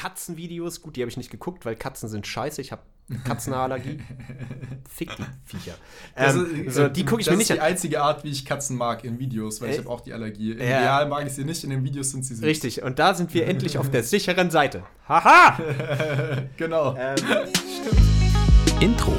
Katzenvideos. 0.00 0.80
Gut, 0.80 0.96
die 0.96 1.02
habe 1.02 1.10
ich 1.10 1.16
nicht 1.18 1.30
geguckt, 1.30 1.66
weil 1.66 1.76
Katzen 1.76 2.08
sind 2.08 2.26
scheiße. 2.26 2.60
Ich 2.62 2.72
habe 2.72 2.80
Katzenallergie. 3.24 3.98
Fick 4.88 5.14
die 5.16 5.24
Viecher. 5.44 5.74
Also, 6.14 6.44
Ähm, 6.46 6.70
so, 6.70 6.88
die 6.88 7.04
gucke 7.04 7.20
ich 7.20 7.26
das 7.26 7.32
mir 7.32 7.38
nicht 7.38 7.50
ist 7.50 7.56
die 7.56 7.60
an. 7.60 7.66
einzige 7.66 8.00
Art, 8.00 8.24
wie 8.24 8.30
ich 8.30 8.46
Katzen 8.46 8.76
mag 8.78 9.04
in 9.04 9.18
Videos, 9.18 9.60
weil 9.60 9.70
ich 9.70 9.76
Äh, 9.76 9.78
habe 9.80 9.90
auch 9.90 10.00
die 10.00 10.12
Allergie. 10.14 10.52
Im 10.52 10.60
ja. 10.60 10.78
Real 10.80 11.08
mag 11.08 11.26
ich 11.26 11.32
sie 11.34 11.44
nicht, 11.44 11.62
in 11.64 11.70
den 11.70 11.84
Videos 11.84 12.12
sind 12.12 12.24
sie 12.24 12.34
süß. 12.34 12.44
Richtig, 12.44 12.82
und 12.82 12.98
da 12.98 13.12
sind 13.14 13.34
wir 13.34 13.46
endlich 13.48 13.76
auf 13.78 13.90
der 13.90 14.02
sicheren 14.04 14.50
Seite. 14.50 14.84
Haha! 15.08 15.58
Genau. 16.56 16.96
ähm, 16.96 17.16
Intro. 18.80 19.12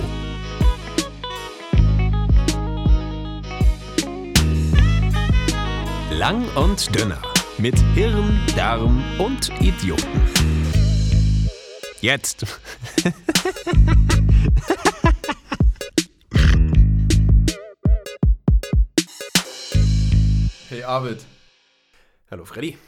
Lang 6.11 6.43
und 6.55 6.93
dünner. 6.97 7.21
Mit 7.61 7.77
Hirn, 7.93 8.39
Darm 8.55 9.03
und 9.19 9.51
Idioten. 9.61 10.19
Jetzt. 12.01 12.43
Hey 20.69 20.81
Arvid, 20.81 21.23
Hallo 22.31 22.45
Freddy. 22.45 22.79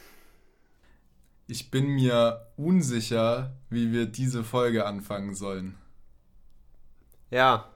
ich 1.46 1.70
bin 1.70 1.90
mir 1.90 2.48
unsicher, 2.58 3.56
wie 3.70 3.92
wir 3.92 4.08
diese 4.08 4.44
Folge 4.44 4.88
anfangen 4.88 5.36
sollen. 5.36 5.78
Ja, 7.30 7.72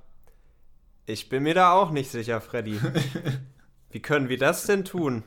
ich 1.06 1.30
bin 1.30 1.44
mir 1.44 1.54
da 1.54 1.74
auch 1.74 1.92
nicht 1.92 2.10
sicher, 2.10 2.42
Freddy. 2.42 2.80
Wie 3.92 4.02
können 4.02 4.30
wir 4.30 4.40
das 4.40 4.66
denn 4.66 4.84
tun? 4.84 5.24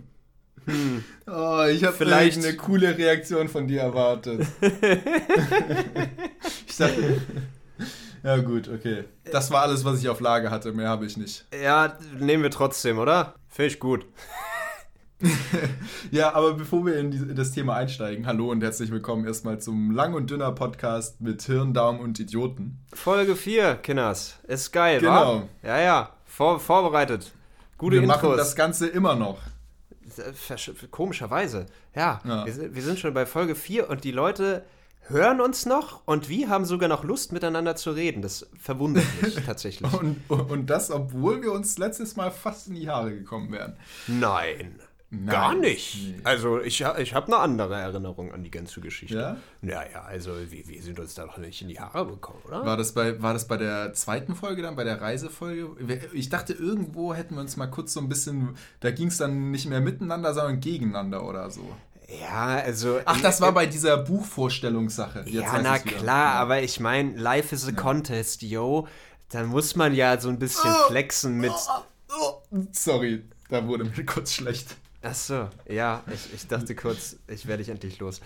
Oh, 1.26 1.64
ich 1.70 1.84
habe 1.84 1.96
Vielleicht- 1.96 2.38
eine 2.44 2.56
coole 2.56 2.96
Reaktion 2.96 3.48
von 3.48 3.66
dir 3.66 3.80
erwartet. 3.82 4.46
ich 6.66 6.76
dachte. 6.76 7.20
Ja, 8.22 8.36
gut, 8.38 8.68
okay. 8.68 9.04
Das 9.32 9.50
war 9.50 9.62
alles, 9.62 9.84
was 9.84 10.00
ich 10.00 10.08
auf 10.08 10.20
Lage 10.20 10.50
hatte. 10.50 10.72
Mehr 10.72 10.88
habe 10.88 11.06
ich 11.06 11.16
nicht. 11.16 11.46
Ja, 11.62 11.96
nehmen 12.18 12.42
wir 12.42 12.50
trotzdem, 12.50 12.98
oder? 12.98 13.34
Finde 13.48 13.68
ich 13.68 13.80
gut. 13.80 14.04
Ja, 16.10 16.32
aber 16.32 16.54
bevor 16.54 16.86
wir 16.86 16.96
in, 16.96 17.10
die, 17.10 17.18
in 17.18 17.36
das 17.36 17.50
Thema 17.52 17.74
einsteigen, 17.76 18.26
hallo 18.26 18.50
und 18.50 18.62
herzlich 18.62 18.90
willkommen 18.90 19.26
erstmal 19.26 19.60
zum 19.60 19.90
Lang 19.90 20.14
und 20.14 20.30
Dünner 20.30 20.50
Podcast 20.52 21.20
mit 21.20 21.42
Hirn, 21.42 21.74
Darm 21.74 22.00
und 22.00 22.18
Idioten. 22.18 22.78
Folge 22.94 23.36
4, 23.36 23.74
Kinders. 23.76 24.38
Ist 24.48 24.72
geil, 24.72 24.98
Genau. 25.00 25.42
wa? 25.42 25.48
Ja, 25.62 25.78
ja. 25.78 26.16
Vor, 26.24 26.58
vorbereitet. 26.58 27.32
Gute 27.76 27.96
wir 27.96 28.02
Intros. 28.04 28.22
machen 28.22 28.36
das 28.38 28.56
Ganze 28.56 28.86
immer 28.86 29.14
noch. 29.14 29.40
Versch- 30.10 30.88
Komischerweise. 30.90 31.66
Ja, 31.94 32.20
Ja. 32.24 32.46
Wir, 32.46 32.52
sind, 32.52 32.74
wir 32.74 32.82
sind 32.82 32.98
schon 32.98 33.14
bei 33.14 33.26
Folge 33.26 33.54
4 33.54 33.88
und 33.90 34.04
die 34.04 34.12
Leute 34.12 34.64
hören 35.08 35.40
uns 35.40 35.66
noch 35.66 36.02
und 36.06 36.28
wir 36.28 36.48
haben 36.48 36.64
sogar 36.64 36.88
noch 36.88 37.02
Lust, 37.04 37.32
miteinander 37.32 37.74
zu 37.76 37.90
reden. 37.92 38.22
Das 38.22 38.46
verwundert 38.60 39.04
mich 39.22 39.34
tatsächlich. 39.46 39.92
Und, 39.92 40.20
und 40.28 40.66
das, 40.68 40.90
obwohl 40.90 41.42
wir 41.42 41.52
uns 41.52 41.78
letztes 41.78 42.16
Mal 42.16 42.30
fast 42.30 42.68
in 42.68 42.74
die 42.74 42.88
Haare 42.88 43.10
gekommen 43.12 43.50
wären. 43.50 43.76
Nein. 44.06 44.78
Nein. 45.12 45.26
Gar 45.26 45.54
nicht. 45.56 45.96
Nee. 46.16 46.20
Also 46.22 46.60
ich, 46.60 46.80
ich 46.98 47.14
habe 47.14 47.26
eine 47.26 47.38
andere 47.38 47.74
Erinnerung 47.74 48.32
an 48.32 48.44
die 48.44 48.50
ganze 48.50 48.80
Geschichte. 48.80 49.16
Ja? 49.16 49.36
Ja, 49.60 49.82
ja, 49.92 50.02
also 50.02 50.30
wir, 50.50 50.68
wir 50.68 50.82
sind 50.82 51.00
uns 51.00 51.14
da 51.14 51.24
doch 51.24 51.36
nicht 51.38 51.60
in 51.62 51.68
die 51.68 51.80
Haare 51.80 52.04
bekommen, 52.06 52.38
oder? 52.46 52.64
War 52.64 52.76
das, 52.76 52.92
bei, 52.92 53.20
war 53.20 53.32
das 53.32 53.48
bei 53.48 53.56
der 53.56 53.92
zweiten 53.92 54.36
Folge 54.36 54.62
dann, 54.62 54.76
bei 54.76 54.84
der 54.84 55.00
Reisefolge? 55.00 55.68
Ich 56.12 56.28
dachte, 56.28 56.52
irgendwo 56.52 57.12
hätten 57.12 57.34
wir 57.34 57.40
uns 57.40 57.56
mal 57.56 57.66
kurz 57.66 57.92
so 57.92 57.98
ein 58.00 58.08
bisschen, 58.08 58.56
da 58.78 58.92
ging 58.92 59.08
es 59.08 59.16
dann 59.16 59.50
nicht 59.50 59.66
mehr 59.66 59.80
miteinander, 59.80 60.32
sondern 60.32 60.60
gegeneinander 60.60 61.24
oder 61.26 61.50
so. 61.50 61.68
Ja, 62.20 62.58
also. 62.64 63.00
Ach, 63.04 63.20
das 63.20 63.40
war 63.40 63.50
bei 63.52 63.66
dieser 63.66 63.96
Buchvorstellungssache. 63.98 65.20
Jetzt 65.26 65.32
Ja, 65.34 65.60
na 65.62 65.78
klar, 65.80 66.34
Ja. 66.34 66.40
aber 66.40 66.62
ich 66.62 66.78
meine, 66.80 67.16
life 67.16 67.52
is 67.54 67.66
a 67.66 67.72
contest, 67.72 68.42
yo. 68.42 68.86
Dann 69.30 69.46
muss 69.46 69.74
man 69.76 69.94
ja 69.94 70.20
so 70.20 70.28
ein 70.28 70.38
bisschen 70.38 70.70
Oh. 70.72 70.88
flexen 70.88 71.38
mit. 71.38 71.52
Oh, 72.08 72.42
sorry, 72.72 73.24
da 73.48 73.66
wurde 73.66 73.84
mir 73.84 74.04
kurz 74.04 74.32
schlecht. 74.34 74.76
Ach 75.02 75.14
so, 75.14 75.48
ja, 75.66 76.04
ich, 76.12 76.34
ich 76.34 76.46
dachte 76.46 76.74
kurz, 76.74 77.16
ich 77.26 77.46
werde 77.46 77.62
dich 77.62 77.70
endlich 77.72 77.98
los. 78.00 78.20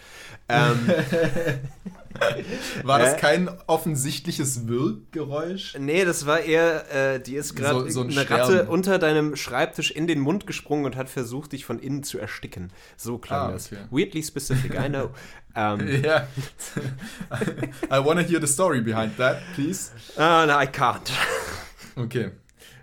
Ähm, 0.48 0.88
War 2.82 2.98
das 2.98 3.16
kein 3.16 3.48
offensichtliches 3.68 4.66
Wirkgeräusch? 4.66 5.76
nee, 5.78 6.04
das 6.04 6.26
war 6.26 6.40
eher, 6.40 7.14
äh, 7.14 7.20
die 7.20 7.36
ist 7.36 7.54
gerade 7.54 7.84
So- 7.84 7.88
so 7.90 8.00
ein 8.00 8.06
eine 8.10 8.24
Sterben. 8.24 8.42
Ratte 8.42 8.64
unter 8.68 8.98
deinem 8.98 9.36
Schreibtisch 9.36 9.92
in 9.92 10.06
den 10.08 10.18
Mund 10.20 10.46
gesprungen 10.48 10.84
und 10.84 10.96
hat 10.96 11.08
versucht, 11.08 11.52
dich 11.52 11.64
von 11.64 11.78
innen 11.78 12.02
zu 12.02 12.18
ersticken. 12.18 12.72
So 12.96 13.18
klang 13.18 13.50
Ah, 13.50 13.52
das. 13.52 13.66
okay. 13.72 13.82
Weirdly 13.90 14.22
specific, 14.24 14.74
I 14.74 14.88
know. 14.88 15.10
ähm, 15.56 16.02
Ja. 16.02 16.26
I 17.90 18.04
wanna 18.04 18.22
hear 18.22 18.40
the 18.40 18.48
story 18.52 18.80
behind 18.80 19.16
that, 19.18 19.38
please. 19.54 19.90
ah, 20.16 20.44
no, 20.46 20.60
I 20.60 20.66
can't. 20.66 21.10
Okay. 21.96 22.32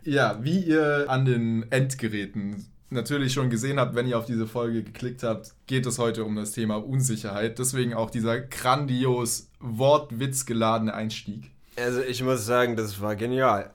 Ja, 0.03 0.40
wie 0.41 0.59
ihr 0.62 1.06
an 1.09 1.25
den 1.25 1.69
Endgeräten 1.72 2.66
natürlich 2.91 3.34
schon 3.34 3.50
gesehen 3.50 3.79
habt, 3.79 3.96
wenn 3.96 4.07
ihr 4.07 4.18
auf 4.18 4.25
diese 4.25 4.47
Folge 4.47 4.84
geklickt 4.84 5.24
habt, 5.24 5.53
geht 5.68 5.85
es 5.85 5.97
heute 5.97 6.24
um 6.24 6.35
das 6.35 6.52
Thema 6.52 6.75
Unsicherheit. 6.75 7.57
Deswegen 7.57 7.94
auch 7.94 8.09
dieser 8.09 8.40
grandios 8.40 9.50
wortwitzgeladene 9.59 10.94
Einstieg. 10.94 11.52
Also 11.78 12.02
ich 12.02 12.22
muss 12.22 12.46
sagen, 12.46 12.75
das 12.75 13.02
war 13.02 13.16
genial. 13.16 13.72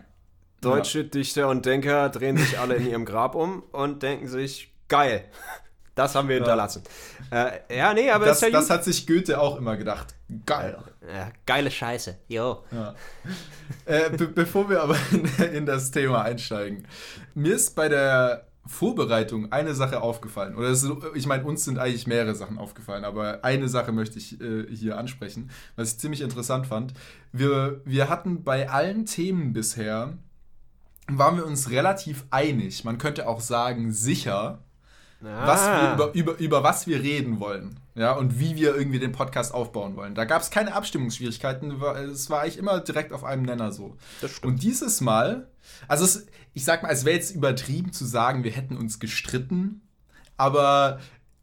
Deutsche 0.61 1.05
Dichter 1.05 1.49
und 1.49 1.65
Denker 1.65 2.09
drehen 2.09 2.37
sich 2.37 2.59
alle 2.59 2.77
in 2.77 2.89
ihrem 2.89 3.05
Grab 3.05 3.35
um 3.35 3.63
und 3.73 4.03
denken 4.03 4.29
sich, 4.29 4.73
geil, 4.89 5.25
das 5.95 6.15
haben 6.15 6.29
wir 6.29 6.37
hinterlassen. 6.37 6.83
Äh, 7.31 7.77
ja, 7.77 7.95
nee, 7.95 8.11
aber 8.11 8.27
Das, 8.27 8.39
ist 8.39 8.43
ja 8.43 8.51
das 8.51 8.69
hat 8.69 8.85
sich 8.85 9.07
Goethe 9.07 9.41
auch 9.41 9.57
immer 9.57 9.77
gedacht. 9.77 10.15
Geil. 10.45 10.77
ja, 11.03 11.31
geile 11.47 11.71
Scheiße, 11.71 12.19
jo. 12.29 12.65
Ja. 12.71 12.95
äh, 13.87 14.11
be 14.11 14.27
bevor 14.27 14.69
wir 14.69 14.83
aber 14.83 14.97
in, 15.13 15.27
in 15.55 15.67
das 15.67 15.91
Thema 15.91 16.23
einsteigen, 16.23 16.87
mir 17.35 17.55
ist 17.55 17.75
bei 17.75 17.89
der 17.89 18.46
Vorbereitung 18.67 19.53
eine 19.53 19.75
Sache 19.75 20.01
aufgefallen. 20.01 20.57
Oder 20.57 20.69
ist, 20.69 20.87
ich 21.15 21.27
meine, 21.27 21.45
uns 21.45 21.65
sind 21.65 21.79
eigentlich 21.79 22.07
mehrere 22.07 22.35
Sachen 22.35 22.59
aufgefallen, 22.59 23.05
aber 23.05 23.45
eine 23.45 23.69
Sache 23.69 23.93
möchte 23.93 24.19
ich 24.19 24.41
äh, 24.41 24.67
hier 24.75 24.99
ansprechen, 24.99 25.51
was 25.77 25.93
ich 25.93 25.99
ziemlich 25.99 26.21
interessant 26.21 26.67
fand. 26.67 26.93
Wir, 27.33 27.81
wir 27.85 28.09
hatten 28.09 28.45
bei 28.45 28.69
allen 28.71 29.07
Themen 29.07 29.53
bisher, 29.53 30.19
waren 31.09 31.37
wir 31.37 31.47
uns 31.47 31.71
relativ 31.71 32.25
einig, 32.31 32.85
man 32.85 32.99
könnte 32.99 33.29
auch 33.29 33.41
sagen 33.41 33.93
sicher, 33.93 34.63
was 35.21 35.67
wir 35.67 35.73
Ah. 35.73 35.95
über, 35.95 36.13
über, 36.15 36.39
über 36.39 36.63
was 36.63 36.87
wir 36.87 37.01
reden 37.03 37.41
wollen. 37.41 37.81
Ja, 37.95 38.13
und 38.13 38.39
wie 38.39 38.57
wir 38.57 38.77
irgendwie 38.77 38.99
den 38.99 39.13
Podcast 39.13 39.55
aufbauen 39.55 39.97
wollen. 39.97 40.15
Da 40.15 40.27
gab 40.27 40.43
es 40.43 40.51
keine 40.51 40.75
Abstimmungsschwierigkeiten. 40.75 41.81
Es 42.13 42.29
war 42.29 42.43
eigentlich 42.43 42.59
immer 42.59 42.81
direkt 42.81 43.15
auf 43.15 43.25
einem 43.25 43.43
Nenner 43.45 43.73
so. 43.73 43.97
Und 44.43 44.63
dieses 44.63 45.01
Mal, 45.01 45.49
also 45.89 46.05
es, 46.05 46.27
ich 46.57 46.65
sag 46.65 46.83
mal, 46.83 46.89
es 46.89 47.05
wäre 47.05 47.17
jetzt 47.17 47.37
übertrieben 47.37 47.93
zu 47.93 48.07
sagen, 48.07 48.43
wir 48.43 48.51
hätten 48.51 48.79
uns 48.79 48.99
gestritten, 48.99 49.83
aber 50.39 51.01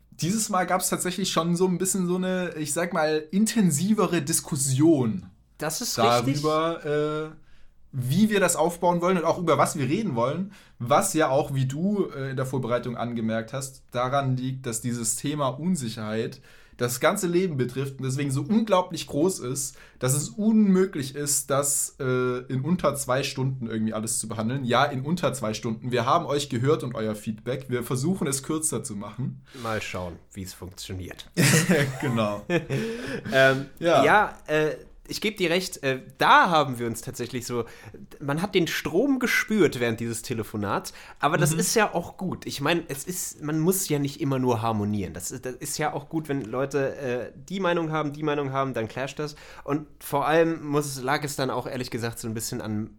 dieses 0.10 0.50
Mal 0.50 0.66
gab 0.66 0.82
es 0.82 0.90
tatsächlich 0.90 1.32
schon 1.32 1.56
so 1.56 1.68
ein 1.68 1.78
bisschen 1.78 2.08
so 2.08 2.16
eine, 2.16 2.56
ich 2.58 2.74
sag 2.74 2.94
mal, 2.94 3.24
intensivere 3.30 4.24
Diskussion 4.24 5.28
Das 5.60 5.82
ist 5.82 6.00
richtig. 6.00 6.42
darüber, 6.42 7.30
äh, 7.32 7.36
wie 7.92 8.32
wir 8.32 8.40
das 8.40 8.56
aufbauen 8.56 9.02
wollen 9.02 9.20
und 9.20 9.24
auch 9.26 9.38
über 9.38 9.60
was 9.60 9.78
wir 9.78 9.88
reden 9.88 10.16
wollen, 10.16 10.52
was 10.80 11.14
ja 11.14 11.30
auch, 11.30 11.54
wie 11.54 11.68
du 11.68 12.10
äh, 12.10 12.32
in 12.32 12.36
der 12.36 12.48
Vorbereitung 12.48 12.98
angemerkt 12.98 13.54
hast, 13.54 13.84
daran 13.92 14.36
liegt, 14.36 14.66
dass 14.66 14.82
dieses 14.82 15.16
Thema 15.16 15.50
Unsicherheit 15.50 16.42
das 16.78 17.00
ganze 17.00 17.28
Leben 17.28 17.58
betrifft 17.58 18.00
und 18.00 18.06
deswegen 18.06 18.32
so 18.32 18.42
unglaublich 18.42 19.08
groß 19.08 19.40
ist, 19.40 19.78
dass 20.00 20.14
es 20.14 20.30
unmöglich 20.30 21.16
ist, 21.16 21.50
das 21.50 21.96
äh, 22.00 22.40
in 22.52 22.62
unter 22.62 22.96
zwei 22.96 23.24
Stunden 23.24 23.68
irgendwie 23.68 23.94
alles 23.94 24.20
zu 24.20 24.28
behandeln. 24.28 24.66
Ja, 24.66 24.86
in 24.86 25.02
unter 25.02 25.34
zwei 25.34 25.54
Stunden. 25.54 25.92
Wir 25.92 26.06
haben 26.06 26.26
euch 26.26 26.50
gehört 26.50 26.84
und 26.84 26.96
euer 26.96 27.16
Feedback. 27.16 27.66
Wir 27.70 27.84
versuchen 27.84 28.28
es 28.28 28.44
kürzer 28.44 28.84
zu 28.84 28.96
machen. 28.96 29.44
Mal 29.62 29.82
schauen, 29.82 30.18
wie 30.34 30.44
es 30.44 30.54
funktioniert. 30.54 31.30
genau. 32.02 32.46
ähm, 33.32 33.66
Ja. 33.80 34.04
ja, 34.04 34.38
äh, 34.48 34.76
ich 35.08 35.20
gebe 35.20 35.36
dir 35.36 35.50
recht, 35.50 35.84
äh, 35.84 36.02
da 36.18 36.50
haben 36.50 36.80
wir 36.80 36.88
uns 36.88 37.02
tatsächlich 37.02 37.46
so, 37.46 37.66
man 38.22 38.42
hat 38.42 38.56
den 38.56 38.68
Strom 38.68 39.20
gespürt 39.20 39.80
während 39.82 40.00
dieses 40.00 40.22
Telefonats, 40.22 40.94
aber 41.20 41.36
Mhm. 41.38 41.42
das 41.42 41.54
ist 41.54 41.76
ja 41.76 41.94
auch 41.94 42.16
gut. 42.16 42.46
Ich 42.46 42.62
meine, 42.62 42.84
es 42.88 43.04
ist, 43.04 43.42
man 43.44 43.60
muss 43.60 43.90
ja 43.90 44.00
nicht 44.00 44.22
immer 44.22 44.40
nur 44.40 44.62
harmonieren. 44.62 45.14
Das 45.14 45.32
ist, 45.32 45.46
das 45.46 45.56
ist 45.56 45.78
ja 45.78 45.92
auch 45.92 46.08
gut, 46.08 46.30
wenn 46.30 46.42
Leute 46.46 46.96
äh, 46.96 47.32
die 47.36 47.60
Meinung 47.60 47.92
haben, 47.92 48.14
die 48.14 48.24
Meinung 48.24 48.54
haben, 48.54 48.74
dann 48.74 48.88
clasht 48.88 49.20
das. 49.20 49.36
Und 49.66 49.88
vor 50.00 50.26
allem 50.26 50.64
muss 50.66 51.02
lag 51.02 51.24
es 51.24 51.36
dann 51.36 51.50
auch 51.50 51.68
ehrlich 51.68 51.92
gesagt 51.92 52.20
so 52.20 52.28
ein 52.30 52.34
bisschen 52.34 52.62
an 52.62 52.92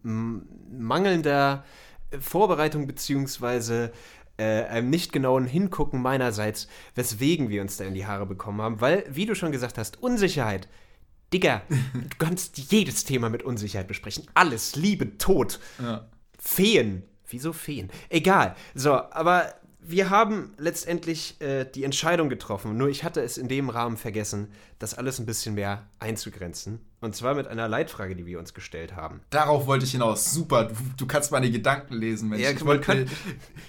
mangelnder 0.71 1.63
äh, 2.11 2.19
Vorbereitung 2.19 2.87
beziehungsweise 2.87 3.91
äh, 4.37 4.63
einem 4.65 4.89
nicht 4.89 5.11
genauen 5.11 5.45
Hingucken 5.45 6.01
meinerseits, 6.01 6.67
weswegen 6.93 7.49
wir 7.49 7.61
uns 7.61 7.77
da 7.77 7.85
in 7.85 7.93
die 7.93 8.05
Haare 8.05 8.25
bekommen 8.25 8.61
haben, 8.61 8.81
weil, 8.81 9.05
wie 9.09 9.25
du 9.25 9.33
schon 9.35 9.51
gesagt 9.51 9.77
hast, 9.77 10.01
Unsicherheit. 10.03 10.67
Digga, 11.35 11.63
du 11.93 12.15
kannst 12.17 12.57
jedes 12.71 13.03
Thema 13.03 13.29
mit 13.29 13.43
Unsicherheit 13.43 13.89
besprechen. 13.89 14.23
Alles, 14.35 14.77
Liebe, 14.77 15.17
Tod, 15.17 15.59
Ja. 15.81 16.07
Feen. 16.39 17.03
Wieso 17.29 17.51
Feen? 17.51 17.89
Egal. 18.07 18.55
So, 18.73 18.93
aber 18.93 19.53
wir 19.81 20.09
haben 20.09 20.53
letztendlich 20.57 21.41
äh, 21.41 21.65
die 21.65 21.83
Entscheidung 21.83 22.29
getroffen, 22.29 22.77
nur 22.77 22.87
ich 22.87 23.03
hatte 23.03 23.19
es 23.21 23.37
in 23.37 23.49
dem 23.49 23.69
Rahmen 23.69 23.97
vergessen, 23.97 24.47
das 24.79 24.93
alles 24.93 25.19
ein 25.19 25.25
bisschen 25.25 25.55
mehr 25.55 25.85
einzugrenzen. 25.99 26.79
Und 27.01 27.15
zwar 27.17 27.35
mit 27.35 27.47
einer 27.47 27.67
Leitfrage, 27.67 28.15
die 28.15 28.25
wir 28.25 28.39
uns 28.39 28.53
gestellt 28.53 28.95
haben. 28.95 29.19
Darauf 29.29 29.67
wollte 29.67 29.83
ich 29.83 29.91
hinaus. 29.91 30.31
Super, 30.31 30.65
du, 30.65 30.75
du 30.97 31.05
kannst 31.05 31.31
meine 31.33 31.51
Gedanken 31.51 31.95
lesen, 31.95 32.29
Mensch. 32.29 32.43
Ja, 32.43 32.51
ich 32.51 32.63
wollte, 32.65 32.83
kann- 32.85 33.09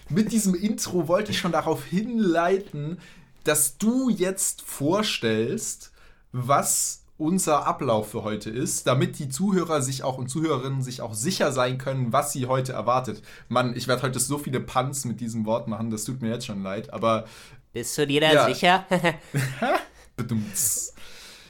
mit 0.08 0.30
diesem 0.30 0.54
Intro 0.54 1.08
wollte 1.08 1.32
ich 1.32 1.38
schon 1.38 1.52
darauf 1.52 1.84
hinleiten, 1.84 2.98
dass 3.42 3.76
du 3.78 4.08
jetzt 4.08 4.62
vorstellst, 4.62 5.90
was 6.32 7.02
unser 7.18 7.66
Ablauf 7.66 8.10
für 8.10 8.22
heute 8.24 8.50
ist, 8.50 8.86
damit 8.86 9.18
die 9.18 9.28
Zuhörer 9.28 9.80
sich 9.82 10.02
auch 10.02 10.18
und 10.18 10.28
Zuhörerinnen 10.28 10.82
sich 10.82 11.00
auch 11.00 11.14
sicher 11.14 11.50
sein 11.52 11.78
können, 11.78 12.12
was 12.12 12.32
sie 12.32 12.46
heute 12.46 12.72
erwartet. 12.72 13.22
Mann, 13.48 13.74
ich 13.76 13.88
werde 13.88 14.02
heute 14.02 14.18
so 14.20 14.38
viele 14.38 14.60
Punts 14.60 15.04
mit 15.04 15.20
diesem 15.20 15.46
Wort 15.46 15.66
machen, 15.68 15.90
das 15.90 16.04
tut 16.04 16.20
mir 16.22 16.30
jetzt 16.30 16.46
schon 16.46 16.62
leid, 16.62 16.92
aber 16.92 17.24
Bist 17.72 17.96
du 17.98 18.06
dir 18.06 18.20
da 18.20 18.32
Ja. 18.32 18.46
sicher? 18.46 18.84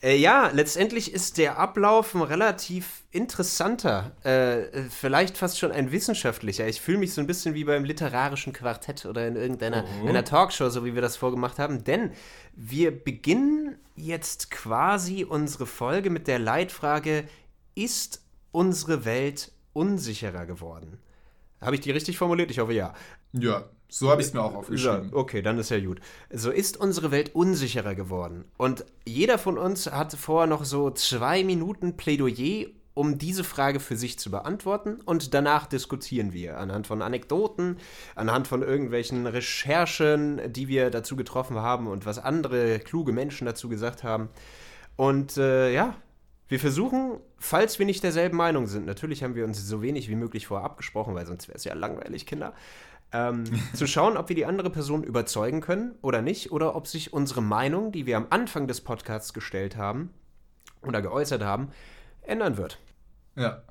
Äh, 0.06 0.18
ja, 0.18 0.50
letztendlich 0.52 1.12
ist 1.12 1.36
der 1.36 1.58
Ablauf 1.58 2.14
ein 2.14 2.22
relativ 2.22 3.02
interessanter, 3.10 4.12
äh, 4.22 4.84
vielleicht 4.88 5.36
fast 5.36 5.58
schon 5.58 5.72
ein 5.72 5.90
wissenschaftlicher. 5.90 6.68
Ich 6.68 6.80
fühle 6.80 6.98
mich 6.98 7.12
so 7.12 7.20
ein 7.20 7.26
bisschen 7.26 7.54
wie 7.54 7.64
beim 7.64 7.82
literarischen 7.84 8.52
Quartett 8.52 9.04
oder 9.04 9.26
in 9.26 9.34
irgendeiner 9.34 9.84
Oh. 10.04 10.06
einer 10.06 10.24
Talkshow, 10.24 10.68
so 10.68 10.84
wie 10.84 10.94
wir 10.94 11.02
das 11.02 11.16
vorgemacht 11.16 11.58
haben. 11.58 11.82
Denn 11.82 12.12
wir 12.54 12.92
beginnen 12.92 13.78
jetzt 13.96 14.52
quasi 14.52 15.24
unsere 15.24 15.66
Folge 15.66 16.10
mit 16.10 16.28
der 16.28 16.38
Leitfrage, 16.38 17.24
ist 17.74 18.22
unsere 18.52 19.04
Welt 19.04 19.50
unsicherer 19.72 20.46
geworden? 20.46 21.00
Habe 21.60 21.74
ich 21.74 21.80
die 21.80 21.90
richtig 21.90 22.16
formuliert? 22.16 22.52
Ich 22.52 22.60
hoffe 22.60 22.74
ja. 22.74 22.94
Ja, 23.32 23.64
so 23.88 24.10
habe 24.10 24.20
ich 24.20 24.28
es 24.28 24.34
mir 24.34 24.42
auch 24.42 24.54
aufgeschrieben. 24.54 25.10
okay, 25.12 25.42
dann 25.42 25.58
ist 25.58 25.70
ja 25.70 25.80
gut. 25.80 26.00
So 26.30 26.50
ist 26.50 26.76
unsere 26.76 27.10
Welt 27.10 27.34
unsicherer 27.34 27.94
geworden. 27.94 28.44
Und 28.56 28.84
jeder 29.06 29.38
von 29.38 29.58
uns 29.58 29.86
hat 29.86 30.12
vor 30.14 30.46
noch 30.46 30.64
so 30.64 30.90
zwei 30.90 31.44
Minuten 31.44 31.96
Plädoyer, 31.96 32.66
um 32.94 33.18
diese 33.18 33.44
Frage 33.44 33.78
für 33.78 33.96
sich 33.96 34.18
zu 34.18 34.30
beantworten. 34.30 35.00
Und 35.04 35.34
danach 35.34 35.66
diskutieren 35.66 36.32
wir 36.32 36.58
anhand 36.58 36.86
von 36.86 37.02
Anekdoten, 37.02 37.76
anhand 38.14 38.48
von 38.48 38.62
irgendwelchen 38.62 39.26
Recherchen, 39.26 40.40
die 40.52 40.66
wir 40.66 40.90
dazu 40.90 41.14
getroffen 41.14 41.56
haben 41.56 41.86
und 41.86 42.06
was 42.06 42.18
andere 42.18 42.78
kluge 42.80 43.12
Menschen 43.12 43.46
dazu 43.46 43.68
gesagt 43.68 44.02
haben. 44.02 44.30
Und 44.96 45.36
äh, 45.36 45.72
ja, 45.72 45.94
wir 46.48 46.58
versuchen, 46.58 47.18
falls 47.38 47.78
wir 47.78 47.86
nicht 47.86 48.02
derselben 48.02 48.36
Meinung 48.36 48.66
sind, 48.66 48.86
natürlich 48.86 49.22
haben 49.22 49.34
wir 49.34 49.44
uns 49.44 49.60
so 49.66 49.82
wenig 49.82 50.08
wie 50.08 50.14
möglich 50.14 50.46
vorher 50.46 50.64
abgesprochen, 50.64 51.14
weil 51.14 51.26
sonst 51.26 51.48
wäre 51.48 51.58
es 51.58 51.64
ja 51.64 51.74
langweilig, 51.74 52.24
Kinder, 52.24 52.54
ähm, 53.12 53.44
zu 53.74 53.86
schauen, 53.86 54.16
ob 54.16 54.28
wir 54.28 54.36
die 54.36 54.46
andere 54.46 54.70
Person 54.70 55.02
überzeugen 55.04 55.60
können 55.60 55.94
oder 56.02 56.22
nicht, 56.22 56.52
oder 56.52 56.74
ob 56.76 56.86
sich 56.86 57.12
unsere 57.12 57.42
Meinung, 57.42 57.92
die 57.92 58.06
wir 58.06 58.16
am 58.16 58.26
Anfang 58.30 58.66
des 58.66 58.80
Podcasts 58.80 59.32
gestellt 59.32 59.76
haben 59.76 60.10
oder 60.82 61.02
geäußert 61.02 61.42
haben, 61.42 61.68
ändern 62.22 62.56
wird. 62.56 62.78
Ja. 63.36 63.62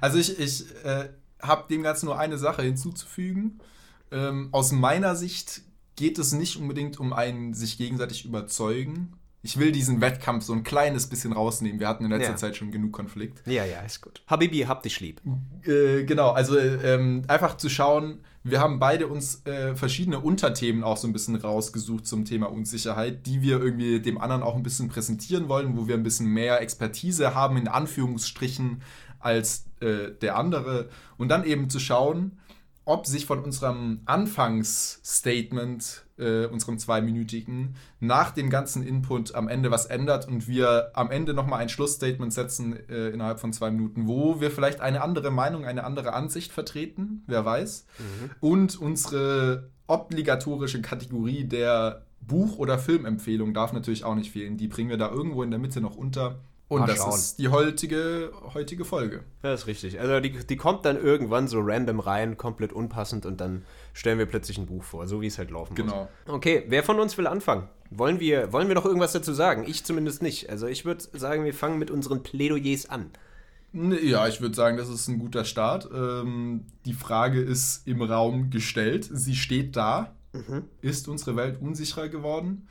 Also 0.00 0.18
ich, 0.18 0.38
ich 0.38 0.64
äh, 0.84 1.08
habe 1.42 1.68
dem 1.68 1.82
Ganzen 1.82 2.06
nur 2.06 2.18
eine 2.18 2.38
Sache 2.38 2.62
hinzuzufügen. 2.62 3.60
Ähm, 4.10 4.48
aus 4.52 4.72
meiner 4.72 5.16
Sicht 5.16 5.62
geht 5.96 6.18
es 6.18 6.32
nicht 6.32 6.56
unbedingt 6.56 6.98
um 7.00 7.12
ein 7.12 7.54
sich 7.54 7.78
gegenseitig 7.78 8.24
überzeugen. 8.24 9.14
Ich 9.42 9.58
will 9.58 9.72
diesen 9.72 10.00
Wettkampf 10.00 10.44
so 10.44 10.54
ein 10.54 10.64
kleines 10.64 11.08
bisschen 11.08 11.32
rausnehmen. 11.32 11.78
Wir 11.78 11.88
hatten 11.88 12.04
in 12.04 12.10
letzter 12.10 12.30
Ja. 12.30 12.36
Zeit 12.36 12.56
schon 12.56 12.70
genug 12.70 12.92
Konflikt. 12.92 13.46
Ja, 13.46 13.64
ja, 13.64 13.80
ist 13.80 14.00
gut. 14.00 14.22
Habibi, 14.26 14.60
hab 14.60 14.82
dich 14.82 15.00
lieb. 15.00 15.20
Äh, 15.64 16.04
genau, 16.04 16.30
also 16.30 16.58
ähm, 16.58 17.24
einfach 17.28 17.58
zu 17.58 17.68
schauen, 17.68 18.24
wir 18.46 18.60
haben 18.60 18.78
beide 18.78 19.06
uns 19.06 19.44
äh, 19.46 19.74
verschiedene 19.74 20.20
Unterthemen 20.20 20.84
auch 20.84 20.98
so 20.98 21.08
ein 21.08 21.14
bisschen 21.14 21.34
rausgesucht 21.34 22.06
zum 22.06 22.26
Thema 22.26 22.52
Unsicherheit, 22.52 23.24
die 23.26 23.40
wir 23.40 23.58
irgendwie 23.58 24.00
dem 24.00 24.18
anderen 24.18 24.42
auch 24.42 24.54
ein 24.54 24.62
bisschen 24.62 24.88
präsentieren 24.88 25.48
wollen, 25.48 25.78
wo 25.78 25.88
wir 25.88 25.94
ein 25.94 26.02
bisschen 26.02 26.26
mehr 26.26 26.60
Expertise 26.60 27.34
haben, 27.34 27.56
in 27.56 27.68
Anführungsstrichen, 27.68 28.82
als 29.18 29.64
äh, 29.80 30.10
der 30.20 30.36
andere. 30.36 30.90
Und 31.16 31.28
dann 31.28 31.44
eben 31.44 31.70
zu 31.70 31.80
schauen, 31.80 32.38
ob 32.84 33.06
sich 33.06 33.26
von 33.26 33.42
unserem 33.42 34.00
Anfangsstatement, 34.04 36.04
äh, 36.18 36.46
unserem 36.46 36.78
zweiminütigen, 36.78 37.76
nach 38.00 38.30
dem 38.30 38.50
ganzen 38.50 38.86
Input 38.86 39.34
am 39.34 39.48
Ende 39.48 39.70
was 39.70 39.86
ändert 39.86 40.28
und 40.28 40.46
wir 40.46 40.90
am 40.94 41.10
Ende 41.10 41.34
nochmal 41.34 41.60
ein 41.60 41.68
Schlussstatement 41.68 42.32
setzen 42.32 42.76
äh, 42.88 43.08
innerhalb 43.08 43.40
von 43.40 43.52
zwei 43.52 43.70
Minuten, 43.70 44.06
wo 44.06 44.40
wir 44.40 44.50
vielleicht 44.50 44.80
eine 44.80 45.02
andere 45.02 45.30
Meinung, 45.30 45.64
eine 45.64 45.84
andere 45.84 46.12
Ansicht 46.12 46.52
vertreten, 46.52 47.24
wer 47.26 47.44
weiß. 47.44 47.86
Und 48.40 48.80
unsere 48.80 49.70
obligatorische 49.86 50.82
Kategorie 50.82 51.44
der 51.44 52.02
Buch- 52.20 52.58
oder 52.58 52.78
Filmempfehlung 52.78 53.54
darf 53.54 53.72
natürlich 53.72 54.04
auch 54.04 54.14
nicht 54.14 54.30
fehlen. 54.30 54.56
Die 54.56 54.68
bringen 54.68 54.90
wir 54.90 54.96
da 54.96 55.10
irgendwo 55.10 55.42
in 55.42 55.50
der 55.50 55.60
Mitte 55.60 55.80
noch 55.80 55.96
unter. 55.96 56.40
Und 56.68 56.80
Mal 56.80 56.86
das 56.86 56.96
schauen. 56.96 57.14
ist 57.14 57.38
die 57.38 57.48
heutige, 57.48 58.32
heutige 58.54 58.84
Folge. 58.86 59.22
Ja, 59.42 59.52
ist 59.52 59.66
richtig. 59.66 60.00
Also 60.00 60.18
die, 60.20 60.30
die 60.32 60.56
kommt 60.56 60.84
dann 60.86 60.96
irgendwann 60.96 61.46
so 61.46 61.60
random 61.60 62.00
rein, 62.00 62.36
komplett 62.38 62.72
unpassend 62.72 63.26
und 63.26 63.40
dann 63.40 63.64
stellen 63.92 64.18
wir 64.18 64.26
plötzlich 64.26 64.56
ein 64.58 64.66
Buch 64.66 64.82
vor, 64.82 65.06
so 65.06 65.20
wie 65.20 65.26
es 65.26 65.36
halt 65.38 65.50
laufen 65.50 65.74
Genau. 65.74 66.08
muss. 66.26 66.34
Okay, 66.34 66.64
wer 66.68 66.82
von 66.82 66.98
uns 66.98 67.18
will 67.18 67.26
anfangen? 67.26 67.68
Wollen 67.90 68.18
wir, 68.18 68.52
wollen 68.52 68.68
wir 68.68 68.74
noch 68.74 68.86
irgendwas 68.86 69.12
dazu 69.12 69.32
sagen? 69.34 69.64
Ich 69.66 69.84
zumindest 69.84 70.22
nicht. 70.22 70.48
Also 70.48 70.66
ich 70.66 70.84
würde 70.86 71.04
sagen, 71.12 71.44
wir 71.44 71.52
fangen 71.54 71.78
mit 71.78 71.90
unseren 71.90 72.22
Plädoyers 72.22 72.88
an. 72.88 73.10
Ja, 73.74 74.26
ich 74.26 74.40
würde 74.40 74.54
sagen, 74.54 74.76
das 74.76 74.88
ist 74.88 75.06
ein 75.08 75.18
guter 75.18 75.44
Start. 75.44 75.88
Ähm, 75.92 76.64
die 76.86 76.94
Frage 76.94 77.40
ist 77.42 77.86
im 77.86 78.00
Raum 78.02 78.48
gestellt. 78.50 79.08
Sie 79.12 79.34
steht 79.36 79.76
da. 79.76 80.14
Ist 80.80 81.06
unsere 81.08 81.36
Welt 81.36 81.60
unsicherer 81.60 82.08
geworden? 82.08 82.66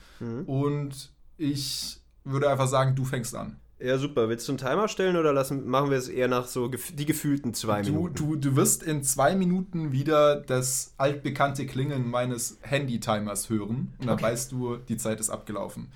Und 0.48 1.14
ich 1.38 2.02
würde 2.26 2.50
einfach 2.50 2.68
sagen, 2.68 2.96
du 2.96 3.06
fängst 3.06 3.36
an. 3.36 3.58
Ja, 3.84 3.98
super. 3.98 4.30
Willst 4.30 4.48
du 4.48 4.54
einen 4.54 4.60
Timer 4.60 4.88
stellen 4.88 5.18
oder 5.18 5.34
lassen, 5.34 5.68
machen 5.68 5.90
wir 5.90 5.98
es 5.98 6.08
eher 6.08 6.28
nach 6.30 6.48
so 6.48 6.70
gef 6.70 6.96
die 6.96 7.06
gefühlten 7.06 7.54
zwei 7.54 7.82
Du, 7.82 7.92
Minuten? 7.92 8.16
du, 8.16 8.36
du 8.38 8.56
wirst 8.56 8.82
in 8.84 9.04
zwei 9.04 9.36
Minuten 9.36 9.92
wieder 9.92 10.38
das 10.38 10.94
altbekannte 10.98 11.66
Klingeln 11.66 12.08
meines 12.10 12.60
Handy-Timers 12.62 13.50
hören. 13.50 13.94
Und 14.00 14.08
dann 14.08 14.22
weißt 14.22 14.52
du, 14.52 14.78
die 14.78 14.98
Zeit 14.98 15.20
ist 15.20 15.30
abgelaufen. 15.30 15.92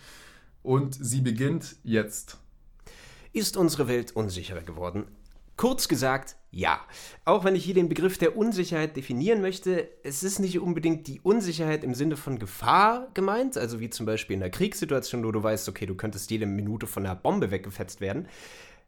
Und 0.63 0.95
sie 0.99 1.21
beginnt 1.21 1.77
jetzt. 1.83 2.37
Ist 3.33 3.55
unsere 3.55 3.87
Welt 3.87 4.15
unsicherer 4.15 4.61
geworden? 4.61 5.05
Kurz 5.55 5.87
gesagt, 5.87 6.35
ja. 6.51 6.79
Auch 7.25 7.43
wenn 7.43 7.55
ich 7.55 7.65
hier 7.65 7.73
den 7.73 7.89
Begriff 7.89 8.17
der 8.17 8.37
Unsicherheit 8.37 8.95
definieren 8.95 9.41
möchte, 9.41 9.89
es 10.03 10.23
ist 10.23 10.39
nicht 10.39 10.59
unbedingt 10.59 11.07
die 11.07 11.19
Unsicherheit 11.21 11.83
im 11.83 11.93
Sinne 11.93 12.17
von 12.17 12.39
Gefahr 12.39 13.07
gemeint, 13.13 13.57
also 13.57 13.79
wie 13.79 13.89
zum 13.89 14.05
Beispiel 14.05 14.35
in 14.35 14.43
einer 14.43 14.51
Kriegssituation, 14.51 15.23
wo 15.23 15.31
du 15.31 15.43
weißt, 15.43 15.67
okay, 15.69 15.85
du 15.85 15.95
könntest 15.95 16.31
jede 16.31 16.45
Minute 16.45 16.87
von 16.87 17.05
einer 17.05 17.15
Bombe 17.15 17.51
weggefetzt 17.51 18.01
werden. 18.01 18.27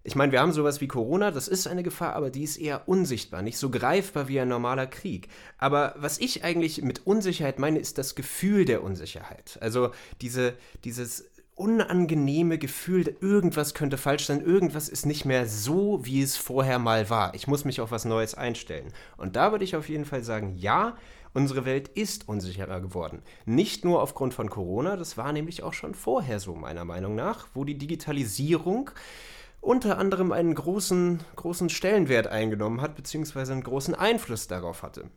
Ich 0.03 0.15
meine, 0.15 0.31
wir 0.31 0.39
haben 0.39 0.53
sowas 0.53 0.79
wie 0.79 0.87
Corona, 0.87 1.29
das 1.29 1.49
ist 1.49 1.67
eine 1.67 1.83
Gefahr, 1.83 2.13
aber 2.13 2.29
die 2.29 2.43
ist 2.43 2.55
eher 2.55 2.87
unsichtbar, 2.87 3.41
nicht 3.41 3.57
so 3.57 3.69
greifbar 3.69 4.29
wie 4.29 4.39
ein 4.39 4.47
normaler 4.47 4.87
Krieg. 4.87 5.27
Aber 5.57 5.93
was 5.97 6.19
ich 6.19 6.45
eigentlich 6.45 6.81
mit 6.81 7.05
Unsicherheit 7.05 7.59
meine, 7.59 7.79
ist 7.79 7.97
das 7.97 8.15
Gefühl 8.15 8.63
der 8.63 8.81
Unsicherheit. 8.81 9.57
Also 9.61 9.91
diese, 10.21 10.53
dieses 10.85 11.29
unangenehme 11.59 12.57
Gefühl, 12.57 13.15
irgendwas 13.19 13.73
könnte 13.73 13.97
falsch 13.97 14.25
sein, 14.25 14.41
irgendwas 14.41 14.87
ist 14.87 15.05
nicht 15.05 15.25
mehr 15.25 15.45
so, 15.45 16.05
wie 16.05 16.21
es 16.21 16.37
vorher 16.37 16.79
mal 16.79 17.09
war. 17.09 17.35
Ich 17.35 17.47
muss 17.47 17.65
mich 17.65 17.81
auf 17.81 17.91
was 17.91 18.05
Neues 18.05 18.33
einstellen. 18.33 18.93
Und 19.17 19.35
da 19.35 19.51
würde 19.51 19.65
ich 19.65 19.75
auf 19.75 19.89
jeden 19.89 20.05
Fall 20.05 20.23
sagen, 20.23 20.55
ja, 20.55 20.95
unsere 21.33 21.65
Welt 21.65 21.89
ist 21.89 22.27
unsicherer 22.29 22.79
geworden. 22.79 23.21
Nicht 23.45 23.83
nur 23.83 24.01
aufgrund 24.01 24.33
von 24.33 24.49
Corona, 24.49 24.95
das 24.95 25.17
war 25.17 25.33
nämlich 25.33 25.61
auch 25.61 25.73
schon 25.73 25.93
vorher 25.93 26.39
so, 26.39 26.55
meiner 26.55 26.85
Meinung 26.85 27.15
nach, 27.15 27.47
wo 27.53 27.65
die 27.65 27.77
Digitalisierung 27.77 28.91
unter 29.61 29.97
anderem 29.97 30.31
einen 30.31 30.55
großen, 30.55 31.19
großen 31.35 31.69
Stellenwert 31.69 32.27
eingenommen 32.27 32.81
hat, 32.81 32.95
beziehungsweise 32.95 33.51
einen 33.51 33.63
großen 33.63 33.95
Einfluss 33.95 34.47
darauf 34.47 34.81
hatte. 34.83 35.09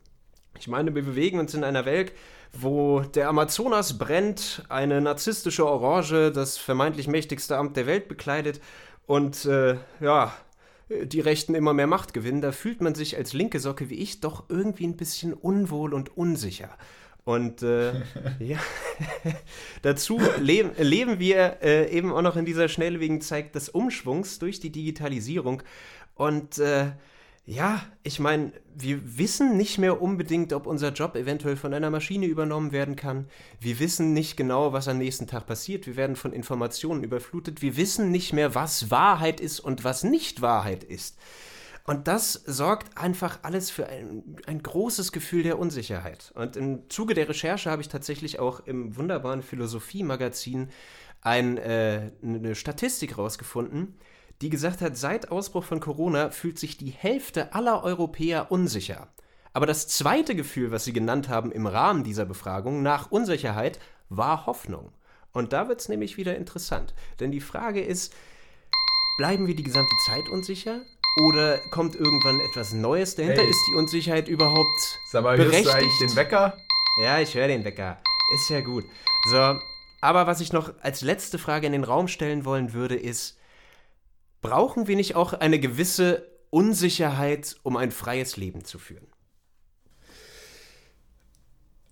Ich 0.59 0.67
meine, 0.67 0.93
wir 0.93 1.03
bewegen 1.03 1.39
uns 1.39 1.53
in 1.53 1.63
einer 1.63 1.85
Welt, 1.85 2.13
wo 2.53 3.01
der 3.01 3.27
Amazonas 3.29 3.97
brennt, 3.97 4.63
eine 4.69 5.01
narzisstische 5.01 5.65
Orange 5.65 6.31
das 6.31 6.57
vermeintlich 6.57 7.07
mächtigste 7.07 7.57
Amt 7.57 7.75
der 7.75 7.87
Welt 7.87 8.07
bekleidet 8.07 8.61
und 9.07 9.45
äh, 9.45 9.77
ja, 9.99 10.33
die 10.89 11.19
Rechten 11.19 11.55
immer 11.55 11.73
mehr 11.73 11.87
Macht 11.87 12.13
gewinnen. 12.13 12.41
Da 12.41 12.51
fühlt 12.51 12.81
man 12.81 12.95
sich 12.95 13.17
als 13.17 13.33
linke 13.33 13.59
Socke 13.59 13.89
wie 13.89 13.95
ich 13.95 14.19
doch 14.19 14.43
irgendwie 14.49 14.87
ein 14.87 14.97
bisschen 14.97 15.33
unwohl 15.33 15.93
und 15.93 16.15
unsicher. 16.15 16.69
Und 17.25 17.63
äh, 17.63 17.93
ja, 18.39 18.59
dazu 19.81 20.19
leben, 20.39 20.71
leben 20.77 21.19
wir 21.19 21.57
äh, 21.61 21.89
eben 21.89 22.11
auch 22.11 22.21
noch 22.21 22.35
in 22.35 22.45
dieser 22.45 22.67
schnelllebigen 22.67 23.21
Zeit 23.21 23.55
des 23.55 23.69
Umschwungs 23.69 24.39
durch 24.39 24.59
die 24.59 24.71
Digitalisierung. 24.71 25.63
Und 26.15 26.59
äh, 26.59 26.91
ja, 27.45 27.81
ich 28.03 28.19
meine, 28.19 28.53
wir 28.73 29.17
wissen 29.17 29.57
nicht 29.57 29.77
mehr 29.77 30.01
unbedingt, 30.01 30.53
ob 30.53 30.65
unser 30.65 30.93
Job 30.93 31.15
eventuell 31.15 31.57
von 31.57 31.73
einer 31.73 31.89
Maschine 31.89 32.25
übernommen 32.25 32.71
werden 32.71 32.95
kann. 32.95 33.27
Wir 33.59 33.79
wissen 33.79 34.13
nicht 34.13 34.37
genau, 34.37 34.71
was 34.71 34.87
am 34.87 34.97
nächsten 34.97 35.27
Tag 35.27 35.45
passiert. 35.45 35.85
Wir 35.85 35.97
werden 35.97 36.15
von 36.15 36.31
Informationen 36.31 37.03
überflutet. 37.03 37.61
Wir 37.61 37.75
wissen 37.75 38.11
nicht 38.11 38.31
mehr, 38.31 38.55
was 38.55 38.91
Wahrheit 38.91 39.41
ist 39.41 39.59
und 39.59 39.83
was 39.83 40.05
nicht 40.05 40.41
Wahrheit 40.41 40.85
ist. 40.85 41.17
Und 41.85 42.07
das 42.07 42.31
sorgt 42.31 42.97
einfach 42.97 43.39
alles 43.41 43.69
für 43.69 43.87
ein, 43.87 44.37
ein 44.47 44.63
großes 44.63 45.11
Gefühl 45.11 45.43
der 45.43 45.59
Unsicherheit. 45.59 46.31
Und 46.35 46.55
im 46.55 46.89
Zuge 46.89 47.13
der 47.13 47.27
Recherche 47.27 47.69
habe 47.69 47.81
ich 47.81 47.89
tatsächlich 47.89 48.39
auch 48.39 48.61
im 48.61 48.95
wunderbaren 48.95 49.41
Philosophie-Magazin 49.41 50.69
ein, 51.19 51.57
äh, 51.57 52.11
eine 52.21 52.55
Statistik 52.55 53.17
rausgefunden, 53.17 53.95
die 54.43 54.49
gesagt 54.49 54.81
hat, 54.81 54.97
seit 54.97 55.31
Ausbruch 55.31 55.63
von 55.63 55.79
Corona 55.79 56.29
fühlt 56.29 56.59
sich 56.59 56.75
die 56.75 56.89
Hälfte 56.89 57.53
aller 57.53 57.81
Europäer 57.81 58.51
unsicher. 58.51 59.07
Aber 59.53 59.65
das 59.65 59.87
zweite 59.87 60.35
Gefühl, 60.35 60.69
was 60.69 60.83
sie 60.83 60.91
genannt 60.91 61.29
haben 61.29 61.49
im 61.49 61.65
Rahmen 61.65 62.03
dieser 62.03 62.25
Befragung 62.25 62.83
nach 62.83 63.09
Unsicherheit, 63.09 63.79
war 64.09 64.45
Hoffnung. 64.45 64.91
Und 65.31 65.53
da 65.53 65.69
wird 65.69 65.79
es 65.79 65.87
nämlich 65.87 66.17
wieder 66.17 66.35
interessant. 66.35 66.93
Denn 67.21 67.31
die 67.31 67.39
Frage 67.39 67.81
ist, 67.81 68.13
bleiben 69.17 69.47
wir 69.47 69.55
die 69.55 69.63
gesamte 69.63 69.95
Zeit 70.07 70.27
unsicher? 70.29 70.81
Oder 71.25 71.59
kommt 71.71 71.95
irgendwann 71.95 72.41
etwas 72.41 72.73
Neues 72.73 73.15
dahinter? 73.15 73.43
Hey. 73.43 73.49
Ist 73.49 73.65
die 73.71 73.75
Unsicherheit 73.75 74.27
überhaupt 74.27 74.99
Sag 75.09 75.23
mal, 75.23 75.37
hörst 75.37 75.47
du 75.47 75.51
berechtigt? 75.51 75.73
eigentlich 75.73 75.99
den 75.99 76.15
Wecker? 76.17 76.57
Ja, 77.01 77.19
ich 77.19 77.33
höre 77.33 77.47
den 77.47 77.63
Wecker. 77.63 78.01
Ist 78.35 78.49
ja 78.49 78.59
gut. 78.59 78.83
So, 79.29 79.57
aber 80.01 80.27
was 80.27 80.41
ich 80.41 80.51
noch 80.51 80.73
als 80.81 80.99
letzte 80.99 81.39
Frage 81.39 81.65
in 81.65 81.71
den 81.71 81.85
Raum 81.85 82.09
stellen 82.09 82.43
wollen 82.43 82.73
würde, 82.73 82.95
ist, 82.95 83.37
brauchen 84.43 84.87
wir 84.87 84.95
nicht 84.95 85.15
auch 85.15 85.33
eine 85.33 85.59
gewisse 85.59 86.29
Unsicherheit, 86.51 87.55
um 87.63 87.77
ein 87.77 87.91
freies 87.91 88.37
Leben 88.37 88.63
zu 88.63 88.77
führen? 88.77 89.07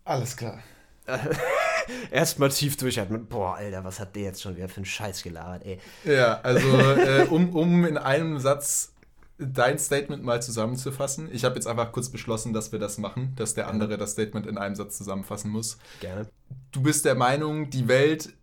Alles 0.04 0.38
klar. 0.38 0.60
Erstmal 2.12 2.50
tief 2.50 2.78
durchatmen. 2.78 3.26
Boah, 3.28 3.56
Alter, 3.56 3.84
was 3.84 4.00
hat 4.00 4.16
der 4.16 4.24
jetzt 4.24 4.42
schon 4.42 4.56
wieder 4.56 4.70
für 4.70 4.78
einen 4.78 4.86
Scheiß 4.86 5.24
gelabert, 5.24 5.66
ey. 5.66 5.80
Ja, 6.04 6.40
also 6.42 6.68
äh, 6.80 7.26
um, 7.30 7.56
um 7.56 7.86
in 7.86 7.98
einem 7.98 8.38
Satz 8.40 8.94
dein 9.40 9.80
Statement 9.80 10.24
mal 10.24 10.42
zusammenzufassen. 10.42 11.30
Ich 11.32 11.44
habe 11.44 11.56
jetzt 11.56 11.66
einfach 11.66 11.92
kurz 11.92 12.10
beschlossen, 12.10 12.54
dass 12.54 12.72
wir 12.72 12.78
das 12.78 13.00
machen, 13.00 13.34
dass 13.36 13.56
der 13.56 13.68
andere 13.68 13.98
das 13.98 14.12
Statement 14.12 14.46
in 14.46 14.58
einem 14.60 14.76
Satz 14.76 14.98
zusammenfassen 14.98 15.50
muss. 15.50 15.80
Gerne. 16.00 16.28
Du 16.72 16.84
bist 16.84 17.06
der 17.06 17.16
Meinung, 17.16 17.72
die 17.72 17.88
Welt 17.88 18.34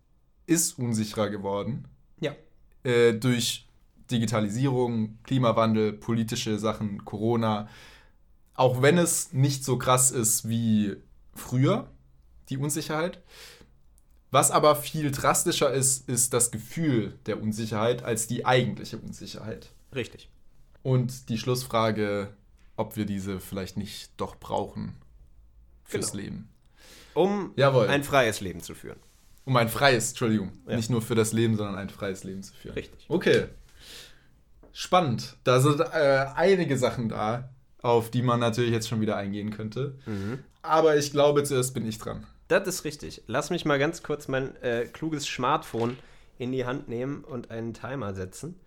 ist 0.47 0.79
unsicherer 0.79 1.31
geworden 1.31 1.87
Ja. 2.21 2.35
äh, 2.83 3.12
durch 3.12 3.68
Digitalisierung, 4.11 5.19
Klimawandel, 5.25 5.93
politische 5.93 6.59
Sachen, 6.59 7.05
Corona. 7.05 7.69
Auch 8.55 8.83
wenn 8.83 8.99
es 8.99 9.33
nicht 9.33 9.65
so 9.65 9.79
krass 9.79 10.11
ist 10.11 10.49
wie 10.49 10.97
früher, 11.35 11.88
die 12.49 12.57
Unsicherheit. 12.57 13.21
Was 14.31 14.50
aber 14.50 14.77
viel 14.77 15.11
drastischer 15.11 15.73
ist, 15.73 16.09
ist 16.09 16.35
das 16.35 16.50
Gefühl 16.50 17.19
der 17.27 17.41
Unsicherheit 17.43 18.03
als 18.03 18.27
die 18.27 18.45
eigentliche 18.45 18.99
Unsicherheit. 18.99 19.71
Richtig. 19.95 20.29
Und 20.83 21.29
die 21.31 21.38
Schlussfrage, 21.38 22.35
ob 22.77 22.97
wir 22.97 23.07
diese 23.07 23.41
vielleicht 23.41 23.77
nicht 23.77 24.11
doch 24.19 24.37
brauchen 24.37 24.95
fürs 25.85 26.12
Genau. 26.12 26.23
Leben. 26.25 26.49
Um 27.15 27.53
Jawohl. 27.57 27.88
ein 27.88 28.05
freies 28.05 28.41
Leben 28.41 28.61
zu 28.61 28.75
führen. 28.75 28.99
Um 29.45 29.57
ein 29.57 29.69
freies, 29.71 30.11
Entschuldigung, 30.11 30.53
Ja. 30.67 30.77
nicht 30.77 30.91
nur 30.91 31.00
für 31.00 31.15
das 31.15 31.33
Leben, 31.33 31.57
sondern 31.57 31.77
ein 31.77 31.88
freies 31.88 32.23
Leben 32.23 32.43
zu 32.43 32.53
führen. 32.55 32.75
Richtig. 32.75 33.07
Okay. 33.09 33.47
Spannend. 34.73 35.37
Da 35.45 35.61
sind 35.61 35.81
äh, 35.81 36.27
einige 36.35 36.77
Sachen 36.77 37.09
da, 37.09 37.51
auf 37.83 38.11
die 38.11 38.23
man 38.23 38.41
natürlich 38.41 38.73
jetzt 38.73 38.89
schon 38.89 39.01
wieder 39.01 39.17
eingehen 39.17 39.51
könnte. 39.51 39.95
Mhm. 40.07 40.41
Aber 40.63 40.97
ich 40.97 41.13
glaube, 41.13 41.45
zuerst 41.45 41.75
bin 41.75 41.87
ich 41.87 41.99
dran. 41.99 42.27
Das 42.49 42.67
ist 42.67 42.85
richtig. 42.85 43.23
Lass 43.27 43.51
mich 43.51 43.65
mal 43.65 43.79
ganz 43.79 44.03
kurz 44.03 44.29
mein 44.29 44.57
äh, 44.63 44.87
kluges 44.87 45.25
Smartphone 45.25 45.99
in 46.39 46.53
die 46.53 46.65
Hand 46.65 46.89
nehmen 46.89 47.25
und 47.25 47.51
einen 47.51 47.75
Timer 47.75 48.15
setzen. 48.15 48.59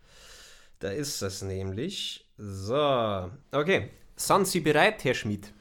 Da 0.80 0.90
ist 0.90 1.22
das 1.22 1.42
nämlich. 1.42 2.26
So. 2.38 3.30
Okay. 3.52 3.90
Sind 4.16 4.48
Sie 4.48 4.60
bereit, 4.60 5.04
Herr 5.04 5.14
Schmidt? 5.14 5.52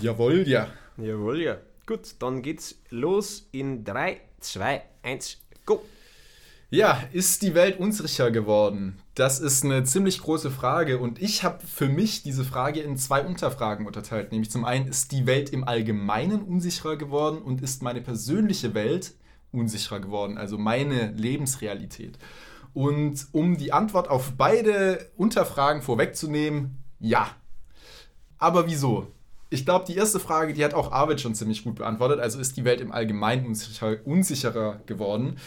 Jawohl, 0.00 0.46
ja. 0.48 0.68
Jawohl, 0.96 1.42
ja. 1.42 1.58
Gut, 1.86 2.16
dann 2.18 2.42
geht's 2.42 2.80
los 2.90 3.48
in 3.52 3.84
3, 3.84 4.20
2, 4.40 4.82
1, 5.02 5.38
go. 5.64 5.84
Ja, 6.70 7.02
ist 7.12 7.42
die 7.42 7.54
Welt 7.54 7.78
unsicher 7.78 8.30
geworden? 8.30 9.00
Das 9.18 9.40
ist 9.40 9.64
eine 9.64 9.82
ziemlich 9.82 10.20
große 10.20 10.48
Frage 10.48 10.98
und 10.98 11.20
ich 11.20 11.42
habe 11.42 11.66
für 11.66 11.88
mich 11.88 12.22
diese 12.22 12.44
Frage 12.44 12.78
in 12.78 12.96
zwei 12.96 13.26
Unterfragen 13.26 13.84
unterteilt. 13.84 14.30
Nämlich 14.30 14.48
zum 14.48 14.64
einen, 14.64 14.86
ist 14.86 15.10
die 15.10 15.26
Welt 15.26 15.50
im 15.50 15.66
Allgemeinen 15.66 16.42
unsicherer 16.42 16.96
geworden 16.96 17.42
und 17.42 17.60
ist 17.60 17.82
meine 17.82 18.00
persönliche 18.00 18.74
Welt 18.74 19.14
unsicherer 19.50 19.98
geworden, 19.98 20.38
also 20.38 20.56
meine 20.56 21.10
Lebensrealität? 21.16 22.16
Und 22.74 23.26
um 23.32 23.56
die 23.56 23.72
Antwort 23.72 24.08
auf 24.08 24.34
beide 24.36 25.10
Unterfragen 25.16 25.82
vorwegzunehmen, 25.82 26.78
ja. 27.00 27.28
Aber 28.38 28.68
wieso? 28.68 29.08
Ich 29.50 29.64
glaube, 29.64 29.84
die 29.84 29.96
erste 29.96 30.20
Frage, 30.20 30.54
die 30.54 30.64
hat 30.64 30.74
auch 30.74 30.92
Arvid 30.92 31.20
schon 31.20 31.34
ziemlich 31.34 31.64
gut 31.64 31.74
beantwortet. 31.74 32.20
Also 32.20 32.38
ist 32.38 32.56
die 32.56 32.64
Welt 32.64 32.80
im 32.80 32.92
Allgemeinen 32.92 33.46
unsicher, 33.46 33.96
unsicherer 34.04 34.80
geworden. 34.86 35.38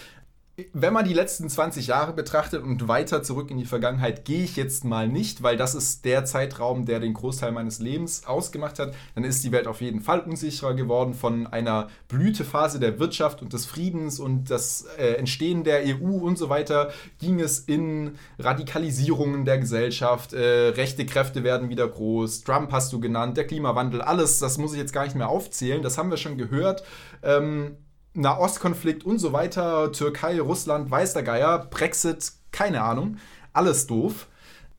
Wenn 0.74 0.92
man 0.92 1.06
die 1.06 1.14
letzten 1.14 1.50
20 1.50 1.88
Jahre 1.88 2.12
betrachtet 2.12 2.62
und 2.62 2.90
weiter 2.90 3.24
zurück 3.24 3.50
in 3.52 3.58
die 3.58 3.66
Vergangenheit, 3.66 4.26
gehe 4.26 4.44
ich 4.44 4.58
jetzt 4.58 4.84
mal 4.84 5.08
nicht, 5.08 5.44
weil 5.44 5.56
das 5.56 5.76
ist 5.76 6.04
der 6.04 6.26
Zeitraum, 6.26 6.86
der 6.86 7.00
den 7.00 7.14
Großteil 7.14 7.54
meines 7.54 7.80
Lebens 7.80 8.26
ausgemacht 8.26 8.78
hat. 8.78 8.94
Dann 9.16 9.24
ist 9.24 9.46
die 9.46 9.54
Welt 9.54 9.66
auf 9.66 9.80
jeden 9.80 10.02
Fall 10.02 10.20
unsicherer 10.20 10.74
geworden 10.74 11.14
von 11.14 11.48
einer 11.48 11.88
Blütephase 12.10 12.82
der 12.82 13.00
Wirtschaft 13.00 13.42
und 13.42 13.54
des 13.54 13.66
Friedens 13.66 14.20
und 14.20 14.52
das 14.52 14.86
äh, 14.98 15.14
Entstehen 15.14 15.64
der 15.64 15.84
EU 15.86 16.18
und 16.18 16.38
so 16.38 16.50
weiter. 16.50 16.92
Ging 17.20 17.40
es 17.40 17.60
in 17.60 18.18
Radikalisierungen 18.38 19.46
der 19.46 19.58
Gesellschaft, 19.58 20.34
äh, 20.34 20.70
rechte 20.70 21.06
Kräfte 21.06 21.46
werden 21.46 21.70
wieder 21.70 21.88
groß, 21.88 22.44
Trump 22.44 22.74
hast 22.74 22.92
du 22.92 23.00
genannt, 23.00 23.38
der 23.38 23.48
Klimawandel, 23.48 24.02
alles, 24.02 24.40
das 24.40 24.58
muss 24.58 24.74
ich 24.74 24.80
jetzt 24.80 24.94
gar 24.94 25.06
nicht 25.06 25.16
mehr 25.16 25.30
aufzählen, 25.30 25.82
das 25.82 25.98
haben 25.98 26.10
wir 26.10 26.18
schon 26.18 26.38
gehört. 26.38 26.84
Ähm, 27.24 27.78
Nahostkonflikt 28.14 29.06
und 29.06 29.20
so 29.20 29.34
weiter, 29.34 29.92
Türkei, 29.92 30.40
Russland, 30.42 30.92
weiß 30.92 31.14
der 31.14 31.24
Geier, 31.24 31.60
Brexit, 31.60 32.34
keine 32.52 32.82
Ahnung, 32.84 33.18
alles 33.54 33.88
doof. 33.88 34.28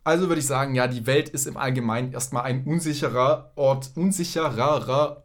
Also 0.04 0.28
würde 0.28 0.40
ich 0.40 0.46
sagen, 0.46 0.74
ja, 0.74 0.88
die 0.88 1.06
Welt 1.06 1.28
ist 1.28 1.46
im 1.46 1.56
Allgemeinen 1.56 2.12
erstmal 2.12 2.42
ein 2.42 2.64
unsicherer 2.64 3.52
Ort, 3.54 3.92
unsicherer, 3.94 5.22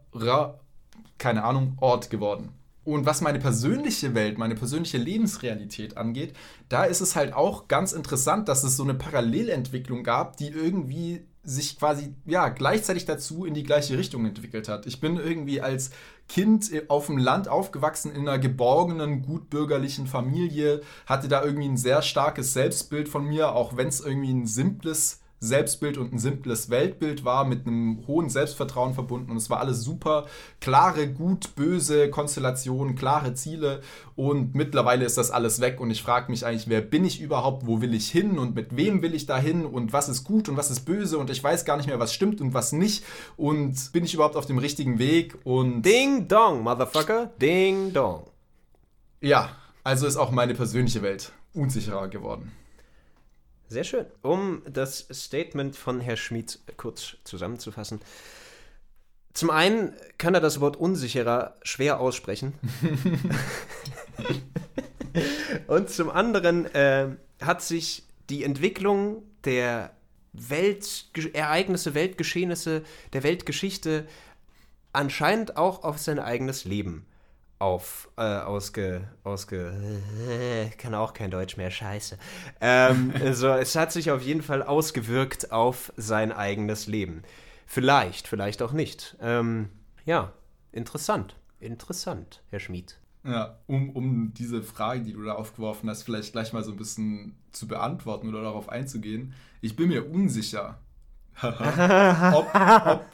keine 1.18 1.44
Ahnung, 1.44 1.76
Ort 1.80 2.10
geworden. 2.10 2.52
Und 2.84 3.04
was 3.04 3.20
meine 3.20 3.38
persönliche 3.38 4.14
Welt, 4.14 4.38
meine 4.38 4.54
persönliche 4.54 4.96
Lebensrealität 4.96 5.98
angeht, 5.98 6.34
da 6.70 6.84
ist 6.84 7.02
es 7.02 7.16
halt 7.16 7.34
auch 7.34 7.68
ganz 7.68 7.92
interessant, 7.92 8.48
dass 8.48 8.64
es 8.64 8.78
so 8.78 8.82
eine 8.82 8.94
Parallelentwicklung 8.94 10.04
gab, 10.04 10.38
die 10.38 10.48
irgendwie 10.48 11.26
sich 11.42 11.78
quasi 11.78 12.14
ja 12.24 12.48
gleichzeitig 12.48 13.04
dazu 13.04 13.44
in 13.44 13.54
die 13.54 13.62
gleiche 13.62 13.98
Richtung 13.98 14.24
entwickelt 14.24 14.68
hat. 14.68 14.86
Ich 14.86 15.00
bin 15.00 15.16
irgendwie 15.16 15.60
als 15.60 15.90
Kind 16.28 16.70
auf 16.88 17.06
dem 17.06 17.16
Land 17.16 17.48
aufgewachsen 17.48 18.12
in 18.12 18.28
einer 18.28 18.38
geborgenen, 18.38 19.22
gutbürgerlichen 19.22 20.06
Familie, 20.06 20.82
hatte 21.06 21.28
da 21.28 21.42
irgendwie 21.42 21.68
ein 21.68 21.76
sehr 21.76 22.02
starkes 22.02 22.52
Selbstbild 22.52 23.08
von 23.08 23.24
mir, 23.24 23.54
auch 23.54 23.76
wenn 23.76 23.88
es 23.88 24.00
irgendwie 24.00 24.32
ein 24.32 24.46
simples 24.46 25.20
Selbstbild 25.40 25.98
und 25.98 26.12
ein 26.12 26.18
simples 26.18 26.68
Weltbild 26.68 27.24
war, 27.24 27.44
mit 27.44 27.66
einem 27.66 28.06
hohen 28.06 28.28
Selbstvertrauen 28.28 28.94
verbunden. 28.94 29.30
Und 29.30 29.36
es 29.36 29.50
war 29.50 29.60
alles 29.60 29.82
super, 29.82 30.26
klare, 30.60 31.08
gut, 31.08 31.54
böse 31.54 32.10
Konstellationen, 32.10 32.96
klare 32.96 33.34
Ziele. 33.34 33.80
Und 34.16 34.54
mittlerweile 34.54 35.04
ist 35.04 35.16
das 35.16 35.30
alles 35.30 35.60
weg. 35.60 35.80
Und 35.80 35.90
ich 35.90 36.02
frage 36.02 36.30
mich 36.30 36.44
eigentlich, 36.44 36.68
wer 36.68 36.80
bin 36.80 37.04
ich 37.04 37.20
überhaupt, 37.20 37.66
wo 37.66 37.80
will 37.80 37.94
ich 37.94 38.10
hin? 38.10 38.38
Und 38.38 38.54
mit 38.54 38.76
wem 38.76 39.00
will 39.02 39.14
ich 39.14 39.26
da 39.26 39.38
hin? 39.38 39.64
Und 39.64 39.92
was 39.92 40.08
ist 40.08 40.24
gut 40.24 40.48
und 40.48 40.56
was 40.56 40.70
ist 40.70 40.80
böse? 40.80 41.18
Und 41.18 41.30
ich 41.30 41.42
weiß 41.42 41.64
gar 41.64 41.76
nicht 41.76 41.86
mehr, 41.86 42.00
was 42.00 42.12
stimmt 42.12 42.40
und 42.40 42.54
was 42.54 42.72
nicht. 42.72 43.04
Und 43.36 43.92
bin 43.92 44.04
ich 44.04 44.14
überhaupt 44.14 44.36
auf 44.36 44.46
dem 44.46 44.58
richtigen 44.58 44.98
Weg? 44.98 45.36
Und 45.44 45.82
Ding 45.82 46.26
dong, 46.26 46.62
Motherfucker. 46.62 47.30
Ding 47.40 47.92
dong. 47.92 48.24
ja, 49.20 49.50
also 49.84 50.06
ist 50.06 50.16
auch 50.16 50.30
meine 50.30 50.54
persönliche 50.54 51.00
Welt 51.00 51.32
unsicherer 51.54 52.08
geworden. 52.08 52.52
Sehr 53.68 53.84
schön. 53.84 54.06
Um 54.22 54.62
das 54.64 55.06
Statement 55.12 55.76
von 55.76 56.00
Herr 56.00 56.16
Schmid 56.16 56.58
kurz 56.78 57.18
zusammenzufassen. 57.24 58.00
Zum 59.34 59.50
einen 59.50 59.92
kann 60.16 60.34
er 60.34 60.40
das 60.40 60.60
Wort 60.60 60.76
unsicherer 60.76 61.56
schwer 61.62 62.00
aussprechen. 62.00 62.54
Und 65.66 65.90
zum 65.90 66.10
anderen 66.10 66.66
äh, 66.74 67.08
hat 67.40 67.62
sich 67.62 68.04
die 68.30 68.42
Entwicklung 68.42 69.22
der 69.44 69.92
Weltereignisse, 70.32 71.94
Weltgeschehnisse, 71.94 72.82
der 73.12 73.22
Weltgeschichte 73.22 74.06
anscheinend 74.92 75.56
auch 75.56 75.84
auf 75.84 75.98
sein 75.98 76.18
eigenes 76.18 76.64
Leben 76.64 77.06
auf, 77.58 78.08
äh, 78.16 78.22
ausge, 78.22 79.08
ausge, 79.24 79.72
äh, 80.28 80.68
kann 80.78 80.94
auch 80.94 81.12
kein 81.12 81.30
Deutsch 81.30 81.56
mehr, 81.56 81.70
scheiße. 81.70 82.18
Ähm, 82.60 83.12
also 83.20 83.48
es 83.48 83.74
hat 83.74 83.92
sich 83.92 84.10
auf 84.10 84.22
jeden 84.22 84.42
Fall 84.42 84.62
ausgewirkt 84.62 85.50
auf 85.50 85.92
sein 85.96 86.32
eigenes 86.32 86.86
Leben. 86.86 87.22
Vielleicht, 87.66 88.28
vielleicht 88.28 88.62
auch 88.62 88.72
nicht. 88.72 89.16
Ähm, 89.20 89.70
ja, 90.04 90.32
interessant, 90.72 91.36
interessant, 91.60 92.42
Herr 92.50 92.60
Schmid. 92.60 92.98
Ja, 93.24 93.58
um, 93.66 93.90
um 93.90 94.32
diese 94.32 94.62
Frage, 94.62 95.02
die 95.02 95.12
du 95.12 95.22
da 95.24 95.32
aufgeworfen 95.32 95.90
hast, 95.90 96.04
vielleicht 96.04 96.32
gleich 96.32 96.52
mal 96.52 96.62
so 96.62 96.70
ein 96.70 96.76
bisschen 96.76 97.36
zu 97.50 97.66
beantworten 97.66 98.28
oder 98.28 98.42
darauf 98.42 98.68
einzugehen. 98.68 99.34
Ich 99.60 99.74
bin 99.74 99.88
mir 99.88 100.08
unsicher, 100.08 100.78
ob, 101.42 102.54
ob, 102.84 103.04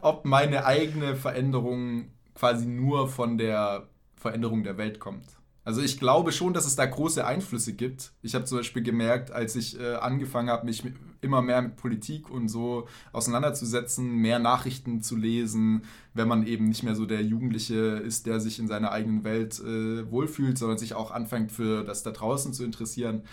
ob 0.00 0.24
meine 0.24 0.64
eigene 0.64 1.16
Veränderung 1.16 2.12
quasi 2.38 2.66
nur 2.66 3.08
von 3.08 3.38
der 3.38 3.88
Veränderung 4.16 4.62
der 4.62 4.78
Welt 4.78 5.00
kommt. 5.00 5.24
Also 5.64 5.82
ich 5.82 5.98
glaube 5.98 6.32
schon, 6.32 6.54
dass 6.54 6.66
es 6.66 6.76
da 6.76 6.86
große 6.86 7.26
Einflüsse 7.26 7.74
gibt. 7.74 8.12
Ich 8.22 8.34
habe 8.34 8.46
zum 8.46 8.56
Beispiel 8.56 8.82
gemerkt, 8.82 9.30
als 9.32 9.54
ich 9.54 9.78
äh, 9.78 9.96
angefangen 9.96 10.48
habe, 10.48 10.64
mich 10.64 10.82
immer 11.20 11.42
mehr 11.42 11.60
mit 11.60 11.76
Politik 11.76 12.30
und 12.30 12.48
so 12.48 12.88
auseinanderzusetzen, 13.12 14.16
mehr 14.16 14.38
Nachrichten 14.38 15.02
zu 15.02 15.14
lesen, 15.14 15.82
wenn 16.14 16.26
man 16.26 16.46
eben 16.46 16.68
nicht 16.68 16.84
mehr 16.84 16.94
so 16.94 17.04
der 17.04 17.22
Jugendliche 17.22 17.74
ist, 17.74 18.24
der 18.24 18.40
sich 18.40 18.58
in 18.58 18.66
seiner 18.66 18.92
eigenen 18.92 19.24
Welt 19.24 19.60
äh, 19.60 20.10
wohlfühlt, 20.10 20.56
sondern 20.56 20.78
sich 20.78 20.94
auch 20.94 21.10
anfängt 21.10 21.52
für 21.52 21.84
das 21.84 22.02
da 22.02 22.12
draußen 22.12 22.54
zu 22.54 22.64
interessieren. 22.64 23.24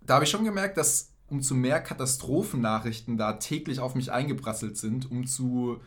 Da 0.00 0.14
habe 0.14 0.24
ich 0.24 0.30
schon 0.30 0.44
gemerkt, 0.44 0.78
dass 0.78 1.12
umso 1.28 1.54
mehr 1.54 1.82
Katastrophennachrichten 1.82 3.18
da 3.18 3.34
täglich 3.34 3.80
auf 3.80 3.94
mich 3.94 4.10
eingeprasselt 4.10 4.78
sind, 4.78 5.10
umso 5.10 5.82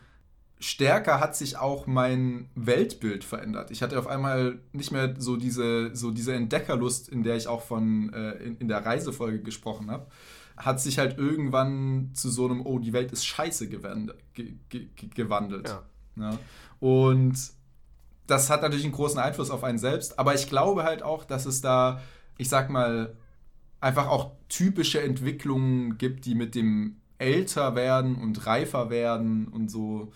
stärker 0.60 1.20
hat 1.20 1.34
sich 1.34 1.56
auch 1.56 1.86
mein 1.86 2.50
Weltbild 2.54 3.24
verändert. 3.24 3.70
Ich 3.70 3.82
hatte 3.82 3.98
auf 3.98 4.06
einmal 4.06 4.60
nicht 4.72 4.92
mehr 4.92 5.14
so 5.18 5.36
diese, 5.36 5.96
so 5.96 6.10
diese 6.10 6.34
Entdeckerlust, 6.34 7.08
in 7.08 7.22
der 7.22 7.36
ich 7.36 7.48
auch 7.48 7.62
von 7.62 8.12
äh, 8.12 8.32
in, 8.32 8.58
in, 8.58 8.68
der 8.68 8.84
Reisefolge 8.84 9.40
gesprochen 9.40 9.90
habe, 9.90 10.06
hat 10.58 10.80
sich 10.80 10.98
halt 10.98 11.16
irgendwann 11.18 12.10
zu 12.12 12.28
so 12.28 12.44
einem, 12.44 12.64
oh, 12.64 12.78
die 12.78 12.92
Welt 12.92 13.10
ist 13.10 13.24
scheiße 13.24 13.68
gewandelt. 13.68 14.18
Ge, 14.34 14.56
ge, 14.68 14.88
gewandelt. 15.14 15.68
Ja. 15.68 15.82
Ja. 16.16 16.38
Und 16.78 17.34
das 18.26 18.50
hat 18.50 18.60
natürlich 18.60 18.84
einen 18.84 18.94
großen 18.94 19.18
Einfluss 19.18 19.50
auf 19.50 19.64
einen 19.64 19.78
selbst, 19.78 20.18
aber 20.18 20.34
ich 20.34 20.48
glaube 20.48 20.84
halt 20.84 21.02
auch, 21.02 21.24
dass 21.24 21.46
es 21.46 21.62
da, 21.62 22.00
ich 22.36 22.50
sag 22.50 22.68
mal, 22.68 23.16
einfach 23.80 24.08
auch 24.08 24.32
typische 24.50 25.00
Entwicklungen 25.00 25.96
gibt, 25.96 26.26
die 26.26 26.34
mit 26.34 26.54
dem 26.54 26.96
älter 27.16 27.74
werden 27.74 28.16
und 28.16 28.46
reifer 28.46 28.90
werden 28.90 29.48
und 29.48 29.70
so 29.70 30.12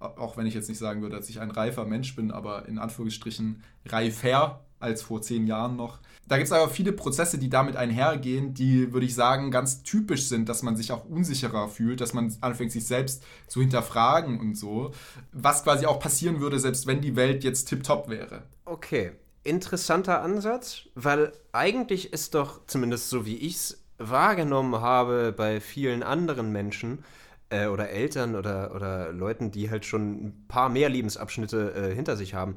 auch 0.00 0.36
wenn 0.36 0.46
ich 0.46 0.54
jetzt 0.54 0.68
nicht 0.68 0.78
sagen 0.78 1.02
würde, 1.02 1.16
dass 1.16 1.28
ich 1.28 1.40
ein 1.40 1.50
reifer 1.50 1.84
Mensch 1.84 2.14
bin, 2.14 2.30
aber 2.30 2.66
in 2.68 2.78
Anführungsstrichen 2.78 3.62
reifer 3.86 4.60
als 4.80 5.02
vor 5.02 5.22
zehn 5.22 5.46
Jahren 5.46 5.76
noch. 5.76 5.98
Da 6.28 6.36
gibt 6.36 6.46
es 6.46 6.52
aber 6.52 6.68
viele 6.68 6.92
Prozesse, 6.92 7.38
die 7.38 7.48
damit 7.48 7.76
einhergehen, 7.76 8.54
die, 8.54 8.92
würde 8.92 9.06
ich 9.06 9.14
sagen, 9.14 9.50
ganz 9.50 9.82
typisch 9.82 10.26
sind, 10.26 10.48
dass 10.48 10.62
man 10.62 10.76
sich 10.76 10.92
auch 10.92 11.06
unsicherer 11.06 11.68
fühlt, 11.68 12.00
dass 12.00 12.12
man 12.12 12.32
anfängt, 12.42 12.70
sich 12.70 12.86
selbst 12.86 13.24
zu 13.48 13.60
hinterfragen 13.60 14.38
und 14.38 14.54
so. 14.54 14.92
Was 15.32 15.64
quasi 15.64 15.86
auch 15.86 15.98
passieren 15.98 16.40
würde, 16.40 16.58
selbst 16.58 16.86
wenn 16.86 17.00
die 17.00 17.16
Welt 17.16 17.44
jetzt 17.44 17.64
tiptop 17.64 18.08
wäre. 18.10 18.42
Okay, 18.66 19.12
interessanter 19.42 20.22
Ansatz, 20.22 20.82
weil 20.94 21.32
eigentlich 21.52 22.12
ist 22.12 22.34
doch, 22.34 22.60
zumindest 22.66 23.08
so 23.08 23.24
wie 23.24 23.36
ich 23.36 23.54
es 23.54 23.84
wahrgenommen 23.96 24.80
habe 24.80 25.32
bei 25.36 25.60
vielen 25.60 26.02
anderen 26.02 26.52
Menschen, 26.52 27.04
äh, 27.50 27.66
oder 27.66 27.90
Eltern 27.90 28.34
oder, 28.34 28.74
oder 28.74 29.12
Leuten, 29.12 29.50
die 29.50 29.70
halt 29.70 29.84
schon 29.84 30.26
ein 30.26 30.44
paar 30.48 30.68
mehr 30.68 30.88
Lebensabschnitte 30.88 31.74
äh, 31.74 31.94
hinter 31.94 32.16
sich 32.16 32.34
haben, 32.34 32.56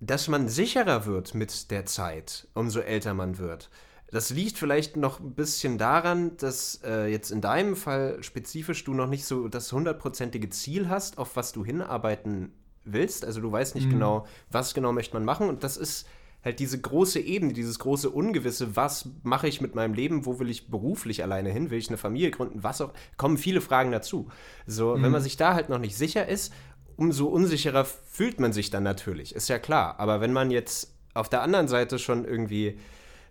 dass 0.00 0.28
man 0.28 0.48
sicherer 0.48 1.06
wird 1.06 1.34
mit 1.34 1.70
der 1.70 1.86
Zeit, 1.86 2.48
umso 2.54 2.80
älter 2.80 3.14
man 3.14 3.38
wird. 3.38 3.70
Das 4.10 4.30
liegt 4.30 4.58
vielleicht 4.58 4.96
noch 4.96 5.20
ein 5.20 5.34
bisschen 5.34 5.78
daran, 5.78 6.36
dass 6.36 6.80
äh, 6.84 7.06
jetzt 7.06 7.30
in 7.30 7.40
deinem 7.40 7.76
Fall 7.76 8.22
spezifisch 8.22 8.84
du 8.84 8.92
noch 8.92 9.06
nicht 9.06 9.24
so 9.24 9.48
das 9.48 9.72
hundertprozentige 9.72 10.50
Ziel 10.50 10.90
hast, 10.90 11.16
auf 11.16 11.34
was 11.36 11.52
du 11.52 11.64
hinarbeiten 11.64 12.52
willst. 12.84 13.24
Also 13.24 13.40
du 13.40 13.50
weißt 13.50 13.74
nicht 13.74 13.86
mhm. 13.86 13.92
genau, 13.92 14.26
was 14.50 14.74
genau 14.74 14.92
möchte 14.92 15.14
man 15.14 15.24
machen. 15.24 15.48
Und 15.48 15.64
das 15.64 15.78
ist 15.78 16.06
halt 16.44 16.58
diese 16.58 16.80
große 16.80 17.20
Ebene, 17.20 17.52
dieses 17.52 17.78
große 17.78 18.10
Ungewisse, 18.10 18.74
was 18.74 19.08
mache 19.22 19.48
ich 19.48 19.60
mit 19.60 19.74
meinem 19.74 19.94
Leben, 19.94 20.26
wo 20.26 20.38
will 20.40 20.50
ich 20.50 20.68
beruflich 20.68 21.22
alleine 21.22 21.50
hin, 21.50 21.70
will 21.70 21.78
ich 21.78 21.88
eine 21.88 21.98
Familie 21.98 22.30
gründen, 22.30 22.62
was 22.62 22.80
auch, 22.80 22.92
kommen 23.16 23.38
viele 23.38 23.60
Fragen 23.60 23.92
dazu. 23.92 24.28
So, 24.66 24.96
mhm. 24.96 25.02
wenn 25.02 25.12
man 25.12 25.22
sich 25.22 25.36
da 25.36 25.54
halt 25.54 25.68
noch 25.68 25.78
nicht 25.78 25.96
sicher 25.96 26.26
ist, 26.28 26.52
umso 26.96 27.26
unsicherer 27.26 27.84
fühlt 27.84 28.40
man 28.40 28.52
sich 28.52 28.70
dann 28.70 28.82
natürlich, 28.82 29.34
ist 29.34 29.48
ja 29.48 29.58
klar. 29.58 29.98
Aber 29.98 30.20
wenn 30.20 30.32
man 30.32 30.50
jetzt 30.50 30.94
auf 31.14 31.28
der 31.28 31.42
anderen 31.42 31.68
Seite 31.68 31.98
schon 31.98 32.24
irgendwie 32.24 32.78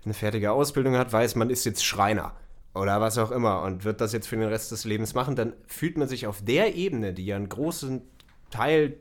eine 0.05 0.13
fertige 0.13 0.51
Ausbildung 0.51 0.95
hat, 0.95 1.11
weiß, 1.11 1.35
man 1.35 1.49
ist 1.49 1.65
jetzt 1.65 1.85
Schreiner 1.85 2.33
oder 2.73 3.01
was 3.01 3.17
auch 3.17 3.31
immer 3.31 3.61
und 3.63 3.83
wird 3.83 4.01
das 4.01 4.13
jetzt 4.13 4.27
für 4.27 4.37
den 4.37 4.47
Rest 4.47 4.71
des 4.71 4.85
Lebens 4.85 5.13
machen, 5.13 5.35
dann 5.35 5.53
fühlt 5.67 5.97
man 5.97 6.07
sich 6.07 6.27
auf 6.27 6.43
der 6.43 6.75
Ebene, 6.75 7.13
die 7.13 7.25
ja 7.25 7.35
einen 7.35 7.49
großen 7.49 8.01
Teil 8.49 8.97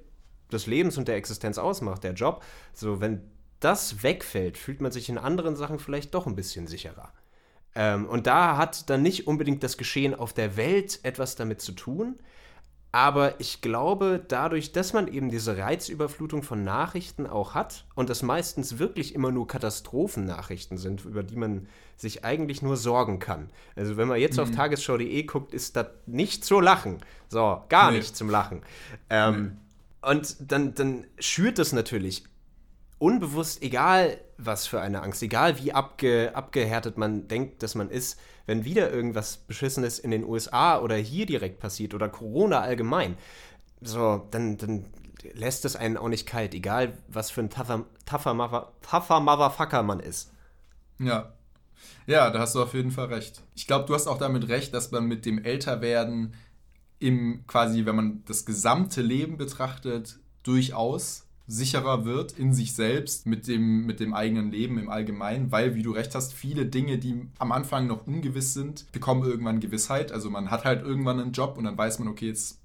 des 0.52 0.66
Lebens 0.66 0.98
und 0.98 1.06
der 1.06 1.16
Existenz 1.16 1.58
ausmacht, 1.58 2.02
der 2.02 2.14
Job, 2.14 2.42
so 2.72 3.00
wenn 3.00 3.22
das 3.60 4.02
wegfällt, 4.02 4.58
fühlt 4.58 4.80
man 4.80 4.92
sich 4.92 5.08
in 5.08 5.18
anderen 5.18 5.56
Sachen 5.56 5.78
vielleicht 5.78 6.14
doch 6.14 6.26
ein 6.26 6.36
bisschen 6.36 6.66
sicherer. 6.66 7.12
Ähm, 7.74 8.06
und 8.06 8.26
da 8.26 8.56
hat 8.56 8.90
dann 8.90 9.02
nicht 9.02 9.26
unbedingt 9.26 9.62
das 9.62 9.76
Geschehen 9.76 10.14
auf 10.14 10.32
der 10.32 10.56
Welt 10.56 11.00
etwas 11.04 11.36
damit 11.36 11.60
zu 11.60 11.72
tun, 11.72 12.18
aber 12.92 13.38
ich 13.38 13.60
glaube, 13.60 14.20
dadurch, 14.26 14.72
dass 14.72 14.92
man 14.92 15.06
eben 15.06 15.30
diese 15.30 15.56
Reizüberflutung 15.56 16.42
von 16.42 16.64
Nachrichten 16.64 17.26
auch 17.26 17.54
hat 17.54 17.84
und 17.94 18.10
das 18.10 18.22
meistens 18.22 18.80
wirklich 18.80 19.14
immer 19.14 19.30
nur 19.30 19.46
Katastrophennachrichten 19.46 20.76
sind, 20.76 21.04
über 21.04 21.22
die 21.22 21.36
man 21.36 21.68
sich 21.96 22.24
eigentlich 22.24 22.62
nur 22.62 22.76
sorgen 22.76 23.20
kann. 23.20 23.48
Also 23.76 23.96
wenn 23.96 24.08
man 24.08 24.18
jetzt 24.18 24.38
mhm. 24.38 24.42
auf 24.42 24.50
tagesschau.de 24.50 25.22
guckt, 25.22 25.54
ist 25.54 25.76
das 25.76 25.86
nicht 26.06 26.44
zu 26.44 26.58
lachen. 26.58 26.98
So, 27.28 27.62
gar 27.68 27.92
nee. 27.92 27.98
nicht 27.98 28.16
zum 28.16 28.28
Lachen. 28.28 28.62
Ähm, 29.08 29.42
nee. 30.02 30.10
Und 30.10 30.50
dann, 30.50 30.74
dann 30.74 31.04
schürt 31.20 31.58
das 31.58 31.72
natürlich 31.72 32.24
unbewusst, 33.00 33.62
egal 33.62 34.18
was 34.38 34.66
für 34.66 34.80
eine 34.80 35.02
Angst, 35.02 35.22
egal 35.22 35.58
wie 35.58 35.72
abge, 35.72 36.30
abgehärtet 36.34 36.98
man 36.98 37.26
denkt, 37.26 37.62
dass 37.62 37.74
man 37.74 37.90
ist, 37.90 38.20
wenn 38.46 38.64
wieder 38.64 38.92
irgendwas 38.92 39.38
Beschissenes 39.38 39.98
in 39.98 40.10
den 40.10 40.24
USA 40.24 40.78
oder 40.78 40.96
hier 40.96 41.26
direkt 41.26 41.58
passiert 41.58 41.94
oder 41.94 42.08
Corona 42.08 42.60
allgemein, 42.60 43.16
so, 43.80 44.28
dann, 44.30 44.58
dann 44.58 44.84
lässt 45.32 45.64
es 45.64 45.76
einen 45.76 45.96
auch 45.96 46.08
nicht 46.08 46.26
kalt, 46.26 46.54
egal 46.54 46.92
was 47.08 47.30
für 47.30 47.40
ein 47.40 47.50
tougher, 47.50 47.86
tougher, 48.04 48.72
tougher 48.82 49.20
Motherfucker 49.20 49.82
man 49.82 50.00
ist. 50.00 50.32
Ja. 50.98 51.32
Ja, 52.06 52.30
da 52.30 52.40
hast 52.40 52.54
du 52.54 52.62
auf 52.62 52.74
jeden 52.74 52.90
Fall 52.90 53.06
recht. 53.06 53.42
Ich 53.54 53.66
glaube, 53.66 53.86
du 53.86 53.94
hast 53.94 54.06
auch 54.06 54.18
damit 54.18 54.48
recht, 54.48 54.74
dass 54.74 54.90
man 54.90 55.06
mit 55.06 55.24
dem 55.24 55.42
Älterwerden 55.42 56.34
im 56.98 57.44
quasi, 57.46 57.86
wenn 57.86 57.96
man 57.96 58.24
das 58.26 58.44
gesamte 58.44 59.00
Leben 59.00 59.38
betrachtet, 59.38 60.18
durchaus 60.42 61.29
sicherer 61.50 62.04
wird 62.04 62.32
in 62.38 62.54
sich 62.54 62.74
selbst 62.74 63.26
mit 63.26 63.48
dem, 63.48 63.84
mit 63.84 63.98
dem 63.98 64.14
eigenen 64.14 64.52
Leben 64.52 64.78
im 64.78 64.88
Allgemeinen, 64.88 65.50
weil, 65.50 65.74
wie 65.74 65.82
du 65.82 65.90
recht 65.90 66.14
hast, 66.14 66.32
viele 66.32 66.64
Dinge, 66.64 66.98
die 66.98 67.26
am 67.38 67.50
Anfang 67.50 67.88
noch 67.88 68.06
ungewiss 68.06 68.54
sind, 68.54 68.90
bekommen 68.92 69.24
irgendwann 69.24 69.58
Gewissheit. 69.58 70.12
Also 70.12 70.30
man 70.30 70.50
hat 70.50 70.64
halt 70.64 70.82
irgendwann 70.82 71.18
einen 71.18 71.32
Job 71.32 71.58
und 71.58 71.64
dann 71.64 71.76
weiß 71.76 71.98
man, 71.98 72.08
okay, 72.08 72.28
jetzt 72.28 72.60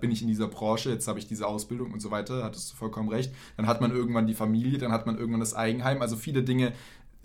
bin 0.00 0.10
ich 0.10 0.22
in 0.22 0.28
dieser 0.28 0.48
Branche, 0.48 0.90
jetzt 0.90 1.06
habe 1.06 1.18
ich 1.18 1.28
diese 1.28 1.46
Ausbildung 1.46 1.92
und 1.92 2.00
so 2.00 2.10
weiter, 2.10 2.42
hattest 2.42 2.72
du 2.72 2.76
vollkommen 2.76 3.08
recht. 3.08 3.32
Dann 3.56 3.68
hat 3.68 3.80
man 3.80 3.92
irgendwann 3.92 4.26
die 4.26 4.34
Familie, 4.34 4.78
dann 4.78 4.92
hat 4.92 5.06
man 5.06 5.16
irgendwann 5.16 5.40
das 5.40 5.54
Eigenheim. 5.54 6.02
Also 6.02 6.16
viele 6.16 6.42
Dinge 6.42 6.72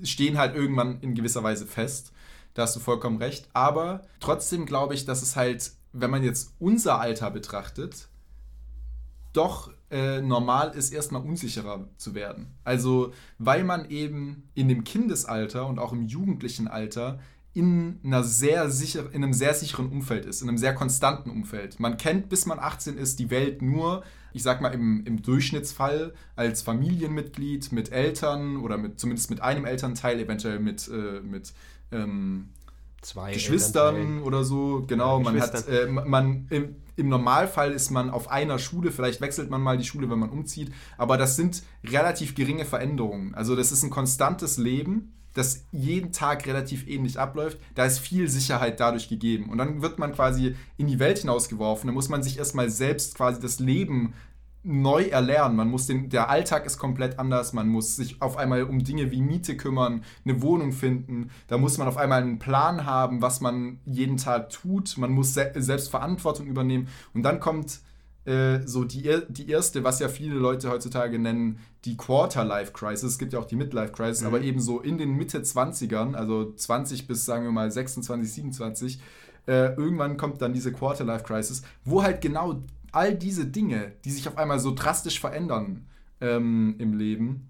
stehen 0.04 0.38
halt 0.38 0.56
irgendwann 0.56 1.00
in 1.02 1.16
gewisser 1.16 1.44
Weise 1.44 1.66
fest. 1.66 2.14
Da 2.54 2.64
hast 2.64 2.76
du 2.76 2.80
vollkommen 2.80 3.18
recht. 3.18 3.50
Aber 3.54 4.04
trotzdem 4.20 4.68
glaube 4.68 4.94
ich, 4.94 5.06
dass 5.06 5.24
es 5.24 5.36
halt, 5.36 5.72
wenn 5.92 6.12
man 6.12 6.24
jetzt 6.24 6.54
unser 6.60 7.00
Alter 7.00 7.32
betrachtet, 7.32 8.10
doch 9.34 9.72
äh, 9.92 10.22
normal 10.22 10.72
ist, 10.76 10.92
erstmal 10.92 11.22
unsicherer 11.22 11.88
zu 11.98 12.14
werden. 12.14 12.48
Also, 12.64 13.14
weil 13.38 13.64
man 13.64 13.90
eben 13.90 14.50
in 14.54 14.68
dem 14.68 14.84
Kindesalter 14.84 15.68
und 15.68 15.80
auch 15.80 15.94
im 15.94 16.04
jugendlichen 16.04 16.68
Alter 16.68 17.20
in, 17.54 18.00
einer 18.04 18.24
sehr 18.24 18.70
sicher, 18.70 19.12
in 19.12 19.24
einem 19.24 19.34
sehr 19.34 19.54
sicheren 19.54 19.92
Umfeld 19.92 20.26
ist, 20.26 20.42
in 20.42 20.50
einem 20.50 20.58
sehr 20.58 20.76
konstanten 20.76 21.30
Umfeld. 21.30 21.80
Man 21.80 21.98
kennt, 21.98 22.30
bis 22.30 22.46
man 22.46 22.60
18 22.60 22.98
ist, 22.98 23.20
die 23.20 23.32
Welt 23.32 23.62
nur, 23.62 24.04
ich 24.34 24.44
sag 24.44 24.62
mal 24.62 24.70
im, 24.70 25.04
im 25.06 25.22
Durchschnittsfall, 25.22 26.14
als 26.36 26.62
Familienmitglied 26.62 27.72
mit 27.72 27.92
Eltern 27.92 28.58
oder 28.58 28.78
mit, 28.78 29.00
zumindest 29.00 29.30
mit 29.32 29.42
einem 29.42 29.66
Elternteil, 29.66 30.20
eventuell 30.20 30.60
mit, 30.60 30.88
äh, 30.88 31.22
mit 31.22 31.54
ähm, 31.92 32.50
zwei 33.02 33.34
Geschwistern 33.34 34.22
oder 34.22 34.44
so. 34.44 34.84
Genau, 34.88 35.20
man 35.20 35.40
hat, 35.42 35.68
äh, 35.68 35.88
man 35.88 36.48
im, 36.50 36.76
im, 37.00 37.10
Normalfall 37.10 37.72
ist 37.72 37.90
man 37.90 38.10
auf 38.10 38.30
einer 38.30 38.60
Schule, 38.60 38.92
vielleicht 38.92 39.22
wechselt 39.22 39.50
man 39.50 39.62
mal 39.62 39.78
die 39.78 39.86
Schule, 39.86 40.10
wenn 40.10 40.20
man 40.20 40.30
umzieht, 40.30 40.72
aber 40.98 41.18
das 41.18 41.36
sind 41.36 41.64
relativ 41.84 42.36
geringe 42.36 42.66
Veränderungen. 42.66 43.34
Also 43.34 43.56
das 43.56 43.72
ist 43.72 43.84
ein 43.84 43.90
konstantes 43.90 44.58
Leben, 44.58 45.14
das 45.34 45.66
jeden 45.72 46.12
Tag 46.12 46.46
relativ 46.48 46.88
ähnlich 46.88 47.20
abläuft. 47.20 47.60
Da 47.76 47.86
ist 47.86 48.00
viel 48.00 48.28
Sicherheit 48.28 48.80
dadurch 48.80 49.10
gegeben. 49.10 49.50
Und 49.50 49.58
dann 49.58 49.82
wird 49.82 50.00
man 50.00 50.14
quasi 50.14 50.56
in 50.78 50.88
die 50.88 51.00
Welt 51.00 51.20
hinausgeworfen. 51.20 51.88
Da 51.88 51.94
muss 51.94 52.10
man 52.10 52.24
sich 52.24 52.38
erstmal 52.38 52.70
selbst 52.70 53.16
quasi 53.16 53.40
das 53.40 53.60
Leben 53.60 54.14
neu 54.64 55.04
erlernen. 55.04 55.56
Man 55.56 55.70
muss 55.70 55.88
den, 55.88 56.10
der 56.10 56.30
Alltag 56.30 56.66
ist 56.66 56.78
komplett 56.78 57.18
anders. 57.18 57.54
Man 57.54 57.70
muss 57.70 57.96
sich 57.96 58.22
auf 58.22 58.38
einmal 58.38 58.64
um 58.64 58.84
Dinge 58.84 59.12
wie 59.12 59.22
Miete 59.22 59.56
kümmern, 59.56 60.04
eine 60.26 60.42
Wohnung 60.42 60.72
finden. 60.72 61.30
Da 61.48 61.58
muss 61.58 61.78
man 61.78 61.88
auf 61.88 61.98
einmal 61.98 62.22
einen 62.22 62.40
Plan 62.40 62.86
haben, 62.86 63.22
was 63.22 63.42
man 63.42 63.80
jeden 63.86 64.18
Tag 64.18 64.50
tut. 64.50 64.98
Man 64.98 65.12
muss 65.12 65.34
se 65.34 65.52
selbst 65.56 65.90
Verantwortung 65.90 66.48
übernehmen. 66.48 66.88
Und 67.14 67.24
dann 67.24 67.40
kommt 67.40 67.80
äh, 68.26 68.60
so 68.66 68.84
die, 68.84 69.10
die 69.30 69.50
erste, 69.50 69.84
was 69.84 70.00
ja 70.00 70.10
viele 70.10 70.36
Leute 70.36 70.70
heutzutage 70.70 71.18
nennen, 71.18 71.60
die 71.86 71.96
Quarter-Life-Crisis. 71.96 73.14
Es 73.14 73.18
gibt 73.18 73.34
ja 73.34 73.40
auch 73.40 73.46
die 73.46 73.56
Midlife-Crisis, 73.56 74.22
mhm. 74.22 74.28
aber 74.28 74.42
eben 74.42 74.60
so 74.60 74.82
in 74.82 74.98
den 74.98 75.16
Mitte 75.16 75.40
20ern, 75.40 76.16
also 76.16 76.54
20 76.54 77.08
bis 77.08 77.26
sagen 77.26 77.46
wir 77.46 77.52
mal 77.52 77.72
26, 77.72 78.32
27, 78.32 79.02
äh, 79.48 79.74
irgendwann 79.76 80.18
kommt 80.18 80.42
dann 80.42 80.54
diese 80.54 80.74
Quarter-Life-Crisis, 80.74 81.64
wo 81.86 82.04
halt 82.04 82.22
genau 82.22 82.62
all 82.92 83.16
diese 83.16 83.46
Dinge, 83.46 83.94
die 84.06 84.12
sich 84.12 84.28
auf 84.28 84.38
einmal 84.38 84.60
so 84.60 84.74
drastisch 84.74 85.20
verändern 85.20 85.88
ähm, 86.22 86.76
im 86.80 86.94
Leben, 86.94 87.50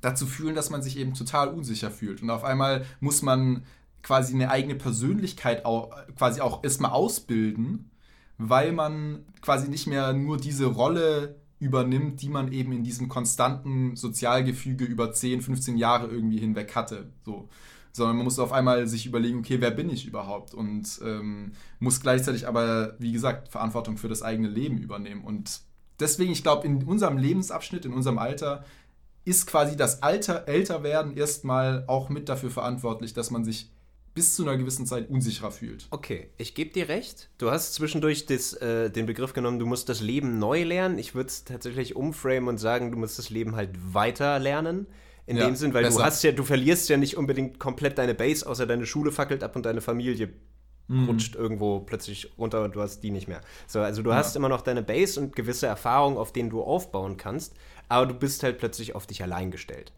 dazu 0.00 0.26
führen, 0.26 0.54
dass 0.54 0.70
man 0.70 0.82
sich 0.82 0.98
eben 0.98 1.14
total 1.14 1.48
unsicher 1.48 1.90
fühlt. 1.90 2.22
Und 2.22 2.30
auf 2.30 2.44
einmal 2.44 2.84
muss 3.00 3.22
man 3.22 3.64
quasi 4.02 4.34
eine 4.34 4.50
eigene 4.50 4.74
Persönlichkeit 4.74 5.64
auch, 5.64 5.90
quasi 6.16 6.40
auch 6.40 6.64
erstmal 6.64 6.92
ausbilden, 6.92 7.90
weil 8.38 8.72
man 8.72 9.24
quasi 9.42 9.68
nicht 9.68 9.86
mehr 9.86 10.12
nur 10.12 10.38
diese 10.38 10.66
Rolle 10.66 11.36
übernimmt, 11.58 12.22
die 12.22 12.30
man 12.30 12.50
eben 12.52 12.72
in 12.72 12.82
diesem 12.82 13.08
konstanten 13.08 13.94
Sozialgefüge 13.94 14.86
über 14.86 15.12
10, 15.12 15.42
15 15.42 15.76
Jahre 15.76 16.08
irgendwie 16.08 16.38
hinweg 16.38 16.74
hatte. 16.74 17.10
So. 17.24 17.48
Sondern 17.92 18.16
man 18.16 18.24
muss 18.24 18.38
auf 18.38 18.52
einmal 18.52 18.86
sich 18.86 19.06
überlegen, 19.06 19.40
okay, 19.40 19.60
wer 19.60 19.70
bin 19.70 19.90
ich 19.90 20.06
überhaupt? 20.06 20.54
Und 20.54 21.00
ähm, 21.04 21.52
muss 21.78 22.00
gleichzeitig 22.00 22.46
aber, 22.46 22.94
wie 22.98 23.12
gesagt, 23.12 23.48
Verantwortung 23.48 23.96
für 23.96 24.08
das 24.08 24.22
eigene 24.22 24.48
Leben 24.48 24.78
übernehmen. 24.78 25.22
Und 25.24 25.60
deswegen, 25.98 26.32
ich 26.32 26.42
glaube, 26.42 26.66
in 26.66 26.82
unserem 26.84 27.18
Lebensabschnitt, 27.18 27.84
in 27.84 27.92
unserem 27.92 28.18
Alter, 28.18 28.64
ist 29.24 29.46
quasi 29.46 29.76
das 29.76 30.02
Alter, 30.02 30.48
Älterwerden 30.48 31.16
erstmal 31.16 31.84
auch 31.86 32.08
mit 32.08 32.28
dafür 32.28 32.50
verantwortlich, 32.50 33.12
dass 33.12 33.30
man 33.30 33.44
sich 33.44 33.70
bis 34.14 34.34
zu 34.34 34.42
einer 34.42 34.56
gewissen 34.56 34.86
Zeit 34.86 35.08
unsicherer 35.08 35.50
fühlt. 35.50 35.86
Okay, 35.90 36.30
ich 36.36 36.54
gebe 36.54 36.72
dir 36.72 36.88
recht. 36.88 37.30
Du 37.38 37.50
hast 37.50 37.74
zwischendurch 37.74 38.26
das, 38.26 38.54
äh, 38.54 38.90
den 38.90 39.06
Begriff 39.06 39.32
genommen, 39.32 39.58
du 39.58 39.66
musst 39.66 39.88
das 39.88 40.00
Leben 40.00 40.38
neu 40.38 40.64
lernen. 40.64 40.98
Ich 40.98 41.14
würde 41.14 41.28
es 41.28 41.44
tatsächlich 41.44 41.94
umframen 41.96 42.48
und 42.48 42.58
sagen, 42.58 42.90
du 42.90 42.98
musst 42.98 43.18
das 43.18 43.30
Leben 43.30 43.54
halt 43.54 43.70
weiter 43.94 44.38
lernen. 44.38 44.86
In 45.30 45.36
ja, 45.36 45.46
dem 45.46 45.54
Sinn, 45.54 45.72
weil 45.72 45.84
besser. 45.84 45.98
du 45.98 46.04
hast 46.04 46.24
ja, 46.24 46.32
du 46.32 46.42
verlierst 46.42 46.88
ja 46.88 46.96
nicht 46.96 47.16
unbedingt 47.16 47.60
komplett 47.60 47.98
deine 47.98 48.14
Base, 48.14 48.44
außer 48.44 48.66
deine 48.66 48.84
Schule 48.84 49.12
fackelt 49.12 49.44
ab 49.44 49.54
und 49.54 49.64
deine 49.64 49.80
Familie 49.80 50.30
mhm. 50.88 51.08
rutscht 51.08 51.36
irgendwo 51.36 51.78
plötzlich 51.78 52.32
runter 52.36 52.64
und 52.64 52.74
du 52.74 52.80
hast 52.80 53.00
die 53.04 53.12
nicht 53.12 53.28
mehr. 53.28 53.40
So, 53.68 53.78
also 53.78 54.02
du 54.02 54.10
ja. 54.10 54.16
hast 54.16 54.34
immer 54.34 54.48
noch 54.48 54.60
deine 54.60 54.82
Base 54.82 55.20
und 55.20 55.36
gewisse 55.36 55.68
Erfahrungen, 55.68 56.18
auf 56.18 56.32
denen 56.32 56.50
du 56.50 56.62
aufbauen 56.62 57.16
kannst, 57.16 57.54
aber 57.88 58.06
du 58.06 58.14
bist 58.14 58.42
halt 58.42 58.58
plötzlich 58.58 58.96
auf 58.96 59.06
dich 59.06 59.22
allein 59.22 59.52
gestellt. 59.52 59.92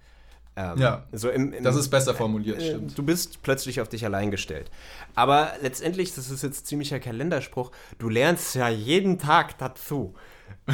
Ähm, 0.54 0.76
ja, 0.76 1.06
so 1.12 1.30
im, 1.30 1.54
im, 1.54 1.64
das 1.64 1.76
ist 1.76 1.88
besser 1.88 2.14
formuliert, 2.14 2.60
äh, 2.60 2.68
stimmt. 2.68 2.98
Du 2.98 3.02
bist 3.02 3.42
plötzlich 3.42 3.80
auf 3.80 3.88
dich 3.88 4.04
allein 4.04 4.30
gestellt. 4.30 4.70
Aber 5.14 5.52
letztendlich, 5.62 6.14
das 6.14 6.30
ist 6.30 6.42
jetzt 6.42 6.66
ziemlicher 6.66 7.00
Kalenderspruch, 7.00 7.70
du 7.98 8.10
lernst 8.10 8.54
ja 8.54 8.68
jeden 8.68 9.18
Tag 9.18 9.56
dazu. 9.56 10.12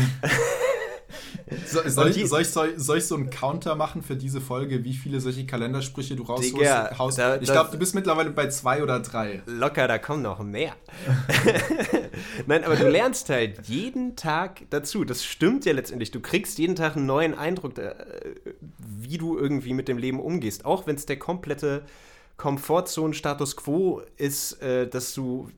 So, 1.66 1.80
soll, 1.88 2.10
ich, 2.10 2.28
soll, 2.28 2.42
ich, 2.42 2.48
soll, 2.48 2.98
ich, 2.98 3.06
so 3.06 3.14
einen 3.14 3.30
Counter 3.30 3.74
machen 3.74 4.02
für 4.02 4.16
diese 4.16 4.40
Folge, 4.40 4.84
wie 4.84 4.92
viele 4.92 5.20
solche 5.20 5.46
Kalendersprüche 5.46 6.14
du 6.14 6.22
raushaust? 6.24 7.18
Da, 7.18 7.36
ich 7.36 7.50
glaube, 7.50 7.70
du 7.72 7.78
bist 7.78 7.94
mittlerweile 7.94 8.30
bei 8.30 8.48
zwei 8.48 8.82
oder 8.82 9.00
drei. 9.00 9.42
Locker, 9.46 9.88
da 9.88 9.98
kommen 9.98 10.22
noch 10.22 10.40
mehr. 10.40 10.74
Nein, 12.46 12.64
aber 12.64 12.76
du 12.76 12.88
lernst 12.88 13.30
halt 13.30 13.66
jeden 13.66 14.16
Tag 14.16 14.62
dazu. 14.70 15.04
Das 15.04 15.24
stimmt 15.24 15.64
ja 15.64 15.72
letztendlich. 15.72 16.10
Du 16.10 16.20
kriegst 16.20 16.58
jeden 16.58 16.76
Tag 16.76 16.96
einen 16.96 17.06
neuen 17.06 17.34
Eindruck, 17.34 17.78
äh, 17.78 17.94
wie 18.78 19.18
du 19.18 19.38
irgendwie 19.38 19.72
mit 19.72 19.88
dem 19.88 19.98
Leben 19.98 20.20
umgehst. 20.20 20.64
Auch 20.64 20.86
wenn 20.86 20.96
es 20.96 21.06
der 21.06 21.18
komplette 21.18 21.84
Komfortzone-Status 22.36 23.56
quo 23.56 24.02
ist, 24.16 24.60
äh, 24.62 24.86
dass 24.86 25.14
du 25.14 25.48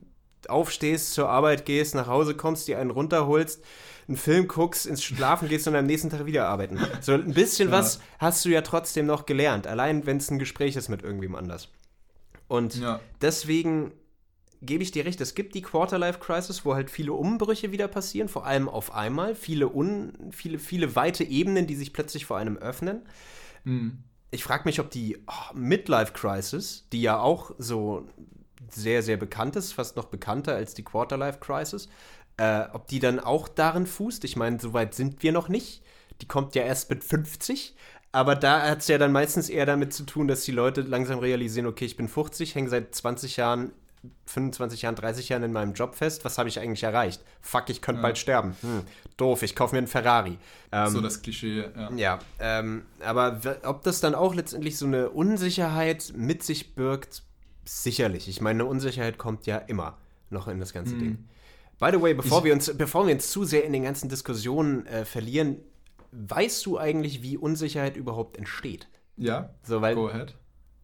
aufstehst, 0.47 1.13
zur 1.13 1.29
Arbeit 1.29 1.65
gehst, 1.65 1.95
nach 1.95 2.07
Hause 2.07 2.35
kommst, 2.35 2.67
dir 2.67 2.79
einen 2.79 2.91
runterholst 2.91 3.63
einen 4.11 4.17
Film 4.17 4.47
guckst, 4.47 4.85
ins 4.85 5.03
Schlafen 5.03 5.47
gehst 5.47 5.67
und 5.67 5.75
am 5.75 5.85
nächsten 5.85 6.09
Tag 6.09 6.25
wieder 6.25 6.47
arbeiten. 6.47 6.79
So 7.01 7.13
ein 7.13 7.33
bisschen 7.33 7.69
ja. 7.69 7.77
was 7.77 7.99
hast 8.19 8.45
du 8.45 8.49
ja 8.49 8.61
trotzdem 8.61 9.05
noch 9.05 9.25
gelernt, 9.25 9.67
allein 9.67 10.05
wenn 10.05 10.17
es 10.17 10.29
ein 10.29 10.39
Gespräch 10.39 10.75
ist 10.75 10.89
mit 10.89 11.01
irgendwem 11.01 11.35
anders. 11.35 11.69
Und 12.47 12.75
ja. 12.75 12.99
deswegen 13.21 13.93
gebe 14.61 14.83
ich 14.83 14.91
dir 14.91 15.05
recht, 15.05 15.19
es 15.21 15.33
gibt 15.33 15.55
die 15.55 15.61
Quarterlife-Crisis, 15.61 16.65
wo 16.65 16.75
halt 16.75 16.91
viele 16.91 17.13
Umbrüche 17.13 17.71
wieder 17.71 17.87
passieren, 17.87 18.27
vor 18.27 18.45
allem 18.45 18.69
auf 18.69 18.93
einmal, 18.93 19.33
viele, 19.33 19.69
un, 19.69 20.13
viele, 20.31 20.59
viele 20.59 20.95
weite 20.95 21.23
Ebenen, 21.23 21.65
die 21.65 21.75
sich 21.75 21.93
plötzlich 21.93 22.25
vor 22.25 22.37
einem 22.37 22.57
öffnen. 22.57 23.01
Mhm. 23.63 24.03
Ich 24.29 24.43
frage 24.43 24.63
mich, 24.65 24.79
ob 24.79 24.91
die 24.91 25.17
oh, 25.27 25.55
Midlife-Crisis, 25.55 26.87
die 26.91 27.01
ja 27.01 27.19
auch 27.19 27.51
so 27.57 28.07
sehr, 28.69 29.01
sehr 29.01 29.17
bekannt 29.17 29.55
ist, 29.55 29.73
fast 29.73 29.95
noch 29.95 30.05
bekannter 30.05 30.55
als 30.55 30.73
die 30.73 30.83
Quarterlife-Crisis, 30.83 31.89
äh, 32.41 32.67
ob 32.73 32.87
die 32.87 32.99
dann 32.99 33.19
auch 33.19 33.47
darin 33.47 33.85
fußt, 33.85 34.23
ich 34.23 34.35
meine, 34.35 34.59
so 34.59 34.73
weit 34.73 34.95
sind 34.95 35.21
wir 35.21 35.31
noch 35.31 35.47
nicht. 35.47 35.83
Die 36.21 36.27
kommt 36.27 36.55
ja 36.55 36.63
erst 36.63 36.89
mit 36.89 37.03
50. 37.03 37.75
Aber 38.11 38.35
da 38.35 38.67
hat 38.67 38.79
es 38.79 38.87
ja 38.87 38.97
dann 38.97 39.11
meistens 39.11 39.47
eher 39.47 39.67
damit 39.67 39.93
zu 39.93 40.03
tun, 40.03 40.27
dass 40.27 40.43
die 40.43 40.51
Leute 40.51 40.81
langsam 40.81 41.19
realisieren, 41.19 41.67
okay, 41.67 41.85
ich 41.85 41.95
bin 41.95 42.07
50, 42.07 42.55
hänge 42.55 42.69
seit 42.69 42.95
20 42.95 43.37
Jahren, 43.37 43.71
25 44.25 44.81
Jahren, 44.81 44.95
30 44.95 45.29
Jahren 45.29 45.43
in 45.43 45.53
meinem 45.53 45.73
Job 45.73 45.93
fest. 45.93 46.25
Was 46.25 46.39
habe 46.39 46.49
ich 46.49 46.59
eigentlich 46.59 46.81
erreicht? 46.81 47.21
Fuck, 47.41 47.69
ich 47.69 47.79
könnte 47.79 47.99
ja. 47.99 48.07
bald 48.07 48.17
sterben. 48.17 48.57
Hm, 48.61 48.81
doof, 49.17 49.43
ich 49.43 49.55
kaufe 49.55 49.75
mir 49.75 49.77
einen 49.77 49.87
Ferrari. 49.87 50.39
Ähm, 50.71 50.89
so 50.89 50.99
das 50.99 51.21
Klischee, 51.21 51.69
ja. 51.75 51.91
Ja, 51.95 52.19
ähm, 52.39 52.81
aber 53.05 53.39
ob 53.63 53.83
das 53.83 54.01
dann 54.01 54.15
auch 54.15 54.33
letztendlich 54.33 54.79
so 54.79 54.87
eine 54.87 55.11
Unsicherheit 55.11 56.11
mit 56.15 56.41
sich 56.41 56.73
birgt, 56.73 57.21
sicherlich. 57.65 58.27
Ich 58.27 58.41
meine, 58.41 58.63
eine 58.63 58.69
Unsicherheit 58.69 59.19
kommt 59.19 59.45
ja 59.45 59.57
immer 59.57 59.99
noch 60.31 60.47
in 60.47 60.59
das 60.59 60.73
ganze 60.73 60.95
mhm. 60.95 60.99
Ding. 60.99 61.27
By 61.81 61.89
the 61.91 61.99
way, 61.99 62.13
bevor, 62.13 62.37
ich, 62.37 62.43
wir, 62.43 62.53
uns, 62.53 62.71
bevor 62.77 63.07
wir 63.07 63.15
uns 63.15 63.31
zu 63.31 63.43
sehr 63.43 63.65
in 63.65 63.73
den 63.73 63.81
ganzen 63.81 64.07
Diskussionen 64.07 64.85
äh, 64.85 65.03
verlieren, 65.03 65.57
weißt 66.11 66.63
du 66.67 66.77
eigentlich, 66.77 67.23
wie 67.23 67.37
Unsicherheit 67.37 67.97
überhaupt 67.97 68.37
entsteht? 68.37 68.87
Ja, 69.17 69.49
so, 69.63 69.81
weil, 69.81 69.95
go 69.95 70.07
ahead. 70.07 70.35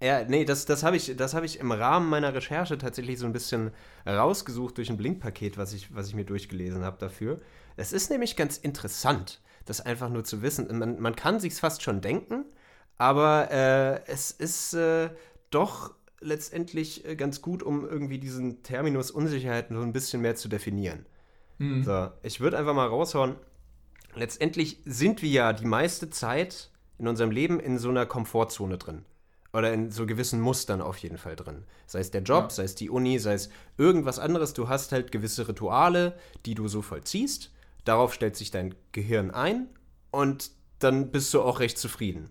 Ja, 0.01 0.23
nee, 0.23 0.43
das, 0.43 0.65
das 0.65 0.81
habe 0.81 0.97
ich, 0.97 1.09
hab 1.09 1.43
ich 1.43 1.59
im 1.59 1.71
Rahmen 1.71 2.09
meiner 2.09 2.33
Recherche 2.33 2.79
tatsächlich 2.79 3.19
so 3.19 3.27
ein 3.27 3.31
bisschen 3.31 3.69
rausgesucht 4.07 4.75
durch 4.79 4.89
ein 4.89 4.97
Blinkpaket, 4.97 5.55
was 5.59 5.73
ich, 5.73 5.93
was 5.93 6.07
ich 6.07 6.15
mir 6.15 6.25
durchgelesen 6.25 6.83
habe 6.83 6.97
dafür. 6.97 7.41
Es 7.75 7.93
ist 7.93 8.09
nämlich 8.09 8.35
ganz 8.35 8.57
interessant, 8.57 9.39
das 9.65 9.81
einfach 9.81 10.09
nur 10.09 10.23
zu 10.23 10.41
wissen. 10.41 10.67
Man, 10.79 10.99
man 10.99 11.15
kann 11.15 11.39
sich 11.39 11.53
fast 11.53 11.83
schon 11.83 12.01
denken, 12.01 12.43
aber 12.97 13.51
äh, 13.51 14.01
es 14.07 14.31
ist 14.31 14.73
äh, 14.73 15.11
doch 15.51 15.93
letztendlich 16.19 17.05
äh, 17.05 17.15
ganz 17.15 17.41
gut, 17.41 17.63
um 17.63 17.87
irgendwie 17.87 18.19
diesen 18.19 18.63
Terminus 18.63 19.11
Unsicherheit 19.11 19.67
so 19.69 19.81
ein 19.81 19.93
bisschen 19.93 20.21
mehr 20.21 20.35
zu 20.35 20.47
definieren. 20.47 21.05
Mhm. 21.57 21.83
So, 21.83 22.09
ich 22.23 22.39
würde 22.39 22.57
einfach 22.57 22.73
mal 22.73 22.87
raushauen. 22.87 23.35
Letztendlich 24.15 24.79
sind 24.85 25.21
wir 25.21 25.29
ja 25.29 25.53
die 25.53 25.65
meiste 25.65 26.09
Zeit 26.09 26.71
in 26.97 27.07
unserem 27.07 27.31
Leben 27.31 27.59
in 27.59 27.77
so 27.77 27.89
einer 27.89 28.05
Komfortzone 28.05 28.77
drin. 28.77 29.05
Oder 29.53 29.73
in 29.73 29.91
so 29.91 30.05
gewissen 30.05 30.41
Mustern 30.41 30.81
auf 30.81 30.97
jeden 30.97 31.17
Fall 31.17 31.35
drin. 31.35 31.63
Sei 31.85 31.99
es 31.99 32.11
der 32.11 32.21
Job, 32.21 32.45
ja. 32.45 32.49
sei 32.49 32.63
es 32.63 32.75
die 32.75 32.89
Uni, 32.89 33.17
sei 33.17 33.33
es 33.33 33.49
irgendwas 33.77 34.19
anderes. 34.19 34.53
Du 34.53 34.69
hast 34.69 34.91
halt 34.91 35.11
gewisse 35.11 35.47
Rituale, 35.47 36.17
die 36.45 36.53
du 36.53 36.67
so 36.67 36.81
vollziehst. 36.81 37.51
Darauf 37.85 38.13
stellt 38.13 38.35
sich 38.35 38.51
dein 38.51 38.75
Gehirn 38.91 39.31
ein 39.31 39.67
und 40.11 40.51
dann 40.79 41.11
bist 41.11 41.33
du 41.33 41.41
auch 41.41 41.59
recht 41.59 41.77
zufrieden. 41.77 42.29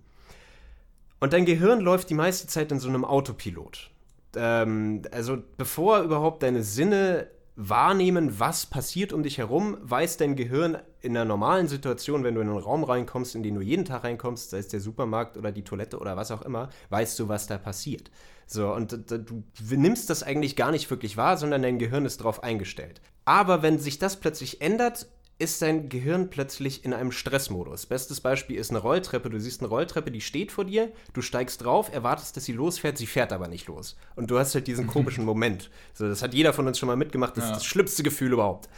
Und 1.21 1.33
dein 1.33 1.47
Gehirn 1.47 1.81
läuft 1.81 2.11
die 2.11 2.15
meiste 2.15 2.47
Zeit 2.47 2.71
in 2.73 2.79
so 2.79 2.89
einem 2.89 3.05
Autopilot. 3.05 3.91
Ähm, 4.37 5.03
also 5.11 5.39
bevor 5.57 6.01
überhaupt 6.01 6.43
deine 6.43 6.63
Sinne 6.63 7.29
wahrnehmen, 7.57 8.39
was 8.39 8.67
passiert 8.67 9.15
um 9.15 9.23
dich 9.23 9.39
herum, 9.39 9.79
weiß 9.81 10.19
dein 10.19 10.37
Gehirn 10.37 10.77
in 11.01 11.17
einer 11.17 11.25
normalen 11.25 11.69
Situation, 11.69 12.23
wenn 12.23 12.35
du 12.35 12.43
in 12.43 12.51
einen 12.51 12.59
Raum 12.59 12.85
reinkommst, 12.85 13.35
in 13.35 13.43
den 13.43 13.55
du 13.55 13.63
jeden 13.63 13.87
Tag 13.87 14.05
reinkommst, 14.05 14.51
sei 14.51 14.59
es 14.59 14.69
der 14.69 14.81
Supermarkt 14.81 15.39
oder 15.39 15.53
die 15.53 15.65
Toilette 15.65 15.99
oder 15.99 16.17
was 16.19 16.31
auch 16.31 16.43
immer, 16.43 16.69
weißt 16.91 17.19
du, 17.19 17.29
was 17.29 17.47
da 17.47 17.57
passiert. 17.57 18.11
So, 18.47 18.73
und 18.73 18.93
du 19.11 19.43
nimmst 19.71 20.11
das 20.11 20.23
eigentlich 20.23 20.55
gar 20.55 20.71
nicht 20.71 20.91
wirklich 20.91 21.17
wahr, 21.17 21.39
sondern 21.39 21.63
dein 21.63 21.79
Gehirn 21.79 22.05
ist 22.05 22.21
darauf 22.21 22.43
eingestellt. 22.43 23.01
Aber 23.25 23.63
wenn 23.63 23.79
sich 23.79 23.99
das 23.99 24.21
plötzlich 24.21 24.61
ändert, 24.61 25.07
ist 25.39 25.61
dein 25.61 25.89
Gehirn 25.89 26.31
plötzlich 26.31 26.85
in 26.85 26.95
einem 26.95 27.13
Stressmodus. 27.13 27.87
Bestes 27.87 28.21
Beispiel 28.21 28.57
ist 28.57 28.71
eine 28.71 28.79
Rolltreppe. 28.79 29.29
Du 29.29 29.39
siehst 29.39 29.61
eine 29.61 29.69
Rolltreppe, 29.69 30.11
die 30.11 30.23
steht 30.23 30.51
vor 30.51 30.65
dir, 30.65 30.91
du 31.13 31.21
steigst 31.21 31.63
drauf, 31.63 31.93
erwartest, 31.93 32.37
dass 32.37 32.47
sie 32.47 32.53
losfährt, 32.53 32.97
sie 32.97 33.07
fährt 33.07 33.33
aber 33.33 33.49
nicht 33.49 33.67
los. 33.67 33.97
Und 34.15 34.31
du 34.31 34.39
hast 34.39 34.55
halt 34.55 34.67
diesen 34.67 34.87
komischen 34.87 35.25
Moment. 35.27 35.71
So, 35.93 36.09
das 36.09 36.23
hat 36.23 36.33
jeder 36.33 36.55
von 36.55 36.67
uns 36.67 36.79
schon 36.79 36.87
mal 36.87 36.97
mitgemacht, 36.97 37.37
das 37.37 37.45
ja. 37.45 37.51
ist 37.51 37.57
das 37.59 37.67
schlimmste 37.67 38.03
Gefühl 38.03 38.33
überhaupt. 38.33 38.71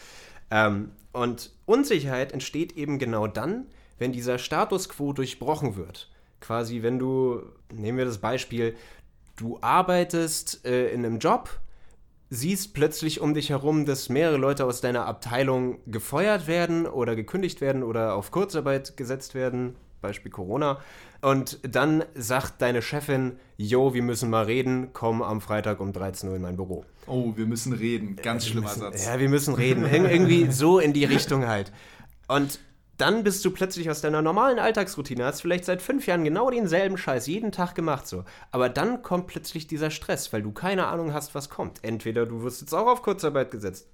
Ähm, 0.50 0.90
und 1.12 1.52
Unsicherheit 1.64 2.32
entsteht 2.32 2.76
eben 2.76 2.98
genau 2.98 3.28
dann, 3.28 3.66
wenn 3.98 4.12
dieser 4.12 4.38
Status 4.38 4.88
quo 4.88 5.12
durchbrochen 5.12 5.76
wird. 5.76 6.10
Quasi, 6.40 6.82
wenn 6.82 6.98
du, 6.98 7.42
nehmen 7.72 7.98
wir 7.98 8.04
das 8.04 8.18
Beispiel, 8.18 8.76
du 9.36 9.58
arbeitest 9.60 10.64
äh, 10.64 10.90
in 10.90 11.04
einem 11.04 11.18
Job, 11.18 11.60
siehst 12.30 12.74
plötzlich 12.74 13.20
um 13.20 13.34
dich 13.34 13.50
herum, 13.50 13.84
dass 13.84 14.08
mehrere 14.08 14.36
Leute 14.36 14.64
aus 14.64 14.80
deiner 14.80 15.06
Abteilung 15.06 15.78
gefeuert 15.86 16.46
werden 16.46 16.86
oder 16.86 17.16
gekündigt 17.16 17.60
werden 17.60 17.82
oder 17.82 18.14
auf 18.14 18.30
Kurzarbeit 18.30 18.96
gesetzt 18.96 19.34
werden, 19.34 19.76
Beispiel 20.00 20.30
Corona. 20.30 20.78
Und 21.20 21.58
dann 21.62 22.04
sagt 22.14 22.62
deine 22.62 22.82
Chefin, 22.82 23.38
Jo, 23.56 23.92
wir 23.92 24.02
müssen 24.02 24.30
mal 24.30 24.44
reden, 24.44 24.90
komm 24.92 25.20
am 25.20 25.40
Freitag 25.40 25.80
um 25.80 25.92
13 25.92 26.28
Uhr 26.28 26.36
in 26.36 26.42
mein 26.42 26.56
Büro. 26.56 26.84
Oh, 27.06 27.32
wir 27.34 27.46
müssen 27.46 27.72
reden. 27.72 28.16
Ganz 28.16 28.44
äh, 28.46 28.50
schlimmer 28.50 28.68
müssen, 28.68 28.80
Satz. 28.80 29.06
Ja, 29.06 29.18
wir 29.18 29.28
müssen 29.28 29.54
reden. 29.54 29.84
Ir 29.84 30.10
irgendwie 30.10 30.50
so 30.52 30.78
in 30.78 30.92
die 30.92 31.04
Richtung 31.04 31.48
halt. 31.48 31.72
Und 32.28 32.60
dann 32.98 33.22
bist 33.22 33.44
du 33.44 33.50
plötzlich 33.50 33.88
aus 33.90 34.00
deiner 34.00 34.22
normalen 34.22 34.58
Alltagsroutine, 34.58 35.24
hast 35.24 35.40
vielleicht 35.40 35.64
seit 35.64 35.80
fünf 35.80 36.06
Jahren 36.06 36.24
genau 36.24 36.50
denselben 36.50 36.98
Scheiß 36.98 37.26
jeden 37.26 37.52
Tag 37.52 37.74
gemacht 37.74 38.06
so. 38.06 38.24
Aber 38.50 38.68
dann 38.68 39.02
kommt 39.02 39.28
plötzlich 39.28 39.66
dieser 39.66 39.90
Stress, 39.90 40.32
weil 40.32 40.42
du 40.42 40.52
keine 40.52 40.88
Ahnung 40.88 41.12
hast, 41.12 41.34
was 41.34 41.48
kommt. 41.48 41.78
Entweder 41.82 42.26
du 42.26 42.42
wirst 42.42 42.60
jetzt 42.60 42.74
auch 42.74 42.86
auf 42.86 43.02
Kurzarbeit 43.02 43.50
gesetzt 43.50 43.86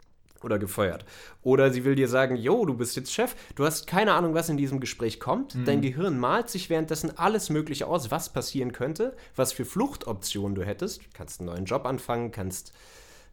oder 0.43 0.59
gefeuert. 0.59 1.05
Oder 1.43 1.73
sie 1.73 1.85
will 1.85 1.95
dir 1.95 2.09
sagen, 2.09 2.37
jo, 2.37 2.65
du 2.65 2.75
bist 2.75 2.97
jetzt 2.97 3.13
Chef, 3.13 3.35
du 3.55 3.65
hast 3.65 3.87
keine 3.87 4.13
Ahnung, 4.13 4.35
was 4.35 4.49
in 4.49 4.57
diesem 4.57 4.81
Gespräch 4.81 5.21
kommt. 5.21 5.55
Mhm. 5.55 5.65
Dein 5.65 5.81
Gehirn 5.83 6.19
malt 6.19 6.51
sich 6.51 6.71
währenddessen 6.71 7.17
alles 7.19 7.51
Mögliche 7.51 7.87
aus, 7.87 8.11
was 8.11 8.33
passieren 8.33 8.73
könnte, 8.73 9.17
was 9.37 9.53
für 9.53 9.65
Fluchtoptionen 9.65 10.55
du 10.55 10.65
hättest. 10.65 11.01
Du 11.01 11.07
kannst 11.15 11.41
einen 11.41 11.49
neuen 11.49 11.65
Job 11.65 11.87
anfangen, 11.87 12.31
kannst 12.31 12.73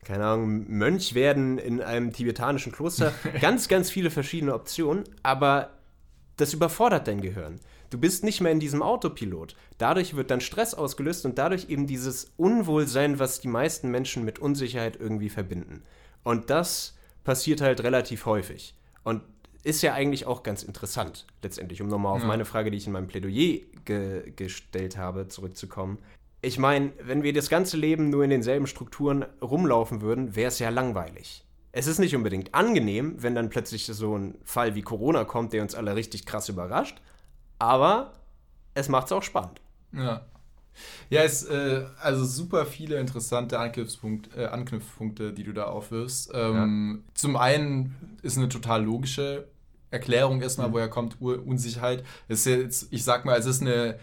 keine 0.04 0.26
Ahnung, 0.26 0.66
Mönch 0.68 1.14
werden 1.14 1.58
in 1.58 1.82
einem 1.82 2.12
tibetanischen 2.12 2.72
Kloster. 2.72 3.14
ganz, 3.42 3.68
ganz 3.68 3.90
viele 3.90 4.10
verschiedene 4.10 4.54
Optionen, 4.54 5.04
aber 5.24 5.72
das 6.38 6.54
überfordert 6.54 7.08
dein 7.08 7.22
Gehirn. 7.22 7.60
Du 7.92 8.00
bist 8.00 8.24
nicht 8.24 8.40
mehr 8.42 8.52
in 8.52 8.60
diesem 8.60 8.82
Autopilot. 8.82 9.56
Dadurch 9.78 10.16
wird 10.16 10.32
dann 10.32 10.42
Stress 10.42 10.74
ausgelöst 10.74 11.26
und 11.26 11.38
dadurch 11.38 11.70
eben 11.70 11.88
dieses 11.88 12.32
Unwohlsein, 12.38 13.20
was 13.20 13.42
die 13.42 13.50
meisten 13.50 13.92
Menschen 13.92 14.24
mit 14.24 14.40
Unsicherheit 14.40 14.96
irgendwie 14.98 15.30
verbinden. 15.30 15.84
Und 16.24 16.50
das 16.50 16.96
passiert 17.24 17.62
halt 17.62 17.84
relativ 17.84 18.26
häufig. 18.26 18.76
Und 19.04 19.22
ist 19.64 19.84
ja 19.84 19.94
eigentlich 19.94 20.26
auch 20.26 20.42
ganz 20.42 20.64
interessant, 20.64 21.28
letztendlich, 21.44 21.82
um 21.82 21.88
nochmal 21.88 22.16
auf 22.16 22.22
ja. 22.22 22.28
meine 22.28 22.46
Frage, 22.46 22.72
die 22.72 22.78
ich 22.78 22.88
in 22.88 22.94
meinem 22.94 23.08
Plädoyer 23.08 23.60
ge 23.86 24.32
gestellt 24.36 24.98
habe, 24.98 25.28
zurückzukommen. 25.28 26.00
Ich 26.42 26.58
meine, 26.58 26.92
wenn 27.02 27.24
wir 27.24 27.34
das 27.34 27.50
ganze 27.50 27.78
Leben 27.78 28.10
nur 28.10 28.24
in 28.24 28.32
denselben 28.32 28.66
Strukturen 28.66 29.26
rumlaufen 29.42 30.02
würden, 30.02 30.36
wäre 30.36 30.48
es 30.48 30.60
ja 30.60 30.70
langweilig. 30.70 31.46
Es 31.72 31.88
ist 31.88 32.00
nicht 32.00 32.16
unbedingt 32.16 32.54
angenehm, 32.54 33.16
wenn 33.20 33.36
dann 33.36 33.50
plötzlich 33.50 33.86
so 33.86 34.18
ein 34.18 34.36
Fall 34.44 34.76
wie 34.76 34.82
Corona 34.82 35.24
kommt, 35.24 35.54
der 35.54 35.62
uns 35.62 35.76
alle 35.76 35.96
richtig 35.96 36.26
krass 36.26 36.50
überrascht, 36.50 37.02
aber 37.60 38.14
es 38.74 38.90
macht 38.90 39.06
es 39.06 39.12
auch 39.12 39.24
spannend. 39.24 39.62
Ja. 39.94 40.26
Ja, 41.10 41.24
es 41.24 41.44
äh, 41.44 41.86
also 42.02 42.26
super 42.26 42.66
viele 42.66 42.98
interessante 42.98 43.60
Anknüpfpunkt, 43.60 44.36
äh, 44.36 44.46
Anknüpfpunkte, 44.46 45.34
die 45.34 45.44
du 45.44 45.54
da 45.54 45.66
aufwirfst. 45.66 46.32
Ähm, 46.34 47.04
ja. 47.06 47.12
Zum 47.14 47.36
einen 47.36 48.18
ist 48.22 48.38
eine 48.38 48.50
total 48.50 48.84
logische 48.84 49.48
Erklärung 49.92 50.42
erstmal, 50.42 50.70
mhm. 50.70 50.74
woher 50.74 50.90
kommt 50.90 51.22
Unsicherheit. 51.22 52.04
Es 52.30 52.46
ist 52.46 52.46
jetzt, 52.46 52.88
ich 52.92 53.04
sag 53.04 53.26
mal, 53.26 53.38
es 53.38 53.46
ist 53.46 53.62
eine 53.62 54.00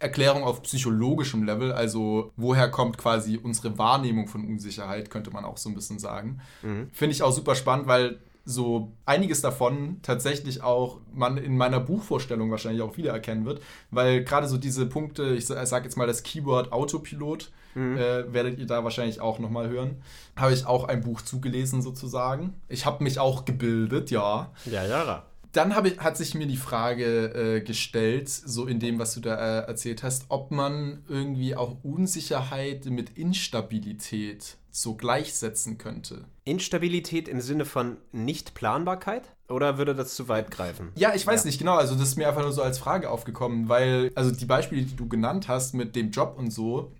Erklärung 0.00 0.44
auf 0.44 0.62
psychologischem 0.62 1.42
Level, 1.42 1.72
also 1.72 2.32
woher 2.36 2.70
kommt 2.70 2.98
quasi 2.98 3.38
unsere 3.42 3.78
Wahrnehmung 3.78 4.28
von 4.28 4.46
Unsicherheit, 4.46 5.10
könnte 5.10 5.30
man 5.30 5.44
auch 5.44 5.56
so 5.56 5.68
ein 5.68 5.74
bisschen 5.74 5.98
sagen. 5.98 6.40
Mhm. 6.62 6.88
Finde 6.92 7.14
ich 7.14 7.22
auch 7.22 7.32
super 7.32 7.54
spannend, 7.54 7.88
weil 7.88 8.18
so 8.44 8.92
einiges 9.04 9.42
davon 9.42 9.98
tatsächlich 10.02 10.62
auch 10.62 11.00
man 11.12 11.36
in 11.36 11.56
meiner 11.56 11.80
Buchvorstellung 11.80 12.50
wahrscheinlich 12.50 12.80
auch 12.80 12.96
wieder 12.96 13.12
erkennen 13.12 13.44
wird, 13.44 13.60
weil 13.90 14.24
gerade 14.24 14.48
so 14.48 14.56
diese 14.56 14.86
Punkte, 14.86 15.34
ich 15.34 15.46
sage 15.46 15.84
jetzt 15.84 15.96
mal 15.96 16.06
das 16.06 16.22
Keyword 16.22 16.72
Autopilot, 16.72 17.50
mhm. 17.74 17.98
äh, 17.98 18.32
werdet 18.32 18.58
ihr 18.58 18.66
da 18.66 18.84
wahrscheinlich 18.84 19.20
auch 19.20 19.38
nochmal 19.38 19.68
hören. 19.68 20.02
Habe 20.34 20.54
ich 20.54 20.64
auch 20.64 20.84
ein 20.84 21.02
Buch 21.02 21.20
zugelesen 21.20 21.82
sozusagen. 21.82 22.54
Ich 22.68 22.86
habe 22.86 23.04
mich 23.04 23.18
auch 23.18 23.44
gebildet, 23.44 24.10
ja. 24.10 24.50
Ja, 24.64 24.86
ja. 24.86 25.24
Dann 25.52 25.74
ich, 25.86 25.98
hat 25.98 26.16
sich 26.16 26.34
mir 26.34 26.46
die 26.46 26.56
Frage 26.56 27.56
äh, 27.56 27.60
gestellt, 27.60 28.28
so 28.28 28.66
in 28.66 28.80
dem, 28.80 28.98
was 28.98 29.14
du 29.14 29.20
da 29.20 29.34
äh, 29.36 29.66
erzählt 29.66 30.02
hast, 30.02 30.26
ob 30.28 30.50
man 30.50 31.04
irgendwie 31.08 31.56
auch 31.56 31.76
Unsicherheit 31.82 32.84
mit 32.86 33.16
Instabilität 33.16 34.56
so 34.70 34.94
gleichsetzen 34.94 35.78
könnte. 35.78 36.24
Instabilität 36.44 37.28
im 37.28 37.40
Sinne 37.40 37.64
von 37.64 37.96
Nichtplanbarkeit? 38.12 39.30
Oder 39.48 39.78
würde 39.78 39.94
das 39.94 40.14
zu 40.14 40.28
weit 40.28 40.50
greifen? 40.50 40.92
Ja, 40.94 41.14
ich 41.14 41.26
weiß 41.26 41.44
ja. 41.44 41.46
nicht 41.48 41.58
genau. 41.58 41.76
Also, 41.76 41.94
das 41.94 42.08
ist 42.08 42.16
mir 42.16 42.28
einfach 42.28 42.42
nur 42.42 42.52
so 42.52 42.62
als 42.62 42.78
Frage 42.78 43.10
aufgekommen, 43.10 43.68
weil, 43.68 44.12
also 44.14 44.30
die 44.30 44.44
Beispiele, 44.44 44.82
die 44.82 44.96
du 44.96 45.08
genannt 45.08 45.48
hast 45.48 45.72
mit 45.74 45.96
dem 45.96 46.10
Job 46.10 46.36
und 46.36 46.50
so, 46.50 46.92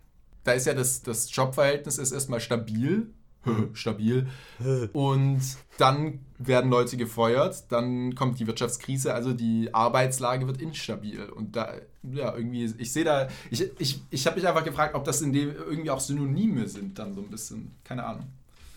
da 0.44 0.52
ist 0.52 0.66
ja 0.66 0.72
das, 0.72 1.02
das 1.02 1.34
Jobverhältnis 1.34 1.98
ist 1.98 2.10
erstmal 2.10 2.40
stabil 2.40 3.12
stabil. 3.74 4.26
Und 4.92 5.40
dann 5.78 6.20
werden 6.38 6.70
Leute 6.70 6.96
gefeuert, 6.96 7.64
dann 7.70 8.14
kommt 8.14 8.38
die 8.38 8.46
Wirtschaftskrise, 8.46 9.14
also 9.14 9.32
die 9.32 9.72
Arbeitslage 9.72 10.46
wird 10.46 10.60
instabil. 10.60 11.24
Und 11.24 11.56
da, 11.56 11.74
ja, 12.02 12.34
irgendwie, 12.34 12.72
ich 12.78 12.92
sehe 12.92 13.04
da, 13.04 13.28
ich, 13.50 13.70
ich, 13.78 14.00
ich 14.10 14.26
habe 14.26 14.36
mich 14.36 14.46
einfach 14.46 14.64
gefragt, 14.64 14.94
ob 14.94 15.04
das 15.04 15.20
in 15.20 15.32
dem 15.32 15.50
irgendwie 15.50 15.90
auch 15.90 16.00
Synonyme 16.00 16.68
sind, 16.68 16.98
dann 16.98 17.14
so 17.14 17.20
ein 17.20 17.28
bisschen. 17.28 17.72
Keine 17.84 18.04
Ahnung. 18.04 18.26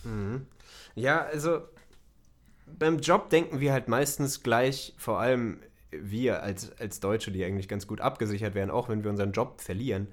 Mhm. 0.03 0.45
Ja, 0.95 1.21
also 1.25 1.61
beim 2.79 2.99
Job 2.99 3.29
denken 3.29 3.59
wir 3.59 3.73
halt 3.73 3.87
meistens 3.87 4.43
gleich, 4.43 4.93
vor 4.97 5.19
allem 5.19 5.59
wir 5.91 6.41
als, 6.41 6.71
als 6.79 6.99
Deutsche, 6.99 7.31
die 7.31 7.43
eigentlich 7.43 7.67
ganz 7.67 7.85
gut 7.85 8.01
abgesichert 8.01 8.55
wären, 8.55 8.71
auch 8.71 8.89
wenn 8.89 9.03
wir 9.03 9.11
unseren 9.11 9.33
Job 9.33 9.61
verlieren. 9.61 10.07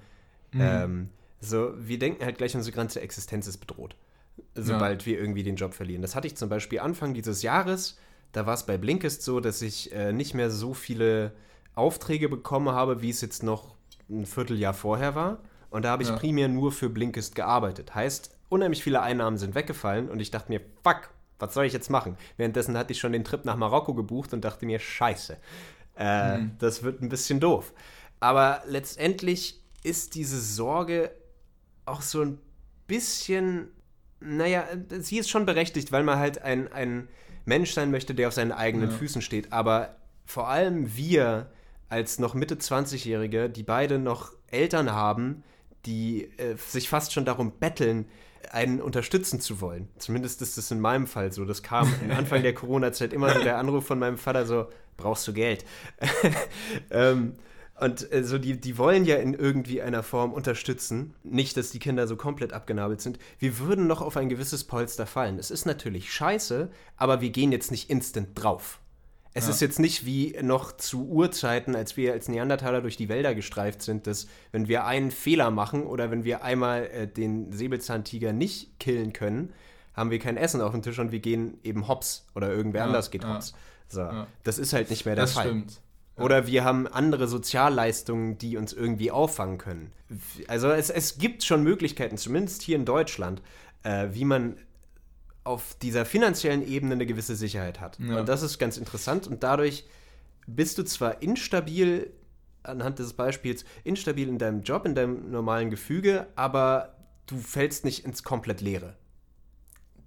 Mhm. 0.53 0.61
Ähm, 0.61 1.09
so, 1.41 1.73
wir 1.79 1.99
denken 1.99 2.25
halt 2.25 2.37
gleich, 2.37 2.57
unsere 2.57 2.75
ganze 2.75 3.01
Existenz 3.01 3.47
ist 3.47 3.59
bedroht 3.59 3.95
sobald 4.62 5.03
ja. 5.03 5.07
wir 5.07 5.18
irgendwie 5.18 5.42
den 5.42 5.57
Job 5.57 5.75
verlieren. 5.75 6.03
Das 6.03 6.14
hatte 6.14 6.27
ich 6.27 6.37
zum 6.37 6.49
Beispiel 6.49 6.81
Anfang 6.81 7.14
dieses 7.14 7.42
Jahres. 7.42 7.99
Da 8.33 8.47
war 8.47 8.55
es 8.55 8.64
bei 8.66 8.77
Blinkist 8.77 9.23
so, 9.23 9.40
dass 9.40 9.62
ich 9.62 9.92
äh, 9.92 10.12
nicht 10.12 10.35
mehr 10.35 10.51
so 10.51 10.75
viele 10.75 11.33
Aufträge 11.75 12.29
bekommen 12.29 12.71
habe, 12.71 13.03
wie 13.03 13.11
es 13.11 13.21
jetzt 13.21 13.42
noch 13.42 13.77
ein 14.11 14.27
Vierteljahr 14.27 14.75
vorher 14.75 15.14
war. 15.14 15.38
Und 15.71 15.85
da 15.85 15.90
habe 15.90 16.03
ich 16.03 16.09
ja. 16.09 16.16
primär 16.16 16.49
nur 16.49 16.73
für 16.73 16.88
Blinkist 16.88 17.35
gearbeitet. 17.35 17.94
Heißt, 17.94 18.37
unheimlich 18.49 18.83
viele 18.83 19.03
Einnahmen 19.03 19.37
sind 19.37 19.55
weggefallen 19.55 20.09
und 20.09 20.21
ich 20.21 20.31
dachte 20.31 20.51
mir, 20.51 20.61
fuck, 20.83 21.11
was 21.38 21.55
soll 21.55 21.66
ich 21.66 21.73
jetzt 21.73 21.90
machen? 21.90 22.16
Währenddessen 22.37 22.77
hatte 22.77 22.92
ich 22.92 22.99
schon 22.99 23.12
den 23.12 23.25
Trip 23.25 23.44
nach 23.44 23.57
Marokko 23.57 23.94
gebucht 23.94 24.33
und 24.33 24.44
dachte 24.44 24.66
mir, 24.66 24.79
scheiße, 24.79 25.37
äh, 25.97 26.38
mhm. 26.38 26.53
das 26.59 26.83
wird 26.83 27.03
ein 27.03 27.09
bisschen 27.09 27.40
doof. 27.40 27.73
Aber 28.21 28.62
letztendlich 28.66 29.62
ist 29.85 30.14
diese 30.14 30.40
Sorge 30.40 31.12
auch 31.85 32.03
so 32.03 32.23
ein 32.23 32.38
bisschen 32.87 33.68
naja, 34.20 34.64
sie 34.98 35.18
ist 35.18 35.31
schon 35.31 35.46
berechtigt, 35.46 35.92
weil 35.92 36.02
man 36.02 36.18
halt 36.18 36.42
ein, 36.42 36.72
ein 36.72 37.09
Mensch 37.44 37.72
sein 37.72 37.90
möchte, 37.90 38.14
der 38.14 38.28
auf 38.28 38.35
seinen 38.35 38.52
eigenen 38.52 38.90
ja. 38.90 38.96
Füßen 38.96 39.22
steht. 39.22 39.52
Aber 39.52 39.96
vor 40.24 40.48
allem 40.48 40.96
wir 40.96 41.50
als 41.88 42.18
noch 42.18 42.35
Mitte 42.35 42.57
20-Jährige, 42.57 43.48
die 43.48 43.62
beide 43.62 43.98
noch 43.98 44.33
Eltern 44.50 44.92
haben, 44.92 45.42
die 45.87 46.24
äh, 46.38 46.57
sich 46.57 46.88
fast 46.88 47.12
schon 47.12 47.24
darum 47.24 47.52
betteln, 47.59 48.07
einen 48.50 48.81
unterstützen 48.81 49.40
zu 49.40 49.61
wollen. 49.61 49.88
Zumindest 49.98 50.42
ist 50.42 50.59
das 50.59 50.70
in 50.70 50.81
meinem 50.81 51.07
Fall 51.07 51.33
so. 51.33 51.44
Das 51.44 51.62
kam 51.62 51.92
am 52.04 52.16
Anfang 52.16 52.42
der 52.42 52.54
Corona-Zeit 52.54 53.12
immer 53.12 53.33
so 53.33 53.42
der 53.42 53.59
Anruf 53.59 53.87
von 53.87 53.98
meinem 53.98 54.18
Vater 54.18 54.46
so, 54.46 54.68
brauchst 54.96 55.26
du 55.28 55.33
Geld? 55.33 55.64
ähm, 56.90 57.35
und 57.81 58.12
äh, 58.12 58.25
so 58.25 58.38
die, 58.38 58.61
die 58.61 58.77
wollen 58.79 59.05
ja 59.05 59.17
in 59.17 59.35
irgendwie 59.35 59.83
einer 59.83 60.03
Form 60.03 60.33
unterstützen. 60.33 61.14
Nicht, 61.23 61.57
dass 61.57 61.71
die 61.71 61.79
Kinder 61.79 62.07
so 62.07 62.17
komplett 62.17 62.53
abgenabelt 62.53 63.01
sind. 63.01 63.19
Wir 63.38 63.59
würden 63.59 63.87
noch 63.87 64.01
auf 64.01 64.17
ein 64.17 64.29
gewisses 64.29 64.64
Polster 64.64 65.07
fallen. 65.07 65.38
Es 65.38 65.51
ist 65.51 65.64
natürlich 65.64 66.12
scheiße, 66.12 66.71
aber 66.97 67.21
wir 67.21 67.31
gehen 67.31 67.53
jetzt 67.53 67.71
nicht 67.71 67.88
instant 67.91 68.31
drauf. 68.35 68.81
Es 69.35 69.45
ja. 69.45 69.51
ist 69.51 69.61
jetzt 69.61 69.79
nicht 69.79 70.05
wie 70.05 70.37
noch 70.43 70.73
zu 70.77 71.07
Urzeiten, 71.07 71.77
als 71.77 71.97
wir 71.97 72.12
als 72.12 72.29
Neandertaler 72.29 72.81
durch 72.81 72.97
die 72.97 73.09
Wälder 73.09 73.35
gestreift 73.35 73.83
sind, 73.83 74.07
dass 74.09 74.27
wenn 74.51 74.67
wir 74.67 74.85
einen 74.85 75.12
Fehler 75.12 75.51
machen 75.51 75.85
oder 75.85 76.11
wenn 76.11 76.25
wir 76.25 76.43
einmal 76.43 76.87
äh, 76.87 77.07
den 77.07 77.53
Säbelzahntiger 77.53 78.33
nicht 78.33 78.81
killen 78.81 79.12
können, 79.12 79.53
haben 79.95 80.11
wir 80.11 80.19
kein 80.19 80.37
Essen 80.37 80.61
auf 80.61 80.73
dem 80.73 80.83
Tisch 80.83 80.99
und 80.99 81.12
wir 81.12 81.21
gehen 81.21 81.59
eben 81.62 81.87
hops 81.87 82.27
oder 82.35 82.51
irgendwer 82.51 82.81
ja, 82.81 82.87
anders 82.87 83.11
geht 83.11 83.23
ja. 83.23 83.35
hops. 83.35 83.53
So. 83.88 84.09
Das 84.43 84.59
ist 84.59 84.73
halt 84.73 84.91
nicht 84.91 85.07
mehr 85.07 85.14
der 85.14 85.25
das 85.25 85.33
Fall. 85.33 85.47
Stimmt. 85.47 85.81
Oder 86.18 86.46
wir 86.46 86.64
haben 86.64 86.87
andere 86.87 87.28
Sozialleistungen, 87.28 88.38
die 88.38 88.57
uns 88.57 88.72
irgendwie 88.72 89.11
auffangen 89.11 89.59
können. 89.59 89.92
Also 90.46 90.70
es, 90.70 90.90
es 90.90 91.18
gibt 91.18 91.44
schon 91.44 91.62
Möglichkeiten, 91.62 92.16
zumindest 92.16 92.62
hier 92.62 92.76
in 92.76 92.85
Deutschland, 92.85 93.42
äh, 93.83 94.09
wie 94.12 94.24
man 94.24 94.57
auf 95.44 95.74
dieser 95.81 96.04
finanziellen 96.04 96.66
Ebene 96.66 96.94
eine 96.94 97.07
gewisse 97.07 97.35
Sicherheit 97.35 97.81
hat. 97.81 97.98
Ja. 97.98 98.20
Und 98.20 98.28
das 98.28 98.42
ist 98.42 98.59
ganz 98.59 98.76
interessant. 98.76 99.26
Und 99.26 99.42
dadurch 99.42 99.87
bist 100.46 100.78
du 100.78 100.83
zwar 100.85 101.22
instabil, 101.22 102.11
anhand 102.62 102.98
des 102.98 103.14
Beispiels, 103.14 103.64
instabil 103.85 104.28
in 104.28 104.38
deinem 104.38 104.62
Job, 104.62 104.85
in 104.85 104.94
deinem 104.94 105.31
normalen 105.31 105.70
Gefüge, 105.70 106.26
aber 106.37 106.96
du 107.26 107.38
fällst 107.38 107.85
nicht 107.85 108.04
ins 108.04 108.24
komplett 108.24 108.61
Leere. 108.61 108.96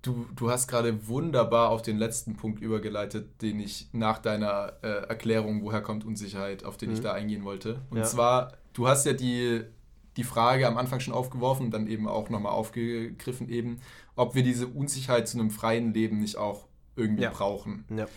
Du, 0.01 0.25
du 0.35 0.49
hast 0.49 0.67
gerade 0.67 1.07
wunderbar 1.07 1.69
auf 1.69 1.83
den 1.83 1.97
letzten 1.97 2.35
Punkt 2.35 2.59
übergeleitet, 2.59 3.41
den 3.41 3.59
ich 3.59 3.87
nach 3.91 4.17
deiner 4.17 4.73
äh, 4.81 5.07
Erklärung, 5.07 5.63
woher 5.63 5.81
kommt 5.81 6.05
Unsicherheit, 6.05 6.63
auf 6.65 6.77
den 6.77 6.89
mhm. 6.89 6.95
ich 6.95 7.01
da 7.01 7.13
eingehen 7.13 7.43
wollte. 7.43 7.81
Und 7.91 7.99
ja. 7.99 8.03
zwar, 8.03 8.53
du 8.73 8.87
hast 8.87 9.05
ja 9.05 9.13
die, 9.13 9.61
die 10.17 10.23
Frage 10.23 10.67
am 10.67 10.77
Anfang 10.77 10.99
schon 10.99 11.13
aufgeworfen 11.13 11.67
und 11.67 11.71
dann 11.71 11.87
eben 11.87 12.07
auch 12.07 12.29
nochmal 12.29 12.53
aufgegriffen, 12.53 13.47
eben, 13.47 13.79
ob 14.15 14.33
wir 14.33 14.43
diese 14.43 14.67
Unsicherheit 14.67 15.27
zu 15.27 15.39
einem 15.39 15.51
freien 15.51 15.93
Leben 15.93 16.17
nicht 16.17 16.37
auch 16.37 16.67
irgendwie 16.95 17.23
ja. 17.23 17.29
brauchen. 17.29 17.85
Ja. 17.95 18.07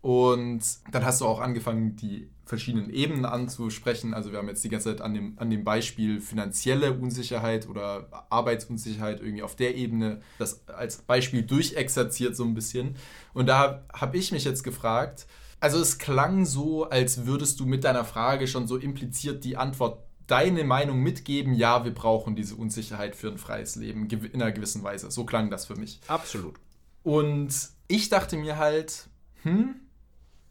Und 0.00 0.62
dann 0.90 1.04
hast 1.04 1.20
du 1.20 1.26
auch 1.26 1.40
angefangen, 1.40 1.96
die 1.96 2.28
verschiedenen 2.44 2.90
Ebenen 2.90 3.24
anzusprechen. 3.24 4.14
Also 4.14 4.32
wir 4.32 4.38
haben 4.38 4.48
jetzt 4.48 4.64
die 4.64 4.68
ganze 4.68 4.90
Zeit 4.90 5.00
an 5.00 5.14
dem, 5.14 5.34
an 5.38 5.48
dem 5.50 5.64
Beispiel 5.64 6.20
finanzielle 6.20 6.92
Unsicherheit 6.92 7.68
oder 7.68 8.26
Arbeitsunsicherheit 8.30 9.20
irgendwie 9.20 9.42
auf 9.42 9.56
der 9.56 9.76
Ebene 9.76 10.20
das 10.38 10.66
als 10.68 10.98
Beispiel 10.98 11.42
durchexerziert 11.42 12.36
so 12.36 12.44
ein 12.44 12.54
bisschen. 12.54 12.96
Und 13.32 13.46
da 13.46 13.84
habe 13.92 14.16
ich 14.16 14.32
mich 14.32 14.44
jetzt 14.44 14.62
gefragt, 14.64 15.26
Also 15.62 15.78
es 15.78 15.98
klang 15.98 16.44
so, 16.44 16.90
als 16.90 17.24
würdest 17.24 17.60
du 17.60 17.66
mit 17.66 17.84
deiner 17.84 18.04
Frage 18.04 18.48
schon 18.48 18.66
so 18.66 18.76
impliziert 18.76 19.44
die 19.44 19.56
Antwort 19.56 20.02
deine 20.26 20.64
Meinung 20.64 21.00
mitgeben, 21.00 21.54
ja, 21.54 21.84
wir 21.84 21.94
brauchen 21.94 22.34
diese 22.34 22.56
Unsicherheit 22.56 23.14
für 23.14 23.28
ein 23.28 23.38
freies 23.38 23.76
Leben 23.76 24.08
in 24.08 24.42
einer 24.42 24.50
gewissen 24.50 24.82
Weise. 24.82 25.12
So 25.12 25.24
klang 25.24 25.50
das 25.50 25.66
für 25.66 25.76
mich. 25.76 26.00
Absolut. 26.08 26.56
Und 27.04 27.52
ich 27.86 28.08
dachte 28.08 28.36
mir 28.36 28.56
halt, 28.58 29.08
hm, 29.42 29.76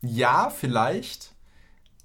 ja, 0.02 0.50
vielleicht, 0.50 1.36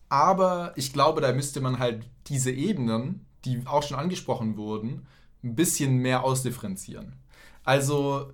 aber 0.08 0.72
ich 0.76 0.92
glaube, 0.92 1.20
da 1.20 1.32
müsste 1.32 1.60
man 1.60 1.78
halt 1.78 2.04
diese 2.26 2.50
Ebenen, 2.50 3.26
die 3.44 3.62
auch 3.66 3.82
schon 3.82 3.98
angesprochen 3.98 4.56
wurden, 4.56 5.06
ein 5.42 5.54
bisschen 5.54 5.98
mehr 5.98 6.24
ausdifferenzieren. 6.24 7.14
Also 7.64 8.32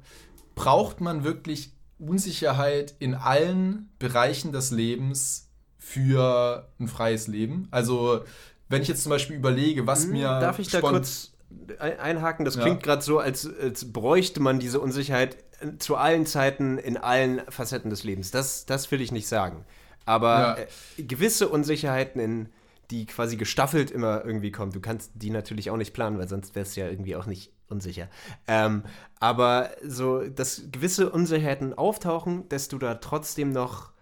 braucht 0.54 1.00
man 1.00 1.24
wirklich 1.24 1.72
Unsicherheit 1.98 2.94
in 2.98 3.14
allen 3.14 3.90
Bereichen 3.98 4.52
des 4.52 4.70
Lebens 4.70 5.48
für 5.78 6.68
ein 6.78 6.88
freies 6.88 7.26
Leben? 7.26 7.68
Also 7.70 8.24
wenn 8.68 8.82
ich 8.82 8.88
jetzt 8.88 9.02
zum 9.02 9.10
Beispiel 9.10 9.36
überlege, 9.36 9.86
was 9.86 10.04
hm, 10.04 10.12
mir. 10.12 10.40
Darf 10.40 10.58
ich 10.58 10.68
da 10.68 10.80
kurz 10.80 11.32
einhaken? 11.78 12.44
Das 12.44 12.58
klingt 12.58 12.80
ja. 12.80 12.82
gerade 12.82 13.02
so, 13.02 13.18
als, 13.18 13.48
als 13.60 13.92
bräuchte 13.92 14.40
man 14.40 14.58
diese 14.58 14.80
Unsicherheit 14.80 15.36
zu 15.78 15.96
allen 15.96 16.26
Zeiten 16.26 16.78
in 16.78 16.96
allen 16.96 17.42
Facetten 17.48 17.90
des 17.90 18.02
Lebens. 18.02 18.30
Das, 18.30 18.66
das 18.66 18.90
will 18.90 19.00
ich 19.00 19.12
nicht 19.12 19.28
sagen. 19.28 19.64
Aber 20.04 20.58
ja. 20.58 20.64
äh, 20.98 21.02
gewisse 21.02 21.48
Unsicherheiten, 21.48 22.20
in, 22.20 22.48
die 22.90 23.06
quasi 23.06 23.36
gestaffelt 23.36 23.90
immer 23.90 24.24
irgendwie 24.24 24.52
kommen, 24.52 24.72
du 24.72 24.80
kannst 24.80 25.12
die 25.14 25.30
natürlich 25.30 25.70
auch 25.70 25.76
nicht 25.76 25.94
planen, 25.94 26.18
weil 26.18 26.28
sonst 26.28 26.54
wäre 26.54 26.66
es 26.66 26.76
ja 26.76 26.88
irgendwie 26.88 27.16
auch 27.16 27.26
nicht 27.26 27.52
unsicher. 27.68 28.08
Ähm, 28.46 28.84
aber 29.18 29.70
so, 29.82 30.28
dass 30.28 30.64
gewisse 30.70 31.10
Unsicherheiten 31.10 31.74
auftauchen, 31.74 32.48
dass 32.50 32.68
du 32.68 32.78
da 32.78 32.96
trotzdem 32.96 33.50
noch 33.50 33.92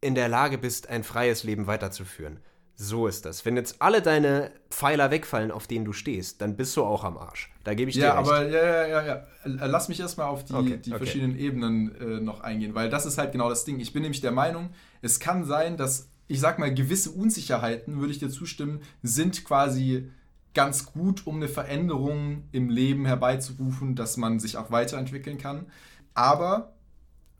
in 0.00 0.14
der 0.14 0.28
Lage 0.28 0.58
bist, 0.58 0.88
ein 0.88 1.04
freies 1.04 1.44
Leben 1.44 1.66
weiterzuführen. 1.66 2.40
So 2.74 3.06
ist 3.06 3.24
das. 3.24 3.44
Wenn 3.44 3.56
jetzt 3.56 3.80
alle 3.80 4.02
deine 4.02 4.50
Pfeiler 4.70 5.10
wegfallen, 5.10 5.50
auf 5.50 5.66
denen 5.66 5.84
du 5.84 5.92
stehst, 5.92 6.40
dann 6.40 6.56
bist 6.56 6.76
du 6.76 6.82
auch 6.82 7.04
am 7.04 7.16
Arsch. 7.16 7.52
Da 7.64 7.74
gebe 7.74 7.90
ich 7.90 7.96
ja, 7.96 8.12
dir 8.12 8.18
recht. 8.18 8.30
Aber, 8.30 8.48
ja, 8.48 8.64
ja, 8.64 8.86
ja, 8.86 9.06
ja. 9.06 9.26
Lass 9.44 9.88
mich 9.88 10.00
erstmal 10.00 10.26
auf 10.26 10.44
die, 10.44 10.54
okay, 10.54 10.78
die 10.78 10.90
okay. 10.90 10.98
verschiedenen 10.98 11.38
Ebenen 11.38 11.94
äh, 11.96 12.20
noch 12.20 12.40
eingehen, 12.40 12.74
weil 12.74 12.88
das 12.90 13.06
ist 13.06 13.18
halt 13.18 13.32
genau 13.32 13.48
das 13.48 13.64
Ding. 13.64 13.78
Ich 13.78 13.92
bin 13.92 14.02
nämlich 14.02 14.20
der 14.20 14.32
Meinung, 14.32 14.70
es 15.00 15.20
kann 15.20 15.44
sein, 15.44 15.76
dass, 15.76 16.08
ich 16.28 16.40
sag 16.40 16.58
mal, 16.58 16.72
gewisse 16.72 17.10
Unsicherheiten, 17.10 18.00
würde 18.00 18.12
ich 18.12 18.18
dir 18.18 18.30
zustimmen, 18.30 18.80
sind 19.02 19.44
quasi 19.44 20.10
ganz 20.54 20.86
gut, 20.86 21.26
um 21.26 21.36
eine 21.36 21.48
Veränderung 21.48 22.44
im 22.52 22.68
Leben 22.68 23.06
herbeizurufen, 23.06 23.94
dass 23.94 24.16
man 24.16 24.38
sich 24.38 24.56
auch 24.56 24.70
weiterentwickeln 24.70 25.38
kann. 25.38 25.66
Aber 26.14 26.74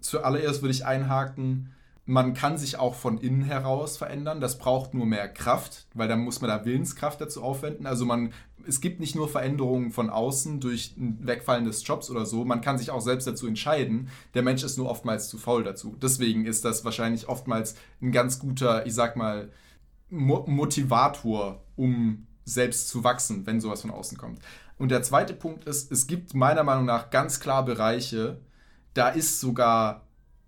zuallererst 0.00 0.62
würde 0.62 0.72
ich 0.72 0.86
einhaken, 0.86 1.72
man 2.04 2.34
kann 2.34 2.58
sich 2.58 2.78
auch 2.78 2.94
von 2.94 3.18
innen 3.18 3.42
heraus 3.42 3.96
verändern. 3.96 4.40
Das 4.40 4.58
braucht 4.58 4.92
nur 4.92 5.06
mehr 5.06 5.28
Kraft, 5.28 5.86
weil 5.94 6.08
dann 6.08 6.20
muss 6.20 6.40
man 6.40 6.50
da 6.50 6.64
Willenskraft 6.64 7.20
dazu 7.20 7.42
aufwenden. 7.42 7.86
Also 7.86 8.04
man, 8.04 8.32
es 8.66 8.80
gibt 8.80 8.98
nicht 8.98 9.14
nur 9.14 9.28
Veränderungen 9.28 9.92
von 9.92 10.10
außen 10.10 10.58
durch 10.58 10.96
ein 10.96 11.24
Wegfallen 11.24 11.64
des 11.64 11.86
Jobs 11.86 12.10
oder 12.10 12.26
so. 12.26 12.44
Man 12.44 12.60
kann 12.60 12.76
sich 12.76 12.90
auch 12.90 13.00
selbst 13.00 13.26
dazu 13.28 13.46
entscheiden. 13.46 14.08
Der 14.34 14.42
Mensch 14.42 14.64
ist 14.64 14.78
nur 14.78 14.90
oftmals 14.90 15.28
zu 15.28 15.38
faul 15.38 15.62
dazu. 15.62 15.96
Deswegen 16.00 16.44
ist 16.44 16.64
das 16.64 16.84
wahrscheinlich 16.84 17.28
oftmals 17.28 17.76
ein 18.00 18.10
ganz 18.10 18.40
guter, 18.40 18.84
ich 18.84 18.94
sag 18.94 19.16
mal, 19.16 19.50
Mo 20.10 20.44
Motivator, 20.46 21.62
um 21.76 22.26
selbst 22.44 22.88
zu 22.88 23.04
wachsen, 23.04 23.46
wenn 23.46 23.60
sowas 23.60 23.80
von 23.82 23.90
außen 23.90 24.18
kommt. 24.18 24.40
Und 24.76 24.90
der 24.90 25.02
zweite 25.02 25.34
Punkt 25.34 25.64
ist, 25.64 25.92
es 25.92 26.08
gibt 26.08 26.34
meiner 26.34 26.64
Meinung 26.64 26.84
nach 26.84 27.10
ganz 27.10 27.38
klar 27.38 27.64
Bereiche, 27.64 28.40
da 28.94 29.08
ist 29.08 29.40
sogar 29.40 30.02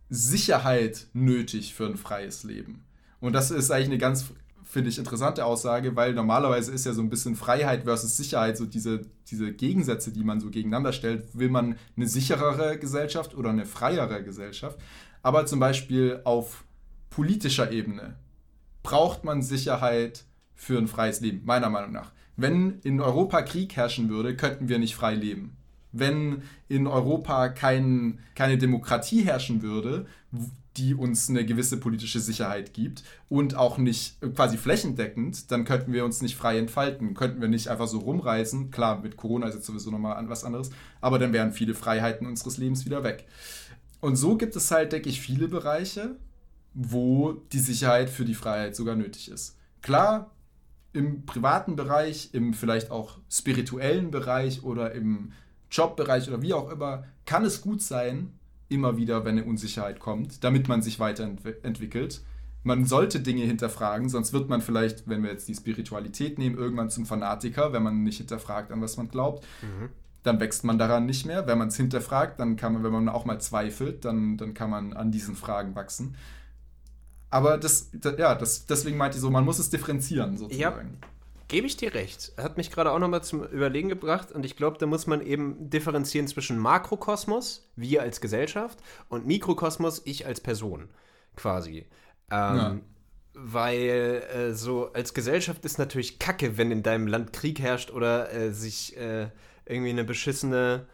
Sicherheit 0.08 1.06
nötig 1.12 1.74
für 1.74 1.86
ein 1.86 1.96
freies 1.96 2.44
Leben. 2.44 2.84
Und 3.20 3.32
das 3.32 3.50
ist 3.50 3.70
eigentlich 3.70 3.86
eine 3.86 3.98
ganz, 3.98 4.26
finde 4.64 4.90
ich, 4.90 4.98
interessante 4.98 5.44
Aussage, 5.44 5.96
weil 5.96 6.12
normalerweise 6.12 6.72
ist 6.72 6.86
ja 6.86 6.92
so 6.92 7.02
ein 7.02 7.10
bisschen 7.10 7.36
Freiheit 7.36 7.84
versus 7.84 8.16
Sicherheit, 8.16 8.56
so 8.56 8.66
diese, 8.66 9.02
diese 9.28 9.52
Gegensätze, 9.52 10.12
die 10.12 10.24
man 10.24 10.40
so 10.40 10.50
gegeneinander 10.50 10.92
stellt. 10.92 11.36
Will 11.38 11.48
man 11.48 11.76
eine 11.96 12.06
sicherere 12.06 12.78
Gesellschaft 12.78 13.34
oder 13.34 13.50
eine 13.50 13.66
freiere 13.66 14.22
Gesellschaft? 14.22 14.78
Aber 15.22 15.46
zum 15.46 15.58
Beispiel 15.58 16.20
auf 16.24 16.64
politischer 17.08 17.72
Ebene 17.72 18.16
braucht 18.82 19.24
man 19.24 19.40
Sicherheit 19.40 20.24
für 20.54 20.78
ein 20.78 20.88
freies 20.88 21.20
Leben, 21.20 21.44
meiner 21.44 21.70
Meinung 21.70 21.92
nach. 21.92 22.12
Wenn 22.36 22.80
in 22.80 23.00
Europa 23.00 23.42
Krieg 23.42 23.74
herrschen 23.76 24.10
würde, 24.10 24.36
könnten 24.36 24.68
wir 24.68 24.78
nicht 24.78 24.96
frei 24.96 25.14
leben 25.14 25.56
wenn 25.94 26.42
in 26.68 26.86
Europa 26.86 27.48
kein, 27.48 28.18
keine 28.34 28.58
Demokratie 28.58 29.22
herrschen 29.22 29.62
würde, 29.62 30.06
die 30.76 30.94
uns 30.94 31.30
eine 31.30 31.44
gewisse 31.44 31.78
politische 31.78 32.18
Sicherheit 32.18 32.74
gibt 32.74 33.04
und 33.28 33.56
auch 33.56 33.78
nicht 33.78 34.20
quasi 34.34 34.56
flächendeckend, 34.56 35.50
dann 35.52 35.64
könnten 35.64 35.92
wir 35.92 36.04
uns 36.04 36.20
nicht 36.20 36.36
frei 36.36 36.58
entfalten, 36.58 37.14
könnten 37.14 37.40
wir 37.40 37.48
nicht 37.48 37.68
einfach 37.68 37.86
so 37.86 37.98
rumreisen. 37.98 38.72
Klar, 38.72 39.00
mit 39.00 39.16
Corona 39.16 39.46
ist 39.46 39.54
jetzt 39.54 39.66
sowieso 39.66 39.90
nochmal 39.90 40.28
was 40.28 40.44
anderes, 40.44 40.70
aber 41.00 41.18
dann 41.18 41.32
wären 41.32 41.52
viele 41.52 41.74
Freiheiten 41.74 42.26
unseres 42.26 42.58
Lebens 42.58 42.84
wieder 42.84 43.04
weg. 43.04 43.26
Und 44.00 44.16
so 44.16 44.36
gibt 44.36 44.56
es 44.56 44.70
halt, 44.70 44.92
denke 44.92 45.08
ich, 45.08 45.20
viele 45.20 45.48
Bereiche, 45.48 46.16
wo 46.74 47.32
die 47.52 47.60
Sicherheit 47.60 48.10
für 48.10 48.24
die 48.24 48.34
Freiheit 48.34 48.74
sogar 48.74 48.96
nötig 48.96 49.30
ist. 49.30 49.56
Klar, 49.80 50.32
im 50.92 51.24
privaten 51.26 51.76
Bereich, 51.76 52.30
im 52.32 52.52
vielleicht 52.52 52.90
auch 52.90 53.18
spirituellen 53.30 54.10
Bereich 54.10 54.62
oder 54.62 54.92
im 54.92 55.32
Jobbereich 55.74 56.28
oder 56.28 56.40
wie 56.40 56.54
auch 56.54 56.70
immer, 56.70 57.04
kann 57.26 57.44
es 57.44 57.60
gut 57.60 57.82
sein, 57.82 58.32
immer 58.68 58.96
wieder, 58.96 59.24
wenn 59.24 59.38
eine 59.38 59.46
Unsicherheit 59.46 60.00
kommt, 60.00 60.44
damit 60.44 60.68
man 60.68 60.82
sich 60.82 61.00
weiterentwickelt. 61.00 62.22
Man 62.62 62.86
sollte 62.86 63.20
Dinge 63.20 63.44
hinterfragen, 63.44 64.08
sonst 64.08 64.32
wird 64.32 64.48
man 64.48 64.62
vielleicht, 64.62 65.06
wenn 65.08 65.22
wir 65.22 65.30
jetzt 65.30 65.48
die 65.48 65.54
Spiritualität 65.54 66.38
nehmen, 66.38 66.56
irgendwann 66.56 66.90
zum 66.90 67.04
Fanatiker, 67.04 67.72
wenn 67.72 67.82
man 67.82 68.02
nicht 68.02 68.18
hinterfragt, 68.18 68.72
an 68.72 68.80
was 68.80 68.96
man 68.96 69.08
glaubt. 69.08 69.44
Mhm. 69.60 69.90
Dann 70.22 70.40
wächst 70.40 70.64
man 70.64 70.78
daran 70.78 71.04
nicht 71.04 71.26
mehr. 71.26 71.46
Wenn 71.46 71.58
man 71.58 71.68
es 71.68 71.76
hinterfragt, 71.76 72.40
dann 72.40 72.56
kann 72.56 72.72
man, 72.72 72.82
wenn 72.82 72.92
man 72.92 73.08
auch 73.10 73.26
mal 73.26 73.38
zweifelt, 73.38 74.06
dann, 74.06 74.38
dann 74.38 74.54
kann 74.54 74.70
man 74.70 74.94
an 74.94 75.12
diesen 75.12 75.36
Fragen 75.36 75.74
wachsen. 75.74 76.16
Aber 77.28 77.58
das, 77.58 77.90
ja, 78.16 78.34
das, 78.34 78.64
deswegen 78.64 78.96
meinte 78.96 79.16
ich 79.16 79.20
so, 79.20 79.28
man 79.28 79.44
muss 79.44 79.58
es 79.58 79.68
differenzieren 79.68 80.38
sozusagen. 80.38 80.98
Ja, 81.02 81.08
Gebe 81.54 81.68
ich 81.68 81.76
dir 81.76 81.94
recht. 81.94 82.32
Hat 82.36 82.56
mich 82.56 82.72
gerade 82.72 82.90
auch 82.90 82.98
nochmal 82.98 83.22
zum 83.22 83.44
Überlegen 83.44 83.88
gebracht 83.88 84.32
und 84.32 84.44
ich 84.44 84.56
glaube, 84.56 84.76
da 84.78 84.86
muss 84.86 85.06
man 85.06 85.20
eben 85.20 85.70
differenzieren 85.70 86.26
zwischen 86.26 86.58
Makrokosmos, 86.58 87.70
wir 87.76 88.02
als 88.02 88.20
Gesellschaft, 88.20 88.80
und 89.08 89.24
Mikrokosmos, 89.24 90.02
ich 90.04 90.26
als 90.26 90.40
Person, 90.40 90.88
quasi. 91.36 91.86
Ähm, 92.28 92.56
ja. 92.56 92.80
Weil 93.34 94.24
äh, 94.34 94.52
so 94.52 94.92
als 94.94 95.14
Gesellschaft 95.14 95.64
ist 95.64 95.78
natürlich 95.78 96.18
Kacke, 96.18 96.58
wenn 96.58 96.72
in 96.72 96.82
deinem 96.82 97.06
Land 97.06 97.32
Krieg 97.32 97.60
herrscht 97.60 97.92
oder 97.92 98.32
äh, 98.32 98.52
sich 98.52 98.96
äh, 98.96 99.28
irgendwie 99.64 99.90
eine 99.90 100.02
beschissene 100.02 100.88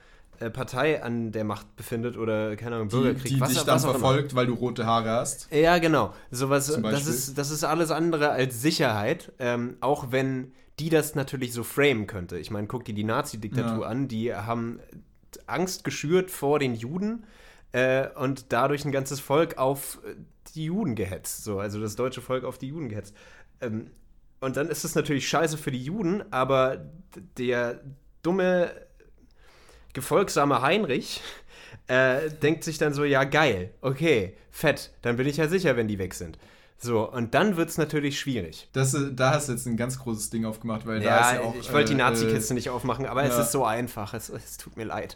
Partei 0.49 1.03
an 1.03 1.33
der 1.33 1.45
Macht 1.45 1.77
befindet 1.77 2.17
oder 2.17 2.57
keine 2.57 2.77
Ahnung 2.77 2.89
Bürgerkrieg 2.89 3.25
die, 3.25 3.35
die 3.35 3.41
was, 3.41 3.51
dich 3.51 3.63
dann 3.63 3.79
verfolgt, 3.79 4.35
weil 4.35 4.47
du 4.47 4.55
rote 4.55 4.87
Haare 4.87 5.11
hast. 5.11 5.49
Ja, 5.53 5.77
genau. 5.79 6.15
Sowas, 6.31 6.67
das 6.81 7.07
ist 7.07 7.37
das 7.37 7.51
ist 7.51 7.65
alles 7.65 7.91
andere 7.91 8.31
als 8.31 8.63
Sicherheit, 8.63 9.33
ähm, 9.39 9.77
auch 9.81 10.13
wenn 10.13 10.53
die 10.79 10.89
das 10.89 11.15
natürlich 11.15 11.53
so 11.53 11.63
framen 11.63 12.07
könnte. 12.07 12.39
Ich 12.39 12.51
meine, 12.51 12.67
guck 12.67 12.87
dir 12.87 12.95
die 12.95 13.05
Nazi-Diktatur 13.05 13.83
ja. 13.83 13.87
an, 13.87 14.09
die 14.09 14.35
haben 14.35 14.81
Angst 15.47 15.85
geschürt 15.85 16.31
vor 16.31 16.59
den 16.59 16.75
Juden 16.75 17.25
äh, 17.73 18.09
und 18.15 18.47
dadurch 18.53 18.87
ein 18.87 18.93
ganzes 18.93 19.21
Volk 19.21 19.59
auf 19.59 20.01
die 20.55 20.65
Juden 20.65 20.95
gehetzt. 20.95 21.45
So, 21.45 21.59
also 21.59 21.81
das 21.81 21.97
deutsche 21.97 22.23
Volk 22.23 22.45
auf 22.45 22.57
die 22.57 22.69
Juden 22.69 22.89
gehetzt. 22.89 23.15
Ähm, 23.61 23.91
und 24.41 24.57
dann 24.57 24.69
ist 24.69 24.85
es 24.85 24.95
natürlich 24.95 25.29
scheiße 25.29 25.59
für 25.59 25.71
die 25.71 25.83
Juden, 25.83 26.23
aber 26.33 26.87
der 27.37 27.81
dumme 28.23 28.71
gefolgsamer 29.93 30.63
Heinrich 30.63 31.21
äh, 31.87 32.31
denkt 32.43 32.65
sich 32.65 32.79
dann 32.79 32.95
so, 32.95 33.05
ja 33.05 33.25
geil, 33.25 33.71
okay, 33.81 34.35
fett, 34.51 34.93
dann 35.03 35.17
bin 35.17 35.27
ich 35.27 35.37
ja 35.37 35.49
sicher, 35.49 35.77
wenn 35.77 35.89
die 35.89 35.99
weg 35.99 36.15
sind. 36.15 36.39
So, 36.83 37.11
und 37.11 37.35
dann 37.35 37.59
wird 37.59 37.69
es 37.69 37.77
natürlich 37.77 38.19
schwierig. 38.19 38.69
Das, 38.73 38.97
da 39.13 39.35
hast 39.35 39.49
du 39.49 39.53
jetzt 39.53 39.67
ein 39.67 39.77
ganz 39.77 39.99
großes 39.99 40.31
Ding 40.31 40.47
aufgemacht, 40.47 40.87
weil 40.87 41.03
ja, 41.03 41.11
da 41.11 41.31
ist 41.31 41.35
ja 41.35 41.41
auch. 41.43 41.55
Ich 41.55 41.73
wollte 41.73 41.89
die 41.89 42.01
äh, 42.01 42.03
Nazi-Kiste 42.03 42.55
äh, 42.55 42.57
nicht 42.57 42.71
aufmachen, 42.71 43.05
aber 43.05 43.23
ja. 43.23 43.29
es 43.29 43.39
ist 43.39 43.53
so 43.53 43.67
einfach. 43.67 44.15
Es, 44.15 44.31
es, 44.31 44.57
tut 44.57 44.79
mir 44.79 44.85
leid. 44.85 45.15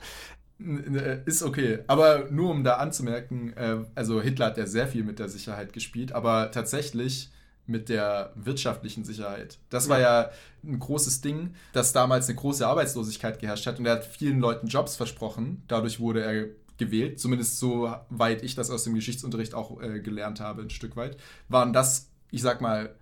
Ist 1.24 1.42
okay. 1.42 1.78
Aber 1.86 2.26
nur 2.30 2.50
um 2.50 2.64
da 2.64 2.74
anzumerken, 2.74 3.54
äh, 3.56 3.78
also 3.94 4.20
Hitler 4.20 4.46
hat 4.46 4.58
ja 4.58 4.66
sehr 4.66 4.86
viel 4.86 5.04
mit 5.04 5.18
der 5.18 5.30
Sicherheit 5.30 5.72
gespielt, 5.72 6.12
aber 6.12 6.50
tatsächlich 6.50 7.30
mit 7.66 7.88
der 7.88 8.32
wirtschaftlichen 8.34 9.04
Sicherheit. 9.04 9.58
Das 9.70 9.88
war 9.88 10.00
ja 10.00 10.30
ein 10.62 10.78
großes 10.78 11.20
Ding, 11.20 11.54
dass 11.72 11.92
damals 11.92 12.28
eine 12.28 12.36
große 12.36 12.66
Arbeitslosigkeit 12.66 13.38
geherrscht 13.38 13.66
hat 13.66 13.78
und 13.78 13.86
er 13.86 13.92
hat 13.94 14.04
vielen 14.04 14.38
Leuten 14.38 14.66
Jobs 14.66 14.96
versprochen. 14.96 15.62
Dadurch 15.68 16.00
wurde 16.00 16.22
er 16.22 16.46
gewählt, 16.76 17.20
zumindest 17.20 17.58
so 17.58 17.94
weit 18.10 18.42
ich 18.42 18.54
das 18.54 18.70
aus 18.70 18.84
dem 18.84 18.94
Geschichtsunterricht 18.94 19.54
auch 19.54 19.80
äh, 19.80 20.00
gelernt 20.00 20.40
habe, 20.40 20.62
ein 20.62 20.70
Stück 20.70 20.96
weit, 20.96 21.16
waren 21.48 21.72
das, 21.72 22.10
ich 22.30 22.42
sag 22.42 22.60
mal, 22.60 22.94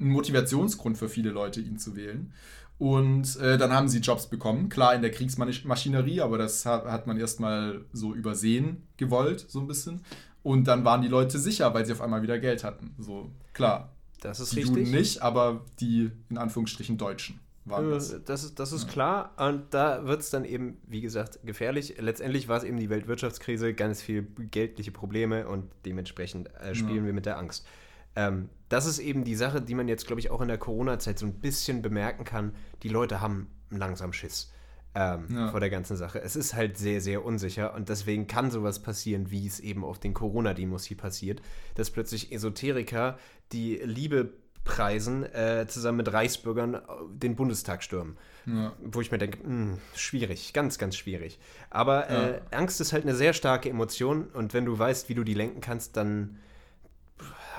ein 0.00 0.08
Motivationsgrund 0.08 0.98
für 0.98 1.08
viele 1.08 1.30
Leute, 1.30 1.60
ihn 1.60 1.78
zu 1.78 1.94
wählen. 1.94 2.32
Und 2.78 3.36
äh, 3.36 3.58
dann 3.58 3.72
haben 3.72 3.88
sie 3.88 4.00
Jobs 4.00 4.26
bekommen, 4.28 4.68
klar 4.68 4.94
in 4.94 5.02
der 5.02 5.12
Kriegsmaschinerie, 5.12 6.20
aber 6.20 6.36
das 6.36 6.66
hat, 6.66 6.84
hat 6.86 7.06
man 7.06 7.16
erstmal 7.16 7.84
so 7.92 8.12
übersehen 8.12 8.88
gewollt, 8.96 9.44
so 9.48 9.60
ein 9.60 9.68
bisschen. 9.68 10.00
Und 10.42 10.64
dann 10.64 10.84
waren 10.84 11.02
die 11.02 11.08
Leute 11.08 11.38
sicher, 11.38 11.72
weil 11.74 11.86
sie 11.86 11.92
auf 11.92 12.00
einmal 12.00 12.22
wieder 12.22 12.38
Geld 12.38 12.64
hatten. 12.64 12.94
So, 12.98 13.30
klar. 13.52 13.92
Das 14.20 14.38
ist 14.38 14.52
die 14.52 14.60
richtig. 14.60 14.76
Juden 14.76 14.90
nicht, 14.90 15.22
aber 15.22 15.64
die 15.80 16.10
in 16.30 16.38
Anführungsstrichen 16.38 16.96
Deutschen 16.96 17.40
waren 17.64 17.90
das. 17.90 18.12
Äh, 18.12 18.20
Das 18.24 18.44
ist, 18.44 18.58
das 18.58 18.72
ist 18.72 18.88
klar. 18.88 19.32
Und 19.36 19.74
da 19.74 20.04
wird 20.06 20.20
es 20.20 20.30
dann 20.30 20.44
eben, 20.44 20.78
wie 20.86 21.00
gesagt, 21.00 21.40
gefährlich. 21.44 21.96
Letztendlich 21.98 22.48
war 22.48 22.58
es 22.58 22.64
eben 22.64 22.78
die 22.78 22.88
Weltwirtschaftskrise, 22.88 23.74
ganz 23.74 24.00
viel 24.00 24.22
geldliche 24.22 24.92
Probleme 24.92 25.48
und 25.48 25.70
dementsprechend 25.84 26.54
äh, 26.56 26.74
spielen 26.74 27.04
wir 27.04 27.12
mit 27.12 27.26
der 27.26 27.38
Angst. 27.38 27.66
Ähm, 28.14 28.48
das 28.68 28.86
ist 28.86 28.98
eben 28.98 29.24
die 29.24 29.34
Sache, 29.34 29.60
die 29.60 29.74
man 29.74 29.88
jetzt, 29.88 30.06
glaube 30.06 30.20
ich, 30.20 30.30
auch 30.30 30.40
in 30.40 30.48
der 30.48 30.58
Corona-Zeit 30.58 31.18
so 31.18 31.26
ein 31.26 31.34
bisschen 31.34 31.82
bemerken 31.82 32.24
kann. 32.24 32.54
Die 32.82 32.88
Leute 32.88 33.20
haben 33.20 33.48
langsam 33.70 34.12
Schiss 34.12 34.51
ähm, 34.94 35.26
Ja. 35.30 35.48
vor 35.50 35.60
der 35.60 35.70
ganzen 35.70 35.96
Sache. 35.96 36.20
Es 36.20 36.36
ist 36.36 36.54
halt 36.54 36.76
sehr, 36.78 37.00
sehr 37.00 37.24
unsicher 37.24 37.74
und 37.74 37.88
deswegen 37.88 38.26
kann 38.26 38.50
sowas 38.50 38.80
passieren, 38.82 39.30
wie 39.30 39.46
es 39.46 39.58
eben 39.60 39.84
auf 39.84 39.98
den 39.98 40.12
Corona-Demos 40.14 40.84
hier 40.84 40.96
passiert, 40.96 41.40
dass 41.76 41.90
plötzlich 41.90 42.32
Esoteriker 42.32 43.18
die 43.52 43.76
Liebe 43.84 44.30
preisen, 44.64 45.24
äh, 45.24 45.66
zusammen 45.66 45.98
mit 45.98 46.12
Reichsbürgern 46.12 46.74
äh, 46.74 46.80
den 47.10 47.34
Bundestag 47.34 47.82
stürmen. 47.82 48.16
Ja. 48.46 48.72
Wo 48.80 49.00
ich 49.00 49.10
mir 49.10 49.18
denke, 49.18 49.38
mh, 49.46 49.78
schwierig, 49.96 50.52
ganz, 50.52 50.78
ganz 50.78 50.96
schwierig. 50.96 51.38
Aber 51.70 52.08
äh, 52.10 52.32
Ja. 52.34 52.40
Angst 52.52 52.80
ist 52.80 52.92
halt 52.92 53.02
eine 53.04 53.14
sehr 53.16 53.32
starke 53.32 53.68
Emotion 53.70 54.26
und 54.28 54.54
wenn 54.54 54.64
du 54.64 54.78
weißt, 54.78 55.08
wie 55.08 55.14
du 55.14 55.24
die 55.24 55.34
lenken 55.34 55.60
kannst, 55.60 55.96
dann 55.96 56.38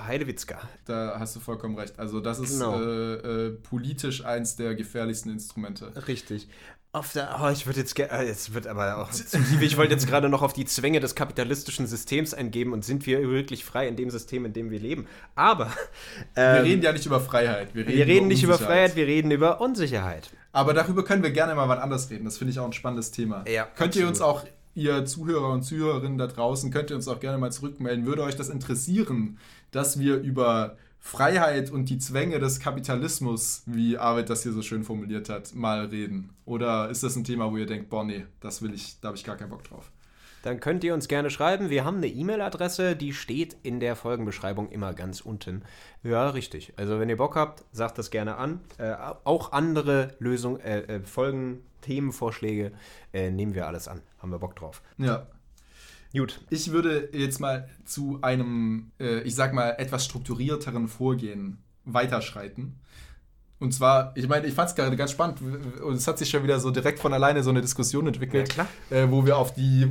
Heidewitzka. 0.06 0.60
Da 0.86 1.16
hast 1.18 1.36
du 1.36 1.40
vollkommen 1.40 1.78
recht. 1.78 1.98
Also 1.98 2.20
das 2.20 2.38
ist 2.38 2.54
Genau. 2.58 2.80
äh, 2.82 3.14
äh, 3.14 3.50
politisch 3.52 4.24
eins 4.24 4.56
der 4.56 4.74
gefährlichsten 4.74 5.30
Instrumente. 5.30 5.92
Richtig. 6.08 6.48
Auf 6.94 7.12
der, 7.12 7.40
oh, 7.42 7.48
ich 7.48 7.66
würde 7.66 7.80
jetzt 7.80 7.98
es 7.98 8.54
wird 8.54 8.68
aber 8.68 8.98
auch 8.98 9.10
zu 9.10 9.24
tief. 9.24 9.60
Ich 9.62 9.76
wollte 9.76 9.94
jetzt 9.94 10.06
gerade 10.06 10.28
noch 10.28 10.42
auf 10.42 10.52
die 10.52 10.64
Zwänge 10.64 11.00
des 11.00 11.16
kapitalistischen 11.16 11.88
Systems 11.88 12.34
eingeben 12.34 12.72
und 12.72 12.84
sind 12.84 13.04
wir 13.04 13.20
wirklich 13.28 13.64
frei 13.64 13.88
in 13.88 13.96
dem 13.96 14.10
System, 14.10 14.44
in 14.44 14.52
dem 14.52 14.70
wir 14.70 14.78
leben. 14.78 15.08
Aber 15.34 15.72
Wir 16.34 16.44
ähm, 16.44 16.62
reden 16.62 16.82
ja 16.82 16.92
nicht 16.92 17.04
über 17.04 17.18
Freiheit. 17.18 17.74
Wir 17.74 17.84
reden, 17.84 17.98
wir 17.98 18.06
reden 18.06 18.28
nicht 18.28 18.44
über. 18.44 18.56
Freiheit, 18.56 18.94
wir 18.94 19.08
reden 19.08 19.32
über 19.32 19.60
Unsicherheit. 19.60 20.30
Aber 20.52 20.72
darüber 20.72 21.02
können 21.02 21.24
wir 21.24 21.32
gerne 21.32 21.56
mal 21.56 21.68
wann 21.68 21.80
anders 21.80 22.10
reden. 22.10 22.26
Das 22.26 22.38
finde 22.38 22.52
ich 22.52 22.60
auch 22.60 22.64
ein 22.64 22.72
spannendes 22.72 23.10
Thema. 23.10 23.44
Ja, 23.48 23.64
könnt 23.64 23.96
ihr 23.96 24.06
absolut. 24.06 24.10
uns 24.10 24.20
auch, 24.20 24.44
ihr 24.76 25.04
Zuhörer 25.04 25.50
und 25.50 25.64
Zuhörerinnen 25.64 26.16
da 26.16 26.28
draußen, 26.28 26.70
könnt 26.70 26.90
ihr 26.90 26.96
uns 26.96 27.08
auch 27.08 27.18
gerne 27.18 27.38
mal 27.38 27.50
zurückmelden. 27.50 28.06
Würde 28.06 28.22
euch 28.22 28.36
das 28.36 28.50
interessieren, 28.50 29.38
dass 29.72 29.98
wir 29.98 30.20
über 30.20 30.76
Freiheit 31.06 31.70
und 31.70 31.90
die 31.90 31.98
Zwänge 31.98 32.38
des 32.38 32.60
Kapitalismus, 32.60 33.62
wie 33.66 33.98
Arvid 33.98 34.30
das 34.30 34.42
hier 34.42 34.52
so 34.52 34.62
schön 34.62 34.84
formuliert 34.84 35.28
hat, 35.28 35.54
mal 35.54 35.84
reden? 35.84 36.30
Oder 36.46 36.88
ist 36.88 37.02
das 37.02 37.14
ein 37.14 37.24
Thema, 37.24 37.52
wo 37.52 37.58
ihr 37.58 37.66
denkt, 37.66 37.90
boah, 37.90 38.04
nee, 38.04 38.24
das 38.40 38.62
will 38.62 38.72
ich, 38.72 38.98
da 39.00 39.08
habe 39.08 39.16
ich 39.18 39.22
gar 39.22 39.36
keinen 39.36 39.50
Bock 39.50 39.62
drauf? 39.64 39.92
Dann 40.42 40.60
könnt 40.60 40.82
ihr 40.82 40.94
uns 40.94 41.06
gerne 41.06 41.28
schreiben. 41.28 41.68
Wir 41.68 41.84
haben 41.84 41.98
eine 41.98 42.08
E-Mail-Adresse, 42.08 42.96
die 42.96 43.12
steht 43.12 43.54
in 43.62 43.80
der 43.80 43.96
Folgenbeschreibung 43.96 44.70
immer 44.70 44.94
ganz 44.94 45.20
unten. 45.20 45.62
Ja, 46.02 46.30
richtig. 46.30 46.72
Also 46.76 46.98
wenn 46.98 47.10
ihr 47.10 47.18
Bock 47.18 47.36
habt, 47.36 47.64
sagt 47.70 47.98
das 47.98 48.10
gerne 48.10 48.36
an. 48.36 48.60
Äh, 48.78 48.94
auch 49.24 49.52
andere 49.52 50.14
Lösungen, 50.18 50.58
äh, 50.60 50.80
äh, 50.80 51.00
Folgen, 51.00 51.62
Themenvorschläge 51.82 52.72
äh, 53.12 53.30
nehmen 53.30 53.54
wir 53.54 53.66
alles 53.66 53.88
an. 53.88 54.00
Haben 54.18 54.32
wir 54.32 54.38
Bock 54.38 54.56
drauf. 54.56 54.82
Ja, 54.96 55.26
Gut. 56.16 56.40
Ich 56.48 56.70
würde 56.70 57.08
jetzt 57.12 57.40
mal 57.40 57.68
zu 57.84 58.18
einem, 58.22 58.92
äh, 59.00 59.20
ich 59.20 59.34
sag 59.34 59.52
mal, 59.52 59.70
etwas 59.78 60.04
strukturierteren 60.04 60.88
Vorgehen 60.88 61.58
weiterschreiten. 61.84 62.78
Und 63.58 63.72
zwar, 63.72 64.12
ich 64.16 64.28
meine, 64.28 64.46
ich 64.46 64.54
fand 64.54 64.70
es 64.70 64.74
gerade 64.74 64.96
ganz 64.96 65.10
spannend 65.10 65.40
und 65.82 65.94
es 65.94 66.06
hat 66.06 66.18
sich 66.18 66.28
schon 66.30 66.42
wieder 66.42 66.60
so 66.60 66.70
direkt 66.70 66.98
von 66.98 67.12
alleine 67.12 67.42
so 67.42 67.50
eine 67.50 67.60
Diskussion 67.60 68.06
entwickelt, 68.06 68.54
Ja. 68.56 68.68
Äh, 68.90 69.10
wo 69.10 69.26
wir 69.26 69.38
auf 69.38 69.54
die 69.54 69.90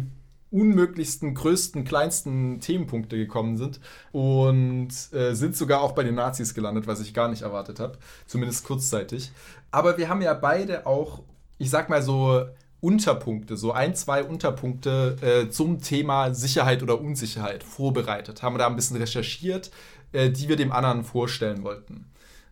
unmöglichsten, 0.51 1.34
größten, 1.34 1.84
kleinsten 1.84 2.59
Themenpunkte 2.59 3.17
gekommen 3.17 3.57
sind 3.57 3.80
und 4.11 4.89
äh, 5.11 5.34
sind 5.34 5.55
sogar 5.55 5.82
auch 5.82 5.93
bei 5.93 6.03
den 6.03 6.13
Nazis 6.13 6.53
gelandet, 6.53 6.86
was 6.86 7.01
ich 7.01 7.13
gar 7.15 7.28
nicht 7.28 7.41
erwartet 7.41 7.80
habe, 7.80 7.97
zumindest 8.28 8.63
kurzzeitig. 8.63 9.32
Aber 9.71 9.97
wir 9.97 10.09
haben 10.09 10.21
ja 10.21 10.36
beide 10.36 10.86
auch, 10.86 11.24
ich 11.57 11.71
sag 11.71 11.89
mal 11.89 12.03
so, 12.03 12.45
Unterpunkte, 12.84 13.55
so 13.55 13.71
ein, 13.71 13.95
zwei 13.95 14.25
Unterpunkte 14.25 15.15
äh, 15.21 15.49
zum 15.49 15.81
Thema 15.81 16.34
Sicherheit 16.34 16.84
oder 16.84 16.99
Unsicherheit 16.99 17.63
vorbereitet, 17.63 18.43
haben 18.43 18.57
da 18.57 18.67
ein 18.67 18.75
bisschen 18.75 18.97
recherchiert, 18.97 19.71
äh, 20.11 20.29
die 20.29 20.49
wir 20.49 20.57
dem 20.57 20.73
anderen 20.73 21.05
vorstellen 21.05 21.63
wollten. 21.63 22.05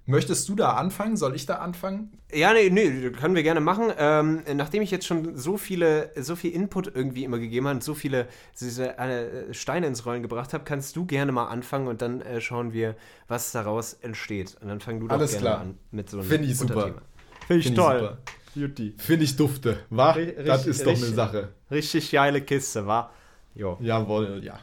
Möchtest 0.06 0.48
du 0.48 0.56
da 0.56 0.74
anfangen? 0.74 1.18
Soll 1.18 1.36
ich 1.36 1.46
da 1.46 1.56
anfangen? 1.56 2.12
Ja, 2.34 2.54
nee, 2.54 2.70
nee, 2.70 3.10
können 3.12 3.36
wir 3.36 3.44
gerne 3.44 3.60
machen. 3.60 3.92
Ähm, 3.98 4.42
nachdem 4.56 4.82
ich 4.82 4.90
jetzt 4.90 5.06
schon 5.06 5.38
so 5.38 5.58
viele, 5.58 6.12
so 6.16 6.38
viel 6.38 6.52
Input 6.54 6.96
irgendwie 6.96 7.26
immer 7.26 7.38
gegeben 7.38 7.68
habe 7.68 7.76
und 7.76 7.84
so 7.84 7.94
viele 7.94 8.28
diese, 8.60 8.98
äh, 8.98 9.54
Steine 9.54 9.88
ins 9.88 10.06
Rollen 10.06 10.22
gebracht 10.22 10.54
habe, 10.54 10.64
kannst 10.64 10.96
du 10.96 11.06
gerne 11.06 11.34
mal 11.34 11.48
anfangen 11.48 11.88
und 11.88 12.02
dann 12.02 12.22
äh, 12.22 12.40
schauen 12.40 12.72
wir, 12.72 12.96
was 13.28 13.52
daraus 13.52 13.94
entsteht. 13.94 14.58
Und 14.62 14.70
dann 14.70 14.80
fang 14.80 15.02
du 15.02 15.08
doch 15.08 15.16
Alles 15.16 15.32
gerne 15.32 15.44
klar. 15.44 15.60
an 15.60 15.78
mit 15.92 16.10
so 16.10 16.20
einem 16.20 16.28
Finde 16.28 16.48
ich 16.48 16.58
super. 16.58 16.84
Finde 16.84 17.60
ich 17.60 17.68
Finde 17.68 17.70
ich 17.70 17.76
toll. 17.76 18.00
super. 18.00 18.18
Jutti. 18.56 18.94
Finde 18.98 19.24
ich 19.26 19.36
dufte, 19.36 19.78
wa? 19.90 20.12
Ri- 20.14 20.34
Das 20.44 20.66
richtig- 20.66 20.70
ist 20.72 20.82
doch 20.82 20.88
eine 20.92 20.96
richtig. 21.02 21.16
Sache. 21.16 21.50
Richtig 21.70 22.12
geile 22.12 22.42
Kiste, 22.42 22.86
wa? 22.88 23.12
Jo. 23.56 23.78
Jawohl, 23.82 24.42
ja. 24.44 24.60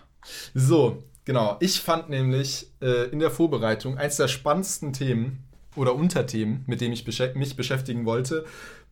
So, 0.54 1.02
genau. 1.24 1.56
Ich 1.60 1.80
fand 1.80 2.10
nämlich 2.10 2.70
äh, 2.80 3.08
in 3.10 3.18
der 3.18 3.30
Vorbereitung 3.30 3.96
eins 3.98 4.16
der 4.16 4.28
spannendsten 4.28 4.92
Themen 4.92 5.44
oder 5.76 5.94
Unterthemen, 5.94 6.64
mit 6.66 6.80
dem 6.80 6.92
ich 6.92 7.04
beschä 7.04 7.32
mich 7.34 7.56
beschäftigen 7.56 8.04
wollte 8.04 8.44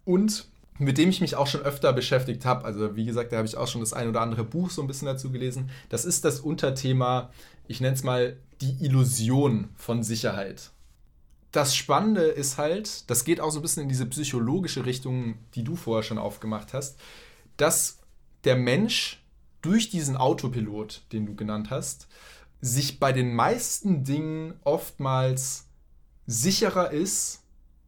und 0.05 0.47
mit 0.79 0.99
dem 0.99 1.09
ich 1.09 1.21
mich 1.23 1.37
auch 1.37 1.47
schon 1.47 1.63
öfter 1.63 1.93
beschäftigt 1.95 2.45
habe. 2.45 2.65
Also 2.65 2.97
wie 2.97 3.07
gesagt, 3.07 3.33
da 3.33 3.39
habe 3.39 3.47
ich 3.49 3.57
auch 3.57 3.67
schon 3.67 3.81
das 3.81 3.93
ein 3.95 4.09
oder 4.09 4.21
andere 4.21 4.45
Buch 4.45 4.71
so 4.71 4.83
ein 4.83 4.87
bisschen 4.87 5.07
dazu 5.07 5.31
gelesen. 5.31 5.71
Das 5.89 6.05
ist 6.05 6.25
das 6.25 6.41
Unterthema, 6.41 7.31
ich 7.67 7.81
nenne 7.81 7.95
es 7.97 8.03
mal 8.05 8.37
die 8.61 8.77
Illusion 8.85 9.69
von 9.77 10.03
Sicherheit. 10.03 10.71
Das 11.57 11.75
Spannende 11.75 12.21
ist 12.21 12.59
halt, 12.59 13.09
das 13.09 13.25
geht 13.25 13.41
auch 13.41 13.49
so 13.49 13.61
ein 13.61 13.63
bisschen 13.63 13.85
in 13.85 13.89
diese 13.89 14.05
psychologische 14.05 14.85
Richtung, 14.85 15.39
die 15.55 15.65
du 15.65 15.75
vorher 15.75 16.03
schon 16.03 16.19
aufgemacht 16.19 16.75
hast, 16.75 17.01
dass 17.57 18.01
der 18.45 18.57
Mensch 18.57 19.25
durch 19.63 19.89
diesen 19.89 20.19
Autopilot, 20.19 21.05
den 21.13 21.25
du 21.25 21.35
genannt 21.35 21.71
hast, 21.71 22.09
sich 22.61 23.01
bei 23.01 23.11
den 23.11 23.35
meisten 23.35 24.05
Dingen 24.05 24.53
oftmals 24.65 25.65
sicherer 26.27 26.91
ist, 26.91 27.41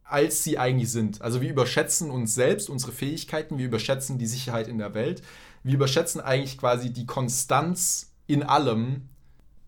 als 0.03 0.43
sie 0.43 0.57
eigentlich 0.57 0.91
sind. 0.91 1.21
Also 1.21 1.39
wir 1.39 1.51
überschätzen 1.51 2.09
uns 2.09 2.33
selbst, 2.33 2.71
unsere 2.71 2.91
Fähigkeiten, 2.91 3.59
wir 3.59 3.67
überschätzen 3.67 4.17
die 4.17 4.25
Sicherheit 4.25 4.67
in 4.67 4.79
der 4.79 4.95
Welt, 4.95 5.21
wir 5.61 5.75
überschätzen 5.75 6.21
eigentlich 6.21 6.57
quasi 6.57 6.91
die 6.91 7.05
Konstanz 7.05 8.13
in 8.25 8.41
allem 8.41 9.09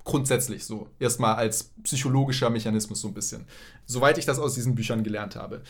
grundsätzlich 0.04 0.66
so. 0.66 0.88
Erstmal 1.00 1.36
als 1.36 1.72
psychologischer 1.84 2.50
Mechanismus 2.50 3.02
so 3.02 3.08
ein 3.08 3.14
bisschen. 3.14 3.46
Soweit 3.86 4.18
ich 4.18 4.26
das 4.26 4.40
aus 4.40 4.54
diesen 4.54 4.76
Büchern 4.76 5.04
gelernt 5.04 5.36
habe. 5.36 5.62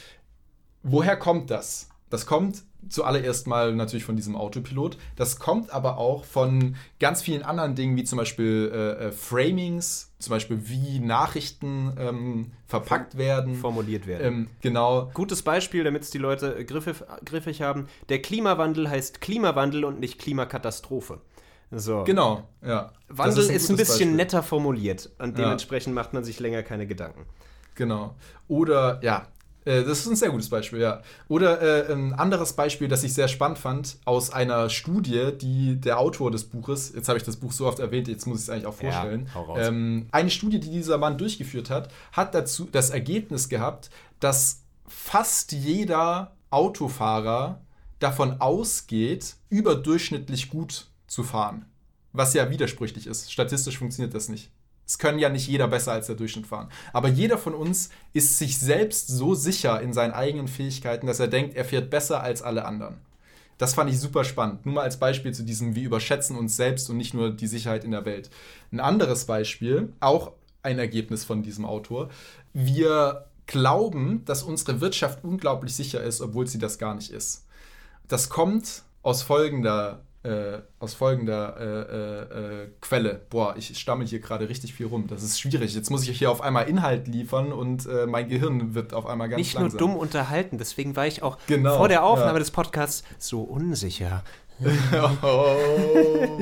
Woher 0.83 1.17
kommt 1.17 1.49
das? 1.49 1.89
Das 2.09 2.25
kommt 2.25 2.63
zuallererst 2.89 3.47
mal 3.47 3.73
natürlich 3.73 4.03
von 4.03 4.15
diesem 4.15 4.35
Autopilot. 4.35 4.97
Das 5.15 5.39
kommt 5.39 5.71
aber 5.71 5.97
auch 5.97 6.25
von 6.25 6.75
ganz 6.99 7.21
vielen 7.21 7.43
anderen 7.43 7.75
Dingen, 7.75 7.95
wie 7.95 8.03
zum 8.03 8.17
Beispiel 8.17 8.71
äh, 8.73 9.07
äh, 9.07 9.11
Framings, 9.11 10.11
zum 10.19 10.31
Beispiel 10.31 10.67
wie 10.67 10.99
Nachrichten 10.99 11.93
ähm, 11.97 12.51
verpackt 12.65 13.17
werden. 13.17 13.55
Formuliert 13.55 14.07
werden. 14.07 14.25
Ähm, 14.25 14.47
genau. 14.61 15.09
Gutes 15.13 15.41
Beispiel, 15.41 15.83
damit 15.83 16.03
es 16.03 16.09
die 16.09 16.17
Leute 16.17 16.65
griffig, 16.65 16.97
griffig 17.23 17.61
haben. 17.61 17.87
Der 18.09 18.21
Klimawandel 18.21 18.89
heißt 18.89 19.21
Klimawandel 19.21 19.85
und 19.85 19.99
nicht 19.99 20.19
Klimakatastrophe. 20.19 21.21
So. 21.71 22.03
Genau, 22.03 22.47
ja. 22.65 22.91
Wandel 23.07 23.37
ist 23.39 23.49
ein, 23.49 23.53
gutes 23.53 23.67
bisschen 23.67 23.87
Beispiel. 23.87 24.11
netter 24.11 24.43
formuliert 24.43 25.09
und 25.19 25.37
Ja. 25.37 25.45
dementsprechend 25.45 25.93
macht 25.95 26.13
man 26.13 26.23
sich 26.23 26.39
länger 26.39 26.63
keine 26.63 26.85
Gedanken. 26.87 27.25
Genau. 27.75 28.15
Oder, 28.49 28.99
ja, 29.03 29.27
äh, 29.63 29.83
das 29.83 29.99
ist 29.99 30.07
ein 30.07 30.15
sehr 30.17 30.29
gutes 30.31 30.49
Beispiel, 30.49 30.79
ja. 30.79 31.01
Oder 31.29 31.61
äh, 31.89 31.93
ein 31.93 32.13
anderes 32.13 32.53
Beispiel, 32.53 32.87
das 32.89 33.03
ich 33.03 33.13
sehr 33.13 33.27
spannend 33.29 33.57
fand, 33.59 33.97
aus 34.05 34.31
einer 34.31 34.69
Studie, 34.69 35.31
die 35.39 35.79
der 35.79 35.97
Autor 35.99 36.31
des 36.31 36.43
Buches, 36.43 36.91
jetzt 36.93 37.07
habe 37.07 37.17
ich 37.17 37.23
das 37.23 37.37
Buch 37.37 37.51
so 37.53 37.67
oft 37.67 37.79
erwähnt, 37.79 38.07
jetzt 38.09 38.27
muss 38.27 38.39
ich 38.39 38.43
es 38.43 38.49
eigentlich 38.49 38.65
auch 38.65 38.81
Ja, 38.81 38.91
vorstellen. 38.91 39.29
hau 39.33 39.43
raus. 39.43 39.59
ähm, 39.61 40.07
eine 40.11 40.29
Studie, 40.29 40.59
die 40.59 40.69
dieser 40.71 40.97
Mann 40.97 41.17
durchgeführt 41.17 41.69
hat, 41.69 41.89
hat 42.11 42.35
dazu 42.35 42.67
das 42.71 42.89
Ergebnis 42.89 43.47
gehabt, 43.47 43.89
dass 44.19 44.63
fast 44.87 45.53
jeder 45.53 46.35
Autofahrer 46.49 47.61
davon 47.99 48.41
ausgeht, 48.41 49.35
überdurchschnittlich 49.49 50.49
gut 50.49 50.87
zu 51.11 51.23
fahren. 51.23 51.65
Was 52.13 52.33
ja 52.33 52.49
widersprüchlich 52.49 53.05
ist. 53.05 53.31
Statistisch 53.31 53.77
funktioniert 53.77 54.13
das 54.13 54.29
nicht. 54.29 54.49
Es 54.87 54.97
können 54.97 55.19
ja 55.19 55.29
nicht 55.29 55.47
jeder 55.47 55.67
besser 55.67 55.91
als 55.91 56.07
der 56.07 56.15
Durchschnitt 56.15 56.47
fahren. 56.47 56.69
Aber 56.93 57.09
jeder 57.09 57.37
von 57.37 57.53
uns 57.53 57.89
ist 58.13 58.37
sich 58.37 58.57
selbst 58.59 59.09
so 59.09 59.35
sicher 59.35 59.81
in 59.81 59.91
seinen 59.91 60.13
eigenen 60.13 60.47
Fähigkeiten, 60.47 61.07
dass 61.07 61.19
er 61.19 61.27
denkt, 61.27 61.55
er 61.55 61.65
fährt 61.65 61.89
besser 61.89 62.21
als 62.21 62.41
alle 62.41 62.63
anderen. 62.65 62.97
Das 63.57 63.73
fand 63.73 63.89
ich 63.89 63.99
super 63.99 64.23
spannend. 64.23 64.65
Nur 64.65 64.75
mal 64.75 64.83
als 64.83 64.99
Beispiel 64.99 65.33
zu 65.33 65.43
diesem, 65.43 65.75
wir 65.75 65.83
überschätzen 65.83 66.37
uns 66.37 66.55
selbst 66.55 66.89
und 66.89 66.97
nicht 66.97 67.13
nur 67.13 67.29
die 67.29 67.47
Sicherheit 67.47 67.83
in 67.83 67.91
der 67.91 68.05
Welt. 68.05 68.29
Ein 68.71 68.79
anderes 68.79 69.25
Beispiel, 69.25 69.93
auch 69.99 70.31
ein 70.63 70.79
Ergebnis 70.79 71.25
von 71.25 71.43
diesem 71.43 71.65
Autor. 71.65 72.09
Wir 72.53 73.25
glauben, 73.47 74.23
dass 74.25 74.43
unsere 74.43 74.79
Wirtschaft 74.79 75.23
unglaublich 75.23 75.75
sicher 75.75 76.01
ist, 76.01 76.21
obwohl 76.21 76.47
sie 76.47 76.59
das 76.59 76.79
gar 76.79 76.95
nicht 76.95 77.11
ist. 77.11 77.45
Das 78.07 78.29
kommt 78.29 78.83
aus 79.03 79.23
folgender 79.23 80.01
äh, 80.23 80.59
aus 80.79 80.93
folgender 80.93 81.55
äh, 81.59 82.63
äh, 82.63 82.69
Quelle. 82.79 83.21
Boah, 83.29 83.55
ich 83.57 83.77
stammel 83.77 84.05
hier 84.05 84.19
gerade 84.19 84.47
richtig 84.49 84.73
viel 84.73 84.85
rum. 84.85 85.07
Das 85.07 85.23
ist 85.23 85.39
schwierig. 85.39 85.73
Jetzt 85.73 85.89
muss 85.89 86.07
ich 86.07 86.17
hier 86.17 86.29
auf 86.29 86.41
einmal 86.41 86.67
Inhalt 86.67 87.07
liefern 87.07 87.51
und 87.51 87.87
äh, 87.87 88.05
mein 88.05 88.29
Gehirn 88.29 88.75
wird 88.75 88.93
auf 88.93 89.07
einmal 89.07 89.29
ganz 89.29 89.39
Nicht 89.39 89.53
langsam. 89.55 89.79
nur 89.79 89.79
dumm 89.79 89.97
unterhalten, 89.97 90.57
deswegen 90.57 90.95
war 90.95 91.07
ich 91.07 91.23
auch 91.23 91.37
Genau, 91.47 91.75
vor 91.77 91.87
der 91.87 92.03
Aufnahme 92.03 92.33
ja. 92.33 92.39
des 92.39 92.51
Podcasts 92.51 93.03
so 93.17 93.41
unsicher. 93.41 94.23
oh. 95.23 96.39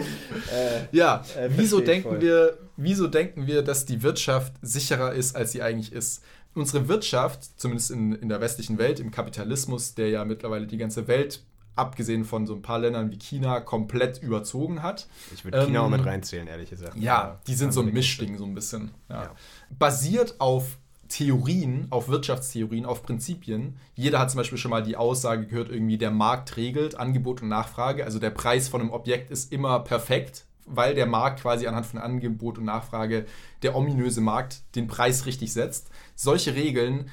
ja, 0.92 1.24
äh, 1.38 1.50
wieso 1.56 1.78
versteh 1.78 1.78
ich 1.78 1.86
denken 1.86 2.10
voll. 2.10 2.22
wir, 2.22 2.58
wieso 2.76 3.08
denken 3.08 3.48
wir, 3.48 3.62
dass 3.62 3.86
die 3.86 4.04
Wirtschaft 4.04 4.54
sicherer 4.62 5.14
ist, 5.14 5.38
als 5.38 5.54
sie 5.54 5.62
eigentlich 5.62 5.94
ist? 5.94 6.22
Unsere 6.54 6.90
Wirtschaft, 6.90 7.58
zumindest 7.58 7.92
in, 7.92 8.14
in 8.14 8.28
der 8.28 8.42
westlichen 8.42 8.78
Welt, 8.78 9.00
im 9.00 9.12
Kapitalismus, 9.12 9.96
der 9.96 10.10
ja 10.10 10.26
mittlerweile 10.26 10.68
die 10.68 10.78
ganze 10.78 11.08
Welt, 11.08 11.44
abgesehen 11.80 12.26
von 12.26 12.46
so 12.46 12.54
ein 12.54 12.62
paar 12.62 12.80
Ländern 12.80 13.12
wie 13.12 13.18
China, 13.18 13.60
komplett 13.60 14.22
überzogen 14.22 14.84
hat. 14.84 15.08
Ich 15.34 15.44
würde 15.44 15.66
China 15.66 15.82
auch 15.82 15.86
Ähm, 15.86 15.92
mit 15.92 16.06
reinzählen, 16.06 16.48
ehrlich 16.48 16.70
gesagt. 16.70 16.96
Ja, 16.98 17.40
die 17.48 17.56
sind 17.56 17.74
so 17.74 17.80
ein 17.80 17.88
Also, 17.88 17.96
Mischding, 17.96 18.38
so 18.38 18.46
ein 18.46 18.54
bisschen. 18.54 18.92
Ja. 19.10 19.24
Ja. 19.24 19.32
Basiert 19.78 20.36
auf 20.40 20.78
Theorien, 21.08 21.88
auf 21.90 22.08
Wirtschaftstheorien, 22.08 22.86
auf 22.86 23.02
Prinzipien. 23.02 23.78
Jeder 23.96 24.20
hat 24.20 24.30
zum 24.30 24.38
Beispiel 24.38 24.60
schon 24.60 24.70
mal 24.70 24.84
die 24.84 24.96
Aussage 24.96 25.48
gehört, 25.48 25.70
irgendwie 25.72 25.98
der 25.98 26.12
Markt 26.12 26.56
regelt 26.56 26.96
Angebot 26.96 27.42
und 27.42 27.48
Nachfrage. 27.50 28.06
Also 28.06 28.20
der 28.20 28.30
Preis 28.30 28.68
von 28.68 28.82
einem 28.82 28.92
Objekt 28.92 29.32
ist 29.32 29.52
immer 29.52 29.80
perfekt, 29.80 30.46
weil 30.68 30.94
der 30.94 31.08
Markt 31.08 31.42
quasi 31.42 31.66
anhand 31.66 31.88
von 31.88 32.00
Angebot 32.00 32.60
und 32.60 32.66
Nachfrage, 32.66 33.26
der 33.64 33.76
ominöse 33.76 34.22
Markt, 34.22 34.62
den 34.76 34.86
Preis 34.86 35.26
richtig 35.26 35.52
setzt. 35.52 35.90
Solche 36.16 36.54
Regeln, 36.54 37.10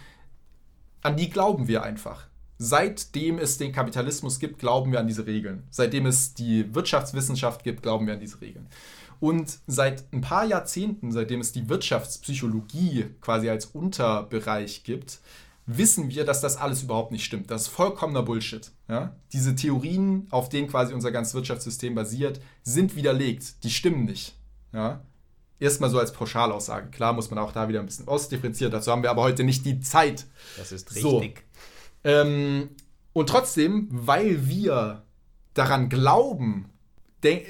an 1.00 1.16
die 1.16 1.30
glauben 1.30 1.66
wir 1.66 1.82
einfach. 1.82 2.26
Seitdem 2.58 3.38
es 3.38 3.58
den 3.58 3.72
Kapitalismus 3.72 4.38
gibt, 4.38 4.58
glauben 4.58 4.92
wir 4.92 5.00
an 5.00 5.06
diese 5.06 5.26
Regeln. 5.26 5.64
Seitdem 5.70 6.06
es 6.06 6.34
die 6.34 6.74
Wirtschaftswissenschaft 6.74 7.64
gibt, 7.64 7.82
glauben 7.82 8.06
wir 8.06 8.14
an 8.14 8.20
diese 8.20 8.40
Regeln. 8.40 8.66
Und 9.20 9.58
seit 9.66 10.04
ein 10.12 10.20
paar 10.20 10.44
Jahrzehnten, 10.44 11.12
seitdem 11.12 11.40
es 11.40 11.52
die 11.52 11.68
Wirtschaftspsychologie 11.68 13.06
quasi 13.20 13.48
als 13.48 13.66
Unterbereich 13.66 14.84
gibt, 14.84 15.20
wissen 15.66 16.10
wir, 16.10 16.24
dass 16.24 16.40
das 16.40 16.56
alles 16.56 16.82
überhaupt 16.82 17.12
nicht 17.12 17.24
stimmt. 17.24 17.50
Das 17.50 17.62
ist 17.62 17.68
vollkommener 17.68 18.22
Bullshit. 18.22 18.70
Ja? 18.88 19.16
Diese 19.32 19.54
Theorien, 19.54 20.26
auf 20.30 20.48
denen 20.48 20.68
quasi 20.68 20.94
unser 20.94 21.10
ganzes 21.10 21.34
Wirtschaftssystem 21.34 21.94
basiert, 21.94 22.40
sind 22.62 22.94
widerlegt. 22.96 23.64
Die 23.64 23.70
stimmen 23.70 24.04
nicht. 24.04 24.34
Ja? 24.72 25.00
Erstmal 25.58 25.90
so 25.90 25.98
als 25.98 26.12
Pauschalaussage. 26.12 26.90
Klar 26.90 27.14
muss 27.14 27.30
man 27.30 27.38
auch 27.38 27.52
da 27.52 27.68
wieder 27.68 27.80
ein 27.80 27.86
bisschen 27.86 28.06
ausdifferenzieren. 28.06 28.70
Dazu 28.70 28.92
haben 28.92 29.02
wir 29.02 29.10
aber 29.10 29.22
heute 29.22 29.42
nicht 29.42 29.64
die 29.64 29.80
Zeit. 29.80 30.26
Das 30.56 30.72
ist 30.72 30.90
So. 30.90 31.24
Ähm, 32.06 32.70
und 33.12 33.28
trotzdem, 33.28 33.88
weil 33.90 34.46
wir 34.46 35.02
daran 35.54 35.88
glauben, 35.88 36.70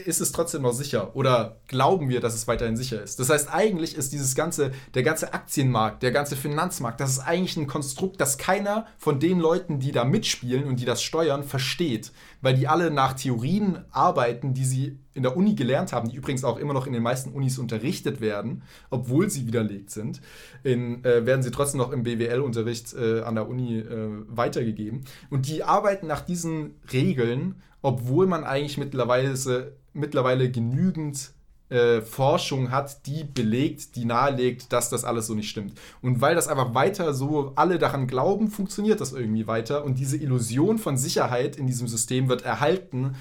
ist 0.06 0.20
es 0.20 0.32
trotzdem 0.32 0.62
noch 0.62 0.72
sicher. 0.72 1.14
Oder 1.14 1.60
glauben 1.68 2.08
wir, 2.08 2.20
dass 2.20 2.34
es 2.34 2.46
weiterhin 2.46 2.76
sicher 2.76 3.02
ist. 3.02 3.18
Das 3.18 3.30
heißt, 3.30 3.52
eigentlich 3.52 3.96
ist 3.96 4.12
dieses 4.12 4.34
ganze, 4.34 4.72
der 4.94 5.02
ganze 5.02 5.32
Aktienmarkt, 5.34 6.02
der 6.02 6.12
ganze 6.12 6.36
Finanzmarkt, 6.36 7.00
das 7.00 7.12
ist 7.12 7.18
eigentlich 7.20 7.56
ein 7.56 7.66
Konstrukt, 7.66 8.20
das 8.20 8.38
keiner 8.38 8.86
von 8.98 9.20
den 9.20 9.40
Leuten, 9.40 9.80
die 9.80 9.92
da 9.92 10.04
mitspielen 10.04 10.64
und 10.64 10.80
die 10.80 10.84
das 10.84 11.02
steuern, 11.02 11.42
versteht, 11.42 12.12
weil 12.40 12.54
die 12.54 12.68
alle 12.68 12.90
nach 12.90 13.14
Theorien 13.14 13.84
arbeiten, 13.90 14.54
die 14.54 14.64
sie 14.64 14.98
in 15.14 15.22
der 15.22 15.36
Uni 15.36 15.54
gelernt 15.54 15.92
haben, 15.92 16.10
die 16.10 16.16
übrigens 16.16 16.44
auch 16.44 16.58
immer 16.58 16.74
noch 16.74 16.86
in 16.86 16.92
den 16.92 17.02
meisten 17.02 17.30
Unis 17.32 17.58
unterrichtet 17.58 18.20
werden, 18.20 18.62
obwohl 18.90 19.30
sie 19.30 19.46
widerlegt 19.46 19.90
sind, 19.90 20.20
in, 20.62 21.02
äh, 21.04 21.24
werden 21.24 21.42
sie 21.42 21.50
trotzdem 21.50 21.78
noch 21.78 21.90
im 21.90 22.02
BWL-Unterricht 22.02 22.94
äh, 22.94 23.22
an 23.22 23.34
der 23.34 23.48
Uni 23.48 23.78
äh, 23.78 24.08
weitergegeben. 24.28 25.04
Und 25.30 25.48
die 25.48 25.64
arbeiten 25.64 26.06
nach 26.06 26.20
diesen 26.20 26.74
Regeln, 26.92 27.62
obwohl 27.80 28.26
man 28.26 28.44
eigentlich 28.44 28.76
mittlerweile, 28.76 29.72
mittlerweile 29.94 30.50
genügend 30.50 31.32
äh, 31.68 32.00
Forschung 32.00 32.70
hat, 32.70 33.06
die 33.06 33.24
belegt, 33.24 33.96
die 33.96 34.04
nahelegt, 34.04 34.72
dass 34.72 34.88
das 34.88 35.04
alles 35.04 35.26
so 35.26 35.34
nicht 35.34 35.48
stimmt. 35.48 35.78
Und 36.00 36.20
weil 36.20 36.34
das 36.34 36.48
einfach 36.48 36.74
weiter 36.74 37.12
so 37.12 37.52
alle 37.56 37.78
daran 37.78 38.06
glauben, 38.06 38.50
funktioniert 38.50 39.00
das 39.00 39.12
irgendwie 39.12 39.46
weiter. 39.46 39.84
Und 39.84 39.98
diese 39.98 40.16
Illusion 40.16 40.78
von 40.78 40.96
Sicherheit 40.96 41.56
in 41.56 41.66
diesem 41.66 41.88
System 41.88 42.28
wird 42.28 42.42
erhalten, 42.42 43.16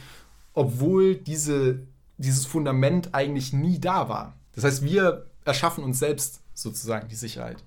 obwohl 0.53 1.15
diese, 1.15 1.79
dieses 2.17 2.45
Fundament 2.45 3.09
eigentlich 3.13 3.51
nie 3.51 3.79
da 3.79 4.09
war. 4.09 4.37
Das 4.53 4.63
heißt, 4.63 4.83
wir 4.83 5.25
erschaffen 5.43 5.83
uns 5.83 5.99
selbst 5.99 6.41
sozusagen 6.53 7.07
die 7.07 7.15
Sicherheit. 7.15 7.63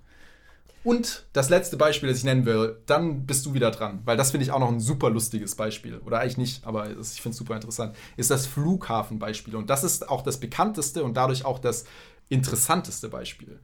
Und 0.85 1.27
das 1.33 1.51
letzte 1.51 1.77
Beispiel, 1.77 2.09
das 2.09 2.19
ich 2.19 2.25
nennen 2.25 2.47
will, 2.47 2.81
dann 2.87 3.27
bist 3.27 3.45
du 3.47 3.55
wieder 3.55 3.71
dran, 3.71 4.01
weil 4.05 4.17
das 4.17 4.31
finde 4.31 4.45
ich 4.45 4.53
auch 4.53 4.61
noch 4.61 4.71
ein 4.71 4.81
super 4.81 5.11
lustiges 5.11 5.55
Beispiel. 5.55 5.99
Oder 5.99 6.21
eigentlich 6.21 6.39
nicht, 6.39 6.67
aber 6.67 6.89
ich 6.91 7.21
finde 7.21 7.31
es 7.31 7.37
super 7.37 7.55
interessant. 7.55 7.97
Ist 8.17 8.31
das 8.31 8.47
Flughafenbeispiel. 8.47 9.57
Und 9.57 9.71
das 9.71 9.85
ist 9.85 10.09
auch 10.09 10.23
das 10.23 10.39
bekannteste 10.39 11.05
und 11.05 11.17
dadurch 11.17 11.45
auch 11.45 11.59
das 11.59 11.85
interessanteste 12.29 13.09
Beispiel. 13.09 13.59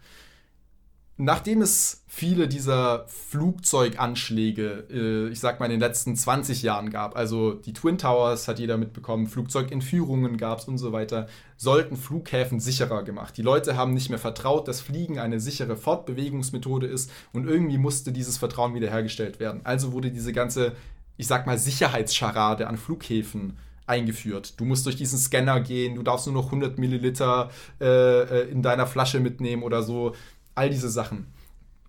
Nachdem 1.17 1.63
es 1.63 2.03
viele 2.09 2.49
dieser 2.49 3.07
Flugzeuganschläge, 3.07 4.85
äh, 4.91 5.29
ich 5.29 5.39
sag 5.39 5.61
mal, 5.61 5.67
in 5.67 5.71
den 5.71 5.81
letzten 5.81 6.17
20 6.17 6.63
Jahren 6.63 6.91
gab, 6.91 7.17
also 7.17 7.55
die 7.55 7.73
Twin 7.73 7.99
Towers 7.99 8.49
hat 8.49 8.59
jeder 8.59 8.79
mitbekommen, 8.79 9.29
Flugzeugentführungen 9.29 10.37
gab 10.39 10.59
es 10.59 10.65
und 10.65 10.79
so 10.79 10.91
weiter, 10.91 11.29
sollten 11.57 11.97
Flughäfen 11.97 12.59
sicherer 12.59 13.05
gemacht. 13.05 13.37
Die 13.37 13.43
Leute 13.43 13.77
haben 13.77 13.95
nicht 13.95 14.11
mehr 14.11 14.19
vertraut, 14.19 14.67
dass 14.67 14.81
Fliegen 14.81 15.21
eine 15.21 15.39
sichere 15.39 15.77
Fortbewegungsmethode 15.77 16.89
ist 16.89 17.13
und 17.33 17.47
irgendwie 17.47 17.79
musste 17.79 18.11
dieses 18.11 18.37
Vertrauen 18.37 18.75
wiederhergestellt 18.75 19.39
werden. 19.39 19.61
Also 19.63 19.93
wurde 19.93 20.11
diese 20.11 20.33
ganze, 20.33 20.73
ich 21.17 21.29
sag 21.29 21.47
mal, 21.47 21.59
Sicherheitscharade 21.59 22.67
an 22.67 22.77
Flughäfen 22.77 23.57
eingeführt. 23.87 24.55
Du 24.59 24.65
musst 24.65 24.87
durch 24.87 24.97
diesen 24.97 25.19
Scanner 25.19 25.61
gehen, 25.61 25.95
du 25.95 26.03
darfst 26.03 26.27
nur 26.27 26.35
noch 26.35 26.47
100 26.47 26.79
Milliliter 26.79 27.51
äh, 27.81 27.85
äh, 27.85 28.51
in 28.51 28.63
deiner 28.63 28.87
Flasche 28.87 29.21
mitnehmen 29.21 29.63
oder 29.63 29.83
so. 29.83 30.15
All 30.55 30.71
diese 30.71 30.89
Sachen. 30.89 31.27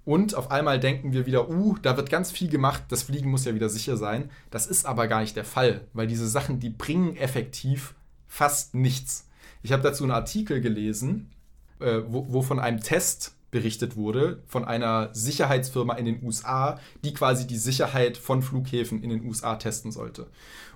Und 0.06 0.36
auf 0.36 0.52
einmal 0.52 0.80
denken 0.80 1.14
wir 1.14 1.26
wieder, 1.26 1.50
uh, 1.50 1.78
da 1.82 1.98
wird 1.98 2.12
ganz 2.12 2.32
viel 2.32 2.48
gemacht, 2.48 2.84
das 2.90 3.04
Fliegen 3.04 3.32
muss 3.32 3.46
ja 3.46 3.56
wieder 3.56 3.70
sicher 3.70 3.98
sein. 3.98 4.30
Das 4.52 4.68
ist 4.68 4.86
aber 4.86 5.08
gar 5.08 5.22
nicht 5.22 5.36
der 5.36 5.46
Fall, 5.46 5.82
weil 5.94 6.06
diese 6.06 6.28
Sachen, 6.28 6.60
die 6.60 6.70
bringen 6.70 7.18
effektiv 7.18 7.96
fast 8.28 8.76
nichts. 8.76 9.28
Ich 9.64 9.72
habe 9.72 9.82
dazu 9.82 10.04
einen 10.04 10.12
Artikel 10.12 10.62
gelesen, 10.62 11.32
äh, 11.80 12.02
wo, 12.08 12.28
wo 12.30 12.42
von 12.44 12.60
einem 12.60 12.82
Test 12.82 13.36
berichtet 13.50 13.96
wurde, 13.96 14.44
von 14.48 14.66
einer 14.66 15.10
Sicherheitsfirma 15.14 15.96
in 15.96 16.06
den 16.06 16.24
USA, 16.24 16.80
die 17.04 17.14
quasi 17.14 17.48
die 17.48 17.58
Sicherheit 17.58 18.18
von 18.18 18.42
Flughäfen 18.44 19.02
in 19.02 19.10
den 19.10 19.26
USA 19.26 19.56
testen 19.56 19.92
sollte. 19.92 20.28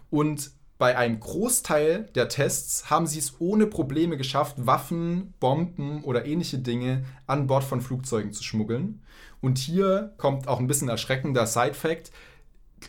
Und 0.10 0.52
bei 0.80 0.98
einem 0.98 1.20
Großteil 1.20 2.10
der 2.16 2.30
Tests 2.30 2.90
haben 2.90 3.06
sie 3.06 3.20
es 3.20 3.36
ohne 3.40 3.68
Probleme 3.68 4.16
geschafft, 4.16 4.66
Waffen, 4.66 5.34
Bomben 5.42 6.06
oder 6.06 6.26
ähnliche 6.26 6.58
Dinge 6.58 7.04
an 7.28 7.48
Bord 7.48 7.66
von 7.66 7.82
Flugzeugen 7.82 8.32
zu 8.32 8.44
schmuggeln. 8.44 9.04
Und 9.42 9.58
hier 9.58 10.14
kommt 10.18 10.48
auch 10.48 10.60
ein 10.60 10.68
bisschen 10.68 10.88
erschreckender 10.88 11.46
Side-Fact. 11.46 12.12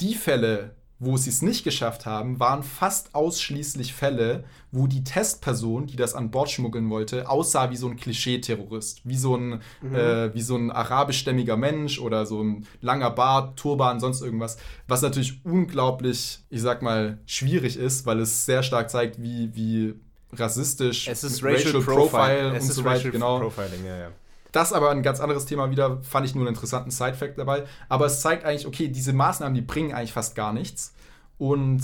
Die 0.01 0.15
Fälle, 0.15 0.77
wo 1.01 1.17
sie 1.17 1.31
es 1.31 1.41
nicht 1.41 1.65
geschafft 1.65 2.05
haben, 2.05 2.39
waren 2.39 2.63
fast 2.63 3.15
ausschließlich 3.15 3.95
Fälle, 3.95 4.45
wo 4.71 4.87
die 4.87 5.03
Testperson, 5.03 5.87
die 5.87 5.97
das 5.97 6.15
an 6.15 6.31
Bord 6.31 6.51
schmuggeln 6.51 6.91
wollte, 6.91 7.29
aussah 7.29 7.71
wie 7.71 7.77
so 7.77 7.89
ein 7.89 7.97
Klischee-Terrorist. 7.97 9.01
Wie, 9.05 9.17
so 9.17 9.35
ein, 9.35 9.63
äh, 9.93 10.33
wie 10.35 10.43
so 10.43 10.57
ein 10.57 10.71
arabischstämmiger 10.71 11.57
Mensch 11.57 11.99
oder 11.99 12.27
so 12.27 12.43
ein 12.43 12.67
langer 12.83 13.11
Bart, 13.11 13.59
Turban, 13.59 13.99
sonst 13.99 14.21
irgendwas. 14.21 14.59
Was 14.87 15.01
natürlich 15.01 15.41
unglaublich, 15.45 16.41
ich 16.51 16.61
sag 16.61 16.83
mal, 16.83 17.19
schwierig 17.25 17.77
ist, 17.77 18.05
weil 18.05 18.21
es 18.21 18.45
sehr 18.45 18.63
stark 18.63 18.91
zeigt, 18.91 19.23
wie, 19.23 19.55
wie 19.55 19.95
rassistisch 20.35 21.09
Es 21.09 21.25
ist 21.25 21.43
Racial, 21.43 21.83
Profile. 21.83 22.55
Es 22.55 22.65
und 22.65 22.69
ist 22.71 22.77
so 22.77 22.85
weiter. 22.85 22.97
Racial 22.97 23.13
Genau. 23.13 23.41
Profiling, 23.41 23.87
ja, 23.87 23.99
ja. 23.99 24.09
Das 24.53 24.73
aber 24.73 24.91
ein 24.91 25.03
ganz 25.03 25.21
anderes 25.21 25.47
Thema 25.47 25.71
wieder, 25.71 26.03
fand 26.03 26.27
ich 26.27 26.35
nur 26.35 26.43
einen 26.43 26.55
interessanten 26.55 26.91
Side-Fact 26.91 27.39
dabei. 27.39 27.65
Aber 27.89 28.07
es 28.07 28.21
zeigt 28.21 28.45
eigentlich, 28.45 28.67
okay, 28.67 28.89
diese 28.89 29.13
Maßnahmen, 29.13 29.55
die 29.55 29.63
bringen 29.63 29.93
eigentlich 29.93 30.13
fast 30.13 30.35
gar 30.35 30.53
nichts. 30.53 30.95
Und 31.39 31.83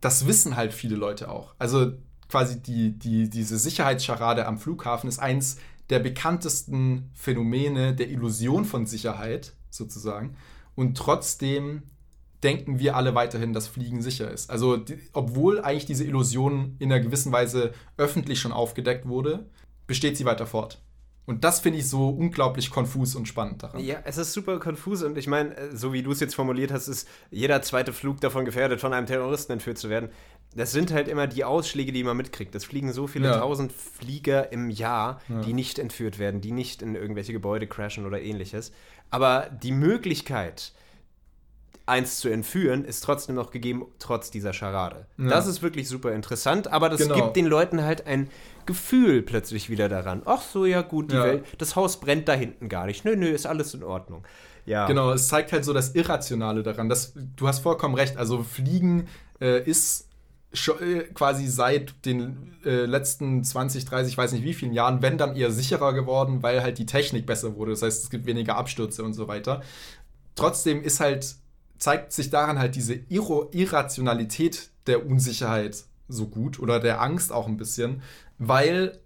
das 0.00 0.26
wissen 0.26 0.56
halt 0.56 0.72
viele 0.72 0.96
Leute 0.96 1.30
auch. 1.30 1.54
Also 1.58 1.92
quasi 2.28 2.60
die, 2.60 2.98
die, 2.98 3.28
diese 3.28 3.58
Sicherheitscharade 3.58 4.46
am 4.46 4.58
Flughafen 4.58 5.08
ist 5.08 5.18
eins 5.18 5.58
der 5.90 5.98
bekanntesten 5.98 7.10
Phänomene 7.14 7.94
der 7.94 8.08
Illusion 8.08 8.64
von 8.64 8.86
Sicherheit, 8.86 9.52
sozusagen. 9.70 10.36
Und 10.74 10.96
trotzdem 10.96 11.82
denken 12.42 12.78
wir 12.78 12.96
alle 12.96 13.14
weiterhin, 13.14 13.52
dass 13.52 13.68
Fliegen 13.68 14.02
sicher 14.02 14.30
ist. 14.30 14.50
Also, 14.50 14.76
die, 14.76 14.98
obwohl 15.12 15.60
eigentlich 15.60 15.86
diese 15.86 16.04
Illusion 16.04 16.76
in 16.78 16.92
einer 16.92 17.02
gewissen 17.02 17.32
Weise 17.32 17.72
öffentlich 17.96 18.40
schon 18.40 18.52
aufgedeckt 18.52 19.06
wurde, 19.08 19.46
besteht 19.86 20.16
sie 20.16 20.24
weiter 20.24 20.46
fort. 20.46 20.80
Und 21.26 21.42
das 21.44 21.60
finde 21.60 21.78
ich 21.78 21.88
so 21.88 22.10
unglaublich 22.10 22.70
konfus 22.70 23.14
und 23.14 23.26
spannend 23.26 23.62
daran. 23.62 23.80
Ja, 23.82 23.96
es 24.04 24.18
ist 24.18 24.32
super 24.34 24.58
konfus 24.60 25.02
und 25.02 25.16
ich 25.16 25.26
meine, 25.26 25.56
äh, 25.56 25.74
so 25.76 25.92
wie 25.94 26.02
du 26.02 26.10
es 26.12 26.20
jetzt 26.20 26.34
formuliert 26.34 26.70
hast, 26.70 26.86
ist 26.88 27.08
jeder 27.30 27.62
zweite 27.62 27.92
Flug 27.94 28.20
davon 28.20 28.44
gefährdet, 28.44 28.80
von 28.80 28.92
einem 28.92 29.06
Terroristen 29.06 29.52
entführt 29.52 29.78
zu 29.78 29.88
werden. 29.88 30.10
Das 30.54 30.70
sind 30.72 30.92
halt 30.92 31.08
immer 31.08 31.26
die 31.26 31.42
Ausschläge, 31.44 31.92
die 31.92 32.04
man 32.04 32.16
mitkriegt. 32.16 32.54
Es 32.54 32.64
fliegen 32.66 32.92
so 32.92 33.06
viele 33.06 33.28
Ja. 33.28 33.38
tausend 33.38 33.72
Flieger 33.72 34.52
im 34.52 34.68
Jahr, 34.70 35.20
Ja. 35.28 35.40
die 35.40 35.54
nicht 35.54 35.78
entführt 35.78 36.18
werden, 36.18 36.40
die 36.42 36.52
nicht 36.52 36.82
in 36.82 36.94
irgendwelche 36.94 37.32
Gebäude 37.32 37.66
crashen 37.66 38.04
oder 38.06 38.20
ähnliches. 38.20 38.70
Aber 39.10 39.48
die 39.62 39.72
Möglichkeit, 39.72 40.72
eins 41.86 42.18
zu 42.18 42.28
entführen, 42.28 42.84
ist 42.84 43.00
trotzdem 43.00 43.34
noch 43.34 43.50
gegeben, 43.50 43.86
trotz 43.98 44.30
dieser 44.30 44.52
Scharade. 44.52 45.06
Ja. 45.18 45.28
Das 45.28 45.46
ist 45.46 45.62
wirklich 45.62 45.88
super 45.88 46.12
interessant, 46.12 46.68
aber 46.68 46.88
das 46.88 47.00
genau. 47.00 47.14
gibt 47.16 47.36
den 47.36 47.46
Leuten 47.46 47.82
halt 47.82 48.06
ein 48.06 48.30
Gefühl 48.64 49.22
plötzlich 49.22 49.68
wieder 49.68 49.88
daran. 49.88 50.22
Ach 50.24 50.40
so, 50.40 50.64
ja 50.64 50.80
gut, 50.80 51.12
die 51.12 51.16
ja. 51.16 51.24
Welt, 51.24 51.44
das 51.58 51.76
Haus 51.76 52.00
brennt 52.00 52.28
da 52.28 52.32
hinten 52.32 52.68
gar 52.68 52.86
nicht. 52.86 53.04
Nö, 53.04 53.16
nö, 53.16 53.26
ist 53.26 53.46
alles 53.46 53.74
in 53.74 53.82
Ordnung. 53.82 54.24
Ja. 54.66 54.86
Genau, 54.86 55.12
es 55.12 55.28
zeigt 55.28 55.52
halt 55.52 55.64
so 55.64 55.74
das 55.74 55.94
Irrationale 55.94 56.62
daran. 56.62 56.88
Das, 56.88 57.12
du 57.14 57.46
hast 57.46 57.58
vollkommen 57.58 57.94
recht. 57.94 58.16
Also 58.16 58.42
Fliegen 58.42 59.08
äh, 59.40 59.62
ist 59.62 60.08
äh, 60.80 61.00
quasi 61.12 61.48
seit 61.48 62.06
den 62.06 62.56
äh, 62.64 62.86
letzten 62.86 63.44
20, 63.44 63.84
30, 63.84 64.12
ich 64.12 64.16
weiß 64.16 64.32
nicht 64.32 64.44
wie 64.44 64.54
vielen 64.54 64.72
Jahren, 64.72 65.02
wenn 65.02 65.18
dann 65.18 65.36
eher 65.36 65.50
sicherer 65.50 65.92
geworden, 65.92 66.42
weil 66.42 66.62
halt 66.62 66.78
die 66.78 66.86
Technik 66.86 67.26
besser 67.26 67.56
wurde. 67.56 67.72
Das 67.72 67.82
heißt, 67.82 68.04
es 68.04 68.10
gibt 68.10 68.24
weniger 68.24 68.56
Abstürze 68.56 69.04
und 69.04 69.12
so 69.12 69.28
weiter. 69.28 69.62
Trotzdem 70.34 70.82
ist 70.82 71.00
halt, 71.00 71.36
zeigt 71.78 72.12
sich 72.12 72.30
daran 72.30 72.58
halt 72.58 72.76
diese 72.76 72.94
Irro 73.08 73.50
Irrationalität 73.52 74.70
der 74.86 75.06
Unsicherheit 75.06 75.84
so 76.08 76.28
gut 76.28 76.58
oder 76.58 76.80
der 76.80 77.00
Angst 77.00 77.32
auch 77.32 77.46
ein 77.46 77.56
bisschen, 77.56 78.02
weil 78.38 78.98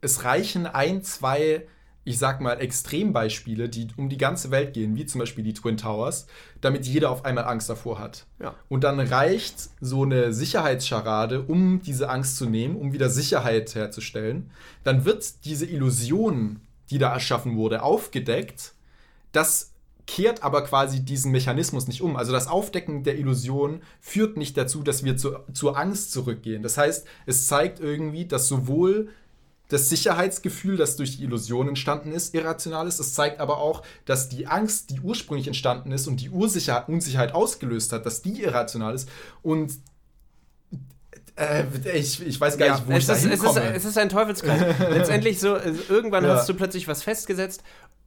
es 0.00 0.24
reichen 0.24 0.66
ein, 0.66 1.02
zwei 1.02 1.66
ich 2.04 2.18
sag 2.18 2.40
mal, 2.40 2.54
Extrembeispiele, 2.54 3.68
die 3.68 3.88
um 3.96 4.08
die 4.08 4.18
ganze 4.18 4.50
Welt 4.50 4.74
gehen, 4.74 4.96
wie 4.96 5.06
zum 5.06 5.20
Beispiel 5.20 5.44
die 5.44 5.54
Twin 5.54 5.76
Towers, 5.76 6.26
damit 6.60 6.86
jeder 6.86 7.10
auf 7.10 7.24
einmal 7.24 7.44
Angst 7.44 7.70
davor 7.70 7.98
hat. 8.00 8.26
Ja. 8.40 8.54
Und 8.68 8.82
dann 8.82 8.98
reicht 8.98 9.70
so 9.80 10.02
eine 10.02 10.32
Sicherheitsscharade, 10.32 11.42
um 11.42 11.80
diese 11.80 12.08
Angst 12.08 12.36
zu 12.36 12.46
nehmen, 12.46 12.76
um 12.76 12.92
wieder 12.92 13.08
Sicherheit 13.08 13.74
herzustellen. 13.74 14.50
Dann 14.82 15.04
wird 15.04 15.44
diese 15.44 15.66
Illusion, 15.66 16.60
die 16.90 16.98
da 16.98 17.12
erschaffen 17.12 17.56
wurde, 17.56 17.82
aufgedeckt. 17.82 18.74
Das 19.30 19.71
kehrt 20.06 20.42
aber 20.42 20.62
quasi 20.64 21.04
diesen 21.04 21.32
Mechanismus 21.32 21.86
nicht 21.86 22.02
um. 22.02 22.16
Also 22.16 22.32
das 22.32 22.48
Aufdecken 22.48 23.04
der 23.04 23.18
Illusion 23.18 23.82
führt 24.00 24.36
nicht 24.36 24.56
dazu, 24.56 24.82
dass 24.82 25.04
wir 25.04 25.16
zu, 25.16 25.36
zur 25.52 25.78
Angst 25.78 26.12
zurückgehen. 26.12 26.62
Das 26.62 26.76
heißt, 26.76 27.06
es 27.26 27.46
zeigt 27.46 27.80
irgendwie, 27.80 28.26
dass 28.26 28.48
sowohl 28.48 29.10
das 29.68 29.88
Sicherheitsgefühl, 29.88 30.76
das 30.76 30.96
durch 30.96 31.16
die 31.16 31.24
Illusion 31.24 31.68
entstanden 31.68 32.12
ist, 32.12 32.34
irrational 32.34 32.86
ist. 32.86 32.98
Es 32.98 33.14
zeigt 33.14 33.40
aber 33.40 33.58
auch, 33.58 33.82
dass 34.04 34.28
die 34.28 34.46
Angst, 34.46 34.90
die 34.90 35.00
ursprünglich 35.00 35.46
entstanden 35.46 35.92
ist 35.92 36.06
und 36.06 36.20
die 36.20 36.28
Ursicherheit, 36.28 36.88
Unsicherheit 36.88 37.34
ausgelöst 37.34 37.92
hat, 37.92 38.04
dass 38.04 38.20
die 38.20 38.42
irrational 38.42 38.94
ist. 38.94 39.08
Und 39.40 39.72
äh, 41.36 41.64
ich, 41.94 42.24
ich 42.26 42.38
weiß 42.38 42.58
gar 42.58 42.66
ja, 42.66 42.74
nicht, 42.74 42.86
wo 42.86 42.92
es 42.92 43.04
ich 43.04 43.08
ist, 43.08 43.24
es 43.24 43.42
ist, 43.42 43.56
es 43.56 43.84
ist 43.86 43.98
ein 43.98 44.10
Teufelskreis. 44.10 44.78
Letztendlich 44.90 45.40
so, 45.40 45.56
irgendwann 45.88 46.24
ja. 46.26 46.34
hast 46.34 46.48
du 46.48 46.54
plötzlich 46.54 46.86
was 46.86 47.02
festgesetzt 47.02 47.62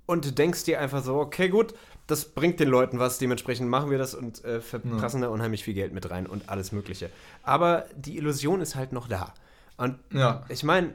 und 0.05 0.25
du 0.25 0.31
denkst 0.31 0.63
dir 0.63 0.79
einfach 0.79 1.03
so, 1.03 1.15
okay, 1.15 1.49
gut, 1.49 1.73
das 2.07 2.25
bringt 2.25 2.59
den 2.59 2.69
Leuten 2.69 2.99
was, 2.99 3.17
dementsprechend 3.17 3.69
machen 3.69 3.89
wir 3.89 3.97
das 3.97 4.13
und 4.13 4.43
äh, 4.45 4.61
verprassen 4.61 5.21
ja. 5.21 5.27
da 5.27 5.33
unheimlich 5.33 5.63
viel 5.63 5.73
Geld 5.73 5.93
mit 5.93 6.09
rein 6.09 6.27
und 6.27 6.49
alles 6.49 6.71
Mögliche. 6.71 7.09
Aber 7.43 7.85
die 7.95 8.17
Illusion 8.17 8.61
ist 8.61 8.75
halt 8.75 8.91
noch 8.91 9.07
da. 9.07 9.33
Und 9.77 9.97
ja. 10.13 10.45
ich 10.49 10.63
meine, 10.63 10.93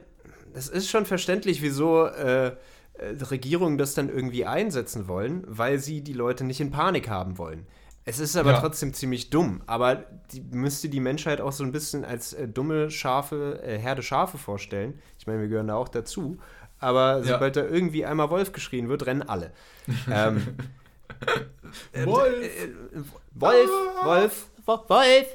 es 0.53 0.69
ist 0.69 0.89
schon 0.89 1.05
verständlich, 1.05 1.61
wieso 1.61 2.05
äh, 2.05 2.47
äh, 2.47 2.53
Regierungen 3.29 3.77
das 3.77 3.93
dann 3.93 4.09
irgendwie 4.09 4.45
einsetzen 4.45 5.07
wollen, 5.07 5.43
weil 5.47 5.79
sie 5.79 6.01
die 6.01 6.13
Leute 6.13 6.43
nicht 6.43 6.61
in 6.61 6.71
Panik 6.71 7.09
haben 7.09 7.37
wollen. 7.37 7.67
Es 8.03 8.19
ist 8.19 8.35
aber 8.35 8.53
ja. 8.53 8.59
trotzdem 8.59 8.93
ziemlich 8.93 9.29
dumm. 9.29 9.61
Aber 9.67 10.03
die, 10.31 10.41
müsste 10.41 10.89
die 10.89 10.99
Menschheit 10.99 11.39
auch 11.39 11.51
so 11.51 11.63
ein 11.63 11.71
bisschen 11.71 12.03
als 12.03 12.33
äh, 12.33 12.47
dumme 12.47 12.89
Schafe, 12.89 13.61
äh, 13.63 13.77
Herde 13.77 14.01
Schafe 14.01 14.37
vorstellen. 14.37 14.99
Ich 15.19 15.27
meine, 15.27 15.41
wir 15.41 15.47
gehören 15.47 15.67
da 15.67 15.75
auch 15.75 15.89
dazu. 15.89 16.39
Aber 16.81 17.19
ja. 17.19 17.23
sobald 17.23 17.55
da 17.55 17.63
irgendwie 17.63 18.05
einmal 18.05 18.29
Wolf 18.31 18.51
geschrien 18.51 18.89
wird, 18.89 19.05
rennen 19.05 19.21
alle. 19.21 19.51
ähm, 20.11 20.57
Wolf! 22.03 22.43
Äh, 22.43 22.69
Wolf! 23.35 23.69
Wolf! 24.03 24.49
Wolf! 24.65 25.27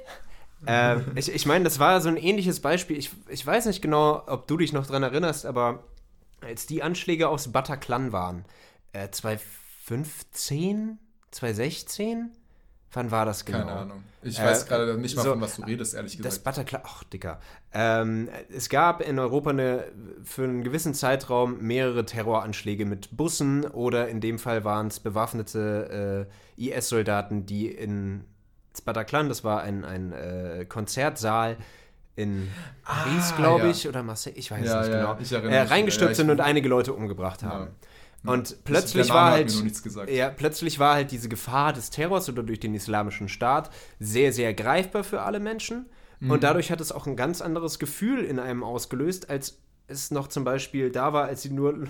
äh, 0.67 0.97
ich 1.15 1.33
ich 1.33 1.47
meine, 1.47 1.65
das 1.65 1.79
war 1.79 2.01
so 2.01 2.09
ein 2.09 2.17
ähnliches 2.17 2.61
Beispiel. 2.61 2.99
Ich, 2.99 3.11
ich 3.29 3.47
weiß 3.47 3.67
nicht 3.67 3.81
genau, 3.81 4.23
ob 4.27 4.49
du 4.49 4.57
dich 4.57 4.73
noch 4.73 4.87
dran 4.87 5.05
erinnerst, 5.05 5.47
aber 5.47 5.85
als 6.41 6.67
die 6.67 6.83
Anschläge 6.83 7.29
aufs 7.29 7.53
Bataclan 7.53 8.13
waren, 8.13 8.45
äh, 8.93 9.09
2015, 9.09 10.99
2016, 11.31 12.33
Wann 12.97 13.11
war 13.11 13.27
das 13.27 13.45
genau? 13.45 13.59
Keine 13.59 13.73
Ahnung. 13.73 14.05
Ich 14.23 14.41
weiß 14.43 14.65
äh, 14.65 14.69
gerade 14.69 14.97
nicht 14.97 15.17
mal, 15.17 15.23
so, 15.23 15.31
von 15.33 15.41
was 15.43 15.57
du 15.57 15.63
redest, 15.65 15.93
ehrlich 15.93 16.17
gesagt. 16.17 16.33
Das 16.33 16.39
Bataclan, 16.39 16.81
ach, 16.83 17.05
Dicker. 17.05 17.39
Ähm, 17.75 18.31
es 18.49 18.71
gab 18.71 19.03
in 19.03 19.19
Europa 19.19 19.51
eine, 19.51 19.85
für 20.25 20.45
einen 20.45 20.65
gewissen 20.65 20.95
Zeitraum 20.95 21.59
mehrere 21.61 22.07
Terroranschläge 22.07 22.87
mit 22.87 23.15
Bussen 23.15 23.67
oder 23.67 24.09
in 24.09 24.23
dem 24.23 24.39
Fall 24.39 24.65
waren 24.65 24.87
es 24.87 24.99
bewaffnete 24.99 26.27
äh, 26.57 26.69
IS-Soldaten, 26.69 27.45
die 27.45 27.69
in 27.69 28.25
Bataclan, 28.87 29.29
das 29.29 29.45
war 29.45 29.61
ein, 29.61 29.85
ein 29.85 30.13
äh, 30.13 30.65
Konzertsaal 30.67 31.59
in 32.15 32.51
Paris, 32.83 33.33
ah, 33.33 33.37
glaube 33.37 33.69
ich, 33.69 33.85
ja. 33.85 33.91
oder 33.91 34.03
Marseille, 34.03 34.37
ich 34.37 34.51
weiß 34.51 34.65
ja, 34.65 34.81
nicht 35.19 35.31
ja, 35.31 35.41
genau, 35.41 35.55
äh, 35.55 35.61
reingestürzt 35.61 36.17
sind 36.17 36.31
und 36.31 36.41
einige 36.41 36.67
Leute 36.69 36.95
umgebracht 36.95 37.43
haben. 37.43 37.69
Und 38.27 38.65
plötzlich 38.65 39.09
war 39.11 39.33
halt, 39.33 39.53
ja, 40.09 40.31
plötzlich 40.31 40.79
war 40.79 40.95
halt 40.95 41.11
diese 41.11 41.29
Gefahr 41.29 41.73
des 41.73 41.91
Terrors 41.91 42.29
oder 42.29 42.43
durch 42.43 42.61
den 42.61 42.75
islamischen 42.75 43.29
Staat 43.29 43.71
sehr, 43.99 44.33
sehr 44.33 44.55
greifbar 44.55 45.05
für 45.05 45.23
alle 45.23 45.41
Menschen. 45.41 45.87
Mhm. 46.21 46.31
Und 46.31 46.43
dadurch 46.43 46.71
hat 46.71 46.81
es 46.81 46.93
auch 46.93 47.07
ein 47.07 47.17
ganz 47.17 47.41
anderes 47.41 47.79
Gefühl 47.79 48.25
in 48.25 48.39
einem 48.39 48.63
ausgelöst, 48.63 49.31
als 49.31 49.59
es 49.89 50.11
noch 50.11 50.29
zum 50.29 50.45
Beispiel 50.45 50.91
da 50.91 51.13
war, 51.13 51.27
als 51.27 51.43
sie 51.43 51.51
nur 51.51 51.87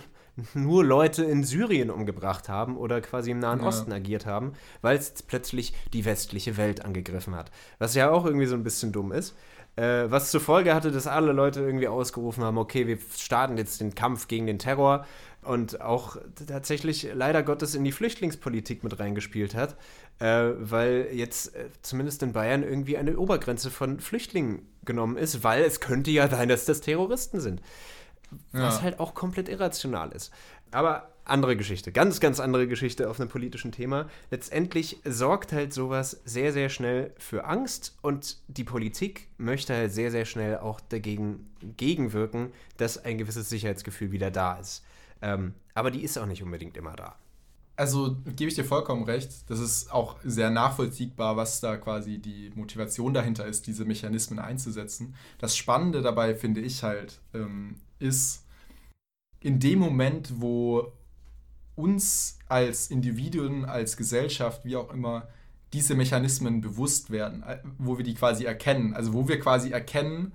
nur 0.54 0.84
Leute 0.84 1.24
in 1.24 1.44
Syrien 1.44 1.90
umgebracht 1.90 2.48
haben 2.48 2.76
oder 2.76 3.00
quasi 3.00 3.30
im 3.30 3.38
Nahen 3.38 3.60
ja. 3.60 3.66
Osten 3.66 3.92
agiert 3.92 4.26
haben, 4.26 4.52
weil 4.82 4.96
es 4.98 5.22
plötzlich 5.22 5.74
die 5.92 6.04
westliche 6.04 6.56
Welt 6.56 6.84
angegriffen 6.84 7.34
hat. 7.34 7.50
Was 7.78 7.94
ja 7.94 8.10
auch 8.10 8.26
irgendwie 8.26 8.46
so 8.46 8.54
ein 8.54 8.62
bisschen 8.62 8.92
dumm 8.92 9.12
ist. 9.12 9.34
Äh, 9.76 10.10
was 10.10 10.30
zur 10.30 10.40
Folge 10.40 10.74
hatte, 10.74 10.90
dass 10.90 11.06
alle 11.06 11.32
Leute 11.32 11.60
irgendwie 11.60 11.88
ausgerufen 11.88 12.42
haben, 12.42 12.56
okay, 12.56 12.86
wir 12.86 12.98
starten 13.14 13.58
jetzt 13.58 13.80
den 13.80 13.94
Kampf 13.94 14.26
gegen 14.26 14.46
den 14.46 14.58
Terror 14.58 15.04
und 15.46 15.80
auch 15.80 16.16
tatsächlich 16.46 17.08
leider 17.14 17.42
Gottes 17.42 17.74
in 17.74 17.84
die 17.84 17.92
Flüchtlingspolitik 17.92 18.84
mit 18.84 18.98
reingespielt 18.98 19.54
hat, 19.54 19.76
äh, 20.18 20.50
weil 20.58 21.08
jetzt 21.12 21.54
äh, 21.54 21.68
zumindest 21.82 22.22
in 22.22 22.32
Bayern 22.32 22.62
irgendwie 22.62 22.96
eine 22.96 23.16
Obergrenze 23.16 23.70
von 23.70 24.00
Flüchtlingen 24.00 24.68
genommen 24.84 25.16
ist, 25.16 25.44
weil 25.44 25.62
es 25.62 25.80
könnte 25.80 26.10
ja 26.10 26.28
sein, 26.28 26.48
dass 26.48 26.64
das 26.64 26.80
Terroristen 26.80 27.40
sind. 27.40 27.60
Was 28.52 28.76
ja. 28.76 28.82
halt 28.82 29.00
auch 29.00 29.14
komplett 29.14 29.48
irrational 29.48 30.10
ist. 30.12 30.32
Aber 30.72 31.10
andere 31.26 31.56
Geschichte, 31.56 31.90
ganz, 31.92 32.20
ganz 32.20 32.40
andere 32.40 32.68
Geschichte 32.68 33.10
auf 33.10 33.20
einem 33.20 33.28
politischen 33.28 33.72
Thema. 33.72 34.08
Letztendlich 34.30 34.98
sorgt 35.04 35.52
halt 35.52 35.72
sowas 35.72 36.20
sehr, 36.24 36.52
sehr 36.52 36.68
schnell 36.68 37.12
für 37.18 37.44
Angst 37.44 37.96
und 38.00 38.38
die 38.48 38.64
Politik 38.64 39.28
möchte 39.36 39.74
halt 39.74 39.92
sehr, 39.92 40.10
sehr 40.10 40.24
schnell 40.24 40.58
auch 40.58 40.80
dagegen 40.80 41.50
gegenwirken, 41.76 42.52
dass 42.76 43.04
ein 43.04 43.18
gewisses 43.18 43.48
Sicherheitsgefühl 43.48 44.12
wieder 44.12 44.30
da 44.30 44.54
ist. 44.54 44.84
Ähm, 45.26 45.54
aber 45.74 45.90
die 45.90 46.02
ist 46.02 46.16
auch 46.18 46.26
nicht 46.26 46.44
unbedingt 46.44 46.76
immer 46.76 46.94
da. 46.94 47.16
Also 47.74 48.16
gebe 48.36 48.48
ich 48.48 48.54
dir 48.54 48.64
vollkommen 48.64 49.02
recht. 49.02 49.50
Das 49.50 49.58
ist 49.58 49.92
auch 49.92 50.16
sehr 50.24 50.50
nachvollziehbar, 50.50 51.36
was 51.36 51.60
da 51.60 51.76
quasi 51.76 52.18
die 52.18 52.50
Motivation 52.54 53.12
dahinter 53.12 53.44
ist, 53.44 53.66
diese 53.66 53.84
Mechanismen 53.84 54.38
einzusetzen. 54.38 55.14
Das 55.38 55.56
Spannende 55.56 56.00
dabei 56.00 56.36
finde 56.36 56.60
ich 56.60 56.82
halt, 56.84 57.20
ähm, 57.34 57.74
ist 57.98 58.44
in 59.40 59.58
dem 59.58 59.80
Moment, 59.80 60.40
wo 60.40 60.92
uns 61.74 62.38
als 62.48 62.90
Individuen, 62.90 63.64
als 63.66 63.96
Gesellschaft, 63.96 64.64
wie 64.64 64.76
auch 64.76 64.90
immer, 64.90 65.28
diese 65.72 65.94
Mechanismen 65.94 66.60
bewusst 66.60 67.10
werden, 67.10 67.42
äh, 67.42 67.58
wo 67.78 67.98
wir 67.98 68.04
die 68.04 68.14
quasi 68.14 68.44
erkennen. 68.44 68.94
Also 68.94 69.12
wo 69.12 69.28
wir 69.28 69.40
quasi 69.40 69.72
erkennen, 69.72 70.32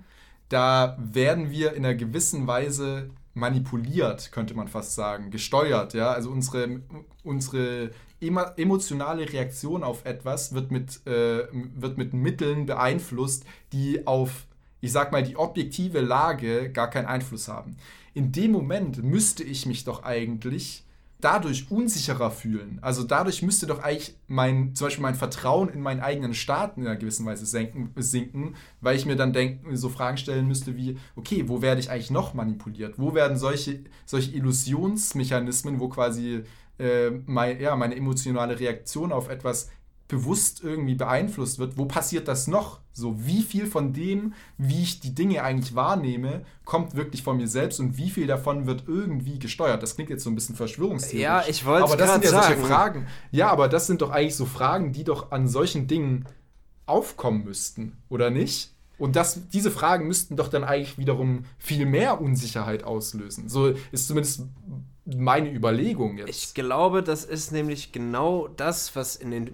da 0.50 0.98
werden 1.00 1.50
wir 1.50 1.72
in 1.72 1.84
einer 1.84 1.94
gewissen 1.94 2.46
Weise 2.46 3.10
manipuliert, 3.34 4.32
könnte 4.32 4.54
man 4.54 4.68
fast 4.68 4.94
sagen, 4.94 5.30
gesteuert. 5.30 5.94
Ja? 5.94 6.12
Also 6.12 6.30
unsere, 6.30 6.80
unsere 7.24 7.90
emotionale 8.20 9.32
Reaktion 9.32 9.82
auf 9.82 10.04
etwas 10.04 10.54
wird 10.54 10.70
mit, 10.70 11.06
äh, 11.06 11.44
wird 11.52 11.98
mit 11.98 12.12
Mitteln 12.12 12.66
beeinflusst, 12.66 13.44
die 13.72 14.06
auf 14.06 14.46
ich 14.82 14.90
sag 14.92 15.12
mal, 15.12 15.22
die 15.22 15.36
objektive 15.36 16.00
Lage 16.00 16.70
gar 16.70 16.90
keinen 16.90 17.06
Einfluss 17.06 17.48
haben. 17.48 17.76
In 18.14 18.32
dem 18.32 18.50
Moment 18.50 19.02
müsste 19.02 19.44
ich 19.44 19.64
mich 19.64 19.84
doch 19.84 20.02
eigentlich 20.02 20.84
dadurch 21.22 21.70
unsicherer 21.70 22.30
fühlen. 22.30 22.78
Also 22.82 23.04
dadurch 23.04 23.42
müsste 23.42 23.66
doch 23.66 23.82
eigentlich 23.82 24.16
mein, 24.26 24.74
zum 24.74 24.86
Beispiel 24.86 25.02
mein 25.02 25.14
Vertrauen 25.14 25.68
in 25.68 25.80
meinen 25.80 26.00
eigenen 26.00 26.34
Staat 26.34 26.76
in 26.76 26.86
einer 26.86 26.96
gewissen 26.96 27.24
Weise 27.24 27.46
senken, 27.46 27.90
sinken, 27.96 28.56
weil 28.80 28.96
ich 28.96 29.06
mir 29.06 29.16
dann 29.16 29.32
denk, 29.32 29.60
so 29.72 29.88
Fragen 29.88 30.16
stellen 30.16 30.48
müsste 30.48 30.76
wie, 30.76 30.98
okay, 31.16 31.44
wo 31.46 31.62
werde 31.62 31.80
ich 31.80 31.90
eigentlich 31.90 32.10
noch 32.10 32.34
manipuliert? 32.34 32.98
Wo 32.98 33.14
werden 33.14 33.36
solche, 33.36 33.84
solche 34.04 34.32
Illusionsmechanismen, 34.32 35.78
wo 35.78 35.88
quasi 35.88 36.42
äh, 36.78 37.10
mein, 37.26 37.60
ja, 37.60 37.76
meine 37.76 37.96
emotionale 37.96 38.58
Reaktion 38.58 39.12
auf 39.12 39.28
etwas 39.28 39.70
bewusst 40.12 40.62
irgendwie 40.62 40.94
beeinflusst 40.94 41.58
wird, 41.58 41.78
wo 41.78 41.86
passiert 41.86 42.28
das 42.28 42.46
noch? 42.46 42.80
So, 42.92 43.26
wie 43.26 43.40
viel 43.40 43.66
von 43.66 43.94
dem, 43.94 44.34
wie 44.58 44.82
ich 44.82 45.00
die 45.00 45.14
Dinge 45.14 45.42
eigentlich 45.42 45.74
wahrnehme, 45.74 46.44
kommt 46.66 46.94
wirklich 46.94 47.22
von 47.22 47.38
mir 47.38 47.48
selbst 47.48 47.80
und 47.80 47.96
wie 47.96 48.10
viel 48.10 48.26
davon 48.26 48.66
wird 48.66 48.84
irgendwie 48.86 49.38
gesteuert? 49.38 49.82
Das 49.82 49.94
klingt 49.94 50.10
jetzt 50.10 50.22
so 50.22 50.28
ein 50.28 50.34
bisschen 50.34 50.54
verschwörungstheoretisch. 50.54 51.22
Ja, 51.22 51.44
ich 51.48 51.64
wollte 51.64 51.84
Aber 51.84 51.96
das 51.96 52.12
sind 52.12 52.24
ja 52.24 52.30
sagen. 52.30 52.46
solche 52.56 52.68
Fragen. 52.68 53.06
Ja, 53.30 53.48
aber 53.48 53.68
das 53.68 53.86
sind 53.86 54.02
doch 54.02 54.10
eigentlich 54.10 54.36
so 54.36 54.44
Fragen, 54.44 54.92
die 54.92 55.04
doch 55.04 55.32
an 55.32 55.48
solchen 55.48 55.86
Dingen 55.86 56.26
aufkommen 56.84 57.44
müssten, 57.44 57.96
oder 58.10 58.28
nicht? 58.28 58.74
Und 58.98 59.16
das, 59.16 59.48
diese 59.48 59.70
Fragen 59.70 60.06
müssten 60.06 60.36
doch 60.36 60.48
dann 60.48 60.62
eigentlich 60.62 60.98
wiederum 60.98 61.46
viel 61.56 61.86
mehr 61.86 62.20
Unsicherheit 62.20 62.84
auslösen. 62.84 63.48
So 63.48 63.72
ist 63.90 64.08
zumindest 64.08 64.42
meine 65.04 65.52
Überlegung 65.52 66.18
jetzt. 66.18 66.28
Ich 66.28 66.54
glaube, 66.54 67.02
das 67.02 67.24
ist 67.24 67.50
nämlich 67.50 67.92
genau 67.92 68.48
das, 68.48 68.94
was 68.94 69.16
in 69.16 69.30
den 69.30 69.50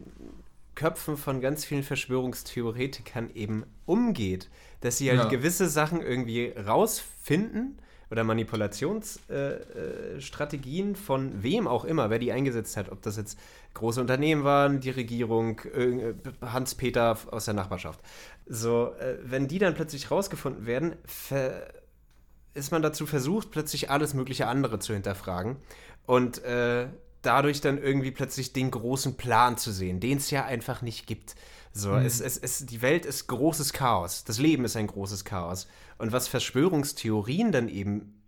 Köpfen 0.79 1.16
von 1.16 1.41
ganz 1.41 1.64
vielen 1.64 1.83
Verschwörungstheoretikern 1.83 3.31
eben 3.35 3.64
umgeht. 3.85 4.49
Dass 4.81 4.99
sie 4.99 5.11
halt 5.11 5.18
Ja. 5.18 5.29
gewisse 5.29 5.68
Sachen 5.68 6.01
irgendwie 6.01 6.53
rausfinden 6.57 7.79
oder 8.12 8.22
Manipulationsstrategien 8.22 10.16
äh, 10.16 10.20
Strategien 10.20 10.95
von 10.97 11.43
wem 11.43 11.66
auch 11.66 11.85
immer, 11.85 12.11
wer 12.11 12.20
die 12.20 12.31
eingesetzt 12.31 12.76
hat, 12.76 12.91
ob 12.93 13.03
das 13.03 13.16
jetzt 13.16 13.39
große 13.74 14.01
Unternehmen 14.01 14.45
waren, 14.45 14.79
die 14.81 14.91
Regierung, 14.91 15.61
irgend- 15.74 16.22
Hans-Peter 16.41 17.18
aus 17.33 17.45
der 17.47 17.55
Nachbarschaft. 17.55 18.01
So, 18.47 18.93
äh, 19.01 19.16
wenn 19.24 19.49
die 19.49 19.59
dann 19.59 19.74
plötzlich 19.74 20.11
rausgefunden 20.12 20.64
werden, 20.66 20.95
ver 21.05 21.66
ist 22.55 22.70
man 22.72 22.83
dazu 22.83 23.05
versucht, 23.07 23.51
plötzlich 23.51 23.91
alles 23.91 24.14
mögliche 24.14 24.47
andere 24.47 24.79
zu 24.79 24.93
hinterfragen 24.95 25.57
und 26.07 26.43
äh, 26.45 26.87
dadurch 27.22 27.60
dann 27.60 27.78
irgendwie 27.78 28.10
plötzlich 28.10 28.52
den 28.52 28.70
großen 28.70 29.16
Plan 29.16 29.56
zu 29.56 29.72
sehen, 29.72 30.00
den 30.00 30.18
es 30.18 30.30
ja 30.30 30.44
einfach 30.44 30.82
nicht 30.82 31.06
gibt. 31.06 31.34
So, 31.72 31.94
es, 31.94 32.20
es, 32.20 32.38
es, 32.38 32.66
die 32.66 32.82
Welt 32.82 33.04
ist 33.04 33.26
großes 33.28 33.72
Chaos. 33.72 34.24
Das 34.24 34.38
Leben 34.38 34.64
ist 34.64 34.76
ein 34.76 34.86
großes 34.86 35.24
Chaos. 35.24 35.68
Und 35.98 36.12
was 36.12 36.26
Verschwörungstheorien 36.26 37.52
dann 37.52 37.68
eben 37.68 38.18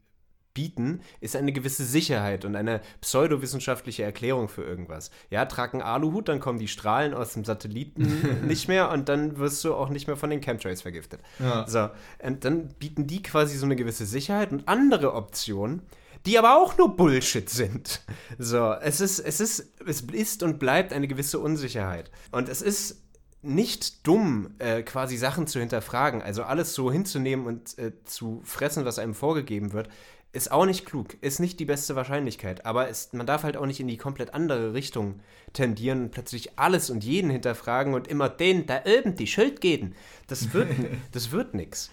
bieten, 0.54 1.00
ist 1.20 1.36
eine 1.36 1.52
gewisse 1.52 1.84
Sicherheit 1.84 2.44
und 2.44 2.56
eine 2.56 2.80
pseudowissenschaftliche 3.00 4.02
Erklärung 4.02 4.48
für 4.48 4.62
irgendwas. 4.62 5.10
Ja, 5.30 5.44
trag 5.46 5.74
einen 5.74 5.82
Aluhut, 5.82 6.28
dann 6.28 6.40
kommen 6.40 6.58
die 6.58 6.68
Strahlen 6.68 7.14
aus 7.14 7.34
dem 7.34 7.44
Satelliten 7.44 8.42
nicht 8.46 8.68
mehr 8.68 8.90
und 8.90 9.08
dann 9.08 9.38
wirst 9.38 9.64
du 9.64 9.74
auch 9.74 9.88
nicht 9.88 10.06
mehr 10.06 10.16
von 10.16 10.30
den 10.30 10.40
Chemtrails 10.40 10.82
vergiftet. 10.82 11.20
Ja. 11.38 11.66
So, 11.68 11.88
und 12.22 12.44
dann 12.44 12.68
bieten 12.78 13.06
die 13.06 13.22
quasi 13.22 13.56
so 13.56 13.64
eine 13.64 13.76
gewisse 13.76 14.06
Sicherheit 14.06 14.52
und 14.52 14.68
andere 14.68 15.14
Optionen, 15.14 15.82
die 16.26 16.38
aber 16.38 16.56
auch 16.56 16.76
nur 16.76 16.96
Bullshit 16.96 17.48
sind. 17.48 18.02
So, 18.42 18.72
es 18.72 19.02
ist, 19.02 19.18
es 19.18 19.38
ist, 19.38 19.70
es 19.86 20.00
ist 20.00 20.42
und 20.42 20.58
bleibt 20.58 20.94
eine 20.94 21.08
gewisse 21.08 21.38
Unsicherheit. 21.40 22.10
Und 22.32 22.48
es 22.48 22.62
ist 22.62 23.02
nicht 23.42 24.06
dumm, 24.06 24.54
äh, 24.58 24.82
quasi 24.82 25.18
Sachen 25.18 25.46
zu 25.46 25.60
hinterfragen, 25.60 26.22
also 26.22 26.42
alles 26.42 26.74
so 26.74 26.90
hinzunehmen 26.90 27.46
und 27.46 27.78
äh, 27.78 27.92
zu 28.04 28.40
fressen, 28.44 28.86
was 28.86 28.98
einem 28.98 29.14
vorgegeben 29.14 29.72
wird, 29.72 29.88
ist 30.32 30.52
auch 30.52 30.64
nicht 30.64 30.86
klug, 30.86 31.16
ist 31.22 31.40
nicht 31.40 31.58
die 31.58 31.64
beste 31.64 31.96
Wahrscheinlichkeit, 31.96 32.64
aber 32.64 32.88
es, 32.88 33.12
man 33.12 33.26
darf 33.26 33.42
halt 33.42 33.56
auch 33.56 33.66
nicht 33.66 33.80
in 33.80 33.88
die 33.88 33.96
komplett 33.96 34.32
andere 34.32 34.74
Richtung 34.74 35.20
tendieren 35.52 36.04
und 36.04 36.10
plötzlich 36.12 36.58
alles 36.58 36.88
und 36.88 37.02
jeden 37.02 37.30
hinterfragen 37.30 37.94
und 37.94 38.06
immer 38.06 38.28
den 38.28 38.66
da 38.66 38.82
oben 38.86 39.16
die 39.16 39.26
Schuld 39.26 39.60
geben. 39.60 39.94
Das 40.28 40.52
wird, 40.52 40.68
das 41.12 41.32
wird 41.32 41.54
nix. 41.54 41.90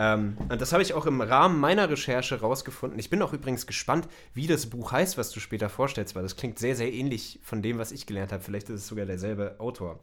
Ähm, 0.00 0.38
und 0.48 0.62
das 0.62 0.72
habe 0.72 0.82
ich 0.82 0.94
auch 0.94 1.04
im 1.04 1.20
Rahmen 1.20 1.60
meiner 1.60 1.90
Recherche 1.90 2.40
rausgefunden. 2.40 2.98
Ich 2.98 3.10
bin 3.10 3.20
auch 3.20 3.34
übrigens 3.34 3.66
gespannt, 3.66 4.08
wie 4.32 4.46
das 4.46 4.64
Buch 4.64 4.92
heißt, 4.92 5.18
was 5.18 5.30
du 5.30 5.40
später 5.40 5.68
vorstellst, 5.68 6.16
weil 6.16 6.22
das 6.22 6.36
klingt 6.36 6.58
sehr, 6.58 6.74
sehr 6.74 6.90
ähnlich 6.90 7.38
von 7.42 7.60
dem, 7.60 7.76
was 7.76 7.92
ich 7.92 8.06
gelernt 8.06 8.32
habe. 8.32 8.42
Vielleicht 8.42 8.70
ist 8.70 8.80
es 8.80 8.86
sogar 8.86 9.04
derselbe 9.04 9.56
Autor. 9.58 10.00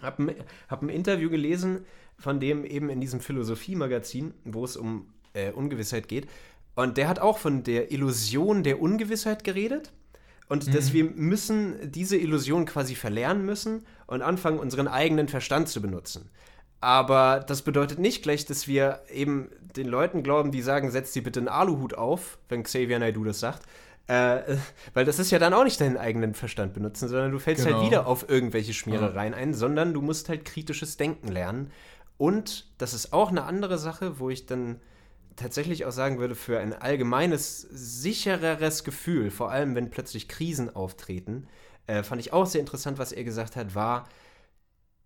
Hab 0.00 0.20
ein, 0.20 0.36
hab 0.68 0.82
ein 0.82 0.88
Interview 0.88 1.30
gelesen 1.30 1.84
von 2.16 2.38
dem 2.38 2.64
eben 2.64 2.90
in 2.90 3.00
diesem 3.00 3.18
Philosophie-Magazin, 3.18 4.34
wo 4.44 4.64
es 4.64 4.76
um 4.76 5.08
äh, 5.32 5.50
Ungewissheit 5.50 6.06
geht. 6.06 6.28
Und 6.76 6.96
der 6.96 7.08
hat 7.08 7.18
auch 7.18 7.38
von 7.38 7.64
der 7.64 7.90
Illusion 7.90 8.62
der 8.62 8.80
Ungewissheit 8.80 9.42
geredet. 9.42 9.92
Und 10.48 10.72
dass 10.74 10.92
wir 10.92 11.04
müssen 11.04 11.90
diese 11.90 12.16
Illusion 12.18 12.66
quasi 12.66 12.94
verlernen 12.94 13.44
müssen 13.44 13.84
und 14.06 14.22
anfangen, 14.22 14.60
unseren 14.60 14.86
eigenen 14.86 15.26
Verstand 15.26 15.68
zu 15.68 15.80
benutzen. 15.80 16.30
Aber 16.84 17.40
das 17.40 17.62
bedeutet 17.62 17.98
nicht 17.98 18.22
gleich, 18.22 18.44
dass 18.44 18.68
wir 18.68 19.00
eben 19.10 19.48
den 19.74 19.88
Leuten 19.88 20.22
glauben, 20.22 20.52
die 20.52 20.60
sagen, 20.60 20.90
setz 20.90 21.12
dir 21.12 21.22
bitte 21.22 21.40
einen 21.40 21.48
Aluhut 21.48 21.94
auf, 21.94 22.36
wenn 22.50 22.62
Xavier 22.62 22.98
Naidoo 22.98 23.24
das 23.24 23.40
sagt. 23.40 23.62
Äh, 24.06 24.58
weil 24.92 25.06
das 25.06 25.18
ist 25.18 25.30
ja 25.30 25.38
dann 25.38 25.54
auch 25.54 25.64
nicht 25.64 25.80
deinen 25.80 25.96
eigenen 25.96 26.34
Verstand 26.34 26.74
benutzen, 26.74 27.08
sondern 27.08 27.32
du 27.32 27.38
fällst 27.38 27.64
Genau. 27.64 27.78
halt 27.78 27.86
wieder 27.86 28.06
auf 28.06 28.28
irgendwelche 28.28 28.74
Schmierereien 28.74 29.32
ein, 29.32 29.54
sondern 29.54 29.94
du 29.94 30.02
musst 30.02 30.28
halt 30.28 30.44
kritisches 30.44 30.98
Denken 30.98 31.28
lernen. 31.28 31.70
Und 32.18 32.66
das 32.76 32.92
ist 32.92 33.14
auch 33.14 33.30
eine 33.30 33.44
andere 33.44 33.78
Sache, 33.78 34.18
wo 34.18 34.28
ich 34.28 34.44
dann 34.44 34.78
tatsächlich 35.36 35.86
auch 35.86 35.90
sagen 35.90 36.18
würde, 36.18 36.34
für 36.34 36.58
ein 36.58 36.74
allgemeines, 36.74 37.62
sichereres 37.62 38.84
Gefühl, 38.84 39.30
vor 39.30 39.50
allem 39.50 39.74
wenn 39.74 39.88
plötzlich 39.88 40.28
Krisen 40.28 40.76
auftreten, 40.76 41.46
äh, 41.86 42.02
fand 42.02 42.20
ich 42.20 42.34
auch 42.34 42.44
sehr 42.44 42.60
interessant, 42.60 42.98
was 42.98 43.12
er 43.12 43.24
gesagt 43.24 43.56
hat, 43.56 43.74
war, 43.74 44.06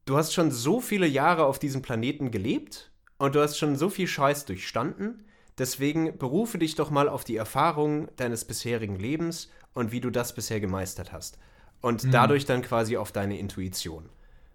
du 0.09 0.17
hast 0.17 0.33
schon 0.33 0.51
so 0.51 0.81
viele 0.81 1.07
Jahre 1.07 1.45
auf 1.45 1.59
diesem 1.59 1.83
Planeten 1.83 2.31
gelebt 2.31 2.91
und 3.19 3.35
du 3.35 3.41
hast 3.41 3.59
schon 3.59 3.77
so 3.77 3.89
viel 3.91 4.07
Scheiß 4.07 4.45
durchstanden. 4.47 5.25
Deswegen 5.59 6.17
berufe 6.19 6.59
dich 6.59 6.77
doch 6.77 6.91
mal 6.91 7.09
auf 7.09 7.25
die 7.25 7.37
Erfahrungen 7.37 8.09
deines 8.17 8.45
bisherigen 8.45 8.97
Lebens 8.97 9.51
und 9.75 9.93
wie 9.93 10.01
du 10.01 10.11
das 10.11 10.35
bisher 10.35 10.61
gemeistert 10.61 11.13
hast. 11.13 11.39
Und 11.81 12.13
dadurch 12.13 12.45
dann 12.45 12.63
quasi 12.63 12.97
auf 12.97 13.13
deine 13.13 13.39
Intuition. 13.39 14.09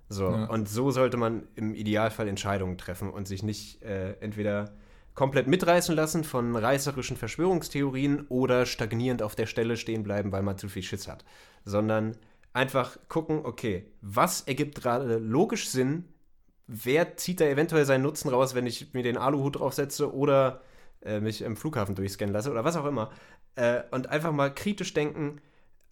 So, 0.10 0.30
Ja. 0.30 0.46
und 0.46 0.68
so 0.70 0.92
sollte 0.92 1.18
man 1.18 1.44
im 1.56 1.74
Idealfall 1.76 2.28
Entscheidungen 2.28 2.78
treffen 2.78 3.10
und 3.10 3.28
sich 3.28 3.44
nicht 3.44 3.82
äh, 3.84 4.14
entweder 4.20 4.74
komplett 5.16 5.48
mitreißen 5.48 5.96
lassen 5.96 6.24
von 6.24 6.56
reißerischen 6.56 7.18
Verschwörungstheorien 7.18 8.26
oder 8.30 8.66
stagnierend 8.66 9.22
auf 9.22 9.36
der 9.36 9.46
Stelle 9.46 9.78
stehen 9.78 10.04
bleiben, 10.04 10.32
weil 10.32 10.42
man 10.42 10.58
zu 10.58 10.68
viel 10.70 10.84
Schiss 10.84 11.08
hat, 11.08 11.24
sondern 11.66 12.16
einfach 12.54 12.98
gucken, 13.10 13.42
okay, 13.44 13.92
was 14.02 14.42
ergibt 14.42 14.82
gerade 14.82 15.18
logisch 15.18 15.70
Sinn, 15.70 16.06
wer 16.68 17.18
zieht 17.18 17.42
da 17.42 17.46
eventuell 17.46 17.86
seinen 17.86 18.04
Nutzen 18.04 18.30
raus, 18.30 18.56
wenn 18.56 18.68
ich 18.68 18.94
mir 18.94 19.04
den 19.04 19.18
Aluhut 19.18 19.60
draufsetze 19.60 20.14
oder 20.14 20.62
äh, 21.02 21.20
mich 21.20 21.42
im 21.42 21.58
Flughafen 21.58 21.96
durchscannen 21.96 22.34
lasse 22.34 22.52
oder 22.52 22.64
was 22.64 22.78
auch 22.78 22.86
immer. 22.86 23.12
Äh, 23.56 23.82
und 23.92 24.10
einfach 24.10 24.32
mal 24.32 24.54
kritisch 24.54 24.94
denken, 24.94 25.42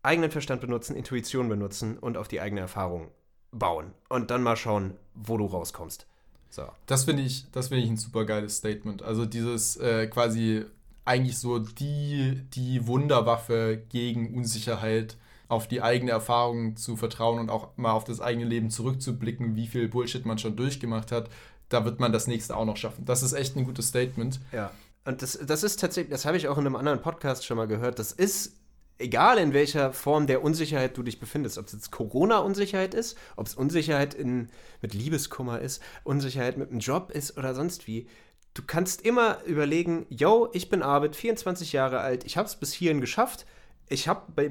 eigenen 0.04 0.32
Verstand 0.32 0.62
benutzen, 0.62 0.96
Intuition 0.96 1.50
benutzen 1.50 1.98
und 1.98 2.18
auf 2.18 2.28
die 2.28 2.42
eigene 2.42 2.62
Erfahrung 2.62 3.12
bauen. 3.52 3.94
Und 4.10 4.32
dann 4.32 4.44
mal 4.44 4.56
schauen, 4.56 4.96
wo 5.14 5.38
du 5.38 5.46
rauskommst. 5.46 6.08
So. 6.50 6.68
Das 6.86 7.06
finde 7.06 7.24
ich, 7.24 7.50
das 7.52 7.72
ich 7.72 7.90
ein 7.90 7.98
super 7.98 8.26
geiles 8.26 8.58
Statement. 8.58 9.04
Also 9.04 9.26
dieses 9.26 9.78
äh, 9.78 10.08
quasi 10.08 10.66
eigentlich 11.06 11.38
so 11.38 11.60
die, 11.60 12.42
die 12.54 12.88
Wunderwaffe 12.88 13.84
gegen 13.90 14.36
Unsicherheit, 14.36 15.18
auf 15.52 15.68
die 15.68 15.82
eigene 15.82 16.12
Erfahrung 16.12 16.78
zu 16.78 16.96
vertrauen 16.96 17.38
und 17.38 17.50
auch 17.50 17.76
mal 17.76 17.92
auf 17.92 18.06
das 18.06 18.22
eigene 18.22 18.46
Leben 18.46 18.70
zurückzublicken, 18.70 19.58
wie 19.58 19.68
viel 19.68 19.90
Bullshit 19.90 20.26
man 20.26 20.38
schon 20.38 20.56
durchgemacht 20.56 21.12
hat. 21.12 21.30
Da 21.68 21.84
wird 21.84 22.00
man 22.00 22.14
das 22.14 22.26
nächste 22.26 22.56
auch 22.56 22.64
noch 22.64 22.78
schaffen. 22.78 23.04
Das 23.04 23.22
ist 23.22 23.34
echt 23.34 23.58
ein 23.58 23.66
gutes 23.66 23.90
Statement. 23.90 24.40
Ja. 24.54 24.72
Und 25.04 25.22
das, 25.22 25.38
das 25.46 25.64
ist 25.64 25.82
tatsächlich, 25.82 26.10
das 26.10 26.24
habe 26.24 26.38
ich 26.38 26.48
auch 26.48 26.58
in 26.58 26.66
einem 26.66 26.78
anderen 26.78 27.02
Podcast 27.02 27.46
schon 27.46 27.58
mal 27.58 27.68
gehört, 27.68 28.00
das 28.00 28.14
ist, 28.14 28.54
egal 28.98 29.40
in 29.40 29.52
welcher 29.54 29.92
Form 29.92 30.26
der 30.26 30.42
Unsicherheit 30.42 30.96
du 30.96 31.04
dich 31.04 31.20
befindest, 31.20 31.58
ob 31.58 31.66
es 31.66 31.74
jetzt 31.74 31.92
Corona-Unsicherheit 31.92 32.94
ist, 32.94 33.18
ob 33.36 33.46
es 33.46 33.54
Unsicherheit 33.54 34.14
in, 34.14 34.50
mit 34.82 34.94
Liebeskummer 34.94 35.60
ist, 35.60 35.82
Unsicherheit 36.06 36.56
mit 36.56 36.72
dem 36.72 36.80
Job 36.80 37.12
ist 37.12 37.38
oder 37.38 37.54
sonst 37.56 37.88
wie, 37.88 38.08
du 38.54 38.62
kannst 38.66 39.02
immer 39.02 39.44
überlegen, 39.46 40.06
yo, 40.08 40.50
ich 40.54 40.70
bin 40.70 40.82
Arvid, 40.82 41.18
24 41.18 41.74
Jahre 41.74 42.00
alt, 42.00 42.24
ich 42.24 42.38
habe 42.38 42.48
es 42.48 42.56
bis 42.56 42.72
hierhin 42.72 43.02
geschafft, 43.02 43.46
ich 43.92 44.08
habe, 44.08 44.50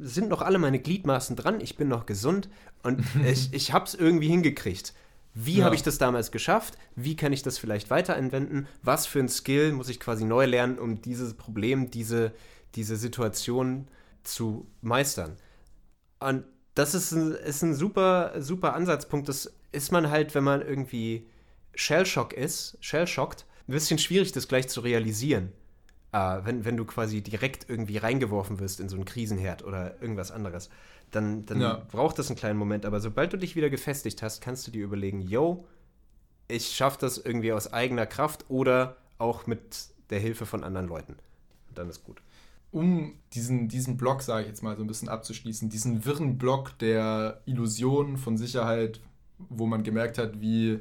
sind 0.00 0.28
noch 0.28 0.42
alle 0.42 0.58
meine 0.58 0.78
Gliedmaßen 0.78 1.36
dran, 1.36 1.60
ich 1.60 1.76
bin 1.76 1.88
noch 1.88 2.06
gesund 2.06 2.48
und 2.82 3.02
ich, 3.24 3.52
ich 3.52 3.72
habe 3.72 3.84
es 3.84 3.94
irgendwie 3.94 4.28
hingekriegt. 4.28 4.94
Wie 5.34 5.58
Ja. 5.58 5.66
habe 5.66 5.74
ich 5.76 5.82
das 5.82 5.98
damals 5.98 6.32
geschafft? 6.32 6.76
Wie 6.96 7.14
kann 7.14 7.32
ich 7.32 7.42
das 7.42 7.58
vielleicht 7.58 7.90
weiterentwenden? 7.90 8.66
Was 8.82 9.06
für 9.06 9.20
ein 9.20 9.28
Skill 9.28 9.72
muss 9.72 9.88
ich 9.88 10.00
quasi 10.00 10.24
neu 10.24 10.44
lernen, 10.46 10.78
um 10.78 11.00
dieses 11.02 11.34
Problem, 11.34 11.90
diese, 11.90 12.32
diese 12.74 12.96
Situation 12.96 13.86
zu 14.24 14.66
meistern? 14.80 15.36
Und 16.18 16.44
das 16.74 16.94
ist 16.94 17.12
ein, 17.12 17.32
ist 17.32 17.62
ein 17.62 17.74
super, 17.74 18.32
super 18.42 18.74
Ansatzpunkt. 18.74 19.28
Das 19.28 19.52
ist 19.72 19.92
man 19.92 20.10
halt, 20.10 20.34
wenn 20.34 20.44
man 20.44 20.62
irgendwie 20.62 21.28
Shellshock 21.74 22.32
ist, 22.32 22.76
Shellshockt, 22.80 23.46
ein 23.68 23.72
bisschen 23.72 23.98
schwierig, 23.98 24.32
das 24.32 24.48
gleich 24.48 24.68
zu 24.68 24.80
realisieren. 24.80 25.52
Äh, 26.12 26.40
wenn, 26.44 26.64
wenn 26.64 26.76
du 26.76 26.84
quasi 26.84 27.22
direkt 27.22 27.68
irgendwie 27.68 27.98
reingeworfen 27.98 28.58
wirst 28.60 28.80
in 28.80 28.88
so 28.88 28.96
einen 28.96 29.04
Krisenherd 29.04 29.64
oder 29.64 30.00
irgendwas 30.02 30.30
anderes, 30.32 30.70
dann, 31.10 31.46
dann 31.46 31.60
Ja. 31.60 31.82
braucht 31.88 32.18
das 32.18 32.28
einen 32.30 32.36
kleinen 32.38 32.58
Moment. 32.58 32.86
Aber 32.86 33.00
sobald 33.00 33.32
du 33.32 33.36
dich 33.38 33.56
wieder 33.56 33.70
gefestigt 33.70 34.22
hast, 34.22 34.40
kannst 34.40 34.66
du 34.66 34.70
dir 34.70 34.84
überlegen, 34.84 35.20
yo, 35.20 35.66
ich 36.48 36.68
schaffe 36.76 36.98
das 37.00 37.18
irgendwie 37.18 37.52
aus 37.52 37.72
eigener 37.72 38.06
Kraft 38.06 38.46
oder 38.50 38.96
auch 39.18 39.46
mit 39.46 39.88
der 40.10 40.20
Hilfe 40.20 40.46
von 40.46 40.64
anderen 40.64 40.88
Leuten. 40.88 41.14
Und 41.68 41.78
dann 41.78 41.88
ist 41.90 42.04
gut. 42.04 42.20
um 42.72 43.14
diesen, 43.34 43.68
diesen 43.68 43.96
Block, 43.96 44.22
sage 44.22 44.42
ich 44.42 44.48
jetzt 44.48 44.62
mal 44.62 44.76
so 44.76 44.82
ein 44.84 44.86
bisschen 44.86 45.08
abzuschließen, 45.08 45.68
diesen 45.70 46.04
wirren 46.04 46.38
Block 46.38 46.78
der 46.78 47.40
Illusionen 47.46 48.16
von 48.16 48.36
Sicherheit, 48.36 49.00
wo 49.38 49.66
man 49.66 49.82
gemerkt 49.82 50.18
hat, 50.18 50.40
wie 50.40 50.80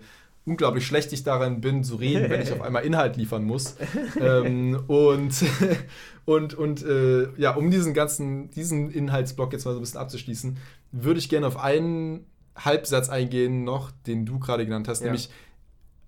unglaublich 0.49 0.85
schlecht 0.85 1.13
ich 1.13 1.23
daran 1.23 1.61
bin 1.61 1.83
zu 1.83 1.95
reden, 1.95 2.29
wenn 2.29 2.41
ich 2.41 2.51
auf 2.51 2.61
einmal 2.63 2.83
Inhalt 2.83 3.15
liefern 3.15 3.43
muss. 3.43 3.75
ähm, 4.19 4.83
und 4.87 5.33
und, 6.25 6.53
und 6.53 6.83
äh, 6.83 7.29
ja, 7.37 7.55
um 7.55 7.71
diesen 7.71 7.93
ganzen, 7.93 8.49
diesen 8.51 8.89
Inhaltsblock 8.91 9.53
jetzt 9.53 9.65
mal 9.65 9.71
so 9.71 9.79
ein 9.79 9.81
bisschen 9.81 9.99
abzuschließen, 9.99 10.57
würde 10.91 11.19
ich 11.19 11.29
gerne 11.29 11.47
auf 11.47 11.57
einen 11.57 12.25
Halbsatz 12.55 13.09
eingehen 13.09 13.63
noch, 13.63 13.91
den 14.07 14.25
du 14.25 14.39
gerade 14.39 14.65
genannt 14.65 14.87
hast, 14.87 14.99
ja. 14.99 15.05
nämlich 15.05 15.29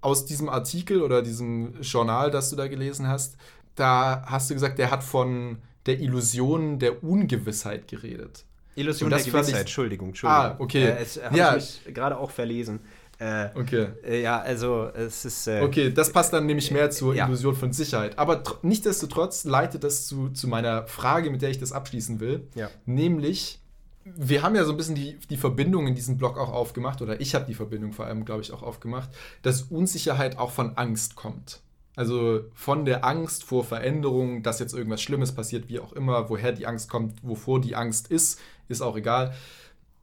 aus 0.02 0.26
diesem 0.26 0.50
Artikel 0.50 1.02
oder 1.02 1.22
diesem 1.22 1.80
Journal, 1.82 2.32
das 2.32 2.50
du 2.50 2.56
da 2.56 2.68
gelesen 2.68 3.08
hast, 3.08 3.38
da 3.76 4.24
hast 4.26 4.50
du 4.50 4.56
gesagt, 4.56 4.80
der 4.80 4.92
hat 4.92 5.04
von 5.04 5.60
der 5.86 6.00
Illusion 6.00 6.80
der 6.80 7.04
Ungewissheit 7.04 7.88
geredet. 7.88 8.46
Illusion 8.76 9.10
der 9.10 9.20
Gewissheit, 9.20 9.50
ich, 9.50 9.56
Entschuldigung, 9.56 10.10
Entschuldigung. 10.10 10.44
Ah, 10.44 10.56
okay. 10.60 10.84
Äh, 10.84 10.98
es 11.02 11.22
habe 11.24 11.38
ja. 11.38 11.56
ich 11.56 11.82
mich 11.86 11.94
gerade 11.94 12.18
auch 12.18 12.32
verlesen. 12.32 12.80
Äh, 13.22 13.50
okay. 13.54 13.88
Äh, 14.04 14.24
ja, 14.24 14.42
also 14.42 14.90
es 14.96 15.26
ist. 15.26 15.46
Äh, 15.46 15.62
okay, 15.62 15.94
das 15.94 16.12
passt 16.12 16.34
dann 16.34 16.48
nämlich 16.48 16.72
mehr 16.72 16.90
zur 16.90 17.14
ja. 17.14 17.28
Illusion 17.28 17.56
von 17.56 17.72
Sicherheit. 17.72 18.18
Aber 18.18 18.42
nichtsdestotrotz 18.64 19.44
leitet 19.44 19.84
das 19.84 20.08
zu, 20.08 20.30
zu 20.30 20.48
meiner 20.48 20.88
Frage, 20.88 21.30
mit 21.30 21.44
der 21.44 21.52
ich 21.52 21.60
das 21.60 21.72
abschließen 21.72 22.20
will. 22.20 22.48
Ja. 22.56 22.72
Nämlich, 22.88 23.60
wir 24.06 24.42
haben 24.42 24.56
ja 24.56 24.64
so 24.64 24.72
ein 24.72 24.78
bisschen 24.78 24.96
die, 24.96 25.20
die 25.30 25.38
Verbindung 25.38 25.86
in 25.86 25.94
diesem 25.94 26.18
Blog 26.18 26.40
auch 26.40 26.52
aufgemacht, 26.52 27.04
oder 27.04 27.22
ich 27.22 27.36
habe 27.36 27.46
die 27.46 27.54
Verbindung 27.54 27.94
vor 27.94 28.06
allem, 28.06 28.26
glaube 28.26 28.42
ich, 28.42 28.52
auch 28.54 28.64
aufgemacht, 28.64 29.12
dass 29.44 29.62
Unsicherheit 29.62 30.40
auch 30.40 30.50
von 30.50 30.76
Angst 30.78 31.16
kommt. 31.16 31.62
Also 31.96 32.46
von 32.56 32.86
der 32.86 33.06
Angst 33.06 33.44
vor 33.44 33.64
Veränderungen, 33.64 34.42
dass 34.42 34.58
jetzt 34.58 34.74
irgendwas 34.74 35.04
Schlimmes 35.04 35.32
passiert, 35.32 35.70
wie 35.70 35.80
auch 35.80 35.94
immer, 35.94 36.28
woher 36.32 36.54
die 36.54 36.66
Angst 36.66 36.90
kommt, 36.90 37.20
wovor 37.22 37.62
die 37.62 37.76
Angst 37.76 38.08
ist, 38.08 38.40
ist 38.68 38.82
auch 38.82 38.98
egal. 38.98 39.36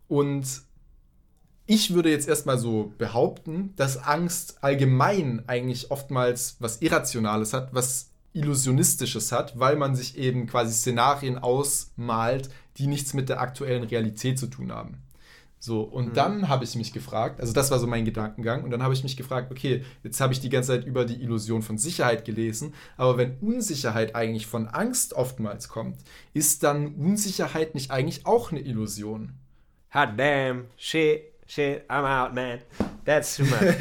Und 0.06 0.67
ich 1.70 1.92
würde 1.92 2.10
jetzt 2.10 2.26
erstmal 2.26 2.58
so 2.58 2.94
behaupten, 2.96 3.74
dass 3.76 4.02
Angst 4.02 4.56
allgemein 4.62 5.42
eigentlich 5.46 5.90
oftmals 5.90 6.56
was 6.60 6.80
Irrationales 6.80 7.52
hat, 7.52 7.74
was 7.74 8.08
Illusionistisches 8.32 9.32
hat, 9.32 9.58
weil 9.58 9.76
man 9.76 9.94
sich 9.94 10.16
eben 10.16 10.46
quasi 10.46 10.72
Szenarien 10.72 11.36
ausmalt, 11.36 12.48
die 12.78 12.86
nichts 12.86 13.12
mit 13.12 13.28
der 13.28 13.40
aktuellen 13.40 13.84
Realität 13.84 14.38
zu 14.38 14.46
tun 14.46 14.72
haben. 14.72 15.02
So, 15.58 15.82
und 15.82 16.10
mhm. 16.10 16.14
dann 16.14 16.48
habe 16.48 16.64
ich 16.64 16.74
mich 16.74 16.94
gefragt, 16.94 17.38
also 17.38 17.52
das 17.52 17.70
war 17.70 17.78
so 17.78 17.86
mein 17.86 18.06
Gedankengang, 18.06 18.64
und 18.64 18.70
dann 18.70 18.82
habe 18.82 18.94
ich 18.94 19.02
mich 19.02 19.18
gefragt, 19.18 19.50
okay, 19.50 19.84
jetzt 20.02 20.22
habe 20.22 20.32
ich 20.32 20.40
die 20.40 20.48
ganze 20.48 20.68
Zeit 20.68 20.86
über 20.86 21.04
die 21.04 21.20
Illusion 21.20 21.60
von 21.60 21.76
Sicherheit 21.76 22.24
gelesen, 22.24 22.72
aber 22.96 23.18
wenn 23.18 23.36
Unsicherheit 23.40 24.14
eigentlich 24.14 24.46
von 24.46 24.68
Angst 24.68 25.12
oftmals 25.12 25.68
kommt, 25.68 25.98
ist 26.32 26.62
dann 26.62 26.94
Unsicherheit 26.94 27.74
nicht 27.74 27.90
eigentlich 27.90 28.24
auch 28.24 28.52
eine 28.52 28.60
Illusion? 28.60 29.34
Hot 29.92 30.10
damn, 30.16 30.66
shit, 30.76 31.24
shit, 31.48 31.84
I'm 31.90 32.04
out, 32.04 32.34
man. 32.34 32.60
That's 33.04 33.36
too 33.36 33.44
much. 33.44 33.60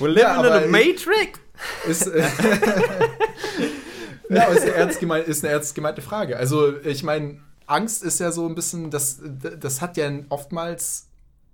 We're 0.00 0.08
living 0.08 0.22
ja, 0.22 0.56
in 0.58 0.64
a 0.64 0.66
Matrix. 0.68 1.40
Ist, 1.86 2.06
äh, 2.06 2.20
ja, 4.30 4.44
ist 4.44 4.62
eine, 4.62 4.74
ernst 4.74 5.00
gemein, 5.00 5.24
ist 5.24 5.44
eine 5.44 5.52
ernst 5.52 5.74
gemeinte 5.74 6.00
Frage. 6.00 6.36
Also, 6.36 6.80
ich 6.84 7.02
meine, 7.02 7.40
Angst 7.66 8.04
ist 8.04 8.20
ja 8.20 8.30
so 8.30 8.46
ein 8.46 8.54
bisschen, 8.54 8.90
das, 8.90 9.20
das 9.20 9.80
hat 9.80 9.96
ja 9.96 10.08
oftmals 10.28 11.07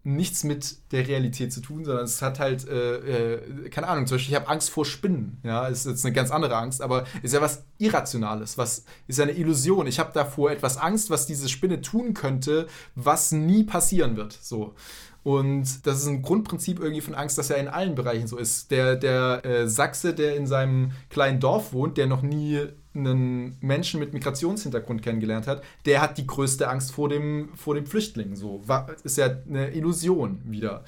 nichts 0.04 0.44
mit 0.44 0.92
der 0.92 1.08
Realität 1.08 1.52
zu 1.52 1.60
tun, 1.60 1.84
sondern 1.84 2.04
es 2.04 2.20
hat 2.20 2.38
halt, 2.38 2.68
äh, 2.68 3.34
äh, 3.34 3.68
keine 3.70 3.88
Ahnung, 3.88 4.06
zum 4.06 4.16
Beispiel, 4.16 4.34
ich 4.34 4.40
habe 4.40 4.50
Angst 4.50 4.70
vor 4.70 4.84
Spinnen. 4.84 5.40
Ja, 5.42 5.66
ist 5.66 5.86
jetzt 5.86 6.04
eine 6.04 6.14
ganz 6.14 6.30
andere 6.30 6.56
Angst, 6.56 6.82
aber 6.82 7.04
ist 7.22 7.32
ja 7.32 7.40
was 7.40 7.64
Irrationales, 7.78 8.58
was 8.58 8.84
ist 9.06 9.18
ja 9.18 9.24
eine 9.24 9.32
Illusion. 9.32 9.86
Ich 9.86 9.98
habe 9.98 10.12
davor 10.12 10.50
etwas 10.50 10.76
Angst, 10.76 11.08
was 11.08 11.26
diese 11.26 11.48
Spinne 11.48 11.80
tun 11.80 12.12
könnte, 12.12 12.66
was 12.94 13.32
nie 13.32 13.64
passieren 13.64 14.16
wird. 14.16 14.38
So. 14.40 14.74
Und 15.22 15.86
das 15.86 16.00
ist 16.00 16.06
ein 16.06 16.20
Grundprinzip 16.20 16.78
irgendwie 16.78 17.00
von 17.00 17.14
Angst, 17.14 17.38
das 17.38 17.48
ja 17.48 17.56
in 17.56 17.68
allen 17.68 17.94
Bereichen 17.94 18.26
so 18.26 18.36
ist. 18.36 18.70
Der, 18.70 18.94
der 18.94 19.44
äh, 19.44 19.68
Sachse, 19.68 20.12
der 20.12 20.36
in 20.36 20.46
seinem 20.46 20.92
kleinen 21.08 21.40
Dorf 21.40 21.72
wohnt, 21.72 21.96
der 21.96 22.06
noch 22.06 22.20
nie 22.20 22.60
einen 22.94 23.56
Menschen 23.60 24.00
mit 24.00 24.14
Migrationshintergrund 24.14 25.02
kennengelernt 25.02 25.46
hat, 25.46 25.62
der 25.84 26.00
hat 26.00 26.18
die 26.18 26.26
größte 26.26 26.68
Angst 26.68 26.92
vor 26.92 27.08
dem, 27.08 27.50
vor 27.56 27.74
dem 27.74 27.86
Flüchtling. 27.86 28.36
So 28.36 28.62
War, 28.66 28.94
ist 29.02 29.18
ja 29.18 29.36
eine 29.48 29.74
Illusion 29.74 30.40
wieder. 30.44 30.84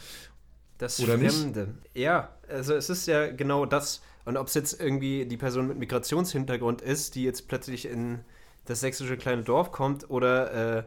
Das 0.79 1.01
Oder 1.01 1.19
Fremde. 1.19 1.61
Nicht? 1.61 2.05
Ja, 2.05 2.31
also 2.49 2.75
es 2.75 2.91
ist 2.91 3.07
ja 3.07 3.31
genau 3.33 3.67
das. 3.67 4.03
Und 4.25 4.37
ob 4.37 4.49
es 4.49 4.55
jetzt 4.55 4.81
irgendwie 4.81 5.25
die 5.25 5.37
Person 5.37 5.69
mit 5.69 5.79
Migrationshintergrund 5.79 6.83
ist, 6.83 7.15
die 7.15 7.25
jetzt 7.25 7.49
plötzlich 7.49 7.87
in 7.87 8.21
das 8.67 8.81
sächsische 8.81 9.17
kleine 9.17 9.43
Dorf 9.43 9.73
kommt 9.73 10.11
oder 10.11 10.79
äh, 10.79 10.85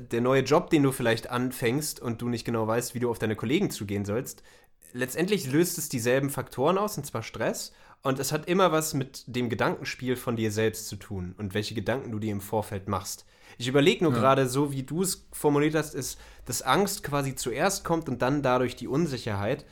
der 0.00 0.20
neue 0.20 0.42
Job, 0.42 0.70
den 0.70 0.82
du 0.82 0.92
vielleicht 0.92 1.30
anfängst 1.30 2.00
und 2.00 2.20
du 2.20 2.28
nicht 2.28 2.44
genau 2.44 2.66
weißt, 2.66 2.94
wie 2.94 3.00
du 3.00 3.10
auf 3.10 3.18
deine 3.18 3.36
Kollegen 3.36 3.70
zugehen 3.70 4.04
sollst, 4.04 4.42
letztendlich 4.92 5.50
löst 5.50 5.78
es 5.78 5.88
dieselben 5.88 6.30
Faktoren 6.30 6.78
aus, 6.78 6.96
und 6.96 7.06
zwar 7.06 7.22
Stress. 7.22 7.72
Und 8.02 8.18
es 8.18 8.32
hat 8.32 8.48
immer 8.48 8.70
was 8.70 8.94
mit 8.94 9.24
dem 9.26 9.48
Gedankenspiel 9.48 10.16
von 10.16 10.36
dir 10.36 10.52
selbst 10.52 10.88
zu 10.88 10.96
tun 10.96 11.34
und 11.38 11.54
welche 11.54 11.74
Gedanken 11.74 12.12
du 12.12 12.18
dir 12.18 12.30
im 12.30 12.40
Vorfeld 12.40 12.88
machst. 12.88 13.26
Ich 13.58 13.68
überlege 13.68 14.04
nur 14.04 14.12
ja. 14.12 14.18
gerade, 14.18 14.48
so 14.48 14.72
wie 14.72 14.82
du 14.82 15.02
es 15.02 15.26
formuliert 15.32 15.74
hast, 15.74 15.94
ist, 15.94 16.18
dass 16.44 16.62
Angst 16.62 17.02
quasi 17.02 17.34
zuerst 17.34 17.84
kommt 17.84 18.08
und 18.08 18.22
dann 18.22 18.42
dadurch 18.42 18.76
die 18.76 18.88
Unsicherheit. 18.88 19.64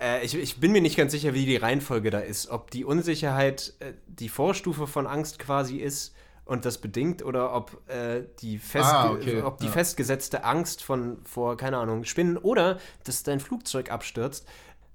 Äh, 0.00 0.24
ich, 0.24 0.34
ich, 0.34 0.60
bin 0.60 0.72
mir 0.72 0.80
nicht 0.80 0.96
ganz 0.96 1.12
sicher, 1.12 1.34
wie 1.34 1.46
die 1.46 1.56
Reihenfolge 1.56 2.10
da 2.10 2.20
ist. 2.20 2.48
Ob 2.48 2.70
die 2.70 2.84
Unsicherheit 2.84 3.74
äh, 3.80 3.92
die 4.06 4.28
Vorstufe 4.28 4.86
von 4.86 5.06
Angst 5.06 5.38
quasi 5.38 5.76
ist 5.78 6.14
und 6.44 6.64
das 6.64 6.78
bedingt 6.78 7.24
oder 7.24 7.54
ob 7.54 7.88
äh, 7.88 8.24
die, 8.40 8.58
fest 8.58 8.92
ah, 8.92 9.12
okay. 9.12 9.42
ob 9.42 9.58
die 9.58 9.66
ja. 9.66 9.72
festgesetzte 9.72 10.44
Angst 10.44 10.82
von 10.82 11.18
vor, 11.24 11.56
keine 11.56 11.78
Ahnung, 11.78 12.04
Spinnen 12.04 12.36
oder 12.36 12.78
dass 13.04 13.22
dein 13.22 13.40
Flugzeug 13.40 13.90
abstürzt, 13.90 14.46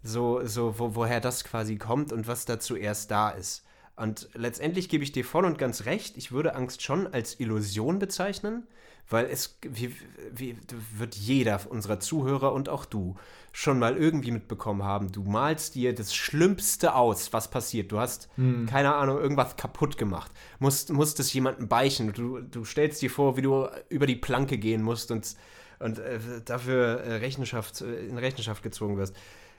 so, 0.07 0.45
so 0.45 0.79
wo, 0.79 0.95
woher 0.95 1.19
das 1.19 1.43
quasi 1.43 1.77
kommt 1.77 2.11
und 2.11 2.27
was 2.27 2.45
da 2.45 2.59
zuerst 2.59 3.11
da 3.11 3.29
ist. 3.29 3.63
Und 3.95 4.29
letztendlich 4.35 4.89
gebe 4.89 5.03
ich 5.03 5.11
dir 5.11 5.25
voll 5.25 5.45
und 5.45 5.57
ganz 5.57 5.85
recht, 5.85 6.17
ich 6.17 6.31
würde 6.31 6.55
Angst 6.55 6.83
schon 6.83 7.07
als 7.07 7.39
Illusion 7.39 7.97
bezeichnen, 7.97 8.67
weil 9.09 9.25
es 9.25 9.57
wie, 9.61 9.95
wie, 10.31 10.55
wird 10.95 11.15
jeder 11.15 11.59
unserer 11.69 11.99
Zuhörer 11.99 12.53
und 12.53 12.69
auch 12.69 12.85
du 12.85 13.15
schon 13.51 13.79
mal 13.79 13.97
irgendwie 13.97 14.31
mitbekommen 14.31 14.83
haben. 14.83 15.11
Du 15.11 15.23
malst 15.23 15.73
dir 15.73 15.95
das 15.95 16.13
Schlimmste 16.13 16.93
aus, 16.93 17.33
was 17.33 17.49
passiert. 17.49 17.91
Du 17.91 17.99
hast, 17.99 18.29
hm. 18.35 18.67
keine 18.67 18.93
Ahnung, 18.93 19.17
irgendwas 19.17 19.55
kaputt 19.55 19.97
gemacht. 19.97 20.31
Musst, 20.59 20.91
musst 20.93 21.19
es 21.19 21.33
jemandem 21.33 21.67
beichen. 21.67 22.13
Du, 22.13 22.39
du 22.39 22.65
stellst 22.65 23.01
dir 23.01 23.09
vor, 23.09 23.35
wie 23.35 23.41
du 23.41 23.67
über 23.89 24.05
die 24.05 24.15
Planke 24.15 24.59
gehen 24.59 24.83
musst 24.83 25.09
und, 25.09 25.35
und 25.79 25.97
äh, 25.97 26.19
dafür 26.45 26.99
äh, 26.99 27.15
Rechenschaft, 27.15 27.81
äh, 27.81 28.05
in 28.05 28.19
Rechenschaft 28.19 28.61
gezogen 28.61 28.97
wirst. 28.97 29.15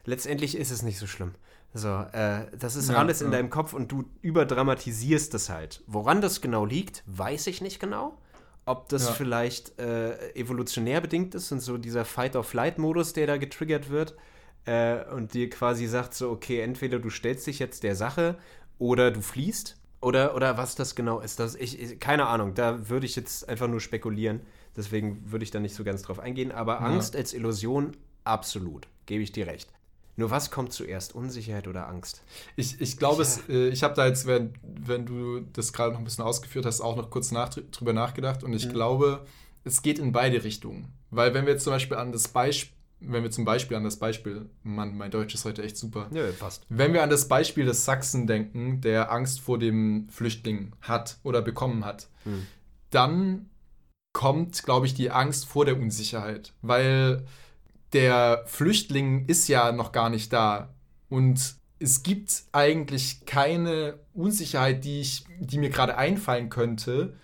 Letztendlich 0.08 0.56
ist 0.56 0.70
es 0.70 0.82
nicht 0.82 0.98
so 0.98 1.06
schlimm. 1.06 1.34
So, 1.74 1.88
äh, 1.88 2.46
das 2.58 2.76
ist 2.76 2.88
ja, 2.88 2.96
alles 2.96 3.20
in 3.20 3.30
deinem 3.30 3.50
Kopf 3.50 3.74
und 3.74 3.92
du 3.92 4.04
überdramatisierst 4.22 5.34
das 5.34 5.50
halt. 5.50 5.82
Woran 5.86 6.22
das 6.22 6.40
genau 6.40 6.64
liegt, 6.64 7.02
weiß 7.04 7.46
ich 7.46 7.60
nicht 7.60 7.78
genau. 7.78 8.16
Ob 8.64 8.88
das 8.88 9.06
ja. 9.06 9.12
vielleicht 9.12 9.78
äh, 9.78 10.32
evolutionär 10.34 11.02
bedingt 11.02 11.34
ist 11.34 11.52
und 11.52 11.60
so 11.60 11.76
dieser 11.76 12.06
Fight-or-Flight-Modus, 12.06 13.12
der 13.12 13.26
da 13.26 13.36
getriggert 13.36 13.90
wird 13.90 14.16
äh, 14.64 15.04
und 15.12 15.34
dir 15.34 15.50
quasi 15.50 15.86
sagt 15.86 16.14
so, 16.14 16.30
okay, 16.30 16.62
entweder 16.62 16.98
du 16.98 17.10
stellst 17.10 17.46
dich 17.46 17.58
jetzt 17.58 17.82
der 17.82 17.94
Sache 17.94 18.38
oder 18.78 19.10
du 19.10 19.20
fliehst 19.20 19.76
oder, 20.00 20.34
oder 20.34 20.56
was 20.56 20.74
das 20.74 20.94
genau 20.94 21.20
ist. 21.20 21.38
Das, 21.38 21.54
ich, 21.54 21.78
ich 21.78 22.00
keine 22.00 22.28
Ahnung, 22.28 22.54
da 22.54 22.88
würde 22.88 23.04
ich 23.04 23.14
jetzt 23.14 23.46
einfach 23.46 23.68
nur 23.68 23.80
spekulieren. 23.80 24.40
Deswegen 24.74 25.30
würde 25.30 25.44
ich 25.44 25.50
da 25.50 25.60
nicht 25.60 25.74
so 25.74 25.84
ganz 25.84 26.00
drauf 26.00 26.18
eingehen. 26.18 26.50
Aber 26.50 26.74
ja. 26.74 26.86
Angst 26.86 27.14
als 27.14 27.34
Illusion, 27.34 27.94
absolut, 28.24 28.88
gebe 29.04 29.22
ich 29.22 29.32
dir 29.32 29.46
recht. 29.46 29.70
Nur 30.18 30.32
was 30.32 30.50
kommt 30.50 30.72
zuerst, 30.72 31.14
Unsicherheit 31.14 31.68
oder 31.68 31.86
Angst? 31.86 32.24
Ich, 32.56 32.80
ich 32.80 32.96
glaube, 32.96 33.22
ja. 33.22 33.54
äh, 33.54 33.68
ich 33.68 33.84
habe 33.84 33.94
da 33.94 34.04
jetzt, 34.04 34.26
wenn, 34.26 34.52
wenn 34.62 35.06
du 35.06 35.42
das 35.52 35.72
gerade 35.72 35.92
noch 35.92 36.00
ein 36.00 36.04
bisschen 36.04 36.24
ausgeführt 36.24 36.66
hast, 36.66 36.80
auch 36.80 36.96
noch 36.96 37.08
kurz 37.08 37.30
nach, 37.30 37.50
drüber 37.50 37.92
nachgedacht 37.92 38.42
und 38.42 38.52
ich 38.52 38.66
mhm. 38.66 38.72
glaube, 38.72 39.24
es 39.62 39.80
geht 39.80 40.00
in 40.00 40.10
beide 40.10 40.42
Richtungen. 40.42 40.92
Weil 41.10 41.34
wenn 41.34 41.46
wir 41.46 41.52
jetzt 41.52 41.62
zum 41.62 41.72
Beispiel 41.72 41.96
an 41.96 42.10
das 42.10 42.26
Beispiel, 42.26 42.76
wenn 42.98 43.22
wir 43.22 43.30
zum 43.30 43.44
Beispiel 43.44 43.76
an 43.76 43.84
das 43.84 44.00
Beispiel, 44.00 44.50
Mann, 44.64 44.98
mein 44.98 45.12
Deutsch 45.12 45.34
ist 45.34 45.44
heute 45.44 45.62
echt 45.62 45.76
super. 45.76 46.08
Ja, 46.10 46.24
passt. 46.36 46.66
Wenn 46.68 46.92
wir 46.94 47.04
an 47.04 47.10
das 47.10 47.28
Beispiel 47.28 47.64
des 47.64 47.84
Sachsen 47.84 48.26
denken, 48.26 48.80
der 48.80 49.12
Angst 49.12 49.38
vor 49.38 49.56
dem 49.56 50.08
Flüchtling 50.08 50.72
hat 50.80 51.18
oder 51.22 51.42
bekommen 51.42 51.84
hat, 51.84 52.08
mhm. 52.24 52.44
dann 52.90 53.50
kommt, 54.12 54.64
glaube 54.64 54.86
ich, 54.86 54.94
die 54.94 55.12
Angst 55.12 55.46
vor 55.46 55.64
der 55.64 55.76
Unsicherheit. 55.76 56.54
Weil 56.60 57.24
der 57.92 58.44
Flüchtling 58.46 59.26
ist 59.26 59.48
ja 59.48 59.72
noch 59.72 59.92
gar 59.92 60.10
nicht 60.10 60.32
da. 60.32 60.74
Und 61.08 61.56
es 61.78 62.02
gibt 62.02 62.44
eigentlich 62.52 63.24
keine 63.24 63.98
Unsicherheit, 64.14 64.84
die, 64.84 65.00
ich, 65.00 65.24
die 65.38 65.58
mir 65.58 65.70
gerade 65.70 65.96
einfallen 65.96 66.50
könnte, 66.50 67.14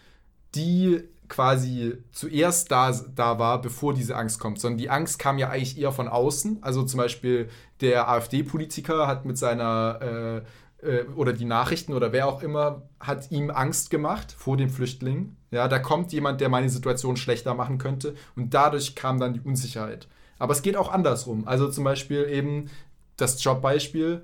die 0.55 1.03
quasi 1.29 1.95
zuerst 2.13 2.71
da, 2.71 2.93
da 2.93 3.39
war, 3.39 3.61
bevor 3.61 3.95
diese 3.95 4.17
Angst 4.17 4.39
kommt, 4.39 4.61
sondern 4.61 4.79
die 4.79 4.91
Angst 4.91 5.19
kam 5.19 5.39
ja 5.39 5.49
eigentlich 5.51 5.79
eher 5.79 5.93
von 5.93 6.09
außen. 6.09 6.59
Also 6.63 6.85
zum 6.85 6.99
Beispiel 6.99 7.49
der 7.81 8.09
AfD-Politiker 8.09 9.07
hat 9.07 9.25
mit 9.25 9.39
seiner 9.39 10.43
äh, 10.83 10.87
äh, 10.87 11.05
oder 11.17 11.33
die 11.33 11.45
Nachrichten 11.45 11.93
oder 11.93 12.13
wer 12.13 12.29
auch 12.29 12.43
immer 12.43 12.83
hat 13.01 13.31
ihm 13.31 13.51
Angst 13.51 13.91
gemacht 13.91 14.33
vor 14.37 14.57
dem 14.57 14.71
Flüchtling. 14.71 15.37
Ja, 15.51 15.69
da 15.69 15.79
kommt 15.79 16.13
jemand, 16.13 16.41
der 16.41 16.49
meine 16.49 16.69
Situation 16.69 17.17
schlechter 17.17 17.55
machen 17.55 17.79
könnte 17.79 18.15
und 18.37 18.55
dadurch 18.55 18.95
kam 18.95 19.19
dann 19.19 19.35
die 19.35 19.41
Unsicherheit. 19.41 20.09
Aber 20.45 20.53
es 20.53 20.61
geht 20.61 20.77
auch 20.77 20.93
andersrum. 20.93 21.49
Also 21.49 21.71
zum 21.71 21.85
Beispiel 21.85 22.29
eben 22.29 22.69
das 23.17 23.43
Jobbeispiel. 23.43 24.21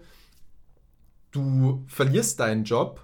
Du 1.30 1.82
verlierst 1.86 2.40
deinen 2.40 2.64
Job 2.64 3.00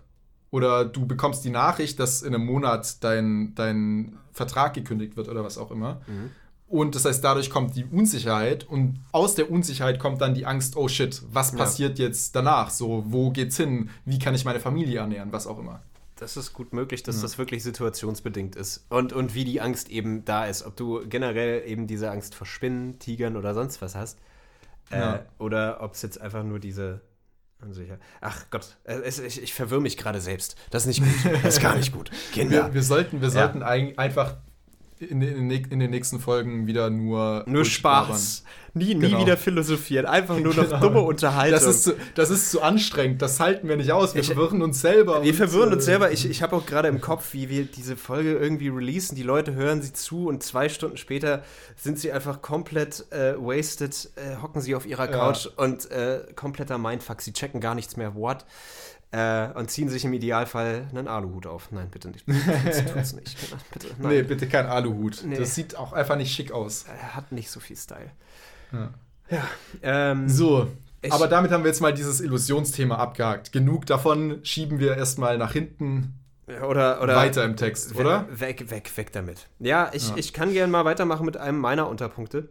oder 0.51 0.85
du 0.85 1.07
bekommst 1.07 1.43
die 1.43 1.49
Nachricht, 1.49 1.99
dass 1.99 2.21
in 2.21 2.35
einem 2.35 2.45
Monat 2.45 3.03
dein, 3.03 3.55
dein 3.55 4.19
Vertrag 4.33 4.75
gekündigt 4.75 5.17
wird 5.17 5.31
oder 5.31 5.43
was 5.43 5.57
auch 5.57 5.71
immer. 5.71 6.03
Mhm. 6.07 6.31
Und 6.69 6.95
das 6.95 7.07
heißt, 7.07 7.25
dadurch 7.25 7.49
kommt 7.49 7.75
die 7.75 7.87
Unsicherheit 7.87 8.65
und 8.69 9.01
aus 9.13 9.35
der 9.35 9.51
Unsicherheit 9.51 9.99
kommt 9.99 10.21
dann 10.21 10.35
die 10.35 10.45
Angst, 10.45 10.77
oh 10.77 10.87
shit, 10.87 11.23
was 11.33 11.57
passiert 11.57 11.99
ja. 11.99 12.09
jetzt 12.09 12.37
danach? 12.37 12.69
So, 12.69 13.03
wo 13.07 13.31
geht's 13.31 13.57
hin? 13.57 13.89
Wie 14.05 14.19
kann 14.19 14.35
ich 14.35 14.45
meine 14.45 14.61
Familie 14.61 14.99
ernähren? 14.99 15.33
Was 15.33 15.47
auch 15.47 15.59
immer. 15.59 15.81
Das 16.17 16.37
ist 16.37 16.55
gut 16.55 16.73
möglich, 16.73 17.03
dass 17.03 17.17
ja. 17.17 17.23
das 17.23 17.37
wirklich 17.39 17.63
situationsbedingt 17.63 18.57
ist. 18.57 18.87
Und, 18.89 19.13
und 19.13 19.35
wie 19.35 19.45
die 19.45 19.61
Angst 19.61 19.91
eben 19.91 20.25
da 20.25 20.47
ist. 20.47 20.63
Ob 20.63 20.75
du 20.77 21.07
generell 21.07 21.69
eben 21.69 21.87
diese 21.87 22.11
Angst 22.11 22.35
vor 22.35 22.47
Spinnen, 22.47 22.99
Tigern 22.99 23.37
oder 23.37 23.53
sonst 23.53 23.83
was 23.83 23.95
hast. 23.95 24.19
Äh, 24.91 24.99
ja. 24.99 25.27
Oder 25.39 25.83
ob 25.83 25.95
es 25.95 26.03
jetzt 26.03 26.21
einfach 26.21 26.43
nur 26.43 26.59
diese 26.59 27.03
Unsicher. 27.61 27.99
Ach 28.21 28.47
Gott, 28.51 28.77
es, 28.85 29.19
ich, 29.19 29.43
ich 29.43 29.55
verwirre 29.55 29.81
mich 29.81 29.97
gerade 29.97 30.21
selbst. 30.21 30.57
Das 30.71 30.87
ist 30.87 31.01
nicht 31.01 31.03
gut. 31.25 31.35
Das 31.43 31.57
ist 31.57 31.63
gar 31.63 31.77
nicht 31.77 31.93
gut. 31.93 32.11
Kinder. 32.33 32.67
Wir, 32.67 32.75
wir 32.75 32.83
sollten, 32.83 33.21
wir 33.21 33.31
sollten 33.31 33.63
einfach 33.63 34.37
in, 34.99 35.21
in, 35.21 35.51
in, 35.51 35.79
den 35.79 35.91
nächsten 35.91 36.21
Folgen 36.21 36.67
wieder 36.67 36.89
nur. 36.91 37.45
Nur 37.47 37.65
Spaß. 37.65 38.45
Nie, 38.73 38.95
nie 38.95 39.07
genau. 39.07 39.21
wieder 39.21 39.37
philosophieren. 39.37 40.05
Einfach 40.05 40.39
nur 40.39 40.55
noch 40.55 40.65
genau. 40.65 40.81
dumme 40.81 41.01
Unterhaltung. 41.01 41.59
Das 41.59 41.67
ist, 41.67 41.85
zu, 41.85 41.95
das 42.15 42.29
ist 42.29 42.51
zu 42.51 42.61
anstrengend. 42.61 43.23
Das 43.23 43.41
halten 43.41 43.69
wir 43.69 43.77
nicht 43.77 43.93
aus. 43.93 44.15
Wir 44.15 44.21
ich, 44.21 44.29
verwirren 44.29 44.61
uns 44.61 44.81
selber. 44.81 45.23
Wir 45.23 45.33
verwirren 45.33 45.73
uns 45.73 45.85
äh, 45.85 45.87
selber. 45.87 46.13
Ich, 46.13 46.29
ich 46.29 46.43
habe 46.43 46.57
auch 46.57 46.67
gerade 46.67 46.89
im 46.89 47.01
Kopf, 47.01 47.33
wie 47.33 47.49
wir 47.49 47.65
diese 47.65 47.97
Folge 47.97 48.35
irgendwie 48.35 48.69
releasen. 48.69 49.17
Die 49.17 49.23
Leute 49.23 49.55
hören 49.55 49.81
sie 49.81 49.95
zu 49.95 50.29
und 50.29 50.43
zwei 50.43 50.69
Stunden 50.69 50.99
später 50.99 51.43
sind 51.77 51.99
sie 51.99 52.13
einfach 52.13 52.43
komplett 52.43 53.11
äh, 53.13 53.35
wasted, 53.39 54.11
äh, 54.17 54.43
hocken 54.43 54.61
sie 54.61 54.75
auf 54.75 54.87
ihrer 54.87 55.09
Couch 55.09 55.47
ja. 55.47 55.51
und 55.57 55.91
äh, 55.91 56.21
kompletter 56.35 56.77
Mindfuck. 56.77 57.23
Sie 57.23 57.33
checken 57.33 57.61
gar 57.61 57.75
nichts 57.75 57.97
mehr. 57.97 58.15
What? 58.15 58.45
Äh, 59.13 59.53
und 59.53 59.71
ziehen 59.71 59.89
sich 59.89 60.05
im 60.05 60.13
Idealfall 60.13 60.89
einen 60.91 61.07
Aluhut 61.09 61.47
auf. 61.47 61.71
Nein, 61.71 61.89
bitte 61.91 62.09
nicht. 62.09 62.27
Tut's 62.27 63.13
nicht. 63.13 63.37
Bitte, 63.73 63.87
nein. 63.99 64.09
Nee, 64.09 64.23
bitte 64.23 64.49
kein 64.49 64.67
Aluhut. 64.67 65.23
Nee. 65.25 65.37
Das 65.37 65.55
sieht 65.55 65.77
auch 65.77 65.93
einfach 65.93 66.17
nicht 66.17 66.35
schick 66.35 66.51
aus. 66.51 66.85
Er 66.89 67.15
hat 67.15 67.31
nicht 67.31 67.51
so 67.51 67.61
viel 67.61 67.77
Style. 67.77 68.11
Ja. 68.73 68.91
ja 69.31 69.49
ähm, 69.83 70.29
so. 70.29 70.69
Aber 71.09 71.29
damit 71.29 71.53
haben 71.53 71.63
wir 71.63 71.69
jetzt 71.69 71.81
mal 71.81 71.95
dieses 71.95 72.21
Illusionsthema 72.21 72.97
abgehakt. 72.97 73.53
Genug 73.53 73.87
davon 73.87 74.41
schieben 74.43 74.81
wir 74.81 74.97
erstmal 74.97 75.39
nach 75.39 75.53
hinten. 75.53 76.15
Oder, 76.47 77.03
oder 77.03 77.17
weiter 77.17 77.45
im 77.45 77.57
Text, 77.57 77.97
oder? 77.97 78.27
Weg, 78.31 78.71
weg, 78.71 78.97
weg 78.97 79.13
damit. 79.13 79.49
Ja, 79.59 79.91
ich, 79.93 80.11
ja. 80.11 80.17
ich 80.17 80.33
kann 80.33 80.53
gerne 80.53 80.71
mal 80.71 80.85
weitermachen 80.85 81.27
mit 81.27 81.37
einem 81.37 81.59
meiner 81.59 81.89
Unterpunkte. 81.89 82.49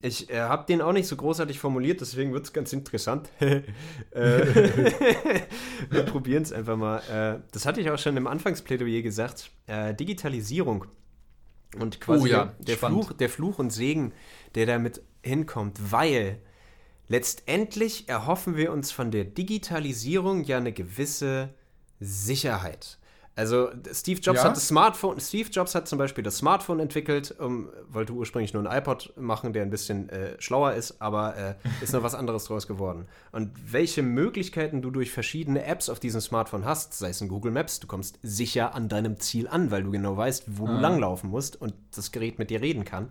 Ich 0.00 0.30
äh, 0.30 0.38
habe 0.38 0.64
den 0.66 0.80
auch 0.80 0.92
nicht 0.92 1.08
so 1.08 1.16
großartig 1.16 1.58
formuliert, 1.58 2.00
deswegen 2.00 2.32
wird 2.32 2.44
es 2.44 2.52
ganz 2.52 2.72
interessant. 2.72 3.30
äh, 3.40 3.62
wir 5.90 6.02
probieren 6.04 6.44
es 6.44 6.52
einfach 6.52 6.76
mal. 6.76 6.98
Äh, 7.10 7.42
das 7.50 7.66
hatte 7.66 7.80
ich 7.80 7.90
auch 7.90 7.98
schon 7.98 8.16
im 8.16 8.28
Anfangsplädoyer 8.28 9.02
gesagt. 9.02 9.50
Äh, 9.66 9.94
Digitalisierung 9.94 10.84
und 11.80 12.00
quasi 12.00 12.22
oh, 12.22 12.26
ja. 12.26 12.54
der, 12.60 12.78
Fluch, 12.78 13.12
der 13.12 13.28
Fluch 13.28 13.58
und 13.58 13.70
Segen, 13.70 14.12
der 14.54 14.66
damit 14.66 15.02
hinkommt, 15.22 15.90
weil 15.90 16.38
letztendlich 17.08 18.08
erhoffen 18.08 18.56
wir 18.56 18.72
uns 18.72 18.92
von 18.92 19.10
der 19.10 19.24
Digitalisierung 19.24 20.44
ja 20.44 20.58
eine 20.58 20.72
gewisse 20.72 21.54
Sicherheit. 21.98 22.97
Also 23.38 23.70
Steve 23.92 24.20
Jobs 24.20 24.40
ja? 24.40 24.46
hat 24.46 24.56
das 24.56 24.66
Smartphone, 24.66 25.20
Steve 25.20 25.48
Jobs 25.48 25.76
hat 25.76 25.86
zum 25.86 25.96
Beispiel 25.96 26.24
das 26.24 26.38
Smartphone 26.38 26.80
entwickelt, 26.80 27.36
um, 27.38 27.68
wollte 27.88 28.12
ursprünglich 28.12 28.52
nur 28.52 28.68
ein 28.68 28.78
iPod 28.78 29.12
machen, 29.16 29.52
der 29.52 29.62
ein 29.62 29.70
bisschen 29.70 30.08
äh, 30.08 30.34
schlauer 30.40 30.72
ist, 30.72 31.00
aber 31.00 31.36
äh, 31.36 31.54
ist 31.80 31.92
noch 31.92 32.02
was 32.02 32.16
anderes 32.16 32.46
draus 32.46 32.66
geworden. 32.66 33.06
Und 33.30 33.52
welche 33.70 34.02
Möglichkeiten 34.02 34.82
du 34.82 34.90
durch 34.90 35.12
verschiedene 35.12 35.64
Apps 35.64 35.88
auf 35.88 36.00
diesem 36.00 36.20
Smartphone 36.20 36.64
hast, 36.64 36.94
sei 36.94 37.10
es 37.10 37.20
in 37.20 37.28
Google 37.28 37.52
Maps, 37.52 37.78
du 37.78 37.86
kommst 37.86 38.18
sicher 38.24 38.74
an 38.74 38.88
deinem 38.88 39.20
Ziel 39.20 39.46
an, 39.46 39.70
weil 39.70 39.84
du 39.84 39.92
genau 39.92 40.16
weißt, 40.16 40.44
wo 40.48 40.66
ah. 40.66 40.74
du 40.74 40.80
langlaufen 40.80 41.30
musst 41.30 41.60
und 41.60 41.74
das 41.94 42.10
Gerät 42.10 42.40
mit 42.40 42.50
dir 42.50 42.60
reden 42.60 42.84
kann, 42.84 43.08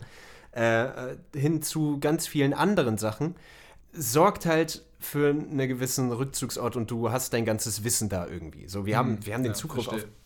äh, 0.54 1.12
äh, 1.12 1.16
hin 1.34 1.62
zu 1.62 2.00
ganz 2.00 2.26
vielen 2.26 2.52
anderen 2.52 2.98
Sachen, 2.98 3.34
sorgt 3.92 4.44
halt 4.44 4.84
für 4.98 5.30
einen 5.30 5.68
gewissen 5.68 6.12
Rückzugsort 6.12 6.76
und 6.76 6.90
du 6.90 7.10
hast 7.10 7.32
dein 7.32 7.44
ganzes 7.44 7.84
Wissen 7.84 8.08
da 8.08 8.26
irgendwie. 8.26 8.68
So, 8.68 8.84
wir 8.84 8.98
haben, 8.98 9.16
hm, 9.16 9.26
wir 9.26 9.34
haben 9.34 9.42
den 9.42 9.52
ja, 9.52 9.58
Zugriff 9.58 9.84
verstehe. 9.84 10.04
auf 10.04 10.17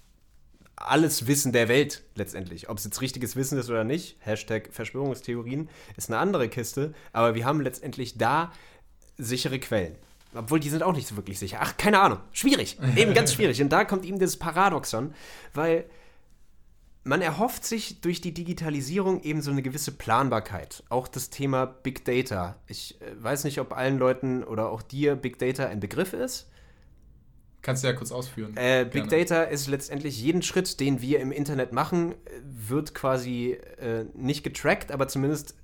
alles 0.76 1.26
Wissen 1.26 1.52
der 1.52 1.68
Welt 1.68 2.02
letztendlich. 2.14 2.68
Ob 2.68 2.78
es 2.78 2.84
jetzt 2.84 3.00
richtiges 3.00 3.36
Wissen 3.36 3.58
ist 3.58 3.70
oder 3.70 3.84
nicht, 3.84 4.16
Hashtag 4.20 4.68
Verschwörungstheorien, 4.72 5.68
ist 5.96 6.10
eine 6.10 6.18
andere 6.18 6.48
Kiste, 6.48 6.94
aber 7.12 7.34
wir 7.34 7.44
haben 7.44 7.60
letztendlich 7.60 8.18
da 8.18 8.52
sichere 9.18 9.58
Quellen. 9.58 9.96
Obwohl, 10.34 10.60
die 10.60 10.70
sind 10.70 10.82
auch 10.82 10.94
nicht 10.94 11.06
so 11.06 11.16
wirklich 11.16 11.38
sicher. 11.38 11.58
Ach, 11.60 11.76
keine 11.76 12.00
Ahnung. 12.00 12.18
Schwierig. 12.32 12.78
Eben 12.96 13.12
ganz 13.14 13.34
schwierig. 13.34 13.60
Und 13.60 13.70
da 13.70 13.84
kommt 13.84 14.04
eben 14.04 14.18
das 14.18 14.38
Paradoxon, 14.38 15.14
weil 15.52 15.84
man 17.04 17.20
erhofft 17.20 17.64
sich 17.64 18.00
durch 18.00 18.20
die 18.20 18.32
Digitalisierung 18.32 19.22
eben 19.22 19.42
so 19.42 19.50
eine 19.50 19.62
gewisse 19.62 19.92
Planbarkeit. 19.92 20.84
Auch 20.88 21.08
das 21.08 21.30
Thema 21.30 21.66
Big 21.66 22.04
Data. 22.04 22.56
Ich 22.66 23.00
äh, 23.00 23.22
weiß 23.22 23.44
nicht, 23.44 23.60
ob 23.60 23.72
allen 23.72 23.98
Leuten 23.98 24.44
oder 24.44 24.70
auch 24.70 24.82
dir 24.82 25.16
Big 25.16 25.38
Data 25.38 25.66
ein 25.66 25.80
Begriff 25.80 26.12
ist. 26.12 26.48
Kannst 27.62 27.84
du 27.84 27.88
ja 27.88 27.92
kurz 27.92 28.10
ausführen. 28.10 28.56
Äh, 28.56 28.84
Big 28.90 29.08
Data 29.08 29.44
ist 29.44 29.68
letztendlich 29.68 30.20
jeden 30.20 30.42
Schritt, 30.42 30.80
den 30.80 31.00
wir 31.00 31.20
im 31.20 31.30
Internet 31.30 31.72
machen, 31.72 32.16
wird 32.42 32.92
quasi 32.92 33.52
äh, 33.78 34.04
nicht 34.14 34.42
getrackt, 34.42 34.90
aber 34.90 35.06
zumindest 35.06 35.54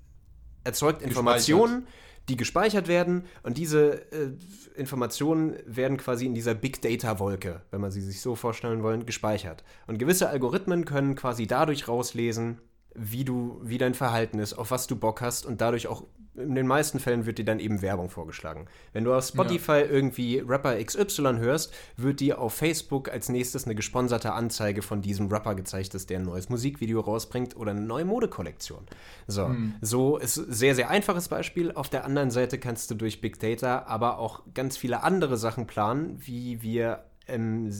erzeugt 0.62 1.02
Informationen, 1.02 1.88
die 2.28 2.36
gespeichert 2.36 2.86
werden. 2.86 3.24
Und 3.42 3.58
diese 3.58 4.12
äh, 4.12 4.30
Informationen 4.76 5.56
werden 5.66 5.96
quasi 5.96 6.26
in 6.26 6.34
dieser 6.34 6.54
Big 6.54 6.80
Data-Wolke, 6.82 7.62
wenn 7.72 7.80
man 7.80 7.90
sie 7.90 8.02
sich 8.02 8.20
so 8.20 8.36
vorstellen 8.36 8.84
wollen, 8.84 9.04
gespeichert. 9.04 9.64
Und 9.88 9.98
gewisse 9.98 10.28
Algorithmen 10.28 10.84
können 10.84 11.16
quasi 11.16 11.48
dadurch 11.48 11.88
rauslesen, 11.88 12.60
wie 12.94 13.24
du, 13.24 13.60
wie 13.64 13.78
dein 13.78 13.94
Verhalten 13.94 14.38
ist, 14.38 14.54
auf 14.54 14.70
was 14.70 14.86
du 14.86 14.94
Bock 14.96 15.20
hast 15.20 15.46
und 15.46 15.60
dadurch 15.60 15.88
auch 15.88 16.04
in 16.38 16.54
den 16.54 16.66
meisten 16.66 16.98
Fällen 16.98 17.26
wird 17.26 17.38
dir 17.38 17.44
dann 17.44 17.60
eben 17.60 17.82
Werbung 17.82 18.10
vorgeschlagen. 18.10 18.66
Wenn 18.92 19.04
du 19.04 19.14
auf 19.14 19.24
Spotify 19.24 19.72
ja. 19.72 19.86
irgendwie 19.86 20.38
Rapper 20.38 20.82
XY 20.82 21.36
hörst, 21.38 21.72
wird 21.96 22.20
dir 22.20 22.40
auf 22.40 22.54
Facebook 22.54 23.10
als 23.10 23.28
nächstes 23.28 23.64
eine 23.64 23.74
gesponserte 23.74 24.32
Anzeige 24.32 24.82
von 24.82 25.02
diesem 25.02 25.28
Rapper 25.28 25.54
gezeigt, 25.54 25.94
dass 25.94 26.06
der 26.06 26.18
ein 26.18 26.24
neues 26.24 26.48
Musikvideo 26.48 27.00
rausbringt 27.00 27.56
oder 27.56 27.72
eine 27.72 27.80
neue 27.80 28.04
Modekollektion. 28.04 28.86
So, 29.26 29.48
mhm. 29.48 29.74
so 29.80 30.16
ist 30.16 30.34
sehr, 30.34 30.74
sehr 30.74 30.90
einfaches 30.90 31.28
Beispiel. 31.28 31.72
Auf 31.72 31.88
der 31.88 32.04
anderen 32.04 32.30
Seite 32.30 32.58
kannst 32.58 32.90
du 32.90 32.94
durch 32.94 33.20
Big 33.20 33.38
Data 33.38 33.84
aber 33.86 34.18
auch 34.18 34.42
ganz 34.54 34.76
viele 34.76 35.02
andere 35.02 35.36
Sachen 35.36 35.66
planen, 35.66 36.16
wie 36.20 36.62
wir 36.62 37.04
ähm, 37.26 37.70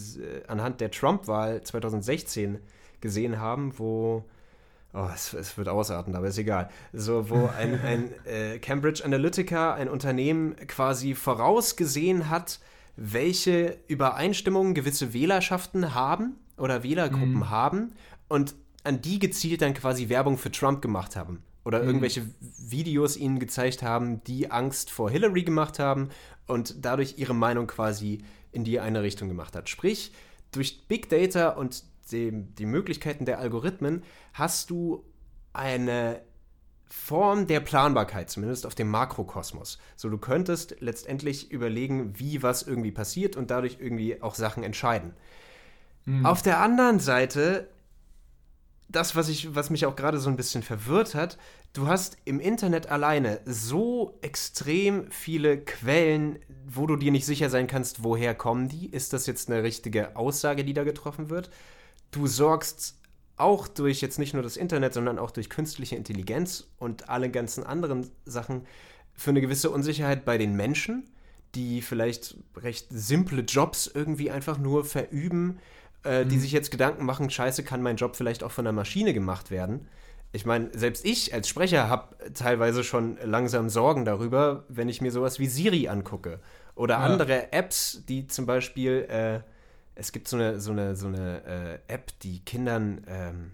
anhand 0.47 0.81
der 0.81 0.91
Trump-Wahl 0.91 1.63
2016 1.63 2.59
gesehen 3.01 3.39
haben, 3.39 3.79
wo 3.79 4.25
Oh, 4.95 5.09
es, 5.14 5.34
es, 5.34 5.59
wird 5.59 5.68
ausarten, 5.68 6.16
aber 6.16 6.28
ist 6.28 6.39
egal. 6.39 6.70
So, 6.93 7.28
wo 7.28 7.51
ein, 7.59 7.78
ein 7.80 8.11
äh, 8.24 8.59
Cambridge 8.59 9.05
Analytica, 9.05 9.74
ein 9.74 9.89
Unternehmen, 9.89 10.57
quasi 10.66 11.14
vorausgesehen 11.14 12.30
hat, 12.30 12.59
welche 12.97 13.78
Übereinstimmungen 13.86 14.74
gewisse 14.74 15.12
Wählerschaften 15.12 15.95
haben 15.95 16.36
oder 16.57 16.82
Wählergruppen 16.82 17.34
mhm. 17.34 17.51
haben 17.51 17.93
und 18.28 18.55
an 18.82 19.03
die 19.03 19.18
gezielt 19.18 19.62
dann 19.62 19.74
quasi 19.74 20.09
Werbung 20.09 20.39
für 20.39 20.51
Trump 20.51 20.80
gemacht 20.80 21.16
haben. 21.16 21.43
Oder 21.64 21.80
mhm. 21.80 21.86
irgendwelche 21.86 22.22
Videos 22.41 23.16
ihnen 23.16 23.39
gezeigt 23.39 23.82
haben, 23.82 24.24
die 24.24 24.51
Angst 24.51 24.91
vor 24.91 25.11
Hillary 25.11 25.43
gemacht 25.43 25.78
haben 25.78 26.09
und 26.47 26.76
dadurch 26.84 27.18
ihre 27.18 27.34
Meinung 27.34 27.66
quasi 27.66 28.22
in 28.53 28.64
die 28.64 28.80
eine 28.80 29.03
Richtung 29.03 29.28
gemacht 29.28 29.55
hat. 29.55 29.68
Sprich, 29.68 30.12
durch 30.51 30.89
Big 30.89 31.11
Data 31.11 31.51
und 31.51 31.84
die, 32.13 32.33
die 32.33 32.67
Möglichkeiten 32.67 33.25
der 33.25 33.39
Algorithmen 33.39 34.03
hast 34.33 34.71
du 34.71 35.05
eine 35.53 36.21
Form 36.91 37.47
der 37.47 37.61
Planbarkeit, 37.61 38.31
zumindest 38.31 38.67
auf 38.67 38.75
dem 38.75 38.89
Makrokosmos. 38.89 39.79
So, 39.97 40.09
du 40.09 40.19
könntest 40.19 40.77
letztendlich 40.81 41.51
überlegen, 41.51 42.19
wie 42.19 42.43
was 42.43 42.63
irgendwie 42.63 42.93
passiert 42.93 43.37
und 43.37 43.51
dadurch 43.51 43.77
irgendwie 43.81 44.23
auch 44.23 44.35
Sachen 44.35 44.63
entscheiden. 44.63 45.13
Mhm. 46.07 46.25
Auf 46.25 46.41
der 46.41 46.61
anderen 46.61 46.99
Seite, 46.99 47.69
das, 48.89 49.17
was, 49.17 49.29
ich, 49.29 49.55
was 49.55 49.69
mich 49.69 49.85
auch 49.85 49.97
gerade 49.97 50.19
so 50.19 50.31
ein 50.31 50.37
bisschen 50.37 50.63
verwirrt 50.63 51.15
hat, 51.15 51.37
du 51.75 51.89
hast 51.89 52.17
im 52.25 52.41
Internet 52.41 52.87
alleine 52.87 53.41
so 53.45 54.19
extrem 54.23 55.11
viele 55.11 55.59
Quellen, 55.59 56.39
wo 56.67 56.87
du 56.87 56.97
dir 56.97 57.13
nicht 57.13 57.27
sicher 57.27 57.51
sein 57.51 57.67
kannst, 57.67 58.03
woher 58.03 58.35
kommen 58.35 58.69
die? 58.69 58.87
Ist 58.87 59.13
das 59.13 59.27
jetzt 59.27 59.51
eine 59.51 59.63
richtige 59.63 60.17
Aussage, 60.17 60.65
die 60.65 60.73
da 60.73 60.85
getroffen 60.85 61.29
wird? 61.29 61.51
Du 62.11 62.27
sorgst 62.27 62.97
auch 63.37 63.69
durch 63.69 64.01
jetzt 64.01 64.19
nicht 64.19 64.35
nur 64.35 64.43
das 64.43 64.57
Internet, 64.57 64.95
sondern 64.95 65.19
auch 65.19 65.31
durch 65.31 65.49
künstliche 65.49 65.97
Intelligenz 65.97 66.67
und 66.79 67.09
alle 67.09 67.31
ganzen 67.31 67.65
anderen 67.65 68.11
Sachen 68.25 68.67
für 69.15 69.31
eine 69.31 69.41
gewisse 69.41 69.71
Unsicherheit 69.71 70.25
bei 70.25 70.39
den 70.39 70.55
Menschen, 70.57 71.09
die 71.55 71.81
vielleicht 71.83 72.37
recht 72.57 72.87
simple 72.91 73.43
Jobs 73.43 73.87
irgendwie 73.93 74.31
einfach 74.31 74.59
nur 74.59 74.85
verüben, 74.85 75.59
äh, 76.03 76.27
die 76.27 76.37
Mhm. 76.37 76.41
sich 76.41 76.53
jetzt 76.53 76.71
Gedanken 76.71 77.05
machen, 77.05 77.31
scheiße, 77.31 77.63
kann 77.65 77.83
mein 77.83 77.97
Job 77.97 78.17
vielleicht 78.17 78.43
auch 78.43 78.53
von 78.53 78.67
einer 78.67 78.73
Maschine 78.75 79.15
gemacht 79.15 79.51
werden. 79.51 79.89
Ich 80.33 80.45
meine, 80.45 80.69
selbst 80.77 81.05
ich 81.07 81.33
als 81.33 81.49
Sprecher 81.49 81.89
habe 81.89 82.17
teilweise 82.35 82.85
schon 82.85 83.17
langsam 83.25 83.69
Sorgen 83.71 84.05
darüber, 84.05 84.65
wenn 84.69 84.89
ich 84.89 85.01
mir 85.01 85.11
sowas 85.11 85.39
wie 85.39 85.47
Siri 85.47 85.89
angucke. 85.89 86.41
Oder 86.75 86.97
Ja. 86.97 87.01
andere 87.01 87.53
Apps, 87.53 88.03
die 88.09 88.27
zum 88.27 88.45
Beispiel, 88.47 89.07
äh, 89.09 89.41
es 89.99 90.13
gibt 90.13 90.29
so 90.29 90.37
eine, 90.37 90.61
so 90.61 90.71
eine, 90.73 90.97
so 90.97 91.09
eine 91.09 91.45
äh, 91.89 91.93
App, 91.93 92.13
die 92.21 92.45
Kindern 92.45 93.05
ähm, 93.09 93.53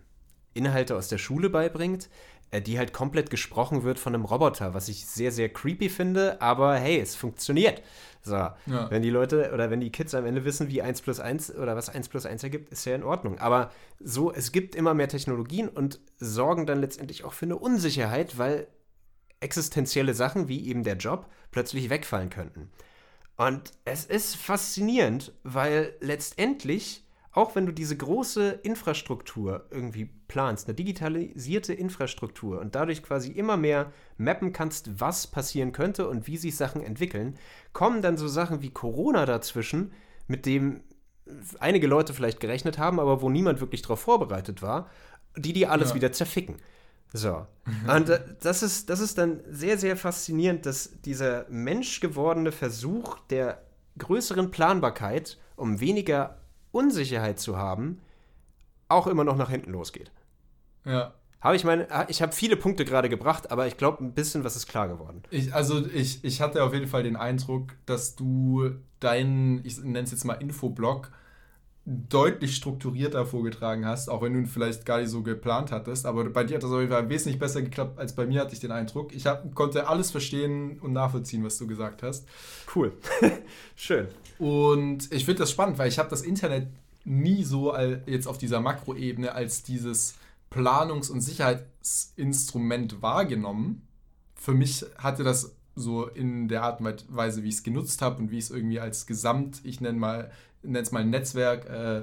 Inhalte 0.53 0.95
aus 0.97 1.09
der 1.09 1.19
Schule 1.19 1.51
beibringt, 1.51 2.09
äh, 2.51 2.61
die 2.61 2.79
halt 2.79 2.93
komplett 2.93 3.31
gesprochen 3.31 3.83
wird 3.83 3.99
von 3.99 4.15
einem 4.15 4.25
Roboter, 4.25 4.75
was 4.75 4.89
ich 4.89 5.07
sehr, 5.07 5.33
sehr 5.33 5.49
creepy 5.49 5.89
finde, 5.89 6.41
aber 6.41 6.77
hey, 6.77 7.01
es 7.01 7.15
funktioniert. 7.17 7.83
So, 8.23 8.35
Ja. 8.35 8.91
wenn 8.91 9.03
die 9.03 9.11
Leute 9.11 9.53
oder 9.53 9.71
wenn 9.71 9.81
die 9.81 9.91
Kids 9.91 10.15
am 10.15 10.25
Ende 10.27 10.45
wissen, 10.45 10.69
wie 10.69 10.81
1 10.83 11.03
plus 11.03 11.19
1 11.21 11.57
oder 11.57 11.77
was 11.77 11.89
1 11.89 12.09
plus 12.09 12.25
1 12.27 12.43
ergibt, 12.43 12.71
ist 12.71 12.85
ja 12.85 12.95
in 12.95 13.03
Ordnung. 13.03 13.39
Aber 13.39 13.71
so, 14.01 14.33
es 14.33 14.53
gibt 14.53 14.75
immer 14.75 14.95
mehr 14.95 15.09
Technologien 15.09 15.69
und 15.69 16.01
sorgen 16.19 16.67
dann 16.67 16.81
letztendlich 16.81 17.25
auch 17.25 17.33
für 17.33 17.47
eine 17.47 17.57
Unsicherheit, 17.57 18.39
weil 18.39 18.67
existenzielle 19.41 20.15
Sachen 20.15 20.49
wie 20.49 20.67
eben 20.67 20.85
der 20.85 20.97
Job 20.97 21.27
plötzlich 21.51 21.91
wegfallen 21.91 22.31
könnten. 22.31 22.71
Und 23.37 23.72
es 23.85 24.05
ist 24.05 24.37
faszinierend, 24.37 25.32
weil 25.43 25.95
letztendlich, 26.01 27.05
auch 27.32 27.57
wenn 27.57 27.66
du 27.66 27.72
diese 27.72 27.97
große 27.97 28.61
Infrastruktur 28.62 29.66
irgendwie 29.70 30.09
planst, 30.28 30.68
eine 30.68 30.74
digitalisierte 30.74 31.74
Infrastruktur 31.74 32.61
und 32.61 32.74
dadurch 32.76 33.03
quasi 33.03 33.32
immer 33.32 33.57
mehr 33.57 33.93
mappen 34.18 34.53
kannst, 34.53 35.01
was 35.01 35.26
passieren 35.26 35.72
könnte 35.72 36.09
und 36.09 36.28
wie 36.28 36.37
sich 36.37 36.57
Sachen 36.57 36.82
entwickeln, 36.82 37.37
kommen 37.72 38.03
dann 38.03 38.16
so 38.16 38.28
Sachen 38.28 38.62
wie 38.62 38.70
Corona 38.70 39.26
dazwischen, 39.26 39.93
mit 40.28 40.47
dem 40.47 40.82
einige 41.59 41.87
Leute 41.87 42.14
vielleicht 42.14 42.39
gerechnet 42.39 42.78
haben, 42.78 43.01
aber 43.01 43.20
wo 43.22 43.30
niemand 43.30 43.61
wirklich 43.61 43.82
darauf 43.82 44.01
vorbereitet 44.01 44.62
war, 44.62 44.89
die 45.37 45.53
die 45.53 45.66
alles 45.66 45.91
Ja. 45.91 45.95
wieder 45.97 46.12
zerficken. 46.12 46.57
So. 47.15 47.47
Und 47.89 48.09
äh, 48.11 48.21
das 48.43 48.62
ist, 48.65 48.91
das 48.91 48.99
ist 48.99 49.17
dann 49.19 49.41
sehr, 49.49 49.79
sehr 49.79 49.97
faszinierend, 49.97 50.67
dass 50.67 51.01
dieser 51.03 51.47
menschgewordene 51.49 52.51
Versuch 52.51 53.19
der 53.31 53.62
größeren 53.99 54.51
Planbarkeit, 54.51 55.39
um 55.55 55.81
weniger 55.81 56.39
Unsicherheit 56.73 57.39
zu 57.39 57.57
haben, 57.57 58.01
auch 58.89 59.07
immer 59.07 59.23
noch 59.23 59.37
nach 59.37 59.49
hinten 59.49 59.71
losgeht. 59.71 60.11
Ja. 60.85 61.15
Habe 61.41 61.55
ich 61.55 61.65
meine, 61.65 61.87
ich 62.09 62.21
habe 62.21 62.33
viele 62.33 62.57
Punkte 62.57 62.85
gerade 62.85 63.09
gebracht, 63.09 63.53
aber 63.53 63.69
ich 63.69 63.77
glaube, 63.77 64.03
ein 64.03 64.12
bisschen 64.12 64.43
was 64.43 64.57
ist 64.57 64.67
klar 64.67 64.89
geworden. 64.89 65.23
Ich, 65.31 65.55
also 65.55 65.87
ich, 65.87 66.25
ich 66.25 66.41
hatte 66.41 66.65
auf 66.65 66.75
jeden 66.75 66.89
Fall 66.89 67.05
den 67.05 67.17
Eindruck, 67.17 67.75
dass 67.87 68.17
du 68.17 68.71
deinen, 68.99 69.65
ich 69.65 69.79
nenne 69.79 70.01
es 70.01 70.11
jetzt 70.11 70.25
mal 70.25 70.35
Infoblog, 70.35 71.12
deutlich 71.87 72.57
strukturierter 72.57 73.26
vorgetragen 73.26 73.85
hast, 73.85 74.09
auch 74.09 74.22
wenn 74.22 74.32
du 74.32 74.39
ihn 74.39 74.47
vielleicht 74.47 74.87
gar 74.87 75.01
nicht 75.01 75.11
so 75.11 75.22
geplant 75.22 75.70
hattest. 75.70 76.07
Aber 76.07 76.24
bei 76.30 76.45
dir 76.45 76.57
hat 76.57 76.62
das 76.62 76.70
auf 76.70 76.80
jeden 76.80 76.93
Fall 76.93 77.09
wesentlich 77.11 77.39
besser 77.39 77.61
geklappt 77.61 77.99
als 77.99 78.14
bei 78.14 78.26
mir, 78.26 78.41
hatte 78.41 78.55
ich 78.55 78.61
den 78.61 78.72
Eindruck. 78.72 79.14
Ich 79.14 79.26
hab, 79.26 79.55
konnte 79.55 79.87
alles 79.87 80.11
verstehen 80.11 80.78
und 80.80 80.93
nachvollziehen, 80.93 81.45
was 81.45 81.59
du 81.59 81.66
gesagt 81.66 82.03
hast. 82.03 82.26
Cool. 82.74 82.93
Schön. 83.76 84.09
Und 84.39 85.12
ich 85.12 85.26
finde 85.26 85.41
das 85.41 85.51
spannend, 85.51 85.76
weil 85.76 85.89
ich 85.89 85.99
habe 85.99 86.09
das 86.09 86.22
Internet 86.22 86.68
nie 87.05 87.45
so 87.45 87.76
jetzt 88.07 88.26
auf 88.26 88.39
dieser 88.39 88.61
Makroebene 88.61 89.35
als 89.35 89.62
dieses 89.62 90.14
Planungs- 90.51 91.11
und 91.11 91.20
Sicherheitsinstrument 91.20 93.03
wahrgenommen. 93.03 93.87
Für 94.35 94.53
mich 94.53 94.87
hatte 94.97 95.22
das 95.22 95.55
so 95.76 96.07
in 96.07 96.49
der 96.49 96.62
Art 96.62 96.80
und 96.80 97.14
Weise, 97.14 97.43
wie 97.43 97.49
ich 97.49 97.57
es 97.57 97.62
genutzt 97.62 98.01
habe 98.01 98.18
und 98.18 98.30
wie 98.30 98.39
ich 98.39 98.45
es 98.45 98.51
irgendwie 98.51 98.80
als 98.80 99.07
Gesamt, 99.07 99.61
ich 99.64 99.80
nenne 99.80 99.99
mal, 99.99 100.30
nenne 100.65 100.81
es 100.81 100.93
mal 100.93 101.05
Netzwerk 101.05 101.69
äh, 101.69 102.03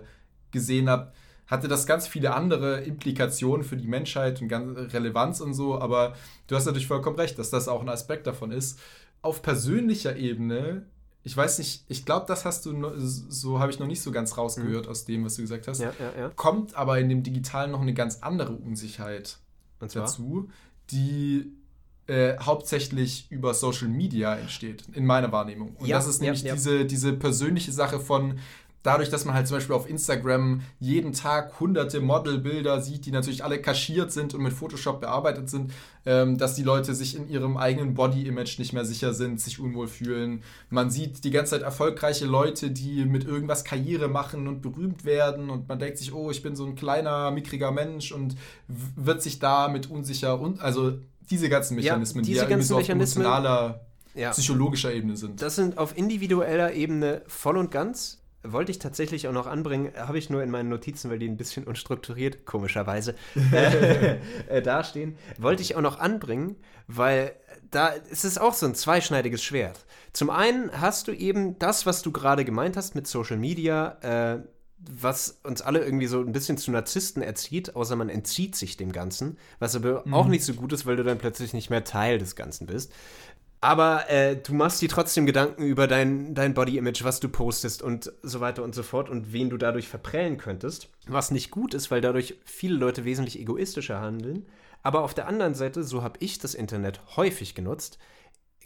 gesehen 0.51 0.89
habe, 0.89 1.11
hatte 1.47 1.67
das 1.67 1.85
ganz 1.85 2.07
viele 2.07 2.33
andere 2.33 2.81
Implikationen 2.81 3.65
für 3.65 3.75
die 3.75 3.87
Menschheit 3.87 4.41
und 4.41 4.47
ganz 4.47 4.93
Relevanz 4.93 5.41
und 5.41 5.53
so, 5.53 5.79
aber 5.79 6.15
du 6.47 6.55
hast 6.55 6.65
natürlich 6.65 6.87
vollkommen 6.87 7.17
recht, 7.17 7.37
dass 7.37 7.49
das 7.49 7.67
auch 7.67 7.81
ein 7.81 7.89
Aspekt 7.89 8.25
davon 8.25 8.51
ist. 8.51 8.79
Auf 9.21 9.41
persönlicher 9.41 10.15
Ebene, 10.15 10.85
ich 11.23 11.35
weiß 11.35 11.59
nicht, 11.59 11.83
ich 11.89 12.05
glaube, 12.05 12.25
das 12.27 12.45
hast 12.45 12.65
du, 12.65 12.97
so 12.97 13.59
habe 13.59 13.71
ich 13.71 13.79
noch 13.79 13.87
nicht 13.87 14.01
so 14.01 14.11
ganz 14.11 14.37
rausgehört 14.37 14.87
aus 14.87 15.05
dem, 15.05 15.25
was 15.25 15.35
du 15.35 15.41
gesagt 15.41 15.67
hast. 15.67 15.81
Ja, 15.81 15.93
ja, 15.99 16.21
ja. 16.21 16.29
Kommt 16.29 16.75
aber 16.75 16.99
in 16.99 17.09
dem 17.09 17.21
Digitalen 17.21 17.71
noch 17.71 17.81
eine 17.81 17.93
ganz 17.93 18.19
andere 18.21 18.53
Unsicherheit 18.53 19.37
dazu, 19.79 20.49
die 20.89 21.51
äh, 22.07 22.37
hauptsächlich 22.39 23.27
über 23.29 23.53
Social 23.53 23.87
Media 23.87 24.35
entsteht, 24.35 24.83
in 24.93 25.05
meiner 25.05 25.31
Wahrnehmung. 25.31 25.75
Und 25.77 25.87
Ja, 25.87 25.97
das 25.97 26.07
ist 26.07 26.21
nämlich 26.21 26.43
ja. 26.43 26.53
Diese, 26.53 26.85
diese 26.85 27.13
persönliche 27.13 27.71
Sache 27.71 27.99
von, 27.99 28.39
dadurch, 28.83 29.09
dass 29.09 29.25
man 29.25 29.35
halt 29.35 29.47
zum 29.47 29.57
Beispiel 29.57 29.75
auf 29.75 29.89
Instagram 29.89 30.61
jeden 30.79 31.13
Tag 31.13 31.59
hunderte 31.59 32.01
Modelbilder 32.01 32.81
sieht, 32.81 33.05
die 33.05 33.11
natürlich 33.11 33.43
alle 33.43 33.61
kaschiert 33.61 34.11
sind 34.11 34.33
und 34.33 34.41
mit 34.41 34.53
Photoshop 34.53 35.01
bearbeitet 35.01 35.49
sind, 35.49 35.71
ähm, 36.05 36.37
dass 36.37 36.55
die 36.55 36.63
Leute 36.63 36.95
sich 36.95 37.15
in 37.15 37.29
ihrem 37.29 37.57
eigenen 37.57 37.93
Body-Image 37.93 38.59
nicht 38.59 38.73
mehr 38.73 38.85
sicher 38.85 39.13
sind, 39.13 39.39
sich 39.39 39.59
unwohl 39.59 39.87
fühlen. 39.87 40.43
Man 40.69 40.89
sieht 40.89 41.23
die 41.23 41.31
ganze 41.31 41.51
Zeit 41.51 41.61
erfolgreiche 41.61 42.25
Leute, 42.25 42.71
die 42.71 43.05
mit 43.05 43.23
irgendwas 43.23 43.63
Karriere 43.63 44.07
machen 44.07 44.47
und 44.47 44.61
berühmt 44.61 45.05
werden 45.05 45.49
und 45.49 45.69
man 45.69 45.79
denkt 45.79 45.97
sich, 45.97 46.13
oh, 46.13 46.31
ich 46.31 46.41
bin 46.41 46.55
so 46.55 46.65
ein 46.65 46.75
kleiner, 46.75 47.31
mickriger 47.31 47.71
Mensch 47.71 48.11
und 48.11 48.35
wird 48.67 49.21
sich 49.21 49.39
damit 49.39 49.89
unsicher 49.89 50.39
und 50.39 50.61
also 50.61 50.93
diese 51.29 51.49
ganzen 51.49 51.77
Ja, 51.77 51.93
Mechanismen, 51.93 52.23
diese 52.23 52.31
die 52.31 52.37
ja 52.37 52.43
irgendwie 52.43 52.53
ganzen 52.55 52.67
so 52.69 52.75
auf 52.75 52.81
Mechanismen- 52.81 53.25
emotionaler, 53.25 53.85
Ja. 54.15 54.31
psychologischer 54.31 54.91
Ebene 54.93 55.15
sind. 55.15 55.41
Das 55.41 55.55
sind 55.55 55.77
auf 55.77 55.97
individueller 55.97 56.73
Ebene 56.73 57.21
voll 57.27 57.57
und 57.57 57.71
ganz. 57.71 58.17
Wollte 58.43 58.71
ich 58.71 58.79
tatsächlich 58.79 59.27
auch 59.27 59.33
noch 59.33 59.45
anbringen, 59.45 59.91
habe 59.95 60.17
ich 60.17 60.31
nur 60.31 60.41
in 60.41 60.49
meinen 60.49 60.67
Notizen, 60.69 61.11
weil 61.11 61.19
die 61.19 61.27
ein 61.29 61.37
bisschen 61.37 61.63
unstrukturiert, 61.63 62.43
komischerweise, 62.47 63.13
äh, 63.53 64.17
äh, 64.47 64.61
dastehen. 64.63 65.15
Wollte 65.37 65.61
ich 65.61 65.75
auch 65.75 65.81
noch 65.81 65.99
anbringen, 65.99 66.55
weil 66.87 67.33
da 67.69 67.89
ist 67.89 68.25
es 68.25 68.39
auch 68.39 68.55
so 68.55 68.65
ein 68.65 68.73
zweischneidiges 68.73 69.43
Schwert. 69.43 69.85
Zum 70.11 70.31
einen 70.31 70.71
hast 70.81 71.07
du 71.07 71.11
eben 71.11 71.59
das, 71.59 71.85
was 71.85 72.01
du 72.01 72.11
gerade 72.11 72.43
gemeint 72.43 72.75
hast 72.77 72.95
mit 72.95 73.05
Social 73.07 73.37
Media, 73.37 73.97
äh, 74.01 74.39
was 74.89 75.39
uns 75.43 75.61
alle 75.61 75.83
irgendwie 75.83 76.07
so 76.07 76.21
ein 76.21 76.31
bisschen 76.31 76.57
zu 76.57 76.71
Narzissten 76.71 77.21
erzieht, 77.21 77.75
außer 77.75 77.95
man 77.95 78.09
entzieht 78.09 78.55
sich 78.55 78.77
dem 78.77 78.91
Ganzen, 78.91 79.37
was 79.59 79.75
aber 79.75 80.03
auch 80.11 80.27
nicht 80.27 80.43
so 80.43 80.53
gut 80.53 80.73
ist, 80.73 80.85
weil 80.85 80.95
du 80.95 81.03
dann 81.03 81.17
plötzlich 81.17 81.53
nicht 81.53 81.69
mehr 81.69 81.83
Teil 81.83 82.17
des 82.17 82.35
Ganzen 82.35 82.67
bist. 82.67 82.91
Aber 83.63 84.09
äh, 84.09 84.35
du 84.37 84.55
machst 84.55 84.81
dir 84.81 84.89
trotzdem 84.89 85.27
Gedanken 85.27 85.63
über 85.63 85.87
dein, 85.87 86.33
dein 86.33 86.55
Body-Image, 86.55 87.03
was 87.03 87.19
du 87.19 87.29
postest 87.29 87.83
und 87.83 88.11
so 88.23 88.39
weiter 88.39 88.63
und 88.63 88.73
so 88.73 88.81
fort 88.81 89.07
und 89.07 89.33
wen 89.33 89.51
du 89.51 89.57
dadurch 89.57 89.87
verprellen 89.87 90.39
könntest. 90.39 90.89
Was 91.05 91.29
nicht 91.29 91.51
gut 91.51 91.75
ist, 91.75 91.91
weil 91.91 92.01
dadurch 92.01 92.39
viele 92.43 92.75
Leute 92.75 93.05
wesentlich 93.05 93.39
egoistischer 93.39 94.01
handeln. 94.01 94.47
Aber 94.81 95.03
auf 95.03 95.13
der 95.13 95.27
anderen 95.27 95.53
Seite, 95.53 95.83
so 95.83 96.01
habe 96.01 96.17
ich 96.21 96.39
das 96.39 96.55
Internet 96.55 97.01
häufig 97.15 97.53
genutzt, 97.53 97.99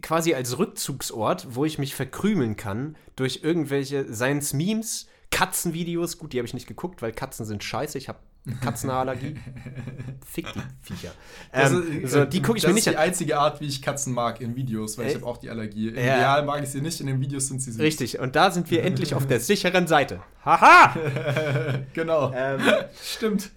quasi 0.01 0.33
als 0.33 0.57
Rückzugsort, 0.57 1.55
wo 1.55 1.65
ich 1.65 1.77
mich 1.77 1.93
verkrümeln 1.93 2.55
kann 2.55 2.95
durch 3.17 3.41
irgendwelche, 3.43 4.13
seien 4.13 4.37
es 4.37 4.53
Memes, 4.53 5.07
Katzenvideos, 5.35 6.17
gut, 6.17 6.31
die 6.31 6.37
habe 6.37 6.47
ich 6.47 6.53
nicht 6.53 6.65
geguckt, 6.65 7.01
weil 7.01 7.11
Katzen 7.11 7.45
sind 7.45 7.61
scheiße, 7.61 7.97
ich 7.97 8.07
habe 8.07 8.19
Katzenallergie. 8.61 9.35
Fick 10.25 10.45
die 10.53 10.61
Viecher. 10.81 11.11
Also, 11.51 11.81
Ähm, 11.81 12.03
äh, 12.03 12.07
so, 12.07 12.23
die 12.25 12.41
gucke 12.41 12.57
ich 12.57 12.61
das 12.63 12.71
mir 12.71 12.77
ist 12.79 12.85
nicht 12.85 12.95
die 12.95 12.97
an. 12.97 13.03
einzige 13.03 13.37
Art, 13.39 13.59
wie 13.59 13.65
ich 13.65 13.81
Katzen 13.81 14.13
mag 14.13 14.39
in 14.39 14.55
Videos, 14.55 14.97
weil 14.97 15.07
ich 15.07 15.13
Äh, 15.13 15.15
habe 15.15 15.25
auch 15.25 15.37
die 15.37 15.49
Allergie. 15.49 15.89
Im 15.89 15.95
ja. 15.97 16.15
Real 16.15 16.45
mag 16.45 16.63
ich 16.63 16.69
sie 16.69 16.79
nicht, 16.79 17.01
in 17.01 17.07
den 17.07 17.19
Videos 17.19 17.47
sind 17.47 17.59
sie 17.61 17.71
süß. 17.71 17.81
Richtig, 17.81 18.19
und 18.19 18.35
da 18.37 18.51
sind 18.51 18.69
wir 18.71 18.83
endlich 18.85 19.13
auf 19.13 19.27
der 19.27 19.41
sicheren 19.41 19.87
Seite. 19.87 20.21
Haha! 20.45 20.95
Genau. 21.93 22.31
ähm, 22.35 22.61
Stimmt. 23.03 23.49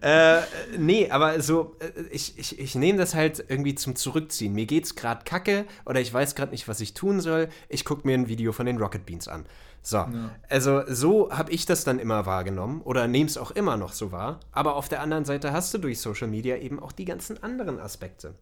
äh, 0.00 0.40
nee, 0.78 1.10
aber 1.10 1.40
so, 1.40 1.76
äh, 1.80 1.90
ich, 2.10 2.38
ich, 2.38 2.58
ich 2.58 2.74
nehme 2.74 2.98
das 2.98 3.14
halt 3.14 3.44
irgendwie 3.48 3.74
zum 3.74 3.96
Zurückziehen. 3.96 4.52
Mir 4.52 4.66
geht's 4.66 4.94
gerade 4.94 5.24
kacke 5.24 5.64
oder 5.86 6.00
ich 6.00 6.12
weiß 6.12 6.34
gerade 6.34 6.52
nicht, 6.52 6.68
was 6.68 6.80
ich 6.80 6.94
tun 6.94 7.20
soll. 7.20 7.48
Ich 7.68 7.84
gucke 7.84 8.06
mir 8.06 8.14
ein 8.14 8.28
Video 8.28 8.52
von 8.52 8.66
den 8.66 8.76
Rocket 8.78 9.06
Beans 9.06 9.28
an. 9.28 9.46
So, 9.88 10.04
also 10.50 10.82
so 10.86 11.30
habe 11.30 11.50
ich 11.50 11.64
das 11.64 11.82
dann 11.82 11.98
immer 11.98 12.26
wahrgenommen 12.26 12.82
oder 12.82 13.08
nehme 13.08 13.24
es 13.24 13.38
auch 13.38 13.52
immer 13.52 13.78
noch 13.78 13.94
so 13.94 14.12
wahr. 14.12 14.40
Aber 14.52 14.76
auf 14.76 14.90
der 14.90 15.00
anderen 15.00 15.24
Seite 15.24 15.52
hast 15.52 15.72
du 15.72 15.78
durch 15.78 15.98
Social 16.00 16.28
Media 16.28 16.58
eben 16.58 16.78
auch 16.78 16.92
die 16.92 17.06
ganzen 17.06 17.42
anderen 17.42 17.80
Aspekte. 17.80 18.34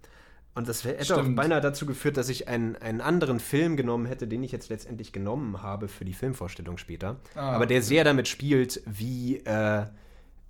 Und 0.56 0.68
das 0.68 0.84
hätte 0.84 1.14
auch 1.14 1.20
Stimmt. 1.20 1.36
beinahe 1.36 1.60
dazu 1.60 1.86
geführt, 1.86 2.16
dass 2.16 2.30
ich 2.30 2.48
einen, 2.48 2.74
einen 2.76 3.00
anderen 3.00 3.38
Film 3.38 3.76
genommen 3.76 4.06
hätte, 4.06 4.26
den 4.26 4.42
ich 4.42 4.50
jetzt 4.50 4.70
letztendlich 4.70 5.12
genommen 5.12 5.62
habe 5.62 5.86
für 5.86 6.04
die 6.04 6.14
Filmvorstellung 6.14 6.78
später. 6.78 7.16
Ah, 7.36 7.52
Aber 7.52 7.66
der 7.66 7.80
sehr 7.80 8.02
damit 8.02 8.26
spielt, 8.26 8.82
wie 8.84 9.36
äh, 9.44 9.86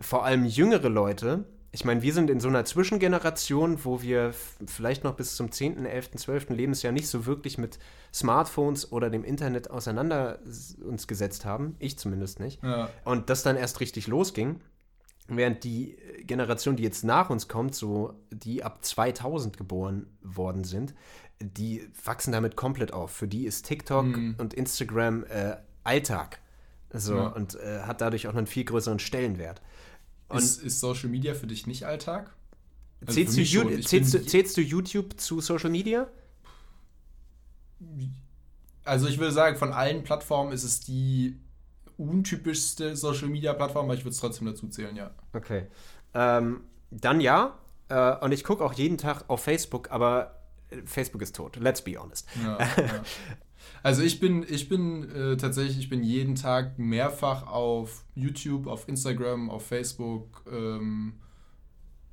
vor 0.00 0.24
allem 0.24 0.46
jüngere 0.46 0.88
Leute, 0.88 1.44
ich 1.76 1.84
meine, 1.84 2.00
wir 2.00 2.14
sind 2.14 2.30
in 2.30 2.40
so 2.40 2.48
einer 2.48 2.64
Zwischengeneration, 2.64 3.84
wo 3.84 4.00
wir 4.00 4.32
vielleicht 4.66 5.04
noch 5.04 5.12
bis 5.14 5.36
zum 5.36 5.52
10., 5.52 5.84
11., 5.84 6.12
12. 6.12 6.48
Lebensjahr 6.48 6.90
nicht 6.90 7.06
so 7.06 7.26
wirklich 7.26 7.58
mit 7.58 7.78
Smartphones 8.14 8.90
oder 8.92 9.10
dem 9.10 9.24
Internet 9.24 9.70
auseinander 9.70 10.38
uns 10.82 11.06
gesetzt 11.06 11.44
haben. 11.44 11.76
Ich 11.78 11.98
zumindest 11.98 12.40
nicht. 12.40 12.62
Ja. 12.62 12.88
Und 13.04 13.28
das 13.28 13.42
dann 13.42 13.56
erst 13.56 13.80
richtig 13.80 14.06
losging. 14.06 14.60
Während 15.28 15.64
die 15.64 15.98
Generation, 16.22 16.76
die 16.76 16.82
jetzt 16.82 17.04
nach 17.04 17.28
uns 17.28 17.46
kommt, 17.46 17.74
so 17.74 18.14
die 18.30 18.64
ab 18.64 18.82
2000 18.82 19.58
geboren 19.58 20.06
worden 20.22 20.64
sind, 20.64 20.94
die 21.40 21.86
wachsen 22.04 22.32
damit 22.32 22.56
komplett 22.56 22.94
auf. 22.94 23.10
Für 23.10 23.28
die 23.28 23.44
ist 23.44 23.66
TikTok 23.66 24.06
Mhm. 24.06 24.36
und 24.38 24.54
Instagram 24.54 25.24
äh, 25.24 25.56
Alltag. 25.84 26.40
So, 26.90 27.16
Ja. 27.16 27.26
und 27.26 27.54
äh, 27.56 27.80
hat 27.82 28.00
dadurch 28.00 28.28
auch 28.28 28.34
einen 28.34 28.46
viel 28.46 28.64
größeren 28.64 28.98
Stellenwert. 28.98 29.60
Und 30.28 30.38
Ist, 30.38 30.62
ist 30.62 30.80
Social 30.80 31.08
Media 31.08 31.34
für 31.34 31.46
dich 31.46 31.66
nicht 31.66 31.84
Alltag? 31.84 32.34
Also 33.00 33.12
zählst, 33.12 33.36
du 33.36 33.46
schon. 33.46 33.82
Zählst, 33.82 34.14
du, 34.14 34.24
zählst 34.24 34.56
du 34.56 34.60
YouTube 34.60 35.20
zu 35.20 35.40
Social 35.40 35.70
Media? 35.70 36.08
Also 38.84 39.06
ich 39.06 39.18
würde 39.18 39.32
sagen, 39.32 39.56
von 39.56 39.72
allen 39.72 40.02
Plattformen 40.02 40.52
ist 40.52 40.64
es 40.64 40.80
die 40.80 41.38
untypischste 41.98 42.96
Social 42.96 43.28
Media 43.28 43.52
Plattform, 43.52 43.86
aber 43.86 43.94
ich 43.94 44.00
würde 44.00 44.10
es 44.10 44.18
trotzdem 44.18 44.46
dazu 44.46 44.68
zählen, 44.68 44.96
ja. 44.96 45.10
Okay. 45.32 45.66
Ähm, 46.14 46.62
dann 46.90 47.20
ja. 47.20 47.58
Äh, 47.88 48.16
und 48.16 48.32
ich 48.32 48.44
gucke 48.44 48.64
auch 48.64 48.72
jeden 48.72 48.98
Tag 48.98 49.24
auf 49.28 49.42
Facebook, 49.42 49.90
aber 49.90 50.40
äh, 50.70 50.78
Facebook 50.84 51.22
ist 51.22 51.36
tot. 51.36 51.56
Let's 51.56 51.82
be 51.82 51.96
honest. 52.00 52.26
Ja. 52.42 52.58
Also 53.82 54.02
ich 54.02 54.18
bin, 54.20 54.44
ich 54.48 54.68
bin 54.68 55.08
äh, 55.10 55.36
tatsächlich, 55.36 55.78
ich 55.78 55.88
bin 55.88 56.02
jeden 56.02 56.34
Tag 56.34 56.78
mehrfach 56.78 57.46
auf 57.46 58.04
YouTube, 58.14 58.66
auf 58.66 58.88
Instagram, 58.88 59.50
auf 59.50 59.66
Facebook. 59.66 60.42
Ähm, 60.50 61.14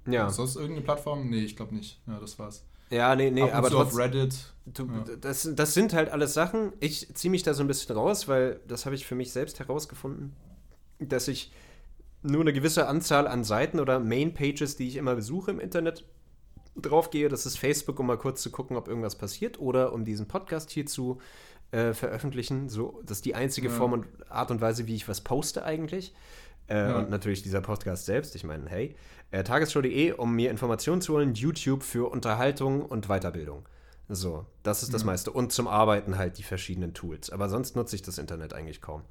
Ja. 0.05 0.27
Ist 0.27 0.37
das 0.39 0.55
irgendeine 0.55 0.83
Plattform? 0.85 1.29
Nee, 1.29 1.43
ich 1.43 1.55
glaube 1.55 1.73
nicht. 1.75 2.01
Ja, 2.07 2.19
das 2.19 2.37
war's. 2.37 2.65
Ja, 2.89 3.15
nee, 3.15 3.31
nee, 3.31 3.49
aber 3.49 3.69
zu 3.69 3.79
auf. 3.79 3.97
Reddit. 3.97 4.53
Du, 4.65 4.85
Ja. 4.85 5.15
das, 5.19 5.49
das 5.55 5.73
sind 5.73 5.93
halt 5.93 6.09
alles 6.09 6.33
Sachen. 6.33 6.73
Ich 6.79 7.13
ziehe 7.15 7.31
mich 7.31 7.41
da 7.43 7.53
so 7.53 7.63
ein 7.63 7.67
bisschen 7.67 7.95
raus, 7.95 8.27
weil 8.27 8.59
das 8.67 8.85
habe 8.85 8.95
ich 8.95 9.05
für 9.05 9.15
mich 9.15 9.31
selbst 9.31 9.59
herausgefunden, 9.59 10.33
dass 10.99 11.27
ich 11.27 11.51
nur 12.21 12.41
eine 12.41 12.53
gewisse 12.53 12.87
Anzahl 12.87 13.27
an 13.27 13.43
Seiten 13.43 13.79
oder 13.79 13.99
Main-Pages, 13.99 14.75
die 14.77 14.87
ich 14.87 14.95
immer 14.97 15.15
besuche 15.15 15.51
im 15.51 15.59
Internet, 15.59 16.05
draufgehe. 16.75 17.29
Das 17.29 17.45
ist 17.45 17.57
Facebook, 17.57 17.99
um 17.99 18.07
mal 18.07 18.17
kurz 18.17 18.41
zu 18.41 18.51
gucken, 18.51 18.77
ob 18.77 18.87
irgendwas 18.87 19.15
passiert 19.17 19.59
oder 19.59 19.93
um 19.93 20.05
diesen 20.05 20.27
Podcast 20.27 20.69
hier 20.71 20.85
zu 20.85 21.19
äh, 21.71 21.93
veröffentlichen. 21.93 22.69
So, 22.69 23.01
das 23.05 23.17
ist 23.17 23.25
die 23.25 23.35
einzige 23.35 23.67
Ja. 23.69 23.73
Form 23.73 23.93
und 23.93 24.05
Art 24.29 24.51
und 24.51 24.61
Weise, 24.61 24.87
wie 24.87 24.95
ich 24.95 25.07
was 25.07 25.21
poste 25.21 25.63
eigentlich. 25.65 26.13
Äh, 26.67 26.75
Ja. 26.77 26.99
Und 26.99 27.09
natürlich 27.09 27.41
dieser 27.43 27.61
Podcast 27.61 28.05
selbst. 28.05 28.35
Ich 28.35 28.43
meine, 28.43 28.69
hey, 28.69 28.95
äh, 29.31 29.43
tagesschau.de, 29.43 30.13
um 30.13 30.33
mir 30.35 30.49
Informationen 30.51 31.01
zu 31.01 31.13
holen, 31.13 31.33
YouTube 31.33 31.83
für 31.83 32.09
Unterhaltung 32.11 32.83
und 32.85 33.07
Weiterbildung. 33.07 33.67
So, 34.09 34.45
das 34.63 34.83
ist 34.83 34.93
das 34.93 35.01
Ja. 35.01 35.07
meiste. 35.07 35.31
Und 35.31 35.51
zum 35.51 35.67
Arbeiten 35.67 36.17
halt 36.17 36.37
die 36.37 36.43
verschiedenen 36.43 36.93
Tools. 36.93 37.29
Aber 37.31 37.49
sonst 37.49 37.75
nutze 37.75 37.95
ich 37.95 38.01
das 38.01 38.17
Internet 38.17 38.53
eigentlich 38.53 38.81
kaum. 38.81 39.01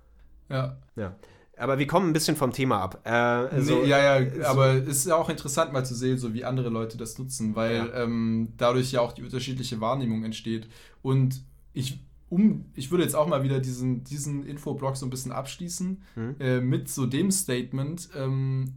Ja. 0.48 0.76
Ja. 0.96 1.16
Aber 1.56 1.78
wir 1.78 1.86
kommen 1.86 2.08
ein 2.08 2.12
bisschen 2.12 2.34
vom 2.36 2.52
Thema 2.52 2.80
ab. 2.80 3.02
Äh, 3.04 3.10
also, 3.10 3.80
nee, 3.82 3.88
ja, 3.88 4.20
ja, 4.20 4.30
so- 4.34 4.44
aber 4.44 4.74
es 4.74 4.88
ist 4.98 5.06
ja 5.06 5.16
auch 5.16 5.28
interessant 5.28 5.72
mal 5.72 5.84
zu 5.84 5.94
sehen, 5.94 6.18
so 6.18 6.32
wie 6.34 6.44
andere 6.44 6.70
Leute 6.70 6.96
das 6.96 7.18
nutzen, 7.18 7.54
weil 7.54 7.76
Ja. 7.76 8.02
ähm, 8.04 8.54
dadurch 8.56 8.90
ja 8.92 9.00
auch 9.00 9.12
die 9.12 9.22
unterschiedliche 9.22 9.80
Wahrnehmung 9.80 10.24
entsteht. 10.24 10.68
Und 11.02 11.42
ich, 11.74 12.00
um, 12.30 12.64
ich 12.74 12.90
würde 12.90 13.04
jetzt 13.04 13.14
auch 13.14 13.26
mal 13.26 13.42
wieder 13.42 13.60
diesen, 13.60 14.02
diesen 14.02 14.46
Infoblock 14.46 14.96
so 14.96 15.04
ein 15.06 15.10
bisschen 15.10 15.30
abschließen 15.32 16.02
Mhm. 16.16 16.36
äh, 16.40 16.60
mit 16.60 16.88
so 16.88 17.04
dem 17.06 17.30
Statement, 17.30 18.08
ähm, 18.16 18.74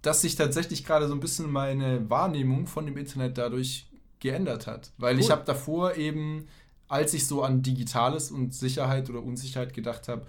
dass 0.00 0.22
sich 0.22 0.34
tatsächlich 0.36 0.84
gerade 0.84 1.06
so 1.08 1.14
ein 1.14 1.20
bisschen 1.20 1.50
meine 1.50 2.08
Wahrnehmung 2.08 2.66
von 2.66 2.86
dem 2.86 2.96
Internet 2.96 3.36
dadurch 3.38 3.90
geändert 4.20 4.66
hat. 4.66 4.92
Weil 4.96 5.18
ich 5.18 5.26
Cool. 5.26 5.32
habe 5.32 5.44
davor 5.44 5.96
eben, 5.96 6.46
als 6.88 7.12
ich 7.12 7.26
so 7.26 7.42
an 7.42 7.60
Digitales 7.62 8.30
und 8.30 8.54
Sicherheit 8.54 9.10
oder 9.10 9.22
Unsicherheit 9.22 9.74
gedacht 9.74 10.08
habe, 10.08 10.26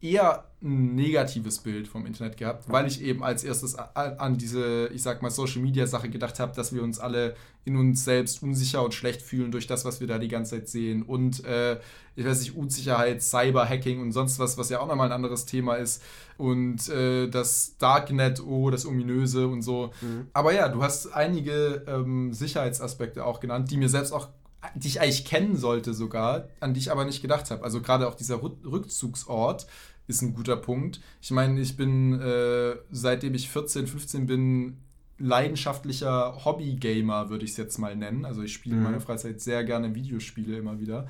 eher 0.00 0.44
ein 0.62 0.94
negatives 0.94 1.58
Bild 1.58 1.88
vom 1.88 2.06
Internet 2.06 2.36
gehabt, 2.36 2.64
weil 2.68 2.86
ich 2.86 3.02
eben 3.02 3.22
als 3.22 3.44
erstes 3.44 3.74
an 3.76 4.36
diese, 4.36 4.88
ich 4.88 5.02
sag 5.02 5.22
mal, 5.22 5.30
Social 5.30 5.62
Media 5.62 5.86
Sache 5.86 6.10
gedacht 6.10 6.38
habe, 6.38 6.54
dass 6.54 6.74
wir 6.74 6.82
uns 6.82 6.98
alle 6.98 7.34
in 7.64 7.76
uns 7.76 8.04
selbst 8.04 8.42
unsicher 8.42 8.82
und 8.82 8.94
schlecht 8.94 9.22
fühlen 9.22 9.52
durch 9.52 9.66
das, 9.66 9.84
was 9.84 10.00
wir 10.00 10.06
da 10.06 10.18
die 10.18 10.28
ganze 10.28 10.56
Zeit 10.56 10.68
sehen. 10.68 11.02
Und 11.02 11.44
äh, 11.44 11.78
ich 12.16 12.26
weiß 12.26 12.40
nicht, 12.40 12.56
Unsicherheit, 12.56 13.22
Cyberhacking 13.22 14.00
und 14.00 14.12
sonst 14.12 14.38
was, 14.38 14.58
was 14.58 14.68
ja 14.70 14.80
auch 14.80 14.86
nochmal 14.86 15.08
ein 15.08 15.12
anderes 15.12 15.46
Thema 15.46 15.74
ist. 15.74 16.02
Und 16.36 16.88
äh, 16.88 17.28
das 17.28 17.76
Darknet, 17.78 18.42
oh, 18.44 18.70
das 18.70 18.86
Ominöse 18.86 19.48
und 19.48 19.62
so. 19.62 19.92
Mhm. 20.00 20.28
Aber 20.32 20.54
ja, 20.54 20.68
du 20.68 20.82
hast 20.82 21.14
einige 21.14 21.84
ähm, 21.86 22.32
Sicherheitsaspekte 22.32 23.24
auch 23.24 23.40
genannt, 23.40 23.70
die 23.70 23.76
mir 23.76 23.88
selbst 23.88 24.12
auch, 24.12 24.28
die 24.74 24.88
ich 24.88 25.00
eigentlich 25.00 25.24
kennen 25.24 25.56
sollte 25.56 25.94
sogar, 25.94 26.48
an 26.60 26.74
die 26.74 26.80
ich 26.80 26.90
aber 26.92 27.04
nicht 27.04 27.22
gedacht 27.22 27.50
habe. 27.50 27.64
Also 27.64 27.80
gerade 27.80 28.06
auch 28.08 28.14
dieser 28.14 28.36
Rück- 28.36 28.64
Rückzugsort 28.64 29.66
ist 30.06 30.22
ein 30.22 30.34
guter 30.34 30.56
Punkt. 30.56 31.00
Ich 31.22 31.30
meine, 31.30 31.60
ich 31.60 31.76
bin, 31.76 32.20
äh, 32.20 32.74
seitdem 32.90 33.34
ich 33.34 33.48
14, 33.48 33.86
15 33.86 34.26
bin, 34.26 34.76
leidenschaftlicher 35.18 36.44
Hobby-Gamer, 36.44 37.30
würde 37.30 37.44
ich 37.44 37.52
es 37.52 37.56
jetzt 37.56 37.78
mal 37.78 37.96
nennen. 37.96 38.24
Also 38.24 38.42
ich 38.42 38.52
spiele 38.52 38.74
in 38.76 38.80
Mhm. 38.80 38.86
meiner 38.86 39.00
Freizeit 39.00 39.40
sehr 39.40 39.64
gerne 39.64 39.94
Videospiele 39.94 40.56
immer 40.58 40.80
wieder. 40.80 41.08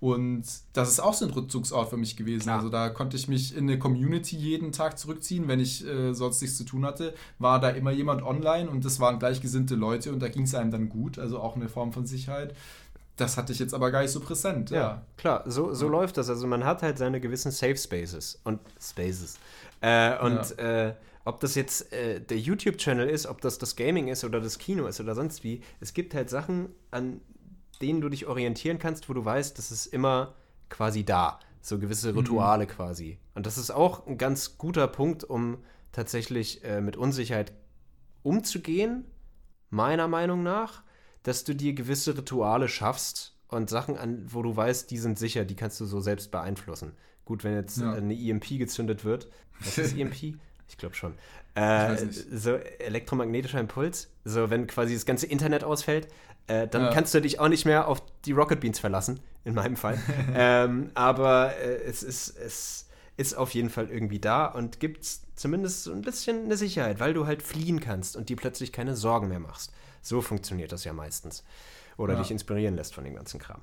Und 0.00 0.42
das 0.72 0.88
ist 0.90 0.98
auch 0.98 1.14
so 1.14 1.24
ein 1.24 1.30
Rückzugsort 1.30 1.88
für 1.90 1.96
mich 1.96 2.16
gewesen. 2.16 2.42
Klar. 2.44 2.56
Also 2.56 2.70
da 2.70 2.88
konnte 2.88 3.16
ich 3.16 3.28
mich 3.28 3.56
in 3.56 3.68
eine 3.68 3.78
Community 3.78 4.36
jeden 4.36 4.72
Tag 4.72 4.98
zurückziehen, 4.98 5.46
wenn 5.46 5.60
ich 5.60 5.86
äh, 5.86 6.12
sonst 6.12 6.40
nichts 6.42 6.56
zu 6.56 6.64
tun 6.64 6.84
hatte. 6.84 7.14
War 7.38 7.60
da 7.60 7.68
immer 7.70 7.92
jemand 7.92 8.22
online 8.22 8.68
und 8.68 8.84
das 8.84 8.98
waren 8.98 9.20
gleichgesinnte 9.20 9.76
Leute 9.76 10.12
und 10.12 10.18
da 10.20 10.28
ging 10.28 10.42
es 10.42 10.56
einem 10.56 10.72
dann 10.72 10.88
gut. 10.88 11.20
Also 11.20 11.38
auch 11.38 11.54
eine 11.54 11.68
Form 11.68 11.92
von 11.92 12.04
Sicherheit. 12.04 12.56
Das 13.22 13.36
hatte 13.36 13.52
ich 13.52 13.58
jetzt 13.58 13.74
aber 13.74 13.90
gar 13.90 14.02
nicht 14.02 14.10
so 14.10 14.20
präsent. 14.20 14.70
Ja, 14.70 14.76
Ja. 14.78 15.06
klar, 15.16 15.42
so, 15.46 15.72
so 15.74 15.88
läuft 15.88 16.16
das. 16.16 16.28
Also 16.28 16.46
man 16.46 16.64
hat 16.64 16.82
halt 16.82 16.98
seine 16.98 17.20
gewissen 17.20 17.50
Safe 17.50 17.76
Spaces 17.76 18.40
und 18.44 18.60
Spaces. 18.80 19.38
Äh, 19.80 20.18
und 20.18 20.58
äh, 20.58 20.94
ob 21.24 21.40
das 21.40 21.54
jetzt 21.54 21.92
äh, 21.92 22.20
der 22.20 22.38
YouTube-Channel 22.38 23.08
ist, 23.08 23.26
ob 23.26 23.40
das 23.40 23.58
das 23.58 23.76
Gaming 23.76 24.08
ist 24.08 24.24
oder 24.24 24.40
das 24.40 24.58
Kino 24.58 24.86
ist 24.86 25.00
oder 25.00 25.14
sonst 25.14 25.44
wie, 25.44 25.62
es 25.80 25.94
gibt 25.94 26.14
halt 26.14 26.30
Sachen, 26.30 26.68
an 26.90 27.20
denen 27.80 28.00
du 28.00 28.08
dich 28.08 28.26
orientieren 28.26 28.78
kannst, 28.78 29.08
wo 29.08 29.12
du 29.12 29.24
weißt, 29.24 29.56
das 29.58 29.70
ist 29.70 29.86
immer 29.86 30.34
quasi 30.68 31.04
da. 31.04 31.38
So 31.60 31.78
gewisse 31.78 32.14
Rituale 32.16 32.66
quasi. 32.66 33.18
Und 33.36 33.46
das 33.46 33.56
ist 33.56 33.70
auch 33.70 34.06
ein 34.06 34.18
ganz 34.18 34.58
guter 34.58 34.88
Punkt, 34.88 35.22
um 35.22 35.58
tatsächlich 35.92 36.64
äh, 36.64 36.80
mit 36.80 36.96
Unsicherheit 36.96 37.52
umzugehen, 38.22 39.04
meiner 39.70 40.08
Meinung 40.08 40.42
nach, 40.42 40.82
dass 41.22 41.44
du 41.44 41.54
dir 41.54 41.72
gewisse 41.72 42.16
Rituale 42.16 42.68
schaffst 42.68 43.34
und 43.48 43.70
Sachen 43.70 43.96
an, 43.98 44.24
wo 44.28 44.42
du 44.42 44.56
weißt, 44.56 44.90
die 44.90 44.98
sind 44.98 45.18
sicher, 45.18 45.44
die 45.44 45.54
kannst 45.56 45.80
du 45.80 45.84
so 45.84 46.00
selbst 46.00 46.30
beeinflussen. 46.30 46.92
Gut, 47.24 47.44
wenn 47.44 47.54
jetzt 47.54 47.78
Ja. 47.78 47.92
eine 47.92 48.14
EMP 48.14 48.58
gezündet 48.58 49.04
wird. 49.04 49.28
Was 49.60 49.78
ist 49.78 49.96
EMP? 49.96 50.36
Ich 50.68 50.78
glaube 50.78 50.94
schon. 50.94 51.14
Äh, 51.54 52.04
nicht. 52.06 52.24
so 52.32 52.54
elektromagnetischer 52.54 53.60
Impuls. 53.60 54.08
So, 54.24 54.48
wenn 54.50 54.66
quasi 54.66 54.94
das 54.94 55.04
ganze 55.04 55.26
Internet 55.26 55.64
ausfällt, 55.64 56.08
äh, 56.46 56.66
dann 56.66 56.84
Ja. 56.84 56.90
kannst 56.92 57.14
du 57.14 57.20
dich 57.20 57.38
auch 57.40 57.48
nicht 57.48 57.66
mehr 57.66 57.88
auf 57.88 58.02
die 58.24 58.32
Rocket 58.32 58.60
Beans 58.60 58.78
verlassen, 58.78 59.20
in 59.44 59.54
meinem 59.54 59.76
Fall. 59.76 59.98
ähm, 60.34 60.90
aber 60.94 61.54
äh, 61.58 61.82
es, 61.84 62.02
ist, 62.02 62.36
es 62.38 62.88
ist 63.18 63.34
auf 63.34 63.52
jeden 63.54 63.68
Fall 63.70 63.90
irgendwie 63.90 64.18
da 64.18 64.46
und 64.46 64.80
gibt 64.80 65.06
zumindest 65.36 65.84
so 65.84 65.92
ein 65.92 66.00
bisschen 66.02 66.44
eine 66.46 66.56
Sicherheit, 66.56 66.98
weil 67.00 67.12
du 67.14 67.26
halt 67.26 67.42
fliehen 67.42 67.80
kannst 67.80 68.16
und 68.16 68.28
dir 68.30 68.36
plötzlich 68.36 68.72
keine 68.72 68.96
Sorgen 68.96 69.28
mehr 69.28 69.40
machst. 69.40 69.72
So 70.02 70.20
funktioniert 70.20 70.72
das 70.72 70.84
ja 70.84 70.92
meistens. 70.92 71.44
Oder 71.96 72.14
Ja. 72.14 72.20
dich 72.20 72.30
inspirieren 72.30 72.74
lässt 72.76 72.94
von 72.94 73.04
dem 73.04 73.14
ganzen 73.14 73.38
Kram. 73.40 73.60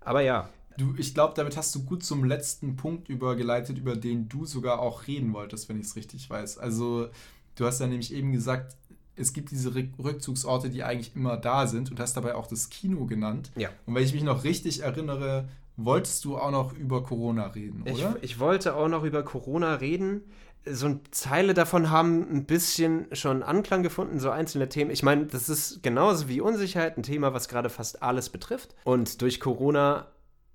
Aber 0.00 0.20
ja, 0.22 0.48
Du, 0.78 0.94
ich 0.96 1.12
glaube, 1.12 1.34
damit 1.36 1.58
hast 1.58 1.74
du 1.74 1.84
gut 1.84 2.02
zum 2.02 2.24
letzten 2.24 2.76
Punkt 2.76 3.10
übergeleitet, 3.10 3.76
über 3.76 3.94
den 3.94 4.30
du 4.30 4.46
sogar 4.46 4.78
auch 4.78 5.06
reden 5.06 5.34
wolltest, 5.34 5.68
wenn 5.68 5.78
ich 5.78 5.84
es 5.84 5.96
richtig 5.96 6.30
weiß. 6.30 6.56
Also, 6.56 7.10
du 7.56 7.66
hast 7.66 7.78
ja 7.80 7.86
nämlich 7.86 8.10
eben 8.14 8.32
gesagt, 8.32 8.74
es 9.14 9.34
gibt 9.34 9.50
diese 9.50 9.68
Rück- 9.72 10.02
Rückzugsorte, 10.02 10.70
die 10.70 10.82
eigentlich 10.82 11.14
immer 11.14 11.36
da 11.36 11.66
sind 11.66 11.90
und 11.90 12.00
hast 12.00 12.16
dabei 12.16 12.34
auch 12.36 12.46
das 12.46 12.70
Kino 12.70 13.04
genannt. 13.04 13.52
ja. 13.54 13.68
Und 13.84 13.94
wenn 13.94 14.02
ich 14.02 14.14
mich 14.14 14.22
noch 14.22 14.44
richtig 14.44 14.80
erinnere, 14.82 15.46
wolltest 15.76 16.24
du 16.24 16.38
auch 16.38 16.50
noch 16.50 16.72
über 16.72 17.02
Corona 17.02 17.48
reden, 17.48 17.82
Ich, 17.84 17.98
oder? 18.02 18.16
ich 18.22 18.38
wollte 18.38 18.74
auch 18.74 18.88
noch 18.88 19.04
über 19.04 19.22
Corona 19.24 19.74
reden. 19.74 20.22
So 20.64 20.86
ein 20.86 21.00
Zeile 21.10 21.54
davon 21.54 21.90
haben 21.90 22.26
ein 22.30 22.44
bisschen 22.46 23.06
schon 23.12 23.42
Anklang 23.42 23.82
gefunden, 23.82 24.20
so 24.20 24.30
einzelne 24.30 24.68
Themen. 24.68 24.90
Ich 24.90 25.02
meine, 25.02 25.26
das 25.26 25.48
ist 25.48 25.82
genauso 25.82 26.28
wie 26.28 26.40
Unsicherheit 26.40 26.96
ein 26.96 27.02
Thema, 27.02 27.34
was 27.34 27.48
gerade 27.48 27.68
fast 27.68 28.02
alles 28.02 28.30
betrifft. 28.30 28.74
Und 28.84 29.20
durch 29.22 29.40
Corona 29.40 30.06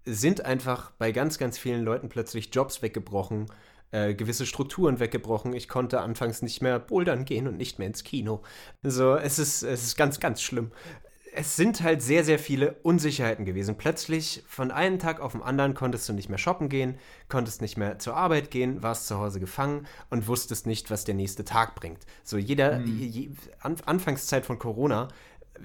sind 0.06 0.46
einfach 0.46 0.92
bei 0.92 1.12
ganz, 1.12 1.38
ganz 1.38 1.58
vielen 1.58 1.84
Leuten 1.84 2.08
plötzlich 2.08 2.50
Jobs 2.54 2.82
weggebrochen, 2.82 3.48
äh, 3.92 4.14
gewisse 4.14 4.46
Strukturen 4.46 5.02
weggebrochen. 5.02 5.54
Ich 5.54 5.68
konnte 5.68 6.00
anfangs 6.00 6.42
nicht 6.42 6.62
mehr 6.62 6.80
bouldern 6.80 7.26
gehen 7.26 7.48
und 7.48 7.58
nicht 7.58 7.78
mehr 7.78 7.88
ins 7.88 8.06
Kino. 8.06 8.42
So, 8.84 9.16
es 9.16 9.40
ist, 9.40 9.64
es 9.64 9.84
ist 9.84 9.98
ganz, 9.98 10.22
ganz 10.22 10.42
schlimm 10.42 10.72
es 11.38 11.55
sind 11.55 11.84
halt 11.84 12.01
sehr, 12.01 12.23
sehr 12.23 12.39
viele 12.39 12.73
Unsicherheiten 12.81 13.45
gewesen. 13.45 13.77
Plötzlich 13.77 14.43
von 14.47 14.72
einem 14.72 14.97
Tag 14.97 15.19
auf 15.19 15.34
den 15.34 15.43
anderen 15.43 15.76
konntest 15.76 16.09
du 16.09 16.14
nicht 16.14 16.30
mehr 16.30 16.39
shoppen 16.39 16.68
gehen, 16.68 16.97
konntest 17.30 17.61
nicht 17.61 17.77
mehr 17.77 17.99
zur 17.99 18.15
Arbeit 18.15 18.49
gehen, 18.49 18.81
warst 18.81 19.05
zu 19.05 19.19
Hause 19.19 19.39
gefangen 19.39 19.85
und 20.09 20.27
wusstest 20.27 20.65
nicht, 20.65 20.89
was 20.89 21.05
der 21.05 21.14
nächste 21.14 21.45
Tag 21.45 21.76
bringt. 21.76 21.99
So 22.23 22.38
jeder, 22.38 22.81
je, 22.81 23.30
an, 23.61 23.76
Anfangszeit 23.85 24.45
von 24.45 24.57
Corona 24.57 25.09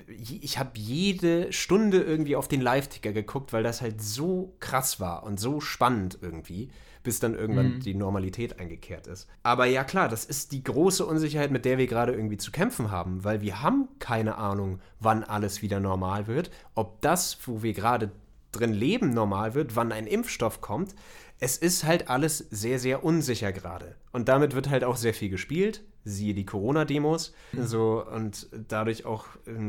ich 0.08 0.58
habe 0.58 0.70
jede 0.78 1.52
Stunde 1.52 2.00
irgendwie 2.00 2.36
auf 2.36 2.48
den 2.48 2.62
Live-Ticker 2.62 3.12
geguckt, 3.12 3.52
weil 3.52 3.62
das 3.62 3.82
halt 3.82 4.00
so 4.00 4.54
krass 4.58 5.00
war 5.00 5.22
und 5.22 5.38
so 5.38 5.60
spannend 5.60 6.18
irgendwie, 6.22 6.70
bis 7.02 7.20
dann 7.20 7.34
irgendwann 7.34 7.74
mhm. 7.74 7.80
die 7.80 7.94
Normalität 7.94 8.58
eingekehrt 8.58 9.06
ist. 9.06 9.28
Aber 9.42 9.66
ja 9.66 9.84
klar, 9.84 10.08
das 10.08 10.24
ist 10.24 10.52
die 10.52 10.62
große 10.62 11.04
Unsicherheit, 11.04 11.50
mit 11.50 11.64
der 11.64 11.78
wir 11.78 11.86
gerade 11.86 12.12
irgendwie 12.12 12.36
zu 12.36 12.50
kämpfen 12.50 12.90
haben, 12.90 13.24
weil 13.24 13.40
wir 13.40 13.62
haben 13.62 13.88
keine 13.98 14.36
Ahnung, 14.36 14.80
wann 15.00 15.24
alles 15.24 15.62
wieder 15.62 15.80
normal 15.80 16.26
wird, 16.26 16.50
ob 16.74 17.00
das, 17.00 17.38
wo 17.46 17.62
wir 17.62 17.72
gerade 17.72 18.10
drin 18.52 18.72
leben, 18.72 19.10
normal 19.10 19.54
wird, 19.54 19.76
wann 19.76 19.92
ein 19.92 20.06
Impfstoff 20.06 20.60
kommt. 20.60 20.94
Es 21.40 21.56
ist 21.56 21.84
halt 21.84 22.08
alles 22.08 22.38
sehr, 22.38 22.78
sehr 22.78 23.04
unsicher 23.04 23.52
gerade. 23.52 23.96
Und 24.12 24.28
damit 24.28 24.54
wird 24.54 24.70
halt 24.70 24.84
auch 24.84 24.96
sehr 24.96 25.14
viel 25.14 25.28
gespielt 25.28 25.82
siehe 26.04 26.34
die 26.34 26.46
Corona-Demos. 26.46 27.32
Mhm. 27.52 27.66
So, 27.66 28.04
und 28.04 28.48
dadurch 28.68 29.04
auch 29.04 29.26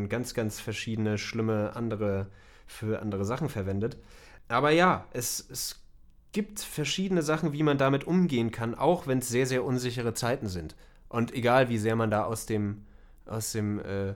ganz, 0.10 0.34
ganz 0.34 0.60
verschiedene, 0.60 1.18
schlimme 1.18 1.76
andere 1.76 2.28
für 2.66 3.02
andere 3.02 3.26
Sachen 3.26 3.50
verwendet. 3.50 3.98
Aber 4.48 4.72
ja, 4.72 5.06
es, 5.14 5.46
es 5.50 5.83
gibt 6.34 6.60
verschiedene 6.60 7.22
Sachen, 7.22 7.54
wie 7.54 7.64
man 7.64 7.78
damit 7.78 8.06
umgehen 8.06 8.52
kann, 8.52 8.76
auch 8.76 9.08
wenn 9.08 9.20
es 9.20 9.30
sehr, 9.30 9.46
sehr 9.46 9.64
unsichere 9.64 10.14
Zeiten 10.14 10.48
sind. 10.48 10.76
Und 11.08 11.34
egal, 11.34 11.70
wie 11.70 11.78
sehr 11.78 11.96
man 11.96 12.12
da 12.12 12.26
aus 12.26 12.46
dem, 12.46 12.86
aus 13.26 13.54
dem 13.54 13.80
äh, 13.80 14.16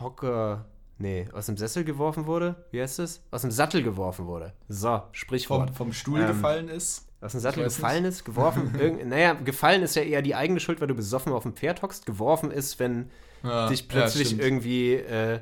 Hocker, 0.00 0.64
nee, 0.98 1.28
aus 1.32 1.46
dem 1.46 1.56
Sessel 1.56 1.84
geworfen 1.84 2.26
wurde, 2.26 2.64
wie 2.70 2.80
heißt 2.80 3.00
es? 3.00 3.22
Aus 3.30 3.42
dem 3.42 3.50
Sattel 3.50 3.82
geworfen 3.82 4.26
wurde. 4.26 4.54
So, 4.68 5.02
Sprichwort. 5.12 5.68
Vom, 5.70 5.88
vom 5.88 5.92
Stuhl 5.92 6.20
ähm, 6.20 6.28
gefallen 6.28 6.68
ist 6.68 7.06
aus 7.20 7.32
dem 7.32 7.40
Sattel 7.40 7.64
gefallen 7.64 8.04
nicht. 8.04 8.12
ist, 8.12 8.24
geworfen. 8.24 8.74
irgend, 8.78 9.08
naja, 9.08 9.32
gefallen 9.32 9.82
ist 9.82 9.96
ja 9.96 10.02
eher 10.02 10.22
die 10.22 10.34
eigene 10.34 10.60
Schuld, 10.60 10.80
weil 10.80 10.88
du 10.88 10.94
besoffen 10.94 11.32
auf 11.32 11.42
dem 11.42 11.54
Pferd 11.54 11.82
hockst. 11.82 12.06
Geworfen 12.06 12.50
ist, 12.50 12.78
wenn 12.78 13.10
ja, 13.42 13.68
dich 13.68 13.88
plötzlich 13.88 14.32
ja, 14.32 14.44
irgendwie 14.44 14.94
äh, 14.94 15.34
äh, 15.34 15.40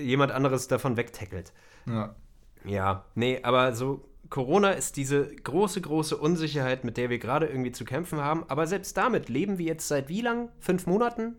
jemand 0.00 0.32
anderes 0.32 0.68
davon 0.68 0.96
wegtackelt. 0.96 1.52
Ja. 1.86 2.14
Ja, 2.64 3.04
nee, 3.14 3.40
aber 3.42 3.74
so 3.74 4.08
Corona 4.30 4.70
ist 4.70 4.96
diese 4.96 5.26
große, 5.26 5.80
große 5.80 6.16
Unsicherheit, 6.16 6.84
mit 6.84 6.96
der 6.96 7.10
wir 7.10 7.18
gerade 7.18 7.46
irgendwie 7.46 7.72
zu 7.72 7.84
kämpfen 7.84 8.20
haben. 8.20 8.44
Aber 8.48 8.66
selbst 8.66 8.96
damit 8.96 9.28
leben 9.28 9.58
wir 9.58 9.66
jetzt 9.66 9.88
seit 9.88 10.08
wie 10.08 10.20
lang? 10.20 10.48
Fünf 10.58 10.86
Monaten? 10.86 11.36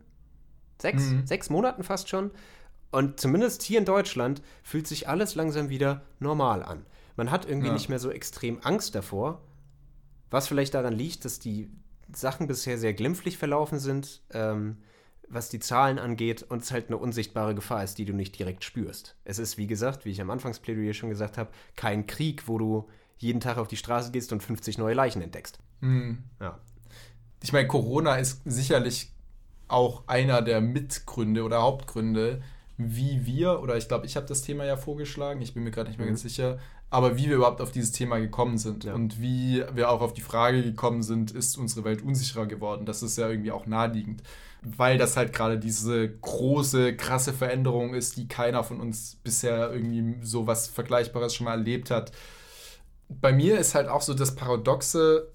Sechs? 0.81 1.09
Mhm. 1.09 1.25
Sechs 1.25 1.49
Monaten 1.49 1.83
fast 1.83 2.09
schon. 2.09 2.31
Und 2.91 3.19
zumindest 3.19 3.63
hier 3.63 3.79
in 3.79 3.85
Deutschland 3.85 4.41
fühlt 4.63 4.87
sich 4.87 5.09
alles 5.09 5.35
langsam 5.35 5.69
wieder 5.69 6.03
normal 6.19 6.63
an. 6.63 6.85
Man 7.15 7.31
hat 7.31 7.47
irgendwie 7.47 7.67
ja. 7.67 7.73
nicht 7.73 7.89
mehr 7.89 7.99
so 7.99 8.11
extrem 8.11 8.59
Angst 8.61 8.95
davor, 8.95 9.41
was 10.29 10.47
vielleicht 10.47 10.73
daran 10.73 10.93
liegt, 10.93 11.25
dass 11.25 11.39
die 11.39 11.69
Sachen 12.13 12.47
bisher 12.47 12.77
sehr 12.77 12.93
glimpflich 12.93 13.37
verlaufen 13.37 13.79
sind, 13.79 14.21
ähm, 14.31 14.77
was 15.29 15.49
die 15.49 15.59
Zahlen 15.59 15.99
angeht 15.99 16.43
und 16.43 16.63
es 16.63 16.71
halt 16.71 16.87
eine 16.87 16.97
unsichtbare 16.97 17.53
Gefahr 17.53 17.83
ist, 17.83 17.97
die 17.97 18.05
du 18.05 18.13
nicht 18.13 18.37
direkt 18.37 18.63
spürst. 18.63 19.15
Es 19.25 19.39
ist, 19.39 19.57
wie 19.57 19.67
gesagt, 19.67 20.05
wie 20.05 20.11
ich 20.11 20.21
am 20.21 20.29
Anfangsplädoyer 20.29 20.93
schon 20.93 21.09
gesagt 21.09 21.37
habe, 21.37 21.49
kein 21.75 22.07
Krieg, 22.07 22.47
wo 22.47 22.57
du 22.57 22.87
jeden 23.17 23.39
Tag 23.39 23.57
auf 23.57 23.67
die 23.67 23.77
Straße 23.77 24.11
gehst 24.11 24.31
und 24.31 24.43
50 24.43 24.77
neue 24.77 24.93
Leichen 24.93 25.21
entdeckst. 25.21 25.59
Mhm. 25.81 26.23
Ja. 26.39 26.59
Ich 27.43 27.51
meine, 27.51 27.67
Corona 27.67 28.15
ist 28.15 28.41
sicherlich 28.45 29.11
auch 29.67 30.07
einer 30.07 30.41
der 30.41 30.61
Mitgründe 30.61 31.43
oder 31.43 31.61
Hauptgründe, 31.61 32.41
wie 32.77 33.25
wir, 33.25 33.61
oder 33.61 33.75
ich 33.75 33.87
glaube, 33.87 34.05
ich 34.05 34.15
habe 34.15 34.27
das 34.27 34.43
Thema 34.43 34.63
ja 34.65 34.77
vorgeschlagen, 34.77 35.41
ich 35.41 35.53
bin 35.53 35.63
mir 35.63 35.71
gerade 35.71 35.89
nicht 35.89 35.97
mehr 35.97 36.05
mhm. 36.05 36.11
ganz 36.11 36.21
sicher, 36.21 36.59
aber 36.89 37.17
wie 37.17 37.27
wir 37.27 37.35
überhaupt 37.35 37.59
auf 37.59 37.71
dieses 37.71 37.91
Thema 37.91 38.17
gekommen 38.19 38.57
sind 38.57 38.85
ja. 38.85 38.93
und 38.93 39.19
wie 39.19 39.63
wir 39.73 39.89
auch 39.89 40.01
auf 40.01 40.13
die 40.13 40.21
Frage 40.21 40.63
gekommen 40.63 41.03
sind, 41.03 41.31
ist 41.31 41.57
unsere 41.57 41.83
Welt 41.83 42.01
unsicherer 42.01 42.45
geworden. 42.45 42.85
Das 42.85 43.03
ist 43.03 43.17
ja 43.17 43.27
irgendwie 43.29 43.51
auch 43.51 43.65
naheliegend, 43.65 44.23
weil 44.61 44.97
das 44.97 45.17
halt 45.17 45.33
gerade 45.33 45.59
diese 45.59 46.09
große, 46.09 46.95
krasse 46.95 47.33
Veränderung 47.33 47.93
ist, 47.93 48.17
die 48.17 48.27
keiner 48.27 48.63
von 48.63 48.79
uns 48.79 49.17
bisher 49.23 49.71
irgendwie 49.71 50.15
so 50.21 50.47
was 50.47 50.67
Vergleichbares 50.67 51.33
schon 51.33 51.45
mal 51.45 51.51
erlebt 51.51 51.91
hat. 51.91 52.11
Bei 53.09 53.31
mir 53.31 53.57
ist 53.57 53.75
halt 53.75 53.87
auch 53.87 54.01
so 54.01 54.13
das 54.13 54.35
Paradoxe, 54.35 55.29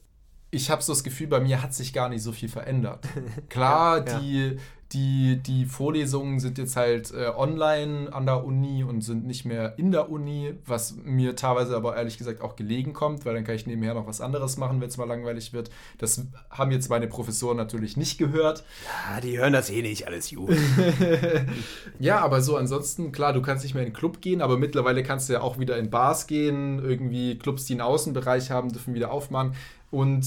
ich 0.51 0.71
habe 0.71 0.83
so 0.83 0.93
das 0.93 1.03
Gefühl, 1.03 1.29
bei 1.29 1.41
mir 1.41 1.63
hat 1.63 1.73
sich 1.73 1.93
gar 1.93 2.11
nicht 2.11 2.23
so 2.23 2.33
viel 2.33 2.49
verändert. 2.49 3.07
Klar, 3.49 4.07
ja, 4.07 4.13
ja. 4.13 4.21
die 4.21 4.59
die, 4.93 5.41
die 5.43 5.65
Vorlesungen 5.65 6.41
sind 6.41 6.59
jetzt 6.59 6.77
halt 6.77 7.13
äh, 7.13 7.29
online 7.35 8.13
an 8.13 8.27
der 8.27 8.45
Uni 8.45 8.85
und 8.85 9.01
sind 9.01 9.27
nicht 9.27 9.45
mehr 9.45 9.79
in 9.79 9.91
der 9.91 10.11
Uni, 10.11 10.55
was 10.67 10.97
mir 11.03 11.35
teilweise 11.37 11.75
aber 11.77 11.97
ehrlich 11.97 12.19
gesagt 12.19 12.41
auch 12.43 12.57
gelegen 12.57 12.93
kommt, 12.93 13.25
weil 13.25 13.35
dann 13.35 13.45
kann 13.45 13.55
ich 13.55 13.67
nebenher 13.67 13.95
noch 13.95 14.07
was 14.07 14.21
anderes 14.21 14.57
machen, 14.57 14.81
wenn 14.81 14.89
es 14.89 14.97
mal 14.97 15.09
langweilig 15.09 15.53
wird. 15.53 15.71
Das 15.99 16.27
haben 16.51 16.71
jetzt 16.71 16.91
meine 16.91 17.07
Professoren 17.07 17.57
natürlich 17.57 17.97
nicht 17.97 18.19
gehört. 18.19 18.65
Ja, 18.85 19.21
die 19.21 19.39
hören 19.39 19.53
das 19.53 19.71
eh 19.71 19.83
nicht 19.83 20.07
alles 20.07 20.31
gut. 20.31 20.57
ja, 21.99 22.21
aber 22.21 22.43
so 22.43 22.57
ansonsten, 22.57 23.13
klar, 23.13 23.33
du 23.33 23.43
kannst 23.43 23.65
nicht 23.65 23.75
mehr 23.75 23.83
in 23.83 23.91
den 23.91 23.97
Club 23.97 24.21
gehen, 24.21 24.43
aber 24.43 24.59
mittlerweile 24.59 25.03
kannst 25.03 25.29
du 25.29 25.35
ja 25.35 25.41
auch 25.41 25.59
wieder 25.59 25.79
in 25.79 25.91
Bars 25.91 26.27
gehen. 26.27 26.79
Irgendwie 26.79 27.39
Clubs, 27.39 27.65
die 27.65 27.75
einen 27.75 27.83
Außenbereich 27.83 28.51
haben, 28.51 28.73
dürfen 28.73 28.95
wieder 28.95 29.11
aufmachen. 29.11 29.55
Und 29.91 30.27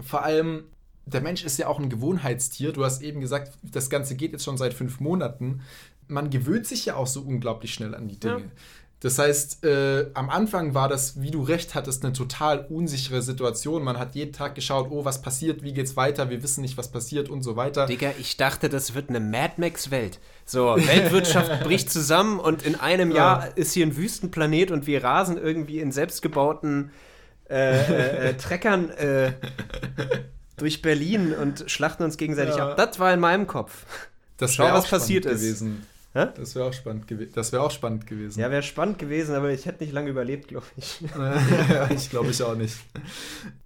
vor 0.00 0.22
allem 0.24 0.64
der 1.12 1.20
Mensch 1.20 1.44
ist 1.44 1.58
ja 1.58 1.66
auch 1.66 1.78
ein 1.78 1.88
Gewohnheitstier. 1.88 2.72
Du 2.72 2.84
hast 2.84 3.02
eben 3.02 3.20
gesagt, 3.20 3.52
das 3.62 3.90
Ganze 3.90 4.14
geht 4.16 4.32
jetzt 4.32 4.44
schon 4.44 4.58
seit 4.58 4.74
fünf 4.74 5.00
Monaten. 5.00 5.62
Man 6.06 6.30
gewöhnt 6.30 6.66
sich 6.66 6.86
ja 6.86 6.96
auch 6.96 7.06
so 7.06 7.20
unglaublich 7.20 7.74
schnell 7.74 7.94
an 7.94 8.08
die 8.08 8.18
Dinge. 8.18 8.38
Ja. 8.38 8.50
Das 9.00 9.16
heißt, 9.16 9.64
äh, 9.64 10.10
am 10.14 10.28
Anfang 10.28 10.74
war 10.74 10.88
das, 10.88 11.22
wie 11.22 11.30
du 11.30 11.42
recht 11.42 11.76
hattest, 11.76 12.04
eine 12.04 12.12
total 12.12 12.66
unsichere 12.68 13.22
Situation. 13.22 13.84
Man 13.84 13.96
hat 13.96 14.16
jeden 14.16 14.32
Tag 14.32 14.56
geschaut, 14.56 14.88
oh, 14.90 15.04
was 15.04 15.22
passiert, 15.22 15.62
wie 15.62 15.72
geht's 15.72 15.96
weiter, 15.96 16.30
wir 16.30 16.42
wissen 16.42 16.62
nicht, 16.62 16.76
was 16.76 16.90
passiert 16.90 17.28
und 17.28 17.42
so 17.42 17.54
weiter. 17.54 17.86
Digga, 17.86 18.12
ich 18.18 18.36
dachte, 18.36 18.68
das 18.68 18.94
wird 18.94 19.08
eine 19.08 19.20
Mad 19.20 19.54
Max-Welt. 19.58 20.18
So, 20.44 20.74
Weltwirtschaft 20.76 21.60
bricht 21.64 21.92
zusammen 21.92 22.40
und 22.40 22.64
in 22.64 22.74
einem 22.74 23.12
Jahr 23.12 23.46
ja. 23.46 23.52
ist 23.54 23.72
hier 23.72 23.86
ein 23.86 23.96
Wüstenplanet 23.96 24.72
und 24.72 24.88
wir 24.88 25.04
rasen 25.04 25.38
irgendwie 25.38 25.78
in 25.78 25.92
selbstgebauten 25.92 26.90
äh, 27.48 27.54
äh, 27.54 28.30
äh 28.30 28.36
Treckern 28.36 28.90
äh, 28.90 29.32
durch 30.58 30.82
Berlin 30.82 31.32
und 31.32 31.64
schlachten 31.70 32.02
uns 32.02 32.16
gegenseitig 32.16 32.56
ja. 32.56 32.70
ab. 32.70 32.76
Das 32.76 32.98
war 32.98 33.12
in 33.12 33.20
meinem 33.20 33.46
Kopf. 33.46 33.84
Das 34.36 34.54
Schau, 34.54 34.72
was 34.72 34.88
passiert 34.88 35.26
ist. 35.26 35.40
Gewesen. 35.40 35.86
Hä? 36.14 36.26
Das 36.36 36.54
wäre 36.54 36.66
auch 36.66 36.72
spannend 36.72 37.06
gewesen. 37.06 37.32
Das 37.34 37.52
wäre 37.52 37.62
auch 37.62 37.70
spannend 37.70 38.06
gewesen. 38.06 38.40
Ja, 38.40 38.50
wäre 38.50 38.62
spannend 38.62 38.98
gewesen, 38.98 39.34
aber 39.34 39.50
ich 39.50 39.66
hätte 39.66 39.84
nicht 39.84 39.92
lange 39.92 40.10
überlebt, 40.10 40.48
glaube 40.48 40.66
ich. 40.76 41.00
ja, 41.68 41.90
ich 41.90 42.08
glaube 42.08 42.30
ich 42.30 42.42
auch 42.42 42.54
nicht. 42.54 42.76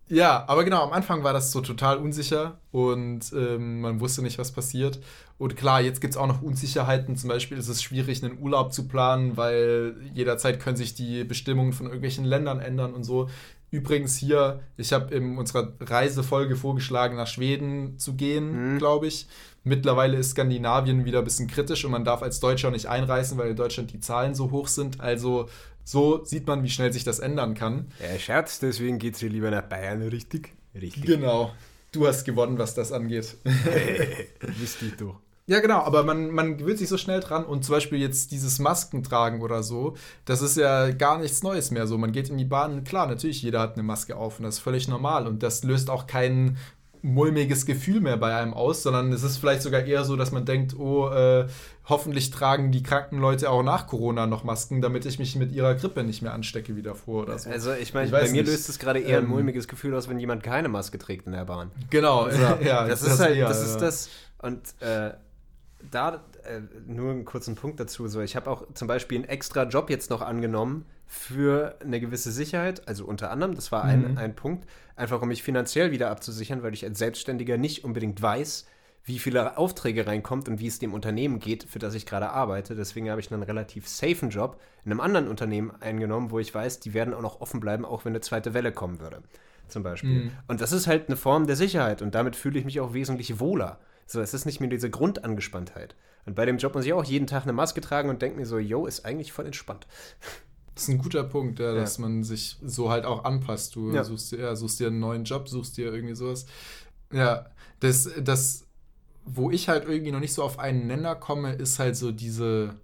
Ja, 0.09 0.45
aber 0.49 0.65
genau, 0.65 0.83
am 0.83 0.93
Anfang 0.93 1.23
war 1.25 1.33
das 1.33 1.53
so 1.53 1.61
total 1.61 1.97
unsicher 1.99 2.59
und 2.73 3.33
ähm, 3.33 3.81
man 3.81 4.01
wusste 4.01 4.23
nicht, 4.23 4.39
was 4.39 4.53
passiert. 4.53 4.99
Und 5.39 5.57
klar, 5.57 5.81
jetzt 5.81 6.01
gibt 6.01 6.15
es 6.15 6.19
auch 6.19 6.27
noch 6.27 6.43
Unsicherheiten. 6.43 7.17
Zum 7.17 7.29
Beispiel 7.31 7.57
ist 7.57 7.69
es 7.69 7.83
schwierig, 7.83 8.23
einen 8.23 8.39
Urlaub 8.39 8.73
zu 8.73 8.89
planen, 8.89 9.37
weil 9.37 9.95
jederzeit 10.13 10.61
können 10.61 10.77
sich 10.77 10.95
die 10.95 11.25
Bestimmungen 11.25 11.73
von 11.73 11.87
irgendwelchen 11.87 12.25
Ländern 12.25 12.61
ändern 12.61 12.93
und 12.93 13.05
so. 13.05 13.31
Übrigens 13.73 14.19
hier, 14.19 14.61
ich 14.77 14.93
habe 14.93 15.15
in 15.15 15.39
unserer 15.39 15.73
Reisefolge 15.81 16.57
vorgeschlagen, 16.57 17.17
nach 17.17 17.27
Schweden 17.27 17.99
zu 17.99 18.15
gehen, 18.15 18.75
mhm. 18.75 18.79
glaube 18.79 19.07
ich. 19.07 19.27
Mittlerweile 19.65 20.19
ist 20.19 20.33
Skandinavien 20.33 21.07
wieder 21.07 21.21
ein 21.21 21.25
bisschen 21.25 21.49
kritisch 21.49 21.83
und 21.87 21.91
man 21.91 22.05
darf 22.05 22.23
als 22.23 22.39
Deutscher 22.39 22.71
nicht 22.71 22.87
einreisen, 22.87 23.39
weil 23.39 23.51
in 23.51 23.57
Deutschland 23.57 23.91
die 23.91 23.99
Zahlen 23.99 24.35
so 24.35 24.51
hoch 24.51 24.69
sind. 24.69 25.01
Also 25.01 25.49
so 25.85 26.23
sieht 26.23 26.47
man, 26.47 26.63
wie 26.63 26.69
schnell 26.69 26.93
sich 26.93 27.05
das 27.05 27.19
ändern 27.19 27.55
kann. 27.55 27.87
Ja, 27.99 28.19
Scherz, 28.19 28.59
deswegen 28.59 28.99
geht 28.99 29.15
es 29.15 29.21
hier 29.21 29.31
lieber 29.31 29.51
nach 29.51 29.63
Bayern, 29.63 30.03
richtig? 30.03 30.53
Richtig. 30.75 31.07
Genau. 31.07 31.51
Du 31.93 32.07
hast 32.07 32.25
gewonnen, 32.25 32.59
was 32.59 32.75
das 32.75 32.93
angeht. 32.93 33.39
Wisst 34.41 34.83
ihr 34.83 34.93
doch. 34.99 35.19
Ja, 35.47 35.61
genau, 35.61 35.81
aber 35.81 36.05
man, 36.05 36.31
man 36.31 36.57
gewöhnt 36.57 36.79
sich 36.79 36.89
so 36.89 36.97
schnell 36.97 37.21
dran 37.21 37.45
und 37.45 37.65
zum 37.65 37.75
Beispiel 37.75 37.99
jetzt 37.99 38.31
dieses 38.31 38.61
Masken 38.61 39.03
tragen 39.03 39.43
oder 39.43 39.63
so, 39.63 39.95
das 40.25 40.41
ist 40.41 40.57
ja 40.57 40.91
gar 40.93 41.19
nichts 41.19 41.43
Neues 41.43 41.73
mehr 41.73 41.87
so. 41.87 41.99
Man 41.99 42.13
geht 42.13 42.31
in 42.31 42.39
die 42.39 42.45
Bahn, 42.45 42.85
klar, 42.85 43.09
natürlich, 43.09 43.43
jeder 43.43 43.61
hat 43.61 43.75
eine 43.75 43.83
Maske 43.83 44.17
auf 44.17 44.39
und 44.39 44.45
das 44.45 44.57
ist 44.57 44.61
völlig 44.61 44.87
normal 44.87 45.27
und 45.27 45.43
das 45.43 45.65
löst 45.65 45.91
auch 45.91 46.07
kein 46.07 46.59
mulmiges 47.03 47.67
Gefühl 47.67 48.01
mehr 48.01 48.17
bei 48.17 48.37
einem 48.37 48.55
aus, 48.55 48.85
sondern 48.85 49.13
es 49.13 49.25
ist 49.25 49.37
vielleicht 49.37 49.63
sogar 49.63 49.83
eher 49.83 50.05
so, 50.05 50.15
dass 50.15 50.31
man 50.31 50.45
denkt, 50.45 50.79
oh, 50.79 51.09
äh, 51.09 51.49
hoffentlich 51.87 52.31
tragen 52.31 52.71
die 52.71 52.85
kranken 52.85 53.19
Leute 53.19 53.51
auch 53.51 53.65
nach 53.65 53.89
Corona 53.89 54.27
noch 54.27 54.45
Masken, 54.45 54.81
damit 54.81 55.05
ich 55.05 55.19
mich 55.19 55.35
mit 55.35 55.51
ihrer 55.51 55.75
Grippe 55.75 56.05
nicht 56.05 56.23
mehr 56.23 56.33
anstecke 56.33 56.77
wie 56.77 56.83
davor 56.83 57.25
oder 57.25 57.37
so. 57.41 57.51
Also 57.51 57.73
ich 57.73 57.93
meine, 57.93 58.09
bei 58.13 58.23
mir 58.29 58.43
nicht. 58.43 58.47
löst 58.47 58.69
es 58.69 58.79
gerade 58.79 59.01
eher 59.01 59.19
ein 59.19 59.25
ähm, 59.25 59.31
mulmiges 59.31 59.67
Gefühl 59.67 59.95
aus, 59.97 60.09
wenn 60.09 60.21
jemand 60.21 60.45
keine 60.45 60.69
Maske 60.69 60.97
trägt 60.99 61.27
in 61.27 61.33
der 61.33 61.45
Bahn. 61.45 61.73
Genau, 61.91 62.23
also, 62.23 62.41
ja, 62.65 62.87
das, 62.87 63.01
das 63.01 63.15
ist 63.15 63.21
halt, 63.21 63.37
eher, 63.37 63.49
das 63.49 63.67
ist 63.67 63.79
das 63.79 64.09
und 64.39 64.61
äh, 64.81 65.11
da 65.91 66.23
äh, 66.45 66.61
nur 66.87 67.11
einen 67.11 67.25
kurzen 67.25 67.55
Punkt 67.55 67.81
dazu. 67.81 68.09
So, 68.09 68.21
ich 68.21 68.37
habe 68.37 68.51
auch 68.51 68.67
zum 68.75 68.89
Beispiel 68.89 69.19
einen 69.19 69.29
extra 69.29 69.65
Job 69.65 69.91
jetzt 69.91 70.11
noch 70.11 70.23
angenommen 70.23 70.87
für 71.07 71.77
eine 71.83 72.01
gewisse 72.01 72.33
Sicherheit, 72.33 72.89
also 72.89 73.05
unter 73.05 73.31
anderem, 73.31 73.55
das 73.55 73.71
war 73.71 73.85
ein, 73.85 74.13
mhm. 74.13 74.19
ein 74.19 74.35
Punkt, 74.35 74.67
einfach 74.97 75.21
um 75.21 75.29
mich 75.29 75.43
finanziell 75.43 75.91
wieder 75.91 76.11
abzusichern, 76.11 76.63
weil 76.63 76.73
ich 76.73 76.85
als 76.85 76.99
Selbstständiger 76.99 77.59
nicht 77.59 77.85
unbedingt 77.85 78.23
weiß, 78.23 78.67
wie 79.05 79.19
viele 79.19 79.59
Aufträge 79.59 80.07
reinkommt 80.07 80.49
und 80.49 80.61
wie 80.61 80.69
es 80.69 80.79
dem 80.79 80.95
Unternehmen 80.95 81.39
geht, 81.39 81.65
für 81.65 81.79
das 81.79 81.95
ich 81.95 82.07
gerade 82.07 82.31
arbeite. 82.31 82.75
Deswegen 82.75 83.11
habe 83.11 83.21
ich 83.21 83.33
einen 83.33 83.43
relativ 83.43 83.89
safen 83.89 84.31
Job 84.31 84.61
in 84.85 84.93
einem 84.93 85.01
anderen 85.01 85.29
Unternehmen 85.29 85.73
eingenommen, 85.81 86.31
wo 86.31 86.39
ich 86.39 86.55
weiß, 86.55 86.81
die 86.81 86.95
werden 86.95 87.13
auch 87.13 87.21
noch 87.21 87.41
offen 87.41 87.61
bleiben, 87.61 87.85
auch 87.85 88.05
wenn 88.05 88.13
eine 88.13 88.21
zweite 88.21 88.55
Welle 88.55 88.73
kommen 88.73 89.01
würde. 89.01 89.23
Zum 89.69 89.83
Beispiel. 89.83 90.25
Mhm. 90.25 90.31
Und 90.49 90.61
das 90.61 90.73
ist 90.73 90.87
halt 90.87 91.09
eine 91.09 91.17
Form 91.17 91.47
der 91.47 91.57
Sicherheit 91.57 92.01
und 92.01 92.15
damit 92.15 92.37
fühle 92.37 92.59
ich 92.59 92.65
mich 92.65 92.81
auch 92.81 92.95
wesentlich 92.95 93.41
wohler. 93.41 93.81
So, 94.13 94.21
es 94.21 94.35
ist 94.35 94.45
nicht 94.45 94.61
mehr 94.61 94.69
diese 94.69 94.91
Grundangespanntheit. 94.91 95.95
Und 96.27 96.35
bei 96.35 96.45
dem 96.45 96.59
Job 96.59 96.75
muss 96.75 96.85
ich 96.85 96.93
auch 96.93 97.03
jeden 97.03 97.27
Tag 97.27 97.45
eine 97.45 97.55
Maske 97.55 97.81
tragen 97.81 98.11
und 98.11 98.21
denke 98.21 98.39
mir 98.39 98.45
so, 98.45 98.59
yo, 98.59 98.87
ist 98.87 99.07
eigentlich 99.07 99.33
voll 99.33 99.47
entspannt. 99.47 99.87
Das 100.75 100.85
ist 100.85 100.89
ein 100.89 100.99
guter 100.99 101.25
Punkt, 101.25 101.59
ja, 101.59 101.75
dass 101.75 101.99
ja. 101.99 102.03
man 102.03 102.25
sich 102.25 102.57
so 102.63 102.91
halt 102.91 103.05
auch 103.05 103.25
anpasst. 103.25 103.77
Du 103.77 103.93
ja. 103.93 104.05
Suchst, 104.05 104.33
dir, 104.33 104.39
ja, 104.39 104.57
suchst 104.57 104.81
dir 104.81 104.87
einen 104.87 105.01
neuen 105.01 105.25
Job, 105.25 105.47
suchst 105.49 105.77
dir 105.77 105.93
irgendwie 105.93 106.15
sowas. 106.15 106.47
Ja, 107.13 107.47
das, 107.81 108.09
das, 108.23 108.67
wo 109.25 109.51
ich 109.51 109.69
halt 109.69 109.87
irgendwie 109.87 110.13
noch 110.13 110.21
nicht 110.21 110.33
so 110.33 110.43
auf 110.43 110.59
einen 110.59 110.87
Nenner 110.87 111.15
komme, 111.15 111.53
ist 111.53 111.79
halt 111.79 111.97
so 111.97 112.11
diese 112.11 112.77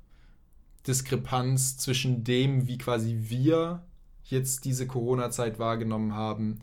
Diskrepanz 0.86 1.78
zwischen 1.78 2.24
dem, 2.24 2.66
wie 2.66 2.76
quasi 2.76 3.20
wir 3.22 3.84
jetzt 4.24 4.66
diese 4.66 4.86
Corona-Zeit 4.86 5.58
wahrgenommen 5.58 6.14
haben 6.14 6.60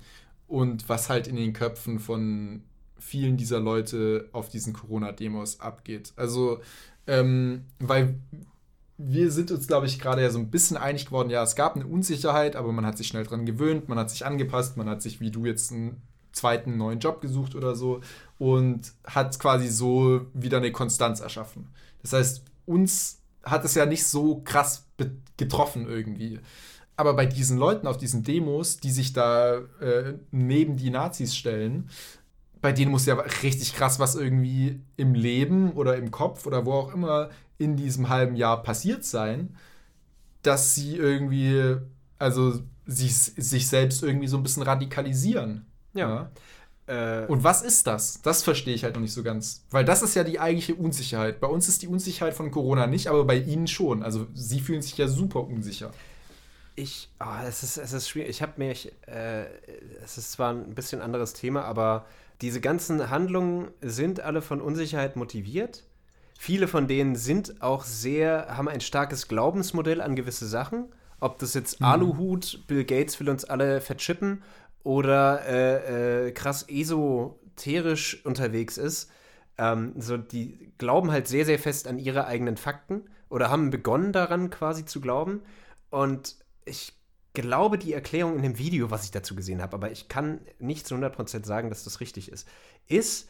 und 0.48 0.90
was 0.90 1.10
halt 1.10 1.28
in 1.28 1.36
den 1.36 1.54
Köpfen 1.54 1.98
von 2.00 2.64
vielen 2.98 3.38
dieser 3.38 3.60
Leute 3.60 4.30
auf 4.32 4.50
diesen 4.50 4.74
Corona-Demos 4.74 5.60
abgeht. 5.60 6.14
Also, 6.16 6.60
ähm, 7.08 7.66
weil 7.80 8.20
wir 8.98 9.32
sind 9.32 9.52
uns, 9.52 9.68
glaube 9.68 9.88
ich, 9.88 10.00
gerade 10.00 10.22
ja 10.22 10.30
so 10.30 10.40
ein 10.40 10.50
bisschen 10.50 10.78
einig 10.78 11.06
geworden, 11.06 11.30
ja, 11.30 11.44
es 11.44 11.56
gab 11.56 11.76
eine 11.76 11.86
Unsicherheit, 11.86 12.56
aber 12.56 12.72
man 12.72 12.86
hat 12.86 12.98
sich 12.98 13.08
schnell 13.08 13.26
dran 13.26 13.46
gewöhnt, 13.46 13.90
man 13.90 14.00
hat 14.00 14.10
sich 14.10 14.26
angepasst, 14.26 14.78
man 14.78 14.90
hat 14.90 15.02
sich, 15.02 15.20
wie 15.20 15.32
du 15.32 15.46
jetzt, 15.46 15.72
einen 15.72 16.02
zweiten 16.32 16.78
neuen 16.78 17.00
Job 17.00 17.22
gesucht 17.22 17.56
oder 17.56 17.76
so 17.76 18.02
und 18.38 18.94
hat 19.06 19.40
quasi 19.40 19.70
so 19.70 20.26
wieder 20.34 20.58
eine 20.58 20.72
Konstanz 20.72 21.22
erschaffen. 21.22 21.70
Das 22.02 22.14
heißt, 22.14 22.44
uns 22.66 23.22
hat 23.44 23.64
es 23.66 23.76
ja 23.76 23.86
nicht 23.86 24.06
so 24.06 24.42
krass 24.44 24.86
getroffen 25.38 25.88
irgendwie. 25.88 26.40
Aber 26.98 27.14
bei 27.14 27.26
diesen 27.26 27.58
Leuten 27.58 27.88
auf 27.88 27.98
diesen 27.98 28.24
Demos, 28.24 28.78
die 28.78 28.92
sich 28.92 29.14
da 29.14 29.58
äh, 29.82 30.14
neben 30.32 30.78
die 30.78 30.90
Nazis 30.90 31.36
stellen, 31.36 31.90
bei 32.66 32.72
denen 32.72 32.90
muss 32.90 33.06
ja 33.06 33.14
richtig 33.44 33.76
krass 33.76 34.00
was 34.00 34.16
irgendwie 34.16 34.82
im 34.98 35.14
Leben 35.14 35.74
oder 35.74 35.98
im 35.98 36.10
Kopf 36.10 36.48
oder 36.48 36.66
wo 36.66 36.74
auch 36.74 36.96
immer 36.96 37.30
in 37.60 37.76
diesem 37.78 38.10
halben 38.10 38.36
Jahr 38.36 38.64
passiert 38.64 39.06
sein, 39.06 39.56
dass 40.42 40.74
sie 40.74 40.96
irgendwie, 40.96 41.76
also 42.18 42.60
sich, 42.88 43.14
sich 43.14 43.68
selbst 43.68 44.02
irgendwie 44.02 44.26
so 44.26 44.38
ein 44.38 44.42
bisschen 44.42 44.64
radikalisieren. 44.64 45.68
Ja. 45.94 46.32
ja. 46.88 47.22
Äh, 47.22 47.28
Und 47.28 47.44
was 47.44 47.62
ist 47.62 47.86
das? 47.86 48.24
Das 48.24 48.42
verstehe 48.42 48.74
ich 48.74 48.84
halt 48.84 48.96
noch 48.96 49.02
nicht 49.04 49.14
so 49.14 49.22
ganz. 49.22 49.64
Weil 49.70 49.86
das 49.86 50.02
ist 50.02 50.16
ja 50.16 50.24
die 50.24 50.40
eigentliche 50.40 50.74
Unsicherheit. 50.74 51.40
Bei 51.40 51.48
uns 51.48 51.68
ist 51.68 51.84
die 51.84 51.88
Unsicherheit 51.88 52.34
von 52.34 52.50
Corona 52.50 52.88
nicht, 52.88 53.10
aber 53.10 53.26
bei 53.26 53.38
ihnen 53.38 53.68
schon. 53.68 54.02
Also 54.02 54.26
sie 54.34 54.60
fühlen 54.60 54.82
sich 54.82 54.98
ja 54.98 55.08
super 55.08 55.42
unsicher. 55.42 55.92
Ich, 56.76 57.10
oh, 57.20 57.46
es 57.48 57.62
ist, 57.62 57.78
es 57.78 57.94
ist 57.94 58.10
schwierig. 58.10 58.32
Ich 58.32 58.42
habe 58.42 58.54
mich, 58.58 58.92
äh, 59.06 59.46
es 60.04 60.18
ist 60.18 60.32
zwar 60.32 60.52
ein 60.52 60.74
bisschen 60.74 61.02
anderes 61.02 61.34
Thema, 61.34 61.64
aber 61.64 62.08
diese 62.42 62.62
ganzen 62.62 63.10
Handlungen 63.10 63.70
sind 63.82 64.20
alle 64.20 64.42
von 64.42 64.62
Unsicherheit 64.62 65.16
motiviert. 65.16 65.84
Viele 66.38 66.68
von 66.68 66.88
denen 66.88 67.16
sind 67.16 67.62
auch 67.62 67.84
sehr, 67.84 68.58
haben 68.58 68.68
ein 68.68 68.82
starkes 68.82 69.28
Glaubensmodell 69.28 70.02
an 70.02 70.16
gewisse 70.16 70.48
Sachen. 70.48 70.90
Ob 71.20 71.40
das 71.40 71.54
jetzt 71.54 71.80
mhm. 71.80 71.86
Aluhut, 71.86 72.68
Bill 72.68 72.84
Gates 72.84 73.20
will 73.20 73.30
uns 73.30 73.46
alle 73.46 73.80
verchippen 73.80 74.44
oder 74.84 75.46
äh, 75.48 76.28
äh, 76.28 76.32
krass 76.32 76.66
esoterisch 76.68 78.26
unterwegs 78.26 78.78
ist. 78.78 79.10
Ähm, 79.58 79.94
so, 79.98 80.18
die 80.18 80.74
glauben 80.78 81.12
halt 81.12 81.28
sehr, 81.28 81.46
sehr 81.46 81.58
fest 81.58 81.88
an 81.88 81.98
ihre 81.98 82.28
eigenen 82.28 82.58
Fakten 82.58 83.06
oder 83.30 83.50
haben 83.50 83.70
begonnen 83.70 84.12
daran 84.12 84.50
quasi 84.50 84.86
zu 84.86 85.00
glauben. 85.00 85.42
Und 85.90 86.36
ich 86.66 86.94
glaube, 87.36 87.78
die 87.78 87.94
Erklärung 87.94 88.36
in 88.36 88.42
dem 88.42 88.58
Video, 88.58 88.90
was 88.90 89.06
ich 89.06 89.12
dazu 89.12 89.36
gesehen 89.36 89.62
habe, 89.62 89.76
aber 89.76 89.92
ich 89.92 90.08
kann 90.08 90.42
nicht 90.58 90.88
zu 90.88 90.96
100% 90.96 91.46
sagen, 91.46 91.70
dass 91.70 91.84
das 91.84 92.00
richtig 92.00 92.32
ist, 92.32 92.48
ist, 92.88 93.30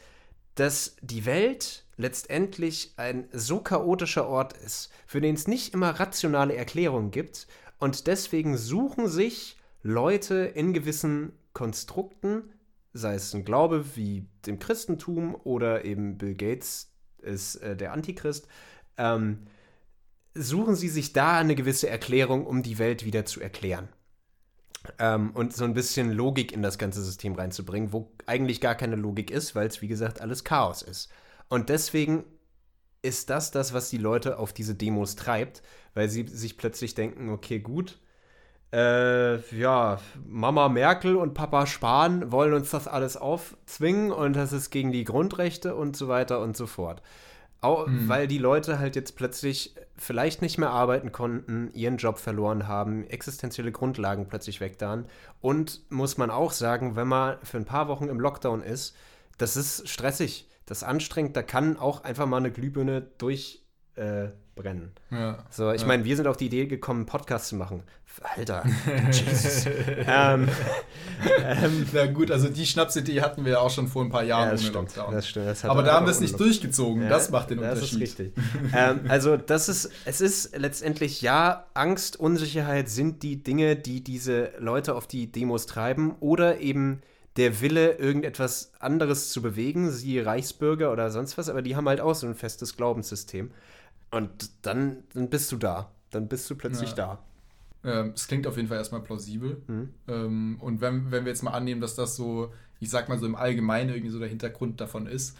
dass 0.54 0.96
die 1.02 1.26
Welt 1.26 1.84
letztendlich 1.96 2.94
ein 2.96 3.28
so 3.32 3.60
chaotischer 3.60 4.26
Ort 4.26 4.54
ist, 4.54 4.90
für 5.06 5.20
den 5.20 5.34
es 5.34 5.46
nicht 5.46 5.74
immer 5.74 5.90
rationale 6.00 6.56
Erklärungen 6.56 7.10
gibt 7.10 7.46
und 7.78 8.06
deswegen 8.06 8.56
suchen 8.56 9.08
sich 9.08 9.56
Leute 9.82 10.36
in 10.36 10.72
gewissen 10.72 11.32
Konstrukten, 11.52 12.52
sei 12.92 13.14
es 13.14 13.34
ein 13.34 13.44
Glaube 13.44 13.96
wie 13.96 14.26
dem 14.46 14.58
Christentum 14.58 15.34
oder 15.34 15.84
eben 15.84 16.18
Bill 16.18 16.34
Gates 16.34 16.90
ist 17.18 17.56
äh, 17.56 17.76
der 17.76 17.92
Antichrist, 17.92 18.48
ähm, 18.96 19.46
suchen 20.34 20.74
sie 20.74 20.88
sich 20.88 21.12
da 21.12 21.38
eine 21.38 21.54
gewisse 21.54 21.88
Erklärung, 21.88 22.46
um 22.46 22.62
die 22.62 22.78
Welt 22.78 23.04
wieder 23.04 23.24
zu 23.24 23.40
erklären. 23.40 23.88
Ähm, 24.98 25.30
und 25.30 25.54
so 25.54 25.64
ein 25.64 25.74
bisschen 25.74 26.12
Logik 26.12 26.52
in 26.52 26.62
das 26.62 26.78
ganze 26.78 27.02
System 27.02 27.34
reinzubringen, 27.34 27.92
wo 27.92 28.12
eigentlich 28.26 28.60
gar 28.60 28.74
keine 28.74 28.96
Logik 28.96 29.30
ist, 29.30 29.54
weil 29.54 29.66
es, 29.66 29.82
wie 29.82 29.88
gesagt, 29.88 30.20
alles 30.20 30.44
Chaos 30.44 30.82
ist. 30.82 31.10
Und 31.48 31.68
deswegen 31.68 32.24
ist 33.02 33.30
das 33.30 33.50
das, 33.50 33.72
was 33.72 33.90
die 33.90 33.98
Leute 33.98 34.38
auf 34.38 34.52
diese 34.52 34.74
Demos 34.74 35.16
treibt, 35.16 35.62
weil 35.94 36.08
sie 36.08 36.26
sich 36.26 36.56
plötzlich 36.56 36.94
denken, 36.94 37.30
okay, 37.30 37.60
gut, 37.60 37.98
äh, 38.72 39.38
ja, 39.56 39.98
Mama 40.26 40.68
Merkel 40.68 41.16
und 41.16 41.34
Papa 41.34 41.66
Spahn 41.66 42.32
wollen 42.32 42.52
uns 42.52 42.70
das 42.70 42.88
alles 42.88 43.16
aufzwingen 43.16 44.10
und 44.10 44.34
das 44.34 44.52
ist 44.52 44.70
gegen 44.70 44.92
die 44.92 45.04
Grundrechte 45.04 45.74
und 45.76 45.96
so 45.96 46.08
weiter 46.08 46.40
und 46.40 46.56
so 46.56 46.66
fort. 46.66 47.00
Auch, 47.60 47.86
hm. 47.86 48.08
Weil 48.08 48.28
die 48.28 48.38
Leute 48.38 48.78
halt 48.78 48.96
jetzt 48.96 49.16
plötzlich 49.16 49.74
vielleicht 49.96 50.42
nicht 50.42 50.58
mehr 50.58 50.70
arbeiten 50.70 51.10
konnten, 51.10 51.70
ihren 51.72 51.96
Job 51.96 52.18
verloren 52.18 52.68
haben, 52.68 53.04
existenzielle 53.04 53.72
Grundlagen 53.72 54.28
plötzlich 54.28 54.60
weg 54.60 54.76
waren. 54.80 55.06
Und 55.40 55.80
muss 55.90 56.18
man 56.18 56.30
auch 56.30 56.52
sagen, 56.52 56.96
wenn 56.96 57.08
man 57.08 57.38
für 57.42 57.56
ein 57.56 57.64
paar 57.64 57.88
Wochen 57.88 58.08
im 58.08 58.20
Lockdown 58.20 58.62
ist, 58.62 58.94
das 59.38 59.56
ist 59.56 59.88
stressig, 59.88 60.48
das 60.66 60.78
ist 60.78 60.84
anstrengend, 60.84 61.36
da 61.36 61.42
kann 61.42 61.76
auch 61.78 62.04
einfach 62.04 62.26
mal 62.26 62.38
eine 62.38 62.50
Glühbirne 62.50 63.06
durch 63.18 63.65
äh, 63.96 64.28
brennen. 64.54 64.92
Ja, 65.10 65.44
so, 65.50 65.70
ich 65.72 65.82
ja. 65.82 65.86
meine, 65.86 66.04
wir 66.04 66.16
sind 66.16 66.26
auf 66.26 66.36
die 66.36 66.46
Idee 66.46 66.66
gekommen, 66.66 67.00
einen 67.00 67.06
Podcast 67.06 67.48
zu 67.48 67.56
machen. 67.56 67.82
Alter, 68.22 68.64
Jesus. 69.10 69.66
ähm, 70.06 70.48
ähm, 71.44 71.86
Na 71.92 72.06
gut, 72.06 72.30
also 72.30 72.48
die 72.48 72.64
Schnapsidee 72.64 73.20
hatten 73.20 73.44
wir 73.44 73.52
ja 73.52 73.58
auch 73.58 73.70
schon 73.70 73.88
vor 73.88 74.02
ein 74.02 74.08
paar 74.08 74.22
Jahren 74.22 74.46
ja, 74.46 74.52
das 74.52 74.64
stimmt. 74.64 74.96
Das 74.96 75.28
stimmt, 75.28 75.46
das 75.48 75.64
Aber 75.66 75.82
da 75.82 75.92
haben 75.92 76.06
wir 76.06 76.12
es 76.12 76.20
nicht 76.20 76.40
durchgezogen. 76.40 77.02
Ja, 77.02 77.08
das 77.10 77.30
macht 77.30 77.50
den 77.50 77.60
das 77.60 77.74
Unterschied. 77.74 78.02
Das 78.02 78.08
ist 78.08 78.18
richtig. 78.18 78.32
ähm, 78.74 79.00
also 79.08 79.36
das 79.36 79.68
ist, 79.68 79.90
es 80.06 80.22
ist 80.22 80.56
letztendlich 80.56 81.20
ja, 81.20 81.66
Angst, 81.74 82.18
Unsicherheit 82.18 82.88
sind 82.88 83.22
die 83.22 83.42
Dinge, 83.42 83.76
die 83.76 84.02
diese 84.02 84.52
Leute 84.58 84.94
auf 84.94 85.06
die 85.06 85.30
Demos 85.30 85.66
treiben 85.66 86.16
oder 86.20 86.58
eben 86.60 87.02
der 87.36 87.60
Wille, 87.60 87.92
irgendetwas 87.92 88.72
anderes 88.78 89.30
zu 89.30 89.42
bewegen, 89.42 89.90
siehe 89.90 90.24
Reichsbürger 90.24 90.90
oder 90.90 91.10
sonst 91.10 91.36
was, 91.36 91.50
aber 91.50 91.60
die 91.60 91.76
haben 91.76 91.86
halt 91.86 92.00
auch 92.00 92.14
so 92.14 92.26
ein 92.26 92.34
festes 92.34 92.78
Glaubenssystem. 92.78 93.50
Und 94.16 94.50
dann, 94.62 95.04
dann 95.12 95.28
bist 95.28 95.52
du 95.52 95.56
da. 95.56 95.90
Dann 96.10 96.28
bist 96.28 96.48
du 96.48 96.54
plötzlich 96.54 96.90
ja. 96.90 96.96
da. 96.96 97.18
Ähm, 97.84 98.12
es 98.14 98.26
klingt 98.26 98.46
auf 98.46 98.56
jeden 98.56 98.68
Fall 98.68 98.78
erstmal 98.78 99.02
plausibel. 99.02 99.62
Mhm. 99.66 99.94
Ähm, 100.08 100.56
und 100.60 100.80
wenn, 100.80 101.10
wenn 101.10 101.24
wir 101.24 101.30
jetzt 101.30 101.42
mal 101.42 101.52
annehmen, 101.52 101.80
dass 101.80 101.94
das 101.94 102.16
so, 102.16 102.52
ich 102.80 102.90
sag 102.90 103.08
mal 103.08 103.18
so 103.18 103.26
im 103.26 103.36
Allgemeinen 103.36 103.90
irgendwie 103.90 104.10
so 104.10 104.18
der 104.18 104.28
Hintergrund 104.28 104.80
davon 104.80 105.06
ist, 105.06 105.36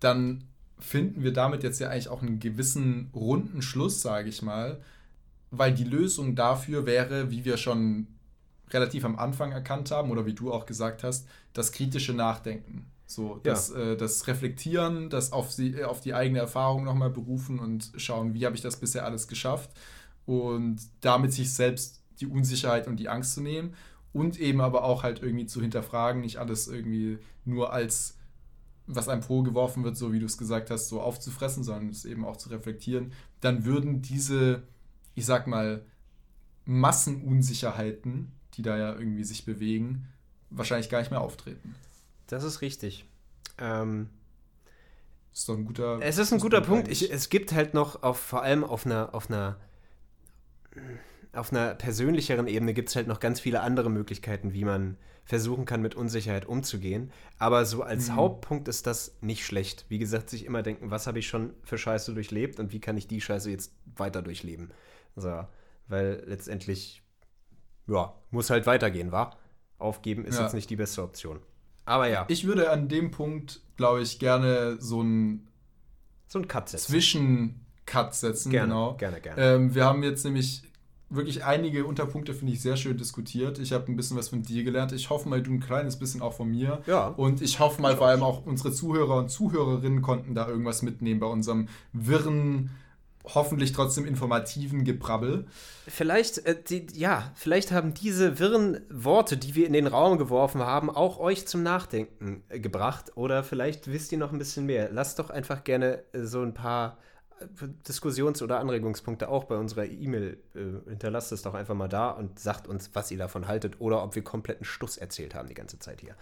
dann 0.00 0.44
finden 0.78 1.24
wir 1.24 1.32
damit 1.32 1.62
jetzt 1.64 1.80
ja 1.80 1.88
eigentlich 1.88 2.08
auch 2.08 2.22
einen 2.22 2.38
gewissen 2.38 3.10
runden 3.14 3.62
Schluss, 3.62 4.00
sage 4.00 4.28
ich 4.28 4.42
mal, 4.42 4.80
weil 5.50 5.74
die 5.74 5.84
Lösung 5.84 6.36
dafür 6.36 6.86
wäre, 6.86 7.30
wie 7.30 7.44
wir 7.44 7.56
schon 7.56 8.06
relativ 8.70 9.04
am 9.04 9.18
Anfang 9.18 9.50
erkannt 9.50 9.90
haben 9.90 10.10
oder 10.10 10.26
wie 10.26 10.34
du 10.34 10.52
auch 10.52 10.66
gesagt 10.66 11.02
hast, 11.02 11.26
das 11.52 11.72
kritische 11.72 12.12
Nachdenken. 12.12 12.86
So, 13.10 13.40
das, 13.42 13.70
ja. 13.70 13.92
äh, 13.92 13.96
das 13.96 14.26
Reflektieren, 14.26 15.08
das 15.08 15.32
auf, 15.32 15.50
sie, 15.50 15.72
äh, 15.72 15.84
auf 15.84 16.02
die 16.02 16.12
eigene 16.12 16.40
Erfahrung 16.40 16.84
nochmal 16.84 17.08
berufen 17.08 17.58
und 17.58 17.90
schauen, 17.96 18.34
wie 18.34 18.44
habe 18.44 18.54
ich 18.54 18.60
das 18.60 18.78
bisher 18.78 19.06
alles 19.06 19.28
geschafft 19.28 19.70
und 20.26 20.78
damit 21.00 21.32
sich 21.32 21.50
selbst 21.50 22.02
die 22.20 22.26
Unsicherheit 22.26 22.86
und 22.86 22.96
die 22.96 23.08
Angst 23.08 23.32
zu 23.32 23.40
nehmen 23.40 23.74
und 24.12 24.38
eben 24.38 24.60
aber 24.60 24.84
auch 24.84 25.04
halt 25.04 25.22
irgendwie 25.22 25.46
zu 25.46 25.62
hinterfragen, 25.62 26.20
nicht 26.20 26.36
alles 26.36 26.68
irgendwie 26.68 27.18
nur 27.46 27.72
als 27.72 28.18
was 28.86 29.08
einem 29.08 29.22
vorgeworfen 29.22 29.84
wird, 29.84 29.96
so 29.96 30.12
wie 30.12 30.18
du 30.18 30.26
es 30.26 30.36
gesagt 30.36 30.70
hast, 30.70 30.88
so 30.88 31.00
aufzufressen, 31.00 31.64
sondern 31.64 31.88
es 31.88 32.04
eben 32.04 32.26
auch 32.26 32.36
zu 32.36 32.50
reflektieren, 32.50 33.12
dann 33.40 33.64
würden 33.64 34.02
diese, 34.02 34.64
ich 35.14 35.24
sag 35.24 35.46
mal, 35.46 35.82
Massenunsicherheiten, 36.66 38.32
die 38.54 38.62
da 38.62 38.76
ja 38.76 38.94
irgendwie 38.94 39.24
sich 39.24 39.46
bewegen, 39.46 40.08
wahrscheinlich 40.50 40.90
gar 40.90 40.98
nicht 40.98 41.10
mehr 41.10 41.22
auftreten. 41.22 41.74
Das 42.28 42.44
ist 42.44 42.60
richtig. 42.60 43.04
Ähm, 43.58 44.10
ist 45.32 45.48
doch 45.48 45.56
ein 45.56 45.64
guter. 45.64 45.98
Es 46.00 46.18
ist 46.18 46.32
ein 46.32 46.38
guter 46.38 46.60
Punkt. 46.60 46.88
Ich, 46.88 47.10
es 47.10 47.28
gibt 47.28 47.52
halt 47.52 47.74
noch 47.74 48.02
auf, 48.02 48.18
vor 48.18 48.42
allem 48.42 48.64
auf 48.64 48.86
einer, 48.86 49.14
auf 49.14 49.28
einer, 49.28 49.58
auf 51.32 51.52
einer 51.52 51.74
persönlicheren 51.74 52.46
Ebene 52.46 52.74
gibt 52.74 52.90
es 52.90 52.96
halt 52.96 53.08
noch 53.08 53.20
ganz 53.20 53.40
viele 53.40 53.60
andere 53.60 53.90
Möglichkeiten, 53.90 54.52
wie 54.52 54.64
man 54.64 54.96
versuchen 55.24 55.64
kann, 55.64 55.82
mit 55.82 55.94
Unsicherheit 55.94 56.46
umzugehen. 56.46 57.12
Aber 57.38 57.66
so 57.66 57.82
als 57.82 58.08
mhm. 58.08 58.16
Hauptpunkt 58.16 58.68
ist 58.68 58.86
das 58.86 59.16
nicht 59.20 59.44
schlecht. 59.44 59.86
Wie 59.88 59.98
gesagt, 59.98 60.30
sich 60.30 60.44
immer 60.44 60.62
denken, 60.62 60.90
was 60.90 61.06
habe 61.06 61.18
ich 61.18 61.28
schon 61.28 61.54
für 61.62 61.78
Scheiße 61.78 62.14
durchlebt 62.14 62.58
und 62.58 62.72
wie 62.72 62.80
kann 62.80 62.96
ich 62.96 63.08
die 63.08 63.20
Scheiße 63.20 63.50
jetzt 63.50 63.72
weiter 63.96 64.22
durchleben. 64.22 64.70
So, 65.16 65.44
weil 65.86 66.24
letztendlich, 66.26 67.02
ja, 67.86 68.14
muss 68.30 68.50
halt 68.50 68.66
weitergehen, 68.66 69.12
wa? 69.12 69.36
Aufgeben 69.78 70.24
ist 70.24 70.38
ja. 70.38 70.44
jetzt 70.44 70.54
nicht 70.54 70.70
die 70.70 70.76
beste 70.76 71.02
Option. 71.02 71.40
Aber 71.88 72.08
ja. 72.08 72.24
Ich 72.28 72.46
würde 72.46 72.70
an 72.70 72.88
dem 72.88 73.10
Punkt, 73.10 73.60
glaube 73.76 74.02
ich, 74.02 74.18
gerne 74.18 74.76
so 74.80 75.02
ein 75.02 75.48
so 76.28 76.38
ein 76.38 76.46
Cut 76.46 76.68
setzen. 76.68 76.92
Zwischencut 76.92 78.14
setzen. 78.14 78.50
Gerne, 78.52 78.68
genau. 78.68 78.94
gerne, 78.94 79.20
gerne. 79.20 79.42
Ähm, 79.42 79.74
wir 79.74 79.84
haben 79.84 80.02
jetzt 80.02 80.24
nämlich 80.24 80.62
wirklich 81.10 81.44
einige 81.44 81.86
Unterpunkte, 81.86 82.34
finde 82.34 82.52
ich, 82.52 82.60
sehr 82.60 82.76
schön 82.76 82.96
diskutiert. 82.98 83.58
Ich 83.58 83.72
habe 83.72 83.90
ein 83.90 83.96
bisschen 83.96 84.16
was 84.16 84.28
von 84.28 84.42
dir 84.42 84.62
gelernt. 84.62 84.92
Ich 84.92 85.08
hoffe 85.08 85.28
mal, 85.28 85.42
du 85.42 85.52
ein 85.52 85.60
kleines 85.60 85.98
bisschen 85.98 86.20
auch 86.20 86.34
von 86.34 86.50
mir. 86.50 86.82
Ja. 86.86 87.08
Und 87.08 87.40
ich 87.40 87.60
hoffe 87.60 87.80
mal, 87.80 87.96
vor 87.96 88.08
allem 88.08 88.22
auch 88.22 88.44
unsere 88.44 88.72
Zuhörer 88.72 89.16
und 89.16 89.30
Zuhörerinnen 89.30 90.02
konnten 90.02 90.34
da 90.34 90.46
irgendwas 90.46 90.82
mitnehmen 90.82 91.20
bei 91.20 91.26
unserem 91.26 91.68
wirren, 91.94 92.70
hoffentlich 93.24 93.72
trotzdem 93.72 94.06
informativen 94.06 94.84
Gebrabbel. 94.84 95.46
Vielleicht, 95.86 96.46
äh, 96.46 96.56
die, 96.62 96.86
ja, 96.94 97.30
vielleicht 97.34 97.72
haben 97.72 97.94
diese 97.94 98.38
wirren 98.38 98.80
Worte, 98.90 99.36
die 99.36 99.54
wir 99.54 99.66
in 99.66 99.72
den 99.72 99.86
Raum 99.86 100.18
geworfen 100.18 100.62
haben, 100.62 100.90
auch 100.90 101.18
euch 101.18 101.46
zum 101.46 101.62
Nachdenken 101.62 102.42
äh, 102.48 102.60
gebracht. 102.60 103.12
Oder 103.16 103.44
vielleicht 103.44 103.90
wisst 103.90 104.12
ihr 104.12 104.18
noch 104.18 104.32
ein 104.32 104.38
bisschen 104.38 104.66
mehr. 104.66 104.90
Lasst 104.92 105.18
doch 105.18 105.30
einfach 105.30 105.64
gerne 105.64 106.02
äh, 106.12 106.24
so 106.24 106.42
ein 106.42 106.54
paar 106.54 106.98
äh, 107.40 107.44
Diskussions- 107.86 108.42
oder 108.42 108.60
Anregungspunkte 108.60 109.28
auch 109.28 109.44
bei 109.44 109.56
unserer 109.56 109.86
E-Mail. 109.86 110.38
Äh, 110.54 110.90
hinterlasst 110.90 111.32
es 111.32 111.42
doch 111.42 111.54
einfach 111.54 111.74
mal 111.74 111.88
da 111.88 112.10
und 112.10 112.38
sagt 112.38 112.68
uns, 112.68 112.90
was 112.94 113.10
ihr 113.10 113.18
davon 113.18 113.48
haltet 113.48 113.80
oder 113.80 114.02
ob 114.02 114.14
wir 114.14 114.22
kompletten 114.22 114.64
Stuss 114.64 114.96
erzählt 114.96 115.34
haben 115.34 115.48
die 115.48 115.54
ganze 115.54 115.78
Zeit 115.78 116.00
hier. 116.00 116.14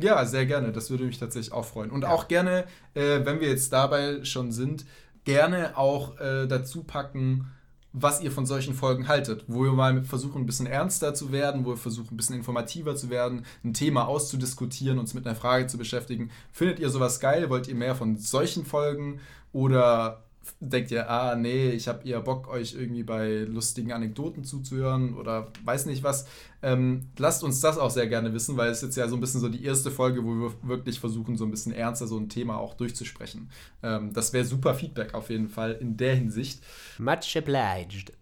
Ja, 0.00 0.24
sehr 0.24 0.46
gerne. 0.46 0.72
Das 0.72 0.90
würde 0.90 1.04
mich 1.04 1.18
tatsächlich 1.18 1.52
auch 1.52 1.64
freuen. 1.64 1.90
Und 1.90 2.04
auch 2.04 2.28
gerne, 2.28 2.64
äh, 2.94 3.24
wenn 3.24 3.40
wir 3.40 3.48
jetzt 3.48 3.72
dabei 3.72 4.24
schon 4.24 4.50
sind, 4.50 4.84
gerne 5.24 5.76
auch 5.76 6.18
äh, 6.20 6.46
dazu 6.46 6.84
packen, 6.84 7.50
was 7.96 8.20
ihr 8.20 8.32
von 8.32 8.44
solchen 8.44 8.74
Folgen 8.74 9.06
haltet, 9.06 9.44
wo 9.46 9.62
wir 9.62 9.72
mal 9.72 10.02
versuchen, 10.02 10.42
ein 10.42 10.46
bisschen 10.46 10.66
ernster 10.66 11.14
zu 11.14 11.30
werden, 11.30 11.64
wo 11.64 11.70
wir 11.70 11.76
versuchen, 11.76 12.14
ein 12.14 12.16
bisschen 12.16 12.34
informativer 12.34 12.96
zu 12.96 13.08
werden, 13.08 13.46
ein 13.62 13.72
Thema 13.72 14.08
auszudiskutieren, 14.08 14.98
uns 14.98 15.14
mit 15.14 15.26
einer 15.26 15.36
Frage 15.36 15.68
zu 15.68 15.78
beschäftigen. 15.78 16.30
Findet 16.50 16.80
ihr 16.80 16.90
sowas 16.90 17.20
geil? 17.20 17.50
Wollt 17.50 17.68
ihr 17.68 17.76
mehr 17.76 17.94
von 17.94 18.16
solchen 18.16 18.66
Folgen? 18.66 19.20
Oder 19.52 20.24
denkt 20.60 20.90
ihr, 20.90 21.10
ah, 21.10 21.36
nee, 21.36 21.70
ich 21.70 21.88
habe 21.88 22.06
eher 22.06 22.20
Bock, 22.20 22.48
euch 22.48 22.74
irgendwie 22.74 23.02
bei 23.02 23.40
lustigen 23.40 23.92
Anekdoten 23.92 24.44
zuzuhören 24.44 25.14
oder 25.14 25.52
weiß 25.64 25.86
nicht 25.86 26.02
was. 26.02 26.26
Ähm, 26.62 27.08
lasst 27.18 27.44
uns 27.44 27.60
das 27.60 27.78
auch 27.78 27.90
sehr 27.90 28.06
gerne 28.06 28.32
wissen, 28.32 28.56
weil 28.56 28.70
es 28.70 28.80
jetzt 28.82 28.96
ja 28.96 29.08
so 29.08 29.16
ein 29.16 29.20
bisschen 29.20 29.40
so 29.40 29.48
die 29.48 29.64
erste 29.64 29.90
Folge, 29.90 30.24
wo 30.24 30.34
wir 30.34 30.52
wirklich 30.62 31.00
versuchen, 31.00 31.36
so 31.36 31.44
ein 31.44 31.50
bisschen 31.50 31.72
ernster 31.72 32.06
so 32.06 32.18
ein 32.18 32.28
Thema 32.28 32.58
auch 32.58 32.74
durchzusprechen. 32.74 33.50
Ähm, 33.82 34.12
das 34.12 34.32
wäre 34.32 34.44
super 34.44 34.74
Feedback 34.74 35.14
auf 35.14 35.30
jeden 35.30 35.48
Fall 35.48 35.72
in 35.72 35.96
der 35.96 36.14
Hinsicht. 36.14 36.62
Much 36.98 37.36
obliged. 37.36 38.12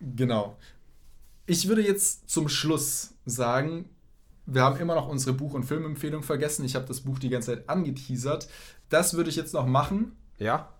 Genau. 0.00 0.56
Ich 1.46 1.68
würde 1.68 1.82
jetzt 1.82 2.30
zum 2.30 2.48
Schluss 2.48 3.14
sagen, 3.26 3.88
wir 4.46 4.62
haben 4.62 4.78
immer 4.80 4.94
noch 4.94 5.08
unsere 5.08 5.32
Buch- 5.32 5.54
und 5.54 5.64
Filmempfehlung 5.64 6.22
vergessen. 6.22 6.64
Ich 6.64 6.74
habe 6.74 6.86
das 6.86 7.00
Buch 7.00 7.18
die 7.18 7.28
ganze 7.28 7.54
Zeit 7.54 7.68
angeteasert. 7.68 8.48
Das 8.88 9.14
würde 9.14 9.30
ich 9.30 9.36
jetzt 9.36 9.54
noch 9.54 9.66
machen. 9.66 10.16
Ja, 10.38 10.72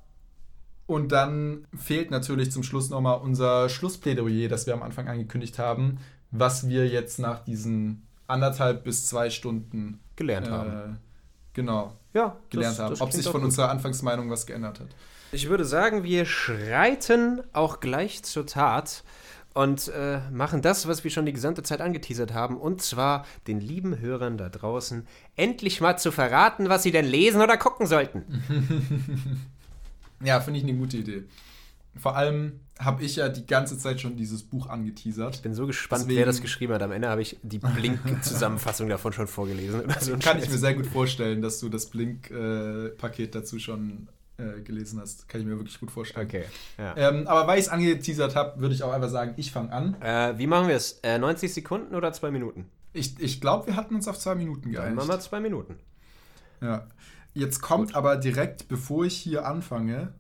Und 0.91 1.13
dann 1.13 1.67
fehlt 1.79 2.11
natürlich 2.11 2.51
zum 2.51 2.65
Schluss 2.65 2.91
nochmal 2.91 3.21
unser 3.21 3.69
Schlussplädoyer, 3.69 4.49
das 4.49 4.67
wir 4.67 4.75
am 4.75 4.83
Anfang 4.83 5.07
angekündigt 5.07 5.57
haben, 5.57 5.99
was 6.33 6.69
wir 6.69 6.89
jetzt 6.89 7.21
nach 7.21 7.45
diesen 7.45 8.03
anderthalb 8.27 8.83
bis 8.83 9.07
zwei 9.07 9.31
Stunden 9.31 10.01
gelernt 10.17 10.49
äh, 10.49 10.51
haben. 10.51 10.99
genau 11.53 11.93
Ja, 12.13 12.37
gelernt 12.51 12.73
das- 12.77 12.83
haben. 12.83 12.91
das 12.91 13.01
Ob 13.03 13.13
sich 13.13 13.25
von 13.25 13.35
gut. 13.35 13.45
unserer 13.45 13.71
Anfangsmeinung 13.71 14.31
was 14.31 14.47
geändert 14.47 14.81
hat. 14.81 14.89
Ich 15.31 15.49
würde 15.49 15.65
sagen, 15.65 16.03
wir 16.03 16.25
schreiten 16.25 17.41
auch 17.53 17.79
gleich 17.79 18.25
zur 18.25 18.47
Tat 18.47 19.05
und 19.55 19.87
äh, 19.95 20.19
machen 20.33 20.61
das, 20.61 20.89
was 20.89 21.05
wir 21.05 21.13
schon 21.13 21.25
die 21.25 21.33
gesamte 21.33 21.63
Zeit 21.63 21.81
angeteasert 21.81 22.35
haben, 22.35 22.57
und 22.57 22.83
zwar 22.83 23.25
den 23.47 23.61
lieben 23.61 24.01
Hörern 24.01 24.39
da 24.39 24.49
draußen 24.49 25.07
endlich 25.37 25.81
mal 25.81 25.97
zu 25.99 26.11
verraten, 26.11 26.69
was 26.69 26.83
sie 26.83 26.91
denn 26.91 27.07
lesen 27.07 27.41
oder 27.43 27.57
gucken 27.59 27.87
sollten. 27.87 28.25
Ja, 30.23 30.41
finde 30.41 30.59
ich 30.61 30.65
eine 30.67 30.75
gute 30.75 30.97
Idee. 30.99 31.25
Vor 31.97 32.17
allem 32.17 32.61
habe 32.79 33.03
ich 33.03 33.17
ja 33.17 33.29
die 33.29 33.47
ganze 33.47 33.77
Zeit 33.77 34.01
schon 34.01 34.17
dieses 34.17 34.43
Buch 34.45 34.69
angeteasert. 34.69 35.37
Ich 35.37 35.43
bin 35.43 35.55
so 35.55 35.67
gespannt, 35.67 36.03
Deswegen- 36.03 36.19
wer 36.19 36.27
das 36.27 36.41
geschrieben 36.41 36.73
hat. 36.73 36.83
Am 36.83 36.93
Ende 36.93 37.09
habe 37.09 37.21
ich 37.23 37.39
die 37.43 37.59
Blink-Zusammenfassung 37.59 38.89
davon 38.89 39.13
schon 39.13 39.27
vorgelesen. 39.27 39.83
So 40.01 40.13
Kann 40.19 40.39
ich 40.39 40.45
Scheiß. 40.45 40.51
mir 40.53 40.59
sehr 40.59 40.75
gut 40.75 40.87
vorstellen, 40.87 41.43
dass 41.43 41.59
du 41.61 41.69
das 41.69 41.87
Blink-Paket 41.91 43.35
dazu 43.35 43.59
schon 43.59 44.09
äh, 44.39 44.61
gelesen 44.63 45.01
hast. 45.01 45.29
Kann 45.29 45.41
ich 45.41 45.47
mir 45.47 45.57
wirklich 45.57 45.81
gut 45.81 45.91
vorstellen. 45.91 46.27
Okay, 46.27 46.45
ja. 46.79 46.97
Ähm, 46.97 47.27
aber 47.27 47.47
weil 47.49 47.59
ich 47.59 47.67
es 47.67 47.71
angeteasert 47.71 48.37
habe, 48.37 48.61
würde 48.61 48.75
ich 48.75 48.83
auch 48.83 48.93
einfach 48.93 49.11
sagen, 49.11 49.35
ich 49.37 49.51
fange 49.53 49.73
an. 49.73 50.01
Äh, 50.01 50.39
wie 50.39 50.47
machen 50.47 50.69
wir 50.69 50.77
es? 50.77 51.01
Äh, 51.03 51.19
90 51.19 51.53
Sekunden 51.53 51.95
oder 51.95 52.13
zwei 52.13 52.31
Minuten? 52.31 52.67
Ich, 52.93 53.19
ich 53.21 53.41
glaube, 53.41 53.67
wir 53.67 53.77
hatten 53.77 53.95
uns 53.95 54.09
auf 54.09 54.19
zwei 54.19 54.35
Minuten 54.37 54.63
Dann 54.65 54.73
geeinigt. 54.73 54.97
machen 54.97 55.09
wir 55.09 55.21
zwei 55.21 55.41
Minuten. 55.41 55.77
Ja. 56.61 56.87
Jetzt 57.35 57.61
kommt 57.61 57.95
aber 57.95 58.17
direkt, 58.17 58.69
bevor 58.69 59.05
ich 59.05 59.17
hier 59.17 59.47
anfange, 59.47 60.13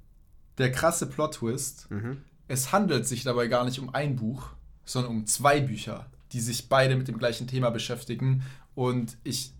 der 0.58 0.70
krasse 0.70 1.06
Plot-Twist. 1.06 1.90
Mhm. 1.90 2.22
Es 2.48 2.72
handelt 2.72 3.06
sich 3.06 3.24
dabei 3.24 3.46
gar 3.48 3.64
nicht 3.64 3.78
um 3.78 3.94
ein 3.94 4.16
Buch, 4.16 4.48
sondern 4.84 5.12
um 5.12 5.26
zwei 5.26 5.60
Bücher, 5.60 6.06
die 6.32 6.40
sich 6.40 6.68
beide 6.68 6.96
mit 6.96 7.08
dem 7.08 7.18
gleichen 7.18 7.46
Thema 7.46 7.70
beschäftigen. 7.70 8.42
Und 8.74 9.16
ich 9.24 9.52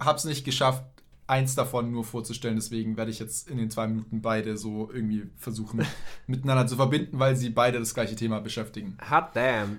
habe 0.00 0.18
es 0.18 0.24
nicht 0.24 0.44
geschafft, 0.44 0.84
eins 1.26 1.54
davon 1.54 1.92
nur 1.92 2.04
vorzustellen. 2.04 2.56
Deswegen 2.56 2.96
werde 2.96 3.10
ich 3.10 3.20
jetzt 3.20 3.48
in 3.48 3.56
den 3.56 3.70
zwei 3.70 3.86
Minuten 3.86 4.20
beide 4.20 4.56
so 4.56 4.90
irgendwie 4.92 5.30
versuchen, 5.36 5.86
miteinander 6.26 6.66
zu 6.66 6.76
verbinden, 6.76 7.18
weil 7.18 7.36
sie 7.36 7.50
beide 7.50 7.78
das 7.78 7.94
gleiche 7.94 8.16
Thema 8.16 8.40
beschäftigen. 8.40 8.98
Hot 9.10 9.30
damn. 9.34 9.78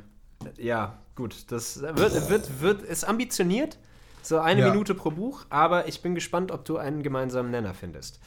Ja, 0.58 0.98
gut. 1.16 1.52
Das 1.52 1.82
wird, 1.82 2.30
wird, 2.30 2.62
wird, 2.62 2.82
ist 2.82 3.04
ambitioniert. 3.04 3.78
So 4.22 4.40
eine 4.40 4.62
Ja. 4.62 4.70
Minute 4.72 4.94
pro 4.94 5.12
Buch, 5.12 5.46
aber 5.50 5.88
ich 5.88 6.02
bin 6.02 6.16
gespannt, 6.16 6.52
ob 6.52 6.66
du 6.66 6.78
einen 6.78 7.04
gemeinsamen 7.04 7.52
Nenner 7.52 7.74
findest. 7.74 8.20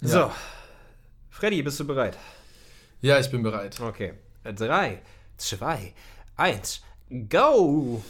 Ja. 0.00 0.08
So. 0.08 0.32
Freddy, 1.30 1.62
bist 1.62 1.78
du 1.80 1.86
bereit? 1.86 2.16
Ja, 3.02 3.18
ich 3.18 3.30
bin 3.30 3.42
bereit. 3.42 3.78
Okay. 3.80 4.14
Drei, 4.42 5.02
zwei, 5.36 5.92
eins, 6.36 6.80
go! 7.28 8.02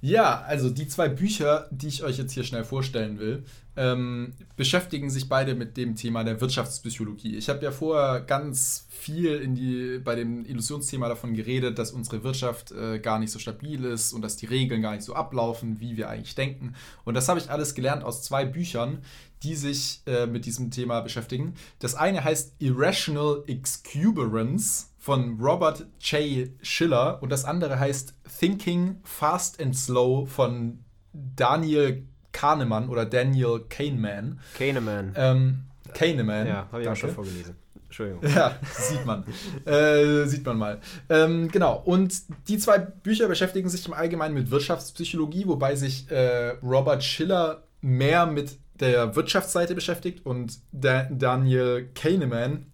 Ja, 0.00 0.42
also 0.42 0.70
die 0.70 0.88
zwei 0.88 1.08
Bücher, 1.08 1.68
die 1.70 1.88
ich 1.88 2.02
euch 2.02 2.18
jetzt 2.18 2.32
hier 2.32 2.44
schnell 2.44 2.64
vorstellen 2.64 3.18
will, 3.18 3.44
ähm, 3.76 4.34
beschäftigen 4.56 5.08
sich 5.08 5.28
beide 5.28 5.54
mit 5.54 5.76
dem 5.76 5.96
Thema 5.96 6.24
der 6.24 6.40
Wirtschaftspsychologie. 6.40 7.36
Ich 7.36 7.48
habe 7.48 7.64
ja 7.64 7.70
vorher 7.70 8.20
ganz 8.20 8.86
viel 8.90 9.36
in 9.36 9.54
die, 9.54 9.98
bei 9.98 10.14
dem 10.14 10.44
Illusionsthema 10.44 11.08
davon 11.08 11.34
geredet, 11.34 11.78
dass 11.78 11.90
unsere 11.90 12.22
Wirtschaft 12.22 12.72
äh, 12.72 12.98
gar 12.98 13.18
nicht 13.18 13.30
so 13.30 13.38
stabil 13.38 13.84
ist 13.84 14.12
und 14.12 14.22
dass 14.22 14.36
die 14.36 14.46
Regeln 14.46 14.82
gar 14.82 14.92
nicht 14.92 15.04
so 15.04 15.14
ablaufen, 15.14 15.80
wie 15.80 15.96
wir 15.96 16.10
eigentlich 16.10 16.34
denken. 16.34 16.74
Und 17.04 17.14
das 17.14 17.28
habe 17.28 17.40
ich 17.40 17.50
alles 17.50 17.74
gelernt 17.74 18.04
aus 18.04 18.22
zwei 18.22 18.44
Büchern, 18.44 18.98
die 19.42 19.54
sich 19.56 20.02
äh, 20.06 20.26
mit 20.26 20.44
diesem 20.44 20.70
Thema 20.70 21.00
beschäftigen. 21.00 21.54
Das 21.78 21.94
eine 21.94 22.22
heißt 22.22 22.56
Irrational 22.58 23.42
Exuberance 23.46 24.86
von 24.98 25.40
Robert 25.40 25.86
J. 26.00 26.50
Schiller 26.60 27.22
und 27.22 27.30
das 27.30 27.44
andere 27.44 27.80
heißt 27.80 28.14
Thinking 28.38 29.00
Fast 29.02 29.60
and 29.60 29.76
Slow 29.76 30.26
von 30.26 30.84
Daniel 31.12 32.06
Kahnemann 32.32 32.88
oder 32.88 33.04
Daniel 33.04 33.60
Kahneman. 33.68 34.40
Kahneman. 34.56 35.12
Ähm, 35.16 35.58
Kahneman. 35.94 36.46
ja, 36.46 36.68
habe 36.70 36.82
ich 36.82 36.88
auch 36.88 36.96
schon 36.96 37.10
vorgelesen. 37.10 37.56
Entschuldigung. 37.86 38.22
Ja, 38.34 38.58
sieht 38.72 39.04
man. 39.04 39.24
äh, 39.66 40.24
sieht 40.26 40.46
man 40.46 40.56
mal. 40.56 40.80
Ähm, 41.10 41.48
genau. 41.48 41.82
Und 41.84 42.14
die 42.48 42.56
zwei 42.56 42.78
Bücher 42.78 43.28
beschäftigen 43.28 43.68
sich 43.68 43.86
im 43.86 43.92
Allgemeinen 43.92 44.34
mit 44.34 44.50
Wirtschaftspsychologie, 44.50 45.46
wobei 45.46 45.76
sich 45.76 46.10
äh, 46.10 46.56
Robert 46.62 47.04
Schiller 47.04 47.64
mehr 47.82 48.24
mit 48.26 48.56
der 48.80 49.14
Wirtschaftsseite 49.14 49.74
beschäftigt 49.74 50.24
und 50.24 50.58
da 50.72 51.04
Daniel 51.10 51.90
Kahneman 51.94 52.66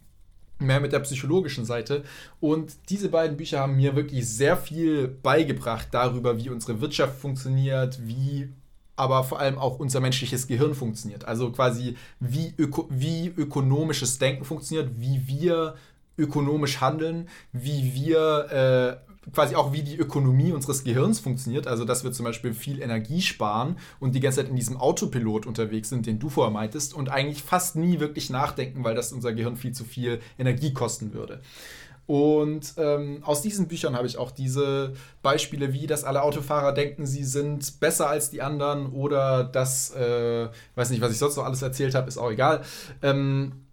mehr 0.60 0.80
mit 0.80 0.92
der 0.92 1.00
psychologischen 1.00 1.64
Seite. 1.64 2.04
Und 2.40 2.76
diese 2.88 3.08
beiden 3.08 3.36
Bücher 3.36 3.60
haben 3.60 3.76
mir 3.76 3.96
wirklich 3.96 4.28
sehr 4.28 4.56
viel 4.56 5.08
beigebracht 5.08 5.88
darüber, 5.90 6.38
wie 6.38 6.50
unsere 6.50 6.80
Wirtschaft 6.80 7.18
funktioniert, 7.18 7.98
wie 8.06 8.52
aber 8.98 9.24
vor 9.24 9.40
allem 9.40 9.58
auch 9.58 9.78
unser 9.78 10.00
menschliches 10.00 10.46
Gehirn 10.46 10.74
funktioniert. 10.74 11.24
Also 11.24 11.50
quasi 11.50 11.96
wie, 12.20 12.52
öko 12.58 12.86
wie 12.90 13.28
ökonomisches 13.28 14.18
Denken 14.18 14.44
funktioniert, 14.44 14.90
wie 14.98 15.22
wir 15.26 15.74
ökonomisch 16.16 16.80
handeln, 16.80 17.28
wie 17.52 17.94
wir 17.94 18.98
äh, 19.00 19.08
quasi 19.32 19.54
auch 19.54 19.72
wie 19.72 19.82
die 19.82 19.96
Ökonomie 19.96 20.52
unseres 20.52 20.84
Gehirns 20.84 21.20
funktioniert. 21.20 21.66
Also 21.66 21.84
dass 21.84 22.04
wir 22.04 22.12
zum 22.12 22.24
Beispiel 22.24 22.54
viel 22.54 22.80
Energie 22.80 23.22
sparen 23.22 23.76
und 24.00 24.14
die 24.14 24.20
ganze 24.20 24.40
Zeit 24.40 24.48
in 24.48 24.56
diesem 24.56 24.76
Autopilot 24.76 25.46
unterwegs 25.46 25.88
sind, 25.88 26.06
den 26.06 26.18
du 26.18 26.28
vorher 26.28 26.52
meintest, 26.52 26.94
und 26.94 27.08
eigentlich 27.08 27.42
fast 27.42 27.76
nie 27.76 28.00
wirklich 28.00 28.30
nachdenken, 28.30 28.84
weil 28.84 28.94
das 28.94 29.12
unser 29.12 29.32
Gehirn 29.32 29.56
viel 29.56 29.72
zu 29.72 29.84
viel 29.84 30.20
Energie 30.38 30.72
kosten 30.72 31.12
würde. 31.12 31.40
Und 32.08 32.72
ähm, 32.78 33.22
aus 33.22 33.42
diesen 33.42 33.68
Büchern 33.68 33.94
habe 33.94 34.06
ich 34.06 34.16
auch 34.16 34.30
diese 34.30 34.94
Beispiele, 35.20 35.74
wie 35.74 35.86
dass 35.86 36.04
alle 36.04 36.22
Autofahrer 36.22 36.72
denken, 36.72 37.06
sie 37.06 37.22
sind 37.22 37.80
besser 37.80 38.08
als 38.08 38.30
die 38.30 38.40
anderen 38.40 38.94
oder 38.94 39.44
dass, 39.44 39.94
äh, 39.94 40.48
weiß 40.74 40.88
nicht, 40.88 41.02
was 41.02 41.12
ich 41.12 41.18
sonst 41.18 41.36
noch 41.36 41.44
alles 41.44 41.60
erzählt 41.60 41.94
habe, 41.94 42.08
ist 42.08 42.16
auch 42.16 42.30
egal. 42.30 42.62
Ähm, 43.02 43.66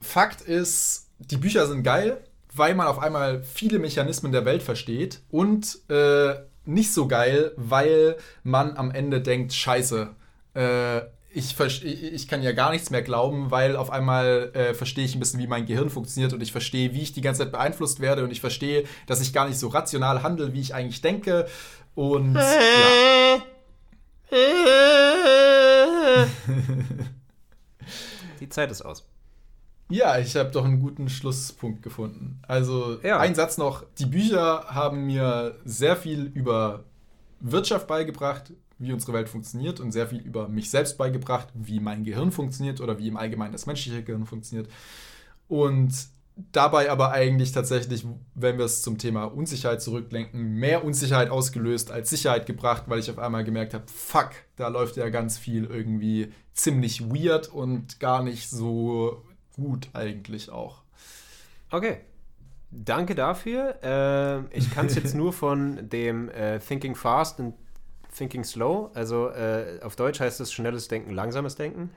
Fakt 0.00 0.40
ist, 0.40 1.06
die 1.20 1.36
Bücher 1.36 1.68
sind 1.68 1.84
geil, 1.84 2.20
weil 2.52 2.74
man 2.74 2.88
auf 2.88 2.98
einmal 2.98 3.44
viele 3.44 3.78
Mechanismen 3.78 4.32
der 4.32 4.44
Welt 4.44 4.64
versteht 4.64 5.20
und 5.30 5.78
äh, 5.88 6.34
nicht 6.64 6.92
so 6.92 7.06
geil, 7.06 7.52
weil 7.54 8.16
man 8.42 8.76
am 8.76 8.90
Ende 8.90 9.20
denkt, 9.20 9.52
scheiße, 9.52 10.08
äh, 10.54 11.00
ich, 11.32 11.58
ich 11.60 12.28
kann 12.28 12.42
ja 12.42 12.52
gar 12.52 12.70
nichts 12.70 12.90
mehr 12.90 13.02
glauben, 13.02 13.50
weil 13.50 13.76
auf 13.76 13.90
einmal 13.90 14.50
äh, 14.54 14.74
verstehe 14.74 15.04
ich 15.04 15.14
ein 15.14 15.20
bisschen, 15.20 15.38
wie 15.40 15.46
mein 15.46 15.66
Gehirn 15.66 15.90
funktioniert 15.90 16.32
und 16.32 16.42
ich 16.42 16.50
verstehe, 16.52 16.92
wie 16.92 17.02
ich 17.02 17.12
die 17.12 17.20
ganze 17.20 17.42
Zeit 17.42 17.52
beeinflusst 17.52 18.00
werde 18.00 18.24
und 18.24 18.30
ich 18.30 18.40
verstehe, 18.40 18.84
dass 19.06 19.20
ich 19.20 19.32
gar 19.32 19.46
nicht 19.48 19.58
so 19.58 19.68
rational 19.68 20.22
handle, 20.22 20.52
wie 20.52 20.60
ich 20.60 20.74
eigentlich 20.74 21.00
denke. 21.00 21.46
Und 21.94 22.34
ja. 22.34 23.42
Die 28.40 28.48
Zeit 28.48 28.70
ist 28.70 28.82
aus. 28.82 29.06
Ja, 29.88 30.18
ich 30.18 30.36
habe 30.36 30.50
doch 30.50 30.64
einen 30.64 30.80
guten 30.80 31.08
Schlusspunkt 31.08 31.82
gefunden. 31.82 32.40
Also 32.46 32.98
ja. 33.02 33.18
ein 33.18 33.34
Satz 33.34 33.58
noch. 33.58 33.84
Die 33.98 34.06
Bücher 34.06 34.66
haben 34.68 35.06
mir 35.06 35.56
sehr 35.64 35.96
viel 35.96 36.26
über 36.26 36.84
Wirtschaft 37.40 37.88
beigebracht, 37.88 38.52
wie 38.80 38.92
unsere 38.92 39.12
Welt 39.12 39.28
funktioniert 39.28 39.78
und 39.78 39.92
sehr 39.92 40.08
viel 40.08 40.20
über 40.20 40.48
mich 40.48 40.70
selbst 40.70 40.98
beigebracht, 40.98 41.48
wie 41.54 41.80
mein 41.80 42.02
Gehirn 42.02 42.32
funktioniert 42.32 42.80
oder 42.80 42.98
wie 42.98 43.08
im 43.08 43.16
Allgemeinen 43.16 43.52
das 43.52 43.66
menschliche 43.66 44.02
Gehirn 44.02 44.26
funktioniert. 44.26 44.68
Und 45.48 45.92
dabei 46.52 46.90
aber 46.90 47.12
eigentlich 47.12 47.52
tatsächlich, 47.52 48.06
wenn 48.34 48.56
wir 48.56 48.64
es 48.64 48.80
zum 48.80 48.96
Thema 48.96 49.24
Unsicherheit 49.24 49.82
zurücklenken, 49.82 50.54
mehr 50.54 50.82
Unsicherheit 50.84 51.30
ausgelöst 51.30 51.90
als 51.90 52.08
Sicherheit 52.08 52.46
gebracht, 52.46 52.84
weil 52.86 52.98
ich 52.98 53.10
auf 53.10 53.18
einmal 53.18 53.44
gemerkt 53.44 53.74
habe, 53.74 53.84
fuck, 53.86 54.30
da 54.56 54.68
läuft 54.68 54.96
ja 54.96 55.10
ganz 55.10 55.36
viel 55.36 55.66
irgendwie 55.66 56.32
ziemlich 56.54 57.02
weird 57.10 57.48
und 57.48 58.00
gar 58.00 58.22
nicht 58.22 58.48
so 58.48 59.22
gut 59.54 59.90
eigentlich 59.92 60.50
auch. 60.50 60.82
Okay. 61.70 61.98
Danke 62.72 63.16
dafür. 63.16 63.78
Äh, 63.82 64.56
ich 64.56 64.70
kann 64.70 64.86
es 64.86 64.94
jetzt 64.94 65.14
nur 65.16 65.32
von 65.32 65.88
dem 65.88 66.28
äh, 66.28 66.60
Thinking 66.60 66.94
Fast 66.94 67.40
und 67.40 67.54
Thinking 68.16 68.44
Slow, 68.44 68.90
also 68.94 69.28
äh, 69.28 69.80
auf 69.82 69.96
Deutsch 69.96 70.20
heißt 70.20 70.40
es 70.40 70.52
schnelles 70.52 70.88
Denken, 70.88 71.12
langsames 71.12 71.56
Denken, 71.56 71.90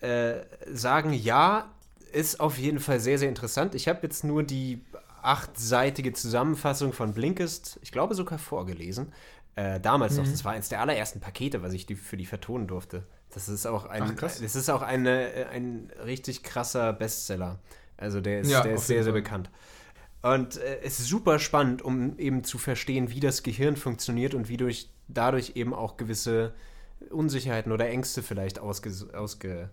äh, 0.00 0.34
sagen, 0.72 1.12
ja, 1.12 1.70
ist 2.12 2.40
auf 2.40 2.58
jeden 2.58 2.80
Fall 2.80 3.00
sehr, 3.00 3.18
sehr 3.18 3.28
interessant. 3.28 3.74
Ich 3.74 3.88
habe 3.88 4.00
jetzt 4.02 4.24
nur 4.24 4.42
die 4.42 4.84
achtseitige 5.22 6.12
Zusammenfassung 6.12 6.92
von 6.92 7.12
Blinkist, 7.12 7.78
ich 7.82 7.92
glaube 7.92 8.14
sogar 8.14 8.38
vorgelesen. 8.38 9.12
Äh, 9.56 9.80
damals 9.80 10.14
mhm. 10.14 10.24
noch, 10.24 10.30
das 10.30 10.44
war 10.44 10.52
eines 10.52 10.68
der 10.68 10.80
allerersten 10.80 11.20
Pakete, 11.20 11.62
was 11.62 11.72
ich 11.72 11.84
die, 11.84 11.96
für 11.96 12.16
die 12.16 12.26
vertonen 12.26 12.66
durfte. 12.66 13.04
Das 13.34 13.48
ist 13.48 13.66
auch 13.66 13.86
ein, 13.86 14.02
Ach, 14.02 14.14
das 14.14 14.40
ist 14.40 14.70
auch 14.70 14.82
eine, 14.82 15.32
äh, 15.32 15.44
ein 15.46 15.90
richtig 16.04 16.42
krasser 16.42 16.92
Bestseller. 16.92 17.58
Also 17.96 18.20
der 18.20 18.40
ist, 18.40 18.50
ja, 18.50 18.62
der 18.62 18.74
ist 18.74 18.86
sehr, 18.86 19.04
sehr 19.04 19.12
bekannt. 19.12 19.50
Und 20.22 20.56
äh, 20.56 20.80
es 20.82 21.00
ist 21.00 21.08
super 21.08 21.38
spannend, 21.38 21.82
um 21.82 22.18
eben 22.18 22.44
zu 22.44 22.58
verstehen, 22.58 23.10
wie 23.10 23.20
das 23.20 23.42
Gehirn 23.42 23.76
funktioniert 23.76 24.34
und 24.34 24.48
wie 24.48 24.56
durch, 24.56 24.88
dadurch 25.12 25.52
eben 25.56 25.74
auch 25.74 25.96
gewisse 25.96 26.54
Unsicherheiten 27.10 27.72
oder 27.72 27.88
Ängste 27.88 28.22
vielleicht 28.22 28.58
ausge, 28.58 28.90
ausge, 29.14 29.70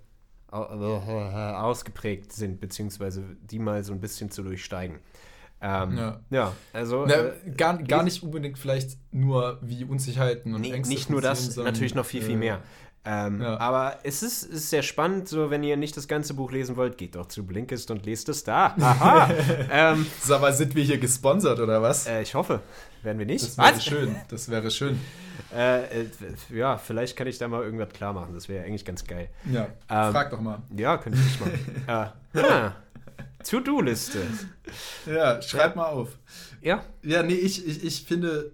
ausgeprägt 0.49 2.31
sind, 2.33 2.59
beziehungsweise 2.59 3.23
die 3.41 3.59
mal 3.59 3.83
so 3.83 3.93
ein 3.93 3.99
bisschen 3.99 4.31
zu 4.31 4.43
durchsteigen. 4.43 4.99
Ähm, 5.59 5.97
ja. 5.97 6.19
ja. 6.29 6.53
also. 6.71 7.05
Na, 7.07 7.15
äh, 7.15 7.31
gar, 7.55 7.81
gar 7.81 8.03
nicht 8.03 8.21
unbedingt 8.21 8.59
vielleicht 8.59 8.97
nur 9.11 9.59
wie 9.61 9.83
Unsicherheiten 9.83 10.53
und 10.53 10.61
nee, 10.61 10.71
Ängste. 10.71 10.93
Nicht 10.93 11.09
nur 11.09 11.21
das, 11.21 11.55
natürlich 11.55 11.95
noch 11.95 12.05
viel, 12.05 12.21
viel 12.21 12.35
äh, 12.35 12.37
mehr. 12.37 12.61
Ähm, 13.05 13.41
ja. 13.41 13.57
Aber 13.57 13.99
es 14.03 14.21
ist, 14.21 14.43
ist, 14.43 14.69
sehr 14.69 14.83
spannend, 14.83 15.29
so 15.29 15.49
wenn 15.49 15.63
ihr 15.63 15.77
nicht 15.77 15.95
das 15.95 16.07
ganze 16.09 16.33
Buch 16.33 16.51
lesen 16.51 16.75
wollt, 16.75 16.97
geht 16.97 17.15
doch 17.15 17.27
zu 17.27 17.45
Blinkist 17.45 17.89
und 17.89 18.05
lest 18.05 18.27
es 18.27 18.43
da. 18.43 18.75
Aha. 18.79 19.29
ähm, 19.71 20.05
Sag 20.21 20.41
mal, 20.41 20.53
sind 20.53 20.75
wir 20.75 20.83
hier 20.83 20.97
gesponsert 20.97 21.59
oder 21.59 21.81
was? 21.81 22.05
Äh, 22.07 22.21
ich 22.21 22.35
hoffe. 22.35 22.59
Werden 23.03 23.19
wir 23.19 23.25
nicht? 23.25 23.45
Das 23.45 23.57
wäre 23.57 23.79
schön. 23.79 24.15
Das 24.27 24.49
wäre 24.49 24.71
schön. 24.71 24.99
Äh, 25.55 26.01
äh, 26.01 26.07
ja, 26.49 26.77
vielleicht 26.77 27.15
kann 27.15 27.27
ich 27.27 27.37
da 27.37 27.47
mal 27.47 27.63
irgendwas 27.63 27.89
klar 27.89 28.11
machen. 28.11 28.33
Das 28.33 28.49
wäre 28.49 28.65
eigentlich 28.65 28.83
ganz 28.83 29.05
geil. 29.05 29.29
Ja, 29.49 29.67
ähm, 29.89 30.11
frag 30.11 30.31
doch 30.31 30.41
mal. 30.41 30.61
Ja, 30.75 30.97
könnte 30.97 31.19
ich 31.19 31.39
mal. 31.87 32.11
äh, 32.33 32.41
ah, 32.41 32.75
To-Do-Liste. 33.43 34.19
Ja, 35.05 35.41
schreib 35.41 35.75
ja. 35.75 35.81
mal 35.81 35.87
auf. 35.87 36.17
Ja. 36.61 36.83
Ja, 37.01 37.23
nee, 37.23 37.35
ich, 37.35 37.65
ich, 37.65 37.83
ich 37.83 38.03
finde, 38.03 38.51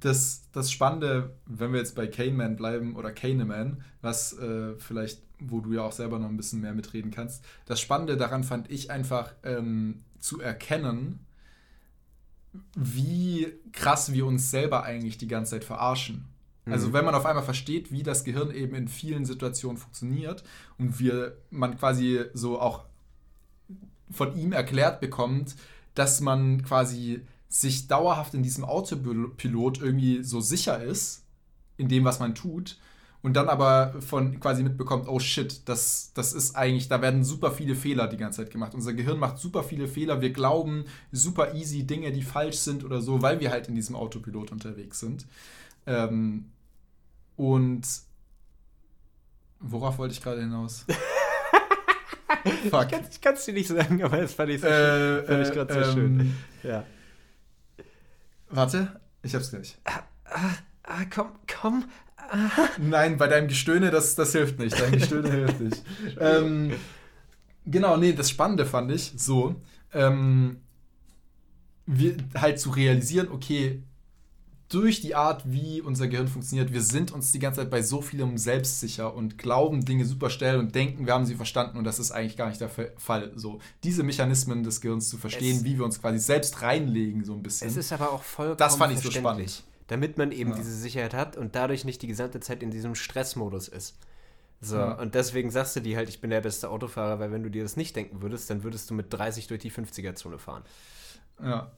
das, 0.00 0.42
das 0.56 0.72
Spannende, 0.72 1.36
wenn 1.44 1.72
wir 1.72 1.80
jetzt 1.80 1.94
bei 1.94 2.06
Kahneman 2.06 2.56
bleiben 2.56 2.96
oder 2.96 3.12
Kahneman, 3.12 3.82
was 4.00 4.32
äh, 4.38 4.74
vielleicht, 4.78 5.22
wo 5.38 5.60
du 5.60 5.74
ja 5.74 5.82
auch 5.82 5.92
selber 5.92 6.18
noch 6.18 6.30
ein 6.30 6.36
bisschen 6.38 6.62
mehr 6.62 6.72
mitreden 6.72 7.10
kannst, 7.10 7.44
das 7.66 7.78
Spannende 7.78 8.16
daran 8.16 8.42
fand 8.42 8.70
ich 8.70 8.90
einfach 8.90 9.34
ähm, 9.44 10.02
zu 10.18 10.40
erkennen, 10.40 11.20
wie 12.74 13.52
krass 13.72 14.14
wir 14.14 14.24
uns 14.24 14.50
selber 14.50 14.82
eigentlich 14.82 15.18
die 15.18 15.28
ganze 15.28 15.52
Zeit 15.52 15.64
verarschen. 15.64 16.24
Also 16.64 16.88
mhm. 16.88 16.92
wenn 16.94 17.04
man 17.04 17.14
auf 17.14 17.26
einmal 17.26 17.44
versteht, 17.44 17.92
wie 17.92 18.02
das 18.02 18.24
Gehirn 18.24 18.50
eben 18.50 18.74
in 18.74 18.88
vielen 18.88 19.26
Situationen 19.26 19.76
funktioniert 19.76 20.42
und 20.78 20.98
wir 20.98 21.36
man 21.50 21.76
quasi 21.76 22.24
so 22.32 22.58
auch 22.58 22.86
von 24.10 24.34
ihm 24.34 24.52
erklärt 24.52 25.00
bekommt, 25.00 25.54
dass 25.94 26.22
man 26.22 26.62
quasi 26.62 27.20
sich 27.60 27.88
dauerhaft 27.88 28.34
in 28.34 28.42
diesem 28.42 28.64
Autopilot 28.64 29.80
irgendwie 29.80 30.22
so 30.22 30.40
sicher 30.40 30.82
ist, 30.82 31.24
in 31.76 31.88
dem, 31.88 32.04
was 32.04 32.20
man 32.20 32.34
tut, 32.34 32.78
und 33.22 33.34
dann 33.34 33.48
aber 33.48 33.94
von 34.00 34.38
quasi 34.38 34.62
mitbekommt, 34.62 35.08
oh 35.08 35.18
shit, 35.18 35.68
das, 35.68 36.12
das 36.14 36.32
ist 36.32 36.54
eigentlich, 36.54 36.88
da 36.88 37.02
werden 37.02 37.24
super 37.24 37.50
viele 37.50 37.74
Fehler 37.74 38.06
die 38.06 38.18
ganze 38.18 38.42
Zeit 38.42 38.52
gemacht. 38.52 38.72
Unser 38.72 38.92
Gehirn 38.92 39.18
macht 39.18 39.38
super 39.38 39.64
viele 39.64 39.88
Fehler. 39.88 40.20
Wir 40.20 40.30
glauben 40.30 40.84
super 41.10 41.54
easy 41.54 41.84
Dinge, 41.84 42.12
die 42.12 42.22
falsch 42.22 42.58
sind 42.58 42.84
oder 42.84 43.00
so, 43.00 43.22
weil 43.22 43.40
wir 43.40 43.50
halt 43.50 43.68
in 43.68 43.74
diesem 43.74 43.96
Autopilot 43.96 44.52
unterwegs 44.52 45.00
sind. 45.00 45.26
Ähm, 45.86 46.52
und 47.34 47.84
worauf 49.58 49.98
wollte 49.98 50.14
ich 50.14 50.22
gerade 50.22 50.42
hinaus? 50.42 50.84
Fuck. 52.70 52.88
Ich 53.10 53.20
kann 53.20 53.34
es 53.34 53.44
dir 53.44 53.54
nicht 53.54 53.68
sagen, 53.68 54.04
aber 54.04 54.18
das 54.18 54.34
fand 54.34 54.50
ich, 54.50 54.60
so 54.60 54.68
äh, 54.68 54.70
schön. 54.70 55.26
Fand 55.26 55.46
ich 55.48 55.52
gerade 55.52 55.74
äh, 55.74 55.84
so 55.84 55.90
ähm, 55.90 55.94
schön. 55.96 56.34
Ja. 56.62 56.84
Warte, 58.48 59.00
ich 59.22 59.34
hab's 59.34 59.50
gleich. 59.50 59.76
Ah, 59.84 60.00
ah, 60.24 60.54
ah, 60.84 61.04
komm, 61.12 61.30
komm. 61.60 61.84
Ah. 62.16 62.50
Nein, 62.78 63.16
bei 63.16 63.28
deinem 63.28 63.48
Gestöhne, 63.48 63.90
das, 63.90 64.14
das 64.14 64.32
hilft 64.32 64.58
nicht. 64.58 64.78
Dein 64.78 64.92
Gestöhne 64.92 65.30
hilft 65.30 65.60
nicht. 65.60 65.82
Ähm, 66.18 66.72
genau, 67.66 67.96
nee, 67.96 68.12
das 68.12 68.30
Spannende 68.30 68.66
fand 68.66 68.90
ich 68.90 69.12
so, 69.16 69.60
ähm, 69.92 70.60
wir, 71.86 72.16
halt 72.36 72.58
zu 72.58 72.70
realisieren, 72.70 73.28
okay, 73.28 73.82
durch 74.68 75.00
die 75.00 75.14
Art, 75.14 75.42
wie 75.44 75.80
unser 75.80 76.08
Gehirn 76.08 76.26
funktioniert, 76.26 76.72
wir 76.72 76.82
sind 76.82 77.12
uns 77.12 77.30
die 77.30 77.38
ganze 77.38 77.60
Zeit 77.60 77.70
bei 77.70 77.82
so 77.82 78.02
vielem 78.02 78.36
selbstsicher 78.36 79.14
und 79.14 79.38
glauben 79.38 79.84
Dinge 79.84 80.04
super 80.04 80.28
schnell 80.28 80.58
und 80.58 80.74
denken, 80.74 81.06
wir 81.06 81.14
haben 81.14 81.24
sie 81.24 81.36
verstanden 81.36 81.78
und 81.78 81.84
das 81.84 81.98
ist 81.98 82.10
eigentlich 82.10 82.36
gar 82.36 82.48
nicht 82.48 82.60
der 82.60 82.68
Fall. 82.68 83.32
So 83.36 83.60
diese 83.84 84.02
Mechanismen 84.02 84.64
des 84.64 84.80
Gehirns 84.80 85.08
zu 85.08 85.18
verstehen, 85.18 85.58
es, 85.58 85.64
wie 85.64 85.78
wir 85.78 85.84
uns 85.84 86.00
quasi 86.00 86.18
selbst 86.18 86.62
reinlegen, 86.62 87.24
so 87.24 87.34
ein 87.34 87.42
bisschen. 87.42 87.68
Es 87.68 87.76
ist 87.76 87.92
aber 87.92 88.10
auch 88.10 88.22
vollkommen 88.22 88.58
Das 88.58 88.76
fand 88.76 88.92
ich 88.92 89.00
so 89.00 89.10
spannend. 89.10 89.62
Damit 89.86 90.18
man 90.18 90.32
eben 90.32 90.50
ja. 90.50 90.56
diese 90.56 90.74
Sicherheit 90.74 91.14
hat 91.14 91.36
und 91.36 91.54
dadurch 91.54 91.84
nicht 91.84 92.02
die 92.02 92.08
gesamte 92.08 92.40
Zeit 92.40 92.60
in 92.62 92.72
diesem 92.72 92.96
Stressmodus 92.96 93.68
ist. 93.68 93.96
So, 94.60 94.76
ja. 94.76 94.92
und 94.94 95.14
deswegen 95.14 95.50
sagst 95.50 95.76
du 95.76 95.80
dir 95.80 95.96
halt, 95.96 96.08
ich 96.08 96.20
bin 96.20 96.30
der 96.30 96.40
beste 96.40 96.70
Autofahrer, 96.70 97.20
weil 97.20 97.30
wenn 97.30 97.42
du 97.42 97.50
dir 97.50 97.62
das 97.62 97.76
nicht 97.76 97.94
denken 97.94 98.22
würdest, 98.22 98.50
dann 98.50 98.64
würdest 98.64 98.90
du 98.90 98.94
mit 98.94 99.12
30 99.12 99.46
durch 99.46 99.60
die 99.60 99.70
50er-Zone 99.70 100.38
fahren. 100.38 100.64
Ja. 101.42 101.70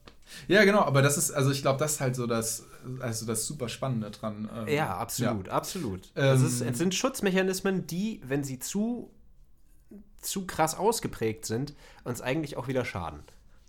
Ja, 0.47 0.63
genau, 0.63 0.81
aber 0.81 1.01
das 1.01 1.17
ist, 1.17 1.31
also 1.31 1.51
ich 1.51 1.61
glaube, 1.61 1.79
das 1.79 1.93
ist 1.93 2.01
halt 2.01 2.15
so 2.15 2.27
das, 2.27 2.65
also 2.99 3.25
das 3.25 3.45
super 3.45 3.69
Spannende 3.69 4.11
dran. 4.11 4.49
Ähm, 4.55 4.67
ja, 4.67 4.97
absolut, 4.97 5.47
ja. 5.47 5.53
absolut. 5.53 6.11
Ähm, 6.15 6.45
ist, 6.45 6.61
es 6.61 6.77
sind 6.77 6.95
Schutzmechanismen, 6.95 7.87
die, 7.87 8.21
wenn 8.23 8.43
sie 8.43 8.59
zu, 8.59 9.11
zu 10.21 10.45
krass 10.45 10.75
ausgeprägt 10.75 11.45
sind, 11.45 11.73
uns 12.03 12.21
eigentlich 12.21 12.57
auch 12.57 12.67
wieder 12.67 12.85
schaden. 12.85 13.21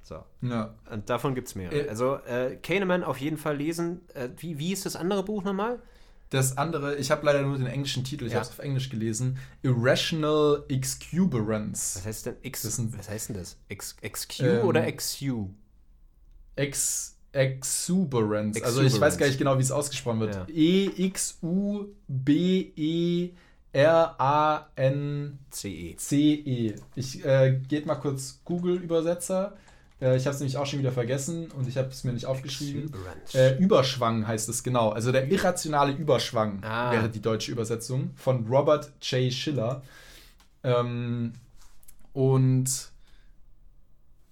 So. 0.03 0.25
Ja. 0.43 0.75
Und 0.91 1.09
davon 1.09 1.35
gibt 1.35 1.49
es 1.49 1.55
mehrere. 1.55 1.87
Äh, 1.87 1.89
also 1.89 2.17
äh, 2.17 2.57
Kahneman 2.57 3.05
auf 3.05 3.19
jeden 3.19 3.37
Fall 3.37 3.57
lesen. 3.57 4.01
Äh, 4.15 4.31
wie, 4.39 4.59
wie 4.59 4.73
ist 4.73 4.85
das 4.85 4.97
andere 4.97 5.23
Buch 5.23 5.45
nochmal? 5.45 5.81
Das 6.31 6.57
andere, 6.59 6.97
ich 6.97 7.11
habe 7.11 7.27
leider 7.27 7.43
nur 7.43 7.59
den 7.59 7.67
englischen 7.67 8.05
Titel, 8.05 8.27
ich 8.27 8.33
ja. 8.33 8.39
habe 8.39 8.47
es 8.47 8.53
auf 8.53 8.61
Englisch 8.61 8.89
gelesen. 8.89 9.39
Irrational 9.63 10.65
Exuberance. 10.69 11.99
Was 11.99 12.07
heißt 12.07 12.27
denn 12.27 12.37
X? 12.43 12.65
was 12.93 13.09
heißt 13.09 13.31
denn 13.31 13.37
das? 13.37 13.57
X, 13.69 13.97
XQ 14.01 14.41
ähm, 14.41 14.65
oder 14.65 14.91
XU? 14.93 15.51
Ex 16.55 17.17
Exuberance. 17.33 18.59
Exuberance. 18.59 18.65
Also 18.65 18.83
ich 18.83 19.01
weiß 19.01 19.17
gar 19.19 19.27
nicht 19.27 19.39
genau, 19.39 19.57
wie 19.59 19.63
es 19.63 19.71
ausgesprochen 19.71 20.21
wird. 20.21 20.35
Ja. 20.35 20.47
E-X-U-B-E-R-A-N-C-E. 20.49 21.57
C-E. 25.97 26.75
Ich 26.97 27.25
äh, 27.25 27.61
geht 27.69 27.87
mal 27.87 27.95
kurz 27.97 28.41
Google-Übersetzer. 28.45 29.57
Äh, 30.01 30.17
ich 30.17 30.27
habe 30.27 30.35
es 30.35 30.41
nämlich 30.41 30.57
auch 30.57 30.67
schon 30.67 30.79
wieder 30.81 30.93
vergessen 30.93 31.51
und 31.53 31.69
ich 31.69 31.77
habe 31.77 31.89
es 31.89 32.05
mir 32.05 32.13
nicht 32.13 32.27
aufgeschrieben. 32.27 32.93
Äh, 33.35 33.57
Überschwang 33.59 34.27
heißt 34.27 34.49
es 34.49 34.63
genau. 34.63 34.91
Also 34.91 35.13
der 35.13 35.31
irrationale 35.31 35.93
Überschwang 35.93 36.63
ah. 36.63 36.91
wäre 36.91 37.09
die 37.09 37.21
deutsche 37.21 37.53
Übersetzung 37.53 38.11
von 38.17 38.47
Robert 38.47 38.91
J. 39.03 39.33
Schiller. 39.33 39.83
Ähm, 40.65 41.33
und 42.13 42.90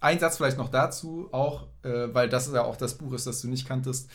ein 0.01 0.19
Satz 0.19 0.37
vielleicht 0.37 0.59
noch 0.59 0.71
dazu, 0.71 1.29
auch, 1.33 1.67
äh, 1.83 2.09
weil 2.13 2.29
das 2.29 2.53
ja 2.53 2.63
auch 2.63 2.77
das 2.77 2.97
Buch 2.99 3.13
ist, 3.13 3.27
das 3.27 3.41
du 3.41 3.49
nicht 3.49 3.67
kanntest. 3.67 4.09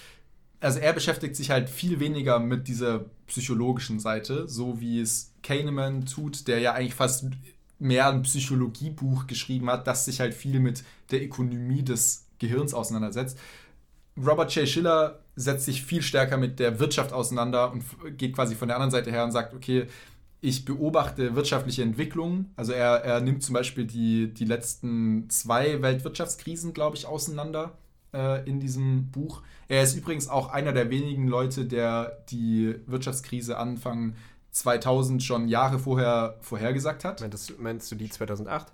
also 0.61 0.79
er 0.79 0.93
beschäftigt 0.93 1.35
sich 1.35 1.49
halt 1.49 1.69
viel 1.69 1.99
weniger 1.99 2.39
mit 2.39 2.67
dieser 2.67 3.05
psychologischen 3.27 3.99
Seite, 3.99 4.47
so 4.47 4.79
wie 4.79 5.01
es 5.01 5.33
Kahneman 5.43 6.05
tut, 6.05 6.47
der 6.47 6.59
ja 6.59 6.73
eigentlich 6.73 6.95
fast 6.95 7.25
mehr 7.79 8.07
ein 8.09 8.21
Psychologiebuch 8.21 9.27
geschrieben 9.27 9.69
hat, 9.69 9.87
das 9.87 10.05
sich 10.05 10.21
halt 10.21 10.33
viel 10.33 10.59
mit 10.59 10.83
der 11.11 11.21
Ökonomie 11.21 11.83
des 11.83 12.27
Gehirns 12.39 12.73
auseinandersetzt. 12.73 13.37
Robert 14.17 14.53
J. 14.55 14.67
Schiller 14.67 15.19
setzt 15.35 15.65
sich 15.65 15.83
viel 15.83 16.01
stärker 16.01 16.37
mit 16.37 16.59
der 16.59 16.79
Wirtschaft 16.79 17.11
auseinander 17.11 17.71
und 17.71 17.83
geht 18.17 18.35
quasi 18.35 18.55
von 18.55 18.67
der 18.67 18.77
anderen 18.77 18.91
Seite 18.91 19.11
her 19.11 19.23
und 19.23 19.31
sagt, 19.31 19.53
okay, 19.53 19.87
ich 20.43 20.65
beobachte 20.65 21.35
wirtschaftliche 21.35 21.83
Entwicklungen. 21.83 22.51
Also 22.57 22.73
er, 22.73 23.03
er 23.05 23.21
nimmt 23.21 23.43
zum 23.43 23.53
Beispiel 23.53 23.85
die, 23.85 24.33
die 24.33 24.43
letzten 24.43 25.29
zwei 25.29 25.81
Weltwirtschaftskrisen, 25.81 26.73
glaube 26.73 26.97
ich, 26.97 27.05
auseinander 27.07 27.77
äh, 28.13 28.45
in 28.47 28.59
diesem 28.59 29.09
Buch. 29.09 29.41
Er 29.69 29.81
ist 29.83 29.95
übrigens 29.95 30.27
auch 30.27 30.49
einer 30.51 30.73
der 30.73 30.89
wenigen 30.89 31.29
Leute, 31.29 31.65
der 31.65 32.23
die 32.29 32.75
Wirtschaftskrise 32.87 33.57
Anfang 33.57 34.15
2000 34.51 35.23
schon 35.23 35.47
Jahre 35.47 35.79
vorher 35.79 36.35
vorhergesagt 36.41 37.05
hat. 37.05 37.21
Meinst, 37.21 37.59
meinst 37.59 37.89
du 37.91 37.95
die 37.95 38.09
2008? 38.09 38.67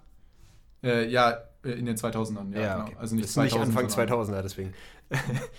Äh, 0.84 1.08
ja, 1.10 1.38
äh, 1.64 1.70
in 1.74 1.86
den 1.86 1.98
2000ern, 1.98 2.52
ja, 2.52 2.62
Ja, 2.62 2.74
genau. 2.78 2.88
okay. 2.88 2.96
Also 3.00 3.16
nicht, 3.16 3.26
ist 3.26 3.38
nicht 3.38 3.52
2000, 3.52 3.78
Anfang 3.78 3.90
sondern- 4.10 4.40
2000er, 4.40 4.42
deswegen. 4.42 4.74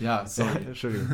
Ja, 0.01 0.27
sorry. 0.27 0.57
Entschuldigung. 0.67 1.09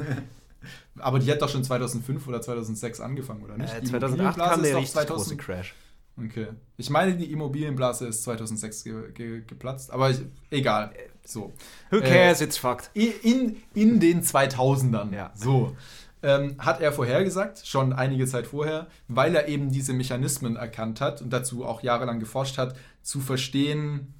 Aber 0.98 1.18
die 1.18 1.30
hat 1.30 1.42
doch 1.42 1.48
schon 1.48 1.64
2005 1.64 2.26
oder 2.26 2.40
2006 2.40 3.00
angefangen, 3.00 3.42
oder 3.42 3.56
nicht? 3.56 3.74
Äh, 3.74 3.80
Die 3.80 3.86
2008 3.88 4.36
Immobilienblase 4.36 4.50
kam 4.50 4.60
ist 4.60 4.66
der 4.70 4.76
richtig 4.76 4.92
2000 4.92 5.16
große 5.18 5.36
Crash. 5.36 5.74
Okay. 6.18 6.46
Ich 6.78 6.88
meine, 6.90 7.14
die 7.16 7.30
Immobilienblase 7.30 8.06
ist 8.06 8.22
2006 8.22 8.84
ge 8.84 9.12
ge 9.12 9.42
geplatzt, 9.46 9.90
aber 9.90 10.10
ich, 10.10 10.20
egal. 10.50 10.92
So. 11.24 11.52
Who 11.90 11.98
Äh, 11.98 12.00
cares, 12.02 12.40
it's 12.40 12.56
fucked. 12.56 12.90
In, 12.94 13.12
in, 13.22 13.56
in 13.74 14.00
den 14.00 14.22
2000ern. 14.22 15.14
Ja. 15.14 15.32
So. 15.34 15.76
Ähm, 16.22 16.56
hat 16.58 16.80
er 16.80 16.92
vorhergesagt, 16.92 17.66
schon 17.66 17.92
einige 17.92 18.26
Zeit 18.26 18.46
vorher, 18.46 18.86
weil 19.06 19.36
er 19.36 19.48
eben 19.48 19.70
diese 19.70 19.92
Mechanismen 19.92 20.56
erkannt 20.56 21.00
hat 21.02 21.20
und 21.20 21.30
dazu 21.30 21.64
auch 21.66 21.82
jahrelang 21.82 22.18
geforscht 22.18 22.56
hat, 22.56 22.74
zu 23.02 23.20
verstehen, 23.20 24.14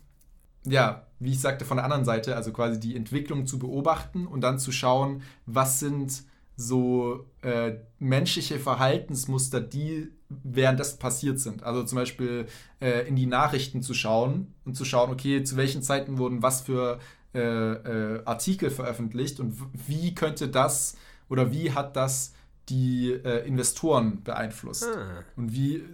ja, 0.66 1.06
wie 1.18 1.32
ich 1.32 1.40
sagte, 1.40 1.64
von 1.64 1.78
der 1.78 1.84
anderen 1.84 2.04
Seite, 2.04 2.36
also 2.36 2.52
quasi 2.52 2.78
die 2.78 2.96
Entwicklung 2.96 3.46
zu 3.46 3.58
beobachten 3.58 4.26
und 4.26 4.42
dann 4.42 4.58
zu 4.58 4.72
schauen, 4.72 5.22
was 5.46 5.80
sind 5.80 6.24
so 6.56 7.26
äh, 7.42 7.74
menschliche 7.98 8.58
Verhaltensmuster, 8.58 9.60
die 9.60 10.08
währenddessen 10.28 10.98
passiert 10.98 11.38
sind. 11.38 11.62
Also 11.62 11.84
zum 11.84 11.96
Beispiel 11.96 12.46
äh, 12.80 13.06
in 13.06 13.14
die 13.14 13.26
Nachrichten 13.26 13.82
zu 13.82 13.94
schauen 13.94 14.54
und 14.64 14.74
zu 14.74 14.84
schauen, 14.84 15.10
okay, 15.10 15.44
zu 15.44 15.56
welchen 15.56 15.82
Zeiten 15.82 16.18
wurden 16.18 16.42
was 16.42 16.62
für 16.62 16.98
äh, 17.34 17.40
äh, 17.40 18.22
Artikel 18.24 18.70
veröffentlicht 18.70 19.40
und 19.40 19.56
wie 19.86 20.14
könnte 20.14 20.48
das 20.48 20.96
oder 21.28 21.52
wie 21.52 21.72
hat 21.72 21.94
das 21.96 22.32
die 22.68 23.12
äh, 23.12 23.46
Investoren 23.46 24.22
beeinflusst 24.24 24.84
Ah. 24.86 25.22
und 25.36 25.52
wie, 25.52 25.84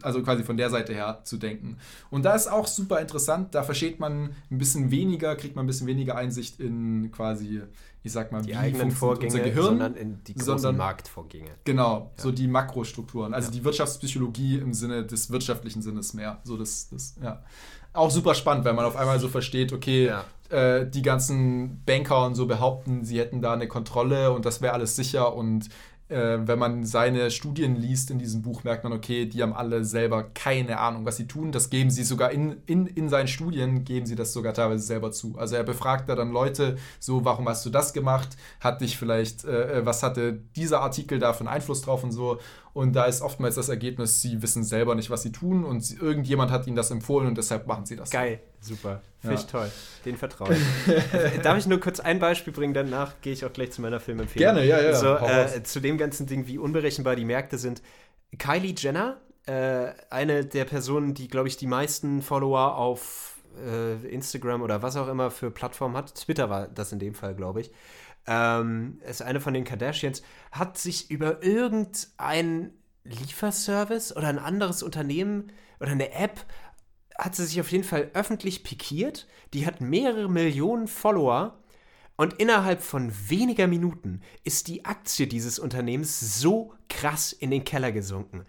also 0.00 0.22
quasi 0.22 0.44
von 0.44 0.56
der 0.56 0.70
Seite 0.70 0.94
her 0.94 1.20
zu 1.24 1.36
denken. 1.36 1.76
Und 2.10 2.24
da 2.24 2.34
ist 2.34 2.46
auch 2.50 2.66
super 2.66 3.00
interessant, 3.00 3.54
da 3.54 3.62
versteht 3.62 4.00
man 4.00 4.30
ein 4.50 4.58
bisschen 4.58 4.90
weniger, 4.90 5.36
kriegt 5.36 5.56
man 5.56 5.64
ein 5.64 5.66
bisschen 5.66 5.86
weniger 5.86 6.16
Einsicht 6.16 6.58
in 6.58 7.12
quasi, 7.12 7.60
ich 8.02 8.12
sag 8.12 8.32
mal, 8.32 8.40
Die 8.42 8.48
wie 8.48 8.56
eigenen 8.56 8.90
Vorgänge, 8.92 9.32
unser 9.32 9.44
Gehirn. 9.44 9.64
sondern 9.64 9.94
in 9.94 10.24
die 10.24 10.32
großen 10.34 10.58
sondern- 10.58 10.76
Marktvorgänge. 10.78 11.50
Genau, 11.64 12.10
so 12.16 12.32
die 12.32 12.48
Makrostrukturen, 12.48 13.34
also 13.34 13.48
Ja. 13.48 13.52
die 13.52 13.64
Wirtschaftspsychologie 13.64 14.56
im 14.58 14.72
Sinne 14.72 15.04
des 15.04 15.30
wirtschaftlichen 15.30 15.82
Sinnes 15.82 16.14
mehr. 16.14 16.40
So 16.44 16.56
das, 16.56 16.88
das, 16.88 17.14
ja. 17.22 17.42
Auch 17.94 18.10
super 18.10 18.34
spannend, 18.34 18.64
weil 18.64 18.72
man 18.72 18.86
auf 18.86 18.96
einmal 18.96 19.20
so 19.20 19.28
versteht, 19.28 19.70
okay, 19.74 20.06
Ja. 20.06 20.24
äh, 20.48 20.88
die 20.88 21.02
ganzen 21.02 21.82
Banker 21.84 22.24
und 22.24 22.36
so 22.36 22.46
behaupten, 22.46 23.04
sie 23.04 23.18
hätten 23.18 23.42
da 23.42 23.52
eine 23.52 23.68
Kontrolle 23.68 24.32
und 24.32 24.46
das 24.46 24.62
wäre 24.62 24.72
alles 24.72 24.96
sicher 24.96 25.34
und 25.34 25.68
äh, 26.08 26.38
wenn 26.46 26.58
man 26.58 26.84
seine 26.84 27.30
Studien 27.30 27.76
liest 27.76 28.10
in 28.10 28.18
diesem 28.18 28.42
Buch, 28.42 28.64
merkt 28.64 28.84
man, 28.84 28.92
okay, 28.92 29.26
die 29.26 29.42
haben 29.42 29.52
alle 29.52 29.84
selber 29.84 30.22
keine 30.22 30.78
Ahnung, 30.78 31.04
was 31.04 31.16
sie 31.16 31.26
tun. 31.26 31.52
Das 31.52 31.70
geben 31.70 31.90
sie 31.90 32.04
sogar 32.04 32.30
in, 32.30 32.56
in, 32.66 32.86
in 32.86 33.08
seinen 33.08 33.28
Studien, 33.28 33.84
geben 33.84 34.06
sie 34.06 34.14
das 34.14 34.32
sogar 34.32 34.54
teilweise 34.54 34.84
selber 34.84 35.12
zu. 35.12 35.38
Also 35.38 35.56
er 35.56 35.64
befragt 35.64 36.08
da 36.08 36.14
dann 36.14 36.32
Leute, 36.32 36.76
so, 37.00 37.24
warum 37.24 37.48
hast 37.48 37.64
du 37.64 37.70
das 37.70 37.92
gemacht? 37.92 38.36
Hat 38.60 38.80
dich 38.80 38.96
vielleicht, 38.96 39.44
äh, 39.44 39.84
was 39.86 40.02
hatte 40.02 40.40
dieser 40.56 40.80
Artikel 40.80 41.18
da 41.18 41.32
für 41.32 41.40
einen 41.40 41.48
Einfluss 41.48 41.82
drauf 41.82 42.04
und 42.04 42.12
so. 42.12 42.38
Und 42.74 42.94
da 42.94 43.04
ist 43.04 43.20
oftmals 43.20 43.56
das 43.56 43.68
Ergebnis, 43.68 44.22
sie 44.22 44.40
wissen 44.40 44.64
selber 44.64 44.94
nicht, 44.94 45.10
was 45.10 45.22
sie 45.22 45.30
tun 45.30 45.62
und 45.64 45.82
sie, 45.82 45.96
irgendjemand 45.96 46.50
hat 46.50 46.66
ihnen 46.66 46.76
das 46.76 46.90
empfohlen 46.90 47.28
und 47.28 47.36
deshalb 47.36 47.66
machen 47.66 47.84
sie 47.84 47.96
das. 47.96 48.08
Geil, 48.10 48.40
super. 48.60 49.02
Finde 49.20 49.34
Ja. 49.36 49.40
ich 49.42 49.46
toll. 49.46 49.70
Den 50.06 50.16
vertraue 50.16 50.54
ich. 51.34 51.40
Darf 51.42 51.58
ich 51.58 51.66
nur 51.66 51.80
kurz 51.80 52.00
ein 52.00 52.18
Beispiel 52.18 52.52
bringen? 52.52 52.72
Danach 52.72 53.20
gehe 53.20 53.34
ich 53.34 53.44
auch 53.44 53.52
gleich 53.52 53.72
zu 53.72 53.82
meiner 53.82 54.00
Filmempfehlung. 54.00 54.54
Gerne, 54.54 54.66
ja, 54.66 54.80
ja, 54.80 54.94
So, 54.94 55.16
äh, 55.16 55.62
zu 55.64 55.80
dem 55.80 55.98
ganzen 55.98 56.26
Ding, 56.26 56.46
wie 56.46 56.56
unberechenbar 56.56 57.14
die 57.14 57.26
Märkte 57.26 57.58
sind. 57.58 57.82
Kylie 58.38 58.74
Jenner, 58.74 59.20
äh, 59.44 59.88
eine 60.08 60.46
der 60.46 60.64
Personen, 60.64 61.12
die, 61.12 61.28
glaube 61.28 61.48
ich, 61.48 61.58
die 61.58 61.66
meisten 61.66 62.22
Follower 62.22 62.76
auf 62.76 63.36
äh, 63.66 63.94
Instagram 64.08 64.62
oder 64.62 64.80
was 64.80 64.96
auch 64.96 65.08
immer 65.08 65.30
für 65.30 65.50
Plattformen 65.50 65.94
hat. 65.94 66.14
Twitter 66.14 66.48
war 66.48 66.68
das 66.68 66.90
in 66.92 66.98
dem 66.98 67.12
Fall, 67.14 67.34
glaube 67.34 67.60
ich. 67.60 67.70
Ähm, 68.26 69.00
ist 69.08 69.22
eine 69.22 69.40
von 69.40 69.54
den 69.54 69.64
Kardashians, 69.64 70.22
hat 70.52 70.78
sich 70.78 71.10
über 71.10 71.42
irgendein 71.42 72.72
Lieferservice 73.04 74.14
oder 74.16 74.28
ein 74.28 74.38
anderes 74.38 74.82
Unternehmen 74.82 75.50
oder 75.80 75.90
eine 75.90 76.12
App 76.12 76.44
hat 77.18 77.34
sie 77.34 77.44
sich 77.44 77.60
auf 77.60 77.70
jeden 77.70 77.84
Fall 77.84 78.10
öffentlich 78.14 78.64
pikiert. 78.64 79.26
Die 79.52 79.66
hat 79.66 79.80
mehrere 79.80 80.30
Millionen 80.30 80.88
Follower 80.88 81.58
und 82.16 82.34
innerhalb 82.34 82.82
von 82.82 83.12
weniger 83.28 83.66
Minuten 83.66 84.20
ist 84.44 84.68
die 84.68 84.84
Aktie 84.84 85.26
dieses 85.26 85.58
Unternehmens 85.58 86.40
so 86.40 86.74
krass 86.88 87.32
in 87.32 87.50
den 87.50 87.64
Keller 87.64 87.92
gesunken. 87.92 88.46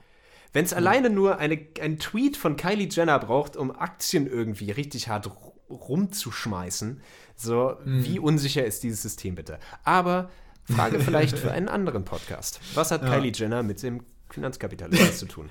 Wenn 0.52 0.66
es 0.66 0.74
alleine 0.74 1.10
nur 1.10 1.40
eine, 1.40 1.60
ein 1.82 1.98
Tweet 1.98 2.38
von 2.38 2.56
Kylie 2.56 2.88
Jenner 2.88 3.18
braucht, 3.18 3.58
um 3.58 3.72
Aktien 3.72 4.28
irgendwie 4.28 4.70
richtig 4.70 5.08
hart 5.08 5.28
rumzuschmeißen, 5.70 7.02
so 7.36 7.78
wie 7.86 8.20
unsicher 8.20 8.66
ist 8.66 8.84
dieses 8.84 9.02
System 9.02 9.36
bitte? 9.36 9.60
Aber 9.84 10.30
Frage 10.66 11.00
vielleicht 11.02 11.38
für 11.38 11.52
einen 11.52 11.68
anderen 11.68 12.06
Podcast. 12.06 12.60
Was 12.74 12.92
hat 12.92 13.06
Kylie 13.06 13.32
Jenner 13.34 13.64
mit 13.64 13.82
dem 13.84 14.04
Finanzkapitalismus 14.30 15.18
zu 15.20 15.26
tun? 15.26 15.50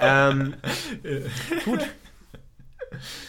Ähm, 0.00 0.54
gut. 1.64 1.80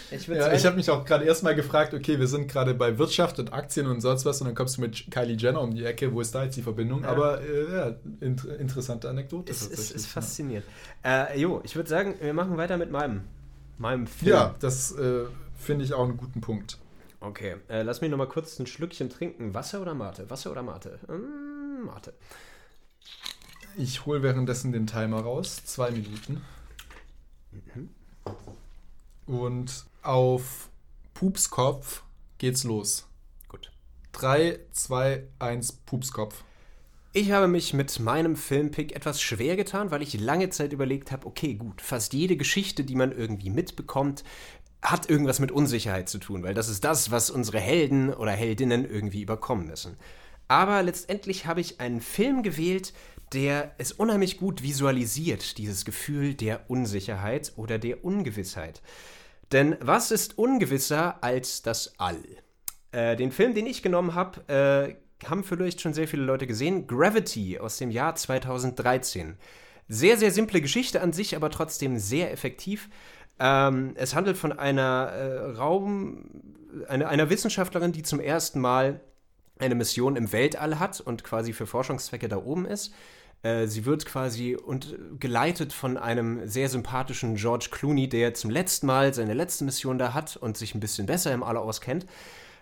Ich 0.10 0.28
Ja, 0.28 0.52
ich 0.54 0.66
habe 0.66 0.76
mich 0.76 0.90
auch 0.90 1.06
gerade 1.06 1.24
erstmal 1.24 1.56
gefragt, 1.56 1.94
okay, 1.94 2.20
wir 2.20 2.28
sind 2.28 2.48
gerade 2.52 2.74
bei 2.74 2.98
Wirtschaft 2.98 3.40
und 3.40 3.54
Aktien 3.54 3.88
und 3.88 4.02
sonst 4.02 4.26
was 4.26 4.42
und 4.42 4.48
dann 4.48 4.56
kommst 4.56 4.78
du 4.78 4.82
mit 4.82 5.10
Kylie 5.12 5.38
Jenner 5.38 5.62
um 5.62 5.74
die 5.74 5.86
Ecke, 5.86 6.14
wo 6.14 6.20
ist 6.20 6.34
da 6.34 6.44
jetzt 6.44 6.58
die 6.58 6.64
Verbindung? 6.64 7.04
Ja. 7.04 7.10
Aber 7.10 7.42
äh, 7.42 7.72
ja, 7.72 7.96
int 8.20 8.44
interessante 8.44 9.10
Anekdote. 9.10 9.52
Es 9.52 9.62
ist, 9.62 9.92
ist 9.92 10.06
ja. 10.06 10.12
faszinierend. 10.12 10.66
Äh, 11.06 11.40
jo, 11.40 11.62
ich 11.64 11.76
würde 11.76 11.90
sagen, 11.90 12.16
wir 12.20 12.34
machen 12.34 12.58
weiter 12.58 12.78
mit 12.78 12.92
meinem, 12.92 13.22
meinem 13.78 14.08
Film. 14.08 14.32
Ja, 14.32 14.56
das 14.60 14.92
äh, 14.94 15.26
finde 15.62 15.86
ich 15.86 15.94
auch 15.94 16.04
einen 16.04 16.18
guten 16.18 16.42
Punkt. 16.42 16.78
Okay, 17.20 17.58
äh, 17.70 17.84
lass 17.84 18.02
mich 18.02 18.10
noch 18.10 18.18
mal 18.18 18.28
kurz 18.28 18.60
ein 18.60 18.66
Schlückchen 18.66 19.10
trinken. 19.10 19.54
Wasser 19.54 19.82
oder 19.82 19.94
Mate? 19.94 20.30
Wasser 20.30 20.52
oder 20.52 20.64
Mate? 20.64 21.00
Mm, 21.08 21.86
Mate. 21.86 22.14
Ich 23.78 24.06
hole 24.06 24.24
währenddessen 24.24 24.72
den 24.72 24.88
Timer 24.88 25.22
raus, 25.22 25.64
zwei 25.66 25.92
Minuten. 25.92 26.42
Und 29.26 29.86
auf 30.02 30.70
Pupskopf 31.14 32.04
geht's 32.38 32.64
los. 32.64 33.08
Gut. 33.48 33.72
3, 34.14 34.60
2, 34.72 35.24
1, 35.40 35.72
Pupskopf. 35.86 36.44
Ich 37.14 37.32
habe 37.32 37.48
mich 37.48 37.74
mit 37.74 38.00
meinem 38.00 38.38
Filmpick 38.38 38.96
etwas 38.96 39.22
schwer 39.22 39.58
getan, 39.58 39.92
weil 39.92 40.02
ich 40.02 40.20
lange 40.20 40.50
Zeit 40.50 40.72
überlegt 40.72 41.12
habe, 41.12 41.28
okay, 41.28 41.56
gut, 41.56 41.82
fast 41.82 42.14
jede 42.14 42.38
Geschichte, 42.38 42.86
die 42.86 42.96
man 42.96 43.12
irgendwie 43.12 43.50
mitbekommt, 43.50 44.24
hat 44.82 45.10
irgendwas 45.10 45.40
mit 45.40 45.52
Unsicherheit 45.52 46.10
zu 46.10 46.18
tun, 46.18 46.44
weil 46.44 46.54
das 46.54 46.70
ist 46.70 46.84
das, 46.84 47.12
was 47.12 47.30
unsere 47.30 47.60
Helden 47.60 48.14
oder 48.14 48.32
Heldinnen 48.32 48.90
irgendwie 48.90 49.22
überkommen 49.22 49.68
müssen. 49.68 49.98
Aber 50.48 50.82
letztendlich 50.84 51.46
habe 51.46 51.62
ich 51.62 51.80
einen 51.80 52.02
Film 52.02 52.44
gewählt, 52.44 52.94
der 53.34 53.74
es 53.78 53.92
unheimlich 53.92 54.38
gut 54.38 54.62
visualisiert, 54.62 55.58
dieses 55.58 55.86
Gefühl 55.86 56.34
der 56.34 56.70
Unsicherheit 56.70 57.54
oder 57.56 57.80
der 57.80 58.04
Ungewissheit. 58.04 58.82
Denn 59.52 59.78
was 59.80 60.12
ist 60.12 60.38
ungewisser 60.38 61.24
als 61.24 61.62
das 61.62 61.94
All? 61.98 62.24
Äh, 62.92 63.16
den 63.16 63.32
Film, 63.32 63.54
den 63.54 63.68
ich 63.68 63.84
genommen 63.84 64.16
habe, 64.16 64.98
äh, 65.22 65.28
haben 65.28 65.44
vielleicht 65.44 65.82
schon 65.82 65.94
sehr 65.94 66.08
viele 66.08 66.24
Leute 66.24 66.48
gesehen. 66.48 66.88
Gravity 66.88 67.60
aus 67.60 67.78
dem 67.78 67.92
Jahr 67.92 68.16
2013. 68.16 69.38
Sehr, 69.88 70.18
sehr 70.18 70.32
simple 70.32 70.62
Geschichte 70.62 71.02
an 71.02 71.14
sich, 71.14 71.36
aber 71.36 71.50
trotzdem 71.50 71.98
sehr 71.98 72.32
effektiv. 72.32 72.90
Ähm, 73.42 73.94
es 73.96 74.14
handelt 74.14 74.38
von 74.38 74.52
einer 74.52 75.08
äh, 75.08 75.52
Raum, 75.58 76.26
eine, 76.88 77.08
einer 77.08 77.32
Wissenschaftlerin, 77.32 77.92
die 77.92 78.04
zum 78.04 78.20
ersten 78.20 78.60
Mal 78.60 79.02
eine 79.58 79.74
Mission 79.74 80.16
im 80.16 80.32
Weltall 80.32 80.78
hat 80.78 81.02
und 81.02 81.24
quasi 81.24 81.52
für 81.52 81.66
Forschungszwecke 81.66 82.30
da 82.30 82.38
oben 82.38 82.66
ist. 82.66 82.94
Äh, 83.42 83.66
sie 83.66 83.86
wird 83.86 84.06
quasi 84.06 84.56
und 84.56 84.96
geleitet 85.20 85.74
von 85.74 85.98
einem 85.98 86.48
sehr 86.48 86.70
sympathischen 86.70 87.34
George 87.36 87.70
Clooney, 87.72 88.08
der 88.08 88.36
zum 88.36 88.52
letzten 88.52 88.86
Mal 88.86 89.12
seine 89.16 89.34
letzte 89.34 89.64
Mission 89.64 89.98
da 89.98 90.14
hat 90.14 90.38
und 90.38 90.56
sich 90.56 90.76
ein 90.76 90.80
bisschen 90.80 91.08
besser 91.08 91.34
im 91.34 91.42
All 91.42 91.58
auskennt. 91.58 92.06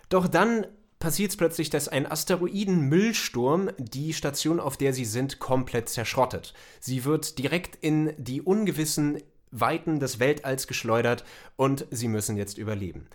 Doch 0.08 0.28
dann 0.28 0.66
passiert 0.98 1.30
es 1.30 1.36
plötzlich, 1.36 1.68
dass 1.68 1.88
ein 1.88 2.10
Asteroidenmüllsturm 2.10 3.70
die 3.76 4.14
Station, 4.14 4.60
auf 4.60 4.78
der 4.78 4.94
sie 4.94 5.04
sind, 5.04 5.40
komplett 5.40 5.90
zerschrottet. 5.90 6.54
Sie 6.80 7.04
wird 7.04 7.38
direkt 7.38 7.76
in 7.76 8.14
die 8.16 8.40
ungewissen 8.40 9.18
Weiten 9.50 10.00
des 10.00 10.18
Weltalls 10.18 10.66
geschleudert 10.66 11.24
und 11.56 11.86
sie 11.90 12.08
müssen 12.08 12.36
jetzt 12.36 12.58
überleben. 12.58 13.08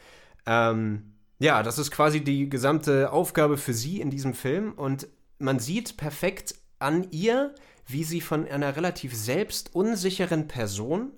Ähm, 0.46 1.14
ja, 1.40 1.64
das 1.64 1.78
ist 1.78 1.92
quasi 1.92 2.24
die 2.24 2.50
gesamte 2.50 3.12
Aufgabe 3.12 3.58
für 3.58 3.74
sie 3.74 4.00
in 4.02 4.10
diesem 4.10 4.34
Film 4.34 4.74
und 4.74 5.08
man 5.38 5.60
sieht 5.60 5.98
perfekt 5.98 6.56
an 6.80 7.08
ihr, 7.12 7.54
wie 7.88 8.04
sie 8.04 8.22
von 8.22 8.48
einer 8.48 8.76
relativ 8.76 9.16
selbstunsicheren 9.16 10.48
Person, 10.48 11.12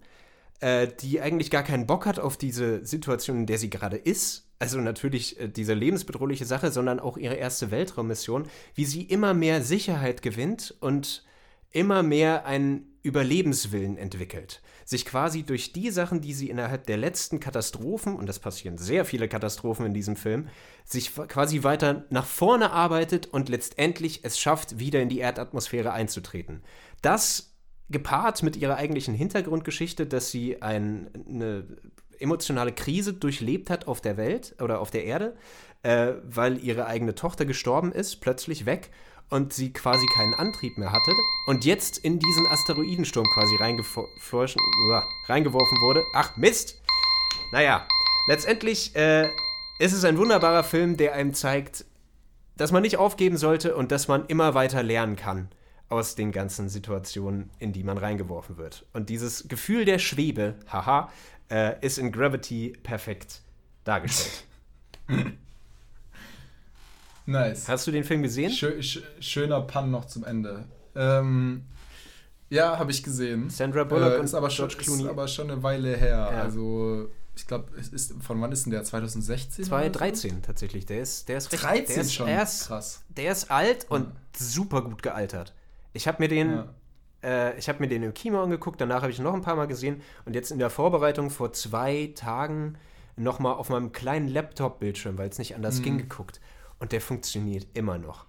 äh, 0.59 0.87
die 1.01 1.21
eigentlich 1.21 1.51
gar 1.51 1.63
keinen 1.63 1.87
Bock 1.87 2.05
hat 2.05 2.19
auf 2.19 2.37
diese 2.37 2.85
Situation, 2.85 3.37
in 3.37 3.45
der 3.45 3.57
sie 3.57 3.69
gerade 3.69 3.97
ist, 3.97 4.47
also 4.59 4.79
natürlich 4.79 5.39
äh, 5.39 5.47
diese 5.49 5.73
lebensbedrohliche 5.73 6.45
Sache, 6.45 6.71
sondern 6.71 6.99
auch 6.99 7.17
ihre 7.17 7.35
erste 7.35 7.71
Weltraummission, 7.71 8.47
wie 8.73 8.85
sie 8.85 9.03
immer 9.03 9.33
mehr 9.33 9.61
Sicherheit 9.61 10.21
gewinnt 10.21 10.75
und 10.79 11.25
immer 11.71 12.01
mehr 12.01 12.45
einen 12.45 12.97
Überlebenswillen 13.03 13.97
entwickelt. 13.97 14.61
Sich 14.89 15.05
quasi 15.05 15.43
durch 15.43 15.73
die 15.73 15.91
Sachen, 15.91 16.21
die 16.21 16.31
sie 16.31 16.49
innerhalb 16.49 16.85
der 16.85 16.95
letzten 16.95 17.41
Katastrophen, 17.41 18.15
und 18.15 18.29
das 18.29 18.39
passieren 18.39 18.77
sehr 18.77 19.03
viele 19.03 19.27
Katastrophen 19.27 19.85
in 19.85 19.93
diesem 19.93 20.15
Film, 20.15 20.47
sich 20.85 21.13
quasi 21.13 21.63
weiter 21.63 22.05
nach 22.09 22.25
vorne 22.25 22.71
arbeitet 22.71 23.25
und 23.25 23.49
letztendlich 23.49 24.23
es 24.23 24.39
schafft, 24.39 24.79
wieder 24.79 25.01
in 25.01 25.09
die 25.09 25.19
Erdatmosphäre 25.19 25.91
einzutreten. 25.91 26.63
Das 27.01 27.53
gepaart 27.89 28.43
mit 28.43 28.55
ihrer 28.55 28.77
eigentlichen 28.77 29.13
Hintergrundgeschichte, 29.13 30.07
dass 30.07 30.31
sie 30.31 30.61
ein, 30.61 31.09
eine 31.27 31.65
emotionale 32.17 32.71
Krise 32.71 33.11
durchlebt 33.11 33.69
hat 33.69 33.89
auf 33.89 33.99
der 33.99 34.15
Welt 34.15 34.55
oder 34.61 34.79
auf 34.79 34.89
der 34.89 35.03
Erde, 35.03 35.35
äh, 35.83 36.13
weil 36.23 36.63
ihre 36.63 36.85
eigene 36.85 37.13
Tochter 37.13 37.45
gestorben 37.45 37.91
ist, 37.91 38.21
plötzlich 38.21 38.65
weg 38.65 38.89
und 39.29 39.53
sie 39.53 39.73
quasi 39.73 40.05
keinen 40.15 40.33
Antrieb 40.33 40.77
mehr 40.77 40.91
hatte 40.91 41.11
und 41.47 41.65
jetzt 41.65 41.97
in 41.97 42.19
diesen 42.19 42.47
Asteroidensturm 42.47 43.25
quasi 43.33 43.55
reingeworfen 45.27 45.77
wurde. 45.81 46.03
Ach 46.13 46.35
Mist! 46.37 46.81
Naja, 47.51 47.87
letztendlich 48.27 48.95
äh, 48.95 49.29
ist 49.79 49.93
es 49.93 50.03
ein 50.03 50.17
wunderbarer 50.17 50.63
Film, 50.63 50.97
der 50.97 51.13
einem 51.13 51.33
zeigt, 51.33 51.85
dass 52.55 52.71
man 52.71 52.81
nicht 52.81 52.97
aufgeben 52.97 53.37
sollte 53.37 53.75
und 53.75 53.91
dass 53.91 54.07
man 54.07 54.25
immer 54.25 54.53
weiter 54.53 54.83
lernen 54.83 55.15
kann 55.15 55.49
aus 55.89 56.15
den 56.15 56.31
ganzen 56.31 56.69
Situationen, 56.69 57.49
in 57.59 57.71
die 57.71 57.83
man 57.83 57.97
reingeworfen 57.97 58.57
wird. 58.57 58.85
Und 58.93 59.09
dieses 59.09 59.47
Gefühl 59.47 59.85
der 59.85 59.99
Schwebe, 59.99 60.55
haha, 60.67 61.09
äh, 61.49 61.75
ist 61.85 61.97
in 61.97 62.11
Gravity 62.11 62.73
perfekt 62.83 63.41
dargestellt. 63.83 64.45
nice. 67.27 67.67
Hast 67.67 67.85
du 67.85 67.91
den 67.91 68.03
Film 68.03 68.23
gesehen? 68.23 68.51
Schö 68.51 68.81
sch 68.81 69.01
schöner 69.19 69.61
Pun 69.61 69.91
noch 69.91 70.05
zum 70.05 70.25
Ende. 70.25 70.65
Ähm, 70.95 71.63
ja, 72.49 72.79
habe 72.79 72.91
ich 72.91 73.03
gesehen. 73.03 73.49
Sandra 73.49 73.83
Bullock 73.83 74.13
äh, 74.13 74.17
und 74.17 74.25
ist 74.25 74.33
aber 74.33 74.49
schon, 74.49 74.67
George 74.67 74.83
Clooney. 74.83 75.03
Ist 75.03 75.09
aber 75.09 75.27
schon 75.27 75.51
eine 75.51 75.61
Weile 75.61 75.95
her. 75.95 76.29
Ja. 76.31 76.41
Also 76.41 77.09
ich 77.35 77.45
glaube, 77.45 77.69
von 78.21 78.41
wann 78.41 78.51
ist 78.51 78.65
denn 78.65 78.71
der? 78.71 78.83
2016? 78.83 79.65
2013 79.65 80.31
so? 80.31 80.37
tatsächlich. 80.41 80.85
Der 80.85 81.01
ist, 81.01 81.29
der 81.29 81.37
ist 81.37 81.51
recht, 81.51 81.63
13 81.63 81.85
der 81.87 82.03
ist, 82.03 82.13
schon. 82.13 82.27
Er 82.27 82.43
ist, 82.43 82.67
Krass. 82.67 83.03
Der 83.09 83.31
ist 83.31 83.51
alt 83.51 83.85
und 83.89 84.05
ja. 84.05 84.11
super 84.37 84.81
gut 84.81 85.03
gealtert. 85.03 85.53
Ich 85.93 86.07
habe 86.07 86.21
mir 86.21 86.29
den, 86.29 86.51
ja. 86.51 86.67
äh, 87.23 87.57
ich 87.59 87.69
habe 87.69 87.79
mir 87.79 87.87
den 87.87 88.03
im 88.03 88.13
Kino 88.13 88.41
angeguckt. 88.41 88.81
Danach 88.81 89.01
habe 89.01 89.11
ich 89.11 89.19
ihn 89.19 89.23
noch 89.23 89.33
ein 89.33 89.41
paar 89.41 89.55
Mal 89.55 89.67
gesehen 89.67 90.01
und 90.25 90.33
jetzt 90.33 90.51
in 90.51 90.59
der 90.59 90.69
Vorbereitung 90.69 91.29
vor 91.29 91.53
zwei 91.53 92.11
Tagen 92.15 92.77
noch 93.15 93.39
mal 93.39 93.53
auf 93.53 93.69
meinem 93.69 93.91
kleinen 93.91 94.27
Laptop-Bildschirm, 94.27 95.17
weil 95.17 95.29
es 95.29 95.37
nicht 95.37 95.55
anders 95.55 95.79
mhm. 95.79 95.83
ging, 95.83 95.97
geguckt. 95.97 96.39
Und 96.79 96.91
der 96.91 97.01
funktioniert 97.01 97.67
immer 97.73 97.97
noch. 97.97 98.25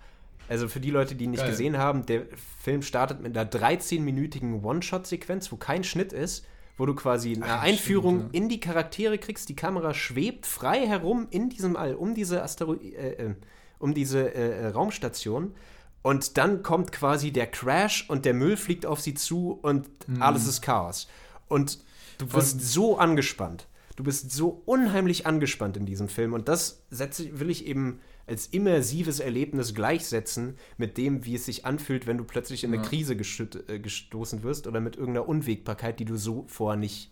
Also 0.48 0.68
für 0.68 0.80
die 0.80 0.90
Leute, 0.90 1.14
die 1.14 1.24
ihn 1.24 1.32
nicht 1.32 1.40
Geil. 1.40 1.50
gesehen 1.50 1.76
haben, 1.76 2.06
der 2.06 2.26
Film 2.62 2.82
startet 2.82 3.20
mit 3.20 3.36
einer 3.36 3.50
13-minütigen 3.50 4.62
One-Shot-Sequenz, 4.62 5.52
wo 5.52 5.56
kein 5.56 5.84
Schnitt 5.84 6.12
ist 6.12 6.46
wo 6.78 6.86
du 6.86 6.94
quasi 6.94 7.34
eine 7.34 7.44
Ach, 7.44 7.62
Einführung 7.62 8.18
stimmt, 8.20 8.34
ja. 8.34 8.40
in 8.40 8.48
die 8.48 8.60
Charaktere 8.60 9.18
kriegst. 9.18 9.48
Die 9.48 9.56
Kamera 9.56 9.92
schwebt 9.92 10.46
frei 10.46 10.86
herum 10.86 11.26
in 11.30 11.50
diesem 11.50 11.76
All, 11.76 11.94
um 11.94 12.14
diese, 12.14 12.42
Astero 12.42 12.74
äh, 12.74 13.14
äh, 13.14 13.34
um 13.80 13.94
diese 13.94 14.32
äh, 14.32 14.68
Raumstation. 14.68 15.54
Und 16.02 16.38
dann 16.38 16.62
kommt 16.62 16.92
quasi 16.92 17.32
der 17.32 17.48
Crash 17.48 18.08
und 18.08 18.24
der 18.24 18.32
Müll 18.32 18.56
fliegt 18.56 18.86
auf 18.86 19.00
sie 19.00 19.14
zu 19.14 19.58
und 19.60 19.88
Mhm. 20.08 20.22
alles 20.22 20.46
ist 20.46 20.62
Chaos. 20.62 21.08
Und 21.48 21.80
du 22.18 22.26
bist 22.28 22.60
so 22.60 22.96
angespannt. 22.96 23.66
Du 23.96 24.04
bist 24.04 24.30
so 24.30 24.62
unheimlich 24.64 25.26
angespannt 25.26 25.76
in 25.76 25.84
diesem 25.84 26.08
Film. 26.08 26.32
Und 26.32 26.46
das 26.48 26.84
setze, 26.90 27.40
will 27.40 27.50
ich 27.50 27.66
eben 27.66 27.98
als 28.28 28.46
immersives 28.46 29.20
Erlebnis 29.20 29.74
gleichsetzen 29.74 30.56
mit 30.76 30.96
dem, 30.98 31.24
wie 31.24 31.34
es 31.34 31.46
sich 31.46 31.64
anfühlt, 31.64 32.06
wenn 32.06 32.18
du 32.18 32.24
plötzlich 32.24 32.62
in 32.64 32.72
eine 32.72 32.82
Ja. 32.82 32.88
Krise 32.88 33.14
äh, 33.14 33.78
gestoßen 33.78 34.42
wirst 34.42 34.66
oder 34.66 34.80
mit 34.80 34.96
irgendeiner 34.96 35.28
Unwägbarkeit, 35.28 35.98
die 35.98 36.04
du 36.04 36.16
so 36.16 36.44
vorher 36.48 36.78
nicht 36.78 37.10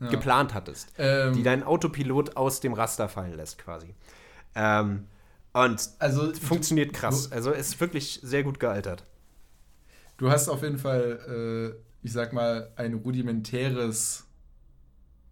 Ja. 0.00 0.08
geplant 0.10 0.54
hattest. 0.54 0.92
Ähm, 0.98 1.32
Die 1.34 1.42
deinen 1.42 1.62
Autopilot 1.64 2.36
aus 2.36 2.60
dem 2.60 2.72
Raster 2.72 3.08
fallen 3.08 3.34
lässt, 3.34 3.58
quasi. 3.58 3.94
Ähm, 4.54 5.06
und 5.52 5.88
also 5.98 6.32
funktioniert 6.34 6.90
du- 6.94 7.00
krass. 7.00 7.32
Also 7.32 7.50
ist 7.52 7.80
wirklich 7.80 8.20
sehr 8.22 8.44
gut 8.44 8.60
gealtert. 8.60 9.04
Du 10.18 10.30
hast 10.30 10.48
auf 10.48 10.62
jeden 10.62 10.78
Fall, 10.78 11.74
äh, 11.74 12.06
ich 12.06 12.12
sag 12.12 12.32
mal, 12.32 12.70
ein 12.76 12.94
rudimentäres, 12.94 14.24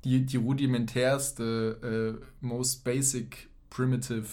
die, 0.05 0.25
die 0.25 0.37
rudimentärste, 0.37 2.19
äh, 2.21 2.25
most 2.41 2.85
basic, 2.85 3.49
primitive 3.71 4.27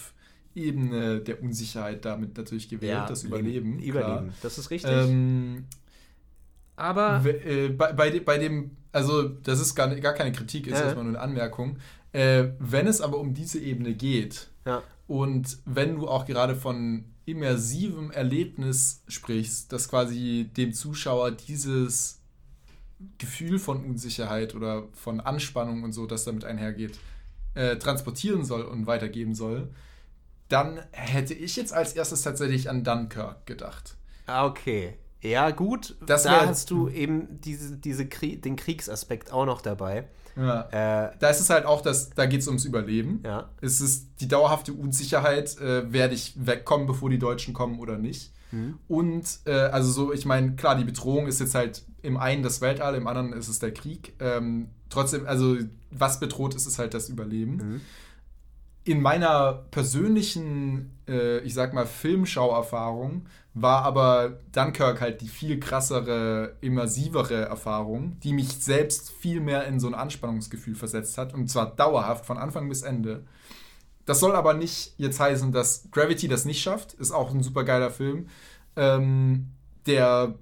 Ebene 0.55 1.19
der 1.19 1.41
Unsicherheit 1.41 2.05
damit 2.05 2.37
natürlich 2.37 2.69
gewählt, 2.69 3.09
das 3.09 3.23
Überleben. 3.23 3.77
klar. 3.77 3.87
Überleben, 4.03 4.33
das 4.41 4.57
ist 4.57 4.69
richtig. 4.69 4.91
Ähm, 4.91 5.65
aber 6.75 7.23
äh, 7.25 7.69
bei, 7.69 7.93
bei, 7.93 8.09
de- 8.09 8.19
bei 8.21 8.37
dem, 8.37 8.71
also 8.91 9.23
das 9.27 9.59
ist 9.59 9.75
gar, 9.75 9.93
gar 9.95 10.13
keine 10.13 10.31
Kritik, 10.31 10.67
ist 10.67 10.73
Ja. 10.79 10.85
erstmal 10.85 11.05
nur 11.05 11.13
eine 11.13 11.21
Anmerkung. 11.21 11.77
Äh, 12.11 12.49
wenn 12.59 12.87
es 12.87 13.01
aber 13.01 13.17
um 13.19 13.33
diese 13.33 13.59
Ebene 13.59 13.93
geht, 13.93 14.49
ja, 14.65 14.81
und 15.07 15.57
wenn 15.65 15.95
du 15.95 16.07
auch 16.07 16.25
gerade 16.25 16.55
von 16.55 17.05
immersivem 17.25 18.11
Erlebnis 18.11 19.03
sprichst, 19.07 19.71
dass 19.71 19.87
quasi 19.89 20.49
dem 20.57 20.73
Zuschauer 20.73 21.31
dieses 21.31 22.19
Gefühl 23.17 23.59
von 23.59 23.83
Unsicherheit 23.83 24.55
oder 24.55 24.87
von 24.93 25.19
Anspannung 25.19 25.83
und 25.83 25.91
so, 25.93 26.05
das 26.05 26.23
damit 26.23 26.45
einhergeht, 26.45 26.99
äh, 27.53 27.77
transportieren 27.77 28.45
soll 28.45 28.61
und 28.63 28.87
weitergeben 28.87 29.35
soll, 29.35 29.69
dann 30.53 30.79
hätte 30.91 31.33
ich 31.33 31.55
jetzt 31.55 31.73
als 31.73 31.93
erstes 31.93 32.21
tatsächlich 32.21 32.69
an 32.69 32.83
Dunkirk 32.83 33.45
gedacht. 33.45 33.95
ah, 34.27 34.45
okay. 34.45 34.93
Ja, 35.21 35.51
gut. 35.51 35.95
Das 36.05 36.23
da 36.23 36.45
hast 36.45 36.69
du 36.69 36.89
eben 36.89 37.39
diese, 37.41 37.77
diese 37.77 38.05
Krie 38.05 38.35
den 38.37 38.55
Kriegsaspekt 38.57 39.31
auch 39.31 39.45
noch 39.45 39.61
dabei. 39.61 40.07
Ja. 40.35 40.61
Äh, 40.71 41.11
Da 41.19 41.29
ist 41.29 41.39
es 41.39 41.49
halt 41.49 41.65
auch, 41.65 41.81
dass 41.81 42.09
da 42.09 42.25
geht 42.25 42.41
es 42.41 42.47
ums 42.47 42.65
Überleben. 42.65 43.21
ja. 43.25 43.49
Es 43.61 43.79
ist 43.81 44.07
die 44.19 44.27
dauerhafte 44.27 44.73
Unsicherheit, 44.73 45.57
äh, 45.59 45.91
werde 45.93 46.13
ich 46.13 46.33
wegkommen, 46.35 46.87
bevor 46.87 47.09
die 47.09 47.19
Deutschen 47.19 47.53
kommen 47.53 47.79
oder 47.79 47.97
nicht. 47.97 48.33
Mhm. 48.51 48.77
Und 48.87 49.39
äh, 49.45 49.51
also 49.53 49.91
so, 49.91 50.13
ich 50.13 50.25
meine, 50.25 50.55
klar, 50.55 50.75
die 50.75 50.83
Bedrohung 50.83 51.27
ist 51.27 51.39
jetzt 51.39 51.55
halt 51.55 51.83
im 52.01 52.17
einen 52.17 52.43
das 52.43 52.59
Weltall, 52.61 52.95
im 52.95 53.07
anderen 53.07 53.31
ist 53.33 53.47
es 53.47 53.59
der 53.59 53.73
Krieg. 53.73 54.13
Ähm, 54.19 54.69
trotzdem, 54.89 55.25
also 55.25 55.55
was 55.89 56.19
bedroht 56.19 56.53
ist, 56.53 56.67
ist 56.67 56.79
halt 56.79 56.93
das 56.93 57.09
Überleben. 57.09 57.55
Mhm. 57.55 57.81
In 58.85 59.01
meiner 59.01 59.65
persönlichen, 59.71 60.97
äh, 61.07 61.39
ich 61.39 61.53
sag 61.53 61.73
mal, 61.73 61.85
Filmschauerfahrung 61.85 63.25
war 63.53 63.83
aber 63.83 64.39
Dunkirk 64.51 64.99
halt 64.99 65.21
die 65.21 65.27
viel 65.27 65.59
krassere, 65.59 66.55
immersivere 66.61 67.45
Erfahrung, 67.45 68.19
die 68.21 68.33
mich 68.33 68.49
selbst 68.49 69.11
viel 69.11 69.39
mehr 69.39 69.65
in 69.67 69.79
so 69.79 69.87
ein 69.87 69.93
Anspannungsgefühl 69.93 70.75
versetzt 70.75 71.17
hat. 71.17 71.33
Und 71.33 71.49
zwar 71.49 71.75
dauerhaft, 71.75 72.25
von 72.25 72.37
Anfang 72.37 72.67
bis 72.67 72.81
Ende. 72.81 73.23
Das 74.05 74.19
soll 74.19 74.35
aber 74.35 74.53
nicht 74.53 74.95
jetzt 74.97 75.19
heißen, 75.19 75.51
dass 75.51 75.89
Gravity 75.91 76.27
das 76.27 76.45
nicht 76.45 76.61
schafft. 76.61 76.93
Ist 76.93 77.11
auch 77.11 77.33
ein 77.33 77.43
super 77.43 77.63
geiler 77.63 77.89
Film, 77.89 78.27
ähm, 78.75 79.51
der 79.85 80.35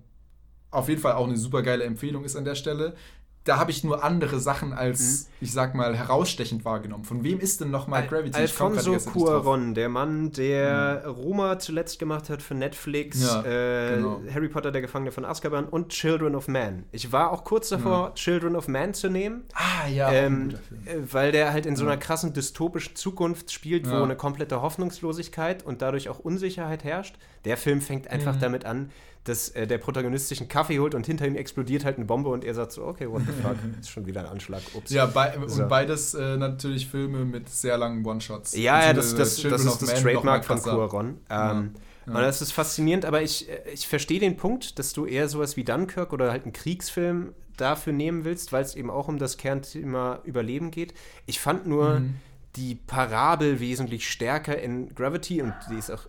auf 0.72 0.88
jeden 0.88 1.02
Fall 1.02 1.14
auch 1.14 1.28
eine 1.28 1.38
super 1.38 1.62
geile 1.62 1.84
Empfehlung 1.84 2.24
ist 2.24 2.36
an 2.36 2.46
der 2.46 2.56
Stelle. 2.56 2.96
Da 3.44 3.58
habe 3.58 3.72
ich 3.72 3.84
nur 3.84 4.04
andere 4.04 4.40
Sachen 4.40 4.72
als, 4.72 5.28
ich 5.42 5.52
sag 5.52 5.74
mal, 5.74 5.96
herausstechend 5.98 6.64
wahrgenommen. 6.64 7.06
Von 7.06 7.24
wem 7.24 7.40
ist 7.40 7.60
denn 7.60 7.72
nochmal 7.72 8.06
Gravity? 8.06 8.40
Komm 8.56 8.74
grad 8.74 8.86
Alfonso. 8.88 9.10
Cuaron, 9.12 9.74
der 9.74 9.90
Mann, 9.90 10.32
der 10.32 11.08
Roma 11.08 11.58
zuletzt 11.58 11.98
gemacht 11.98 12.30
hat 12.30 12.44
für 12.44 12.54
Netflix, 12.54 13.20
Ja, 13.24 13.42
äh, 13.44 13.96
genau. 13.96 14.22
Harry 14.32 14.48
Potter, 14.48 14.72
der 14.72 14.82
Gefangene 14.82 15.12
von 15.12 15.26
Azkaban 15.26 15.66
und 15.66 15.90
Children 15.90 16.36
of 16.36 16.48
Man. 16.48 16.84
Ich 16.92 17.12
war 17.12 17.32
auch 17.32 17.44
kurz 17.44 17.70
davor, 17.70 18.14
Children 18.14 18.56
of 18.56 18.68
Man 18.68 18.94
zu 18.94 19.10
nehmen, 19.10 19.44
Ah, 19.54 19.88
ja, 19.88 20.12
ähm, 20.12 20.50
äh, 20.86 20.98
weil 21.12 21.32
der 21.32 21.52
halt 21.52 21.66
in 21.66 21.76
so 21.76 21.86
Ja. 21.86 21.92
einer 21.94 22.00
krassen 22.00 22.34
dystopischen 22.34 22.96
Zukunft 22.96 23.52
spielt, 23.52 23.90
wo 23.90 23.94
Ja. 23.96 24.04
eine 24.04 24.16
komplette 24.16 24.62
Hoffnungslosigkeit 24.62 25.66
und 25.66 25.82
dadurch 25.82 26.10
auch 26.10 26.20
Unsicherheit 26.20 26.84
herrscht. 26.84 27.16
Der 27.46 27.58
Film 27.58 27.82
fängt 27.82 28.08
einfach 28.10 28.36
Mhm. 28.36 28.40
damit 28.40 28.66
an, 28.66 28.92
dass 29.26 29.50
äh, 29.50 29.68
der 29.68 29.78
Protagonist 29.78 30.30
sich 30.30 30.40
einen 30.40 30.50
Kaffee 30.50 30.80
holt 30.80 30.96
und 30.96 31.06
hinter 31.06 31.28
ihm 31.28 31.36
explodiert 31.36 31.86
halt 31.86 31.98
eine 31.98 32.06
Bombe 32.06 32.30
und 32.30 32.44
er 32.44 32.54
sagt 32.56 32.72
so, 32.72 32.84
okay, 32.86 33.10
what 33.10 33.22
the 33.28 33.32
fuck, 33.42 33.56
ist 33.80 33.90
schon 33.90 34.06
wieder 34.06 34.22
ein 34.22 34.26
Anschlag, 34.28 34.62
ups. 34.74 34.90
Ja, 34.92 35.06
bei, 35.06 35.38
So. 35.48 35.64
und 35.64 35.70
beides 35.70 36.14
äh, 36.14 36.38
natürlich 36.38 36.88
Filme 36.88 37.24
mit 37.26 37.48
sehr 37.50 37.78
langen 37.78 38.06
One-Shots. 38.06 38.56
Ja, 38.56 38.84
ja, 38.84 38.94
das, 38.94 39.14
das, 39.16 39.42
das 39.42 39.64
ist 39.66 39.82
das 39.82 40.02
Trademark 40.02 40.44
von. 40.46 40.60
Cuaron. 40.60 41.18
Ähm, 41.30 41.72
Ja. 42.08 42.14
Und 42.16 42.22
das 42.22 42.42
ist 42.42 42.52
faszinierend, 42.52 43.06
aber 43.06 43.22
ich, 43.22 43.48
äh, 43.48 43.60
ich 43.72 43.88
verstehe 43.88 44.20
den 44.20 44.36
Punkt, 44.36 44.80
dass 44.80 44.92
du 44.92 45.06
eher 45.06 45.30
sowas 45.30 45.56
wie 45.56 45.64
Dunkirk 45.64 46.14
oder 46.14 46.32
halt 46.32 46.44
einen 46.44 46.52
Kriegsfilm 46.54 47.34
dafür 47.58 47.94
nehmen 47.94 48.26
willst, 48.26 48.52
weil 48.52 48.64
es 48.64 48.76
eben 48.76 48.90
auch 48.90 49.08
um 49.08 49.20
das 49.20 49.38
Kernthema 49.38 50.20
Überleben 50.24 50.72
geht. 50.72 50.96
Ich 51.28 51.40
fand 51.40 51.68
nur 51.68 52.00
Mhm. 52.00 52.16
die 52.56 52.74
Parabel 52.74 53.60
wesentlich 53.60 54.10
stärker 54.10 54.60
in 54.60 54.96
Gravity 54.96 55.44
und 55.44 55.54
die 55.70 55.76
ist 55.76 55.92
auch 55.92 56.08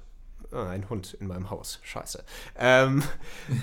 Ah, 0.53 0.69
ein 0.71 0.89
Hund 0.91 1.17
in 1.21 1.27
meinem 1.29 1.51
Haus. 1.51 1.81
Scheiße. 1.83 2.25
Ähm, 2.59 3.03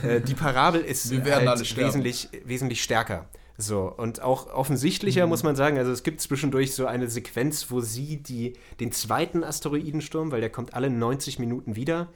äh, 0.03 0.21
die 0.21 0.33
Parabel 0.33 0.81
ist 0.81 1.11
halt 1.11 1.77
wesentlich, 1.77 2.29
wesentlich 2.45 2.81
stärker. 2.83 3.27
So, 3.57 3.93
und 3.95 4.21
auch 4.21 4.47
offensichtlicher 4.53 5.23
Mhm. 5.25 5.29
muss 5.29 5.43
man 5.43 5.55
sagen, 5.55 5.77
also 5.77 5.91
es 5.91 6.03
gibt 6.03 6.21
zwischendurch 6.21 6.73
so 6.73 6.85
eine 6.85 7.09
Sequenz, 7.09 7.69
wo 7.71 7.81
sie 7.81 8.17
die, 8.17 8.53
den 8.79 8.91
zweiten 8.93 9.43
Asteroidensturm, 9.43 10.31
weil 10.31 10.39
der 10.39 10.49
kommt 10.49 10.73
alle 10.73 10.89
90 10.89 11.39
Minuten 11.39 11.75
wieder, 11.75 12.07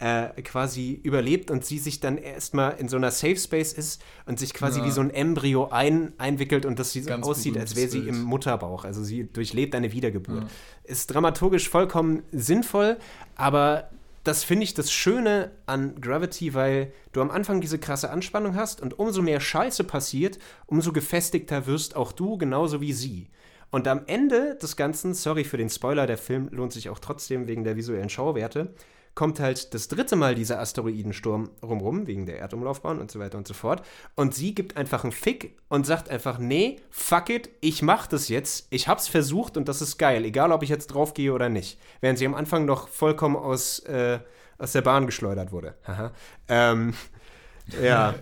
äh, 0.00 0.28
quasi 0.42 0.92
überlebt 1.02 1.50
und 1.50 1.64
sie 1.64 1.78
sich 1.78 2.00
dann 2.00 2.18
erstmal 2.18 2.76
in 2.78 2.88
so 2.88 2.96
einer 2.96 3.10
Safe 3.12 3.36
Space 3.36 3.72
ist 3.72 4.02
und 4.26 4.38
sich 4.40 4.54
quasi 4.54 4.80
Ja. 4.80 4.86
wie 4.86 4.90
so 4.90 5.00
ein 5.00 5.10
Embryo 5.10 5.68
ein, 5.70 6.12
einwickelt 6.18 6.66
und 6.66 6.78
das 6.80 6.92
sie 6.92 7.02
so 7.02 7.12
aussieht, 7.12 7.56
als 7.56 7.74
wäre 7.76 7.88
sie 7.88 8.00
im 8.08 8.22
Mutterbauch. 8.22 8.84
Also 8.84 9.02
sie 9.04 9.24
durchlebt 9.24 9.74
eine 9.76 9.92
Wiedergeburt. 9.92 10.42
Ja. 10.42 10.48
Ist 10.84 11.12
dramaturgisch 11.14 11.68
vollkommen 11.68 12.22
sinnvoll, 12.32 12.96
aber 13.36 13.90
das 14.28 14.44
finde 14.44 14.64
ich 14.64 14.74
das 14.74 14.92
Schöne 14.92 15.52
an 15.64 15.98
Gravity, 16.02 16.52
weil 16.52 16.92
du 17.14 17.22
am 17.22 17.30
Anfang 17.30 17.62
diese 17.62 17.78
krasse 17.78 18.10
Anspannung 18.10 18.56
hast 18.56 18.82
und 18.82 18.98
umso 18.98 19.22
mehr 19.22 19.40
Scheiße 19.40 19.84
passiert, 19.84 20.38
umso 20.66 20.92
gefestigter 20.92 21.66
wirst 21.66 21.96
auch 21.96 22.12
du, 22.12 22.36
genauso 22.36 22.82
wie 22.82 22.92
sie. 22.92 23.30
Und 23.70 23.88
am 23.88 24.02
Ende 24.06 24.56
des 24.56 24.76
Ganzen, 24.76 25.14
sorry 25.14 25.44
für 25.44 25.56
den 25.56 25.70
Spoiler, 25.70 26.06
der 26.06 26.18
Film 26.18 26.50
lohnt 26.50 26.74
sich 26.74 26.90
auch 26.90 26.98
trotzdem 26.98 27.48
wegen 27.48 27.64
der 27.64 27.76
visuellen 27.76 28.10
Schauwerte, 28.10 28.74
kommt 29.14 29.40
halt 29.40 29.74
das 29.74 29.88
dritte 29.88 30.16
Mal 30.16 30.34
dieser 30.34 30.60
Asteroidensturm 30.60 31.50
rumrum, 31.62 32.06
wegen 32.06 32.26
der 32.26 32.38
Erdumlaufbahn 32.38 32.98
und 32.98 33.10
so 33.10 33.18
weiter 33.18 33.38
und 33.38 33.48
so 33.48 33.54
fort. 33.54 33.82
Und 34.14 34.34
sie 34.34 34.54
gibt 34.54 34.76
einfach 34.76 35.04
einen 35.04 35.12
Fick 35.12 35.56
und 35.68 35.86
sagt 35.86 36.08
einfach, 36.08 36.38
nee, 36.38 36.80
fuck 36.90 37.30
it, 37.30 37.50
ich 37.60 37.82
mach 37.82 38.06
das 38.06 38.28
jetzt. 38.28 38.66
Ich 38.70 38.88
hab's 38.88 39.08
versucht 39.08 39.56
und 39.56 39.68
das 39.68 39.82
ist 39.82 39.98
geil, 39.98 40.24
egal 40.24 40.52
ob 40.52 40.62
ich 40.62 40.68
jetzt 40.68 40.88
draufgehe 40.88 41.32
oder 41.32 41.48
nicht. 41.48 41.78
Während 42.00 42.18
sie 42.18 42.26
am 42.26 42.34
Anfang 42.34 42.64
noch 42.64 42.88
vollkommen 42.88 43.36
aus, 43.36 43.80
äh, 43.80 44.20
aus 44.58 44.72
der 44.72 44.82
Bahn 44.82 45.06
geschleudert 45.06 45.52
wurde. 45.52 45.74
Haha. 45.86 46.12
ähm, 46.48 46.94
ja. 47.82 48.14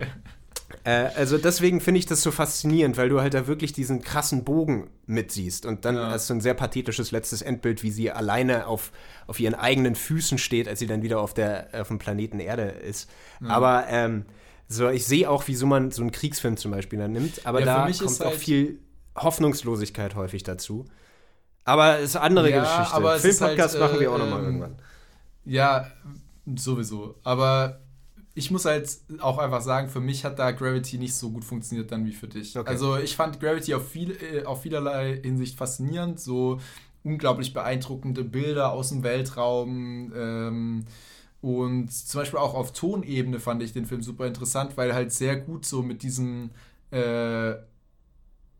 Äh, 0.83 1.09
also 1.15 1.37
deswegen 1.37 1.79
finde 1.79 1.99
ich 1.99 2.05
das 2.05 2.21
so 2.21 2.31
faszinierend, 2.31 2.97
weil 2.97 3.07
du 3.09 3.21
halt 3.21 3.33
da 3.33 3.47
wirklich 3.47 3.71
diesen 3.73 4.01
krassen 4.01 4.43
Bogen 4.43 4.89
mitsiehst 5.05 5.65
und 5.65 5.85
dann 5.85 5.95
Ja. 5.95 6.09
hast 6.11 6.29
du 6.29 6.33
ein 6.33 6.41
sehr 6.41 6.53
pathetisches 6.55 7.11
letztes 7.11 7.41
Endbild, 7.41 7.83
wie 7.83 7.91
sie 7.91 8.11
alleine 8.11 8.67
auf, 8.67 8.91
auf 9.27 9.39
ihren 9.39 9.55
eigenen 9.55 9.95
Füßen 9.95 10.37
steht, 10.37 10.67
als 10.67 10.79
sie 10.79 10.87
dann 10.87 11.01
wieder 11.03 11.19
auf, 11.21 11.33
der, 11.33 11.69
auf 11.73 11.87
dem 11.87 11.99
Planeten 11.99 12.39
Erde 12.39 12.63
ist. 12.63 13.09
Aber 13.45 13.85
ähm, 13.87 14.25
so, 14.67 14.89
ich 14.89 15.05
sehe 15.05 15.29
auch, 15.29 15.43
wieso 15.47 15.65
man 15.67 15.91
so 15.91 16.01
einen 16.01 16.11
Kriegsfilm 16.11 16.57
zum 16.57 16.71
Beispiel 16.71 16.99
dann 16.99 17.13
nimmt, 17.13 17.45
aber 17.45 17.59
Ja, 17.61 17.65
da 17.65 17.81
kommt 17.85 18.01
ist 18.01 18.21
auch 18.21 18.31
halt- 18.31 18.35
viel 18.39 18.79
Hoffnungslosigkeit 19.15 20.15
häufig 20.15 20.43
dazu. 20.43 20.85
Aber 21.63 21.99
es 21.99 22.09
ist 22.11 22.15
eine 22.17 22.25
andere 22.25 22.49
Ja, 22.51 22.59
Geschichte. 22.61 23.13
ist 23.15 23.21
Filmpodcast 23.39 23.73
halt, 23.79 23.83
machen 23.91 23.99
wir 24.01 24.11
auch 24.11 24.15
äh, 24.15 24.19
nochmal 24.19 24.39
ähm, 24.39 24.45
irgendwann. 24.45 24.75
Ja, 25.45 25.87
sowieso. 26.55 27.15
Aber 27.23 27.79
ich 28.37 28.51
muss 28.51 28.65
halt 28.65 28.99
auch 29.17 29.39
einfach 29.39 29.61
sagen, 29.61 29.89
für 29.89 29.99
mich 29.99 30.23
hat 30.23 30.37
da 30.37 30.51
Gravity 30.51 30.99
nicht 30.99 31.15
so 31.15 31.31
gut 31.31 31.43
funktioniert 31.43 31.91
dann 31.91 32.05
wie 32.05 32.11
für 32.11 32.27
dich. 32.27 32.55
Okay. 32.55 32.69
Also 32.69 32.95
ich 32.95 33.15
fand 33.15 33.39
Gravity 33.39 33.73
auf, 33.73 33.89
viel, 33.89 34.11
äh, 34.11 34.45
auf 34.45 34.61
vielerlei 34.61 35.19
Hinsicht 35.23 35.57
faszinierend, 35.57 36.19
so 36.19 36.59
unglaublich 37.03 37.53
beeindruckende 37.53 38.23
Bilder 38.23 38.73
aus 38.73 38.89
dem 38.89 39.01
Weltraum. 39.01 40.13
Ähm, 40.15 40.85
und 41.41 41.91
zum 41.91 42.21
Beispiel 42.21 42.37
auch 42.37 42.53
auf 42.53 42.73
Tonebene 42.73 43.39
fand 43.39 43.63
ich 43.63 43.73
den 43.73 43.87
Film 43.87 44.03
super 44.03 44.27
interessant, 44.27 44.77
weil 44.77 44.93
halt 44.93 45.11
sehr 45.11 45.37
gut 45.37 45.65
so 45.65 45.81
mit 45.81 46.03
diesem 46.03 46.51
äh, 46.91 47.55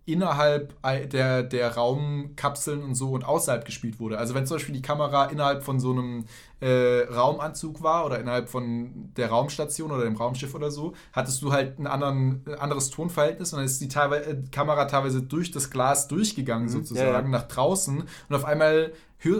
innerhalb 0.07 0.73
der, 1.11 1.43
der 1.43 1.75
Raumkapseln 1.75 2.81
und 2.81 2.95
so 2.95 3.11
und 3.11 3.25
außerhalb 3.25 3.65
gespielt 3.65 3.99
wurde. 3.99 4.17
Also 4.17 4.33
wenn 4.33 4.45
zum 4.45 4.55
Beispiel 4.55 4.73
die 4.73 4.81
Kamera 4.81 5.25
innerhalb 5.25 5.63
von 5.63 5.81
so 5.81 5.91
einem 5.91 6.25
äh, 6.61 7.01
Raumanzug 7.13 7.83
war 7.83 8.05
oder 8.05 8.19
innerhalb 8.19 8.49
von 8.49 9.11
der 9.17 9.29
Raumstation 9.29 9.91
oder 9.91 10.05
dem 10.05 10.15
Raumschiff 10.15 10.55
oder 10.55 10.71
so, 10.71 10.93
hattest 11.11 11.41
du 11.41 11.51
halt 11.51 11.77
ein, 11.77 11.87
anderen, 11.87 12.41
ein 12.47 12.55
anderes 12.55 12.89
Tonverhältnis 12.89 13.51
und 13.51 13.57
dann 13.57 13.65
ist 13.65 13.81
die 13.81 13.89
teilwe 13.89 14.25
äh, 14.25 14.37
Kamera 14.49 14.85
teilweise 14.85 15.21
durch 15.21 15.51
das 15.51 15.69
Glas 15.69 16.07
durchgegangen 16.07 16.69
sozusagen 16.69 17.07
Mhm. 17.09 17.13
ja, 17.13 17.21
ja. 17.21 17.27
nach 17.27 17.43
draußen 17.47 18.01
und 18.01 18.35
auf 18.35 18.45
einmal 18.45 18.93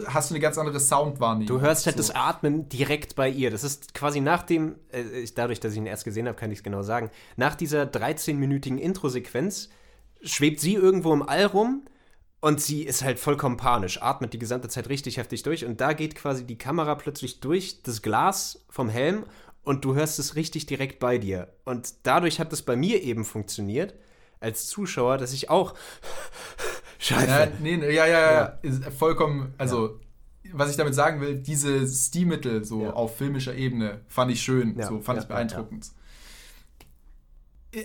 hast 0.08 0.32
du 0.32 0.34
eine 0.34 0.42
ganz 0.42 0.58
andere 0.58 0.80
Soundwahrnehmung. 0.80 1.48
Du 1.48 1.62
hörst 1.62 1.86
halt 1.86 1.96
so. 1.96 2.02
das 2.02 2.12
Atmen 2.12 2.68
direkt 2.68 3.16
bei 3.16 3.30
ihr. 3.30 3.52
Das 3.52 3.64
ist 3.64 3.94
quasi 3.94 4.20
nach 4.20 4.44
dem, 4.44 4.76
äh, 4.92 5.02
ich, 5.22 5.34
dadurch, 5.34 5.60
dass 5.60 5.74
ich 5.74 5.78
ihn 5.78 5.86
erst 5.86 6.04
gesehen 6.04 6.28
habe, 6.28 6.38
kann 6.38 6.52
ich 6.52 6.60
es 6.60 6.64
genau 6.64 6.82
sagen, 6.82 7.10
nach 7.36 7.56
dieser 7.56 7.84
13-minütigen 7.84 8.78
Intro-Sequenz 8.78 9.70
schwebt 10.24 10.60
sie 10.60 10.74
irgendwo 10.76 11.14
im 11.14 11.28
All 11.28 11.46
rum 11.46 11.86
und 12.40 12.62
sie 12.62 12.84
ist 12.84 13.04
halt 13.04 13.20
vollkommen 13.20 13.58
panisch, 13.58 14.02
atmet 14.02 14.34
die 14.34 14.40
gesamte 14.40 14.70
Zeit 14.70 14.90
richtig 14.90 15.18
heftig 15.18 15.44
durch 15.44 15.66
und 15.66 15.82
da 15.82 15.94
geht 15.94 16.16
quasi 16.16 16.46
die 16.46 16.58
Kamera 16.58 16.96
plötzlich 16.96 17.40
durch 17.40 17.82
das 17.84 18.02
Glas 18.02 18.66
vom 18.70 18.90
Helm 18.90 19.26
und 19.64 19.84
du 19.84 19.96
hörst 19.96 20.18
es 20.20 20.36
richtig 20.36 20.66
direkt 20.66 21.00
bei 21.00 21.18
dir. 21.18 21.50
Und 21.66 21.94
dadurch 22.04 22.40
hat 22.40 22.54
es 22.54 22.62
bei 22.62 22.76
mir 22.76 23.02
eben 23.04 23.26
funktioniert, 23.26 23.96
als 24.40 24.68
Zuschauer, 24.68 25.18
dass 25.18 25.34
ich 25.34 25.50
auch 25.50 25.74
Scheiße. 27.00 27.28
Ja, 27.28 27.48
nee, 27.60 27.78
nee, 27.78 27.92
ja, 27.94 28.06
ja, 28.08 28.32
ja, 28.32 28.46
ist 28.62 28.84
vollkommen, 28.98 29.54
also 29.58 30.00
was 30.54 30.72
ich 30.72 30.78
damit 30.78 30.96
sagen 30.96 31.22
will, 31.22 31.36
diese 31.36 31.86
Stilmittel 31.88 32.64
so 32.64 32.84
Ja. 32.84 32.94
auf 32.94 33.18
filmischer 33.18 33.54
Ebene 33.56 34.02
fand 34.08 34.32
ich 34.32 34.42
schön, 34.42 34.78
Ja, 34.78 34.88
so 34.88 35.00
fand 35.02 35.18
ja, 35.18 35.24
ich 35.24 35.28
beeindruckend. 35.28 35.92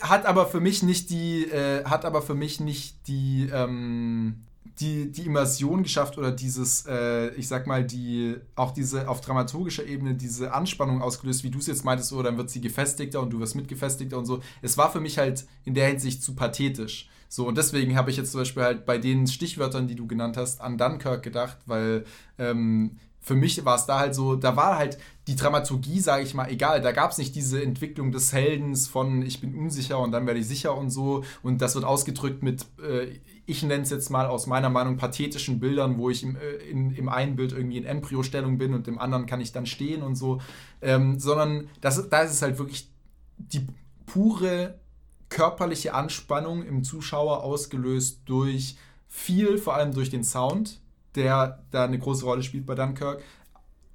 Hat 0.01 0.27
aber 0.27 0.47
für 0.47 0.61
mich 0.61 0.83
nicht 0.83 1.11
die, 1.11 1.45
äh, 1.45 1.85
hat 1.85 2.05
aber 2.05 2.23
für 2.23 2.35
mich 2.35 2.61
nicht 2.61 3.09
die, 3.09 3.49
ähm, 3.53 4.45
die, 4.81 5.11
die 5.11 5.27
Immersion 5.27 5.83
geschafft 5.83 6.19
oder 6.19 6.31
dieses, 6.31 6.87
äh, 6.87 7.35
ich 7.35 7.49
sag 7.49 7.67
mal, 7.67 7.85
die, 7.85 8.37
auch 8.55 8.71
diese 8.71 9.09
auf 9.09 9.21
dramaturgischer 9.21 9.85
Ebene 9.85 10.15
diese 10.15 10.53
Anspannung 10.53 11.03
ausgelöst, 11.03 11.45
wie 11.45 11.51
du 11.51 11.59
es 11.59 11.67
jetzt 11.67 11.85
meintest, 11.85 12.11
so, 12.11 12.23
dann 12.23 12.37
wird 12.37 12.51
sie 12.51 12.61
gefestigter 12.61 13.21
und 13.21 13.31
du 13.31 13.41
wirst 13.41 13.55
mitgefestigter 13.55 14.19
und 14.19 14.27
so. 14.27 14.41
Es 14.63 14.79
war 14.79 14.91
für 14.91 15.01
mich 15.01 15.19
halt 15.19 15.47
in 15.65 15.75
der 15.75 15.89
Hinsicht 15.89 16.23
zu 16.23 16.35
pathetisch. 16.35 17.09
So, 17.29 17.47
und 17.49 17.57
deswegen 17.57 17.97
habe 17.97 18.11
ich 18.11 18.17
jetzt 18.17 18.33
zum 18.33 18.43
Beispiel 18.43 18.63
halt 18.63 18.85
bei 18.85 18.99
den 18.99 19.27
Stichwörtern, 19.27 19.89
die 19.89 19.95
du 19.95 20.07
genannt 20.07 20.37
hast, 20.37 20.61
an 20.61 20.79
Dunkirk 20.79 21.23
gedacht, 21.23 21.59
weil 21.67 22.05
ähm, 22.39 22.99
für 23.23 23.37
mich 23.37 23.65
war 23.65 23.77
es 23.77 23.87
da 23.87 24.01
halt 24.01 24.15
so, 24.17 24.35
da 24.35 24.57
war 24.57 24.77
halt 24.77 24.99
die 25.29 25.37
Dramaturgie, 25.37 26.01
sage 26.01 26.25
ich 26.25 26.35
mal, 26.35 26.51
egal. 26.51 26.81
Da 26.81 26.91
gab 26.91 27.13
es 27.13 27.19
nicht 27.19 27.37
diese 27.37 27.63
Entwicklung 27.63 28.11
des 28.11 28.33
Heldens 28.33 28.89
von 28.89 29.23
ich 29.23 29.41
bin 29.41 29.55
unsicher 29.55 30.01
und 30.01 30.11
dann 30.11 30.27
werde 30.27 30.41
ich 30.41 30.49
sicher 30.49 30.77
und 30.77 30.91
so. 30.91 31.23
Und 31.45 31.63
das 31.63 31.77
wird 31.77 31.85
ausgedrückt 31.85 32.43
mit, 32.43 32.67
äh, 32.83 33.21
ich 33.47 33.63
nenne 33.63 33.85
es 33.85 33.91
jetzt 33.91 34.11
mal 34.11 34.27
aus 34.27 34.49
meiner 34.49 34.71
Meinung, 34.71 34.97
pathetischen 34.97 35.61
Bildern, 35.61 35.99
wo 35.99 36.11
ich 36.11 36.25
im, 36.25 36.35
äh, 36.35 36.57
in, 36.69 36.91
im 36.91 37.09
einen 37.09 37.37
Bild 37.37 37.53
irgendwie 37.53 37.79
in 37.79 37.85
Embryostellung 37.85 38.59
bin 38.59 38.75
und 38.75 38.89
im 38.89 38.99
anderen 38.99 39.27
kann 39.27 39.41
ich 39.41 39.53
dann 39.53 39.67
stehen 39.67 40.03
und 40.03 40.17
so. 40.17 40.41
Ähm, 40.81 41.21
sondern 41.21 41.69
das, 41.81 42.09
da 42.09 42.23
ist 42.23 42.33
es 42.33 42.43
halt 42.43 42.59
wirklich 42.59 42.91
die 43.39 43.69
pure 44.05 44.81
körperliche 45.29 45.95
Anspannung 45.95 46.65
im 46.65 46.83
Zuschauer 46.83 47.45
ausgelöst 47.45 48.23
durch 48.25 48.77
viel, 49.09 49.59
vor 49.59 49.75
allem 49.75 49.95
durch 49.95 50.11
den 50.11 50.25
Sound, 50.25 50.82
der 51.15 51.65
da 51.71 51.85
eine 51.85 51.99
große 51.99 52.25
Rolle 52.25 52.43
spielt 52.43 52.67
bei 52.67 52.75
Dunkirk, 52.75 53.23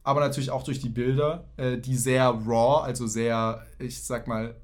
aber 0.03 0.21
natürlich 0.21 0.51
auch 0.51 0.63
durch 0.63 0.79
die 0.79 0.89
Bilder, 0.89 1.45
äh, 1.57 1.77
die 1.77 1.95
sehr 1.95 2.29
raw, 2.29 2.83
also 2.83 3.07
sehr, 3.07 3.65
ich 3.79 4.03
sag 4.03 4.27
mal, 4.27 4.55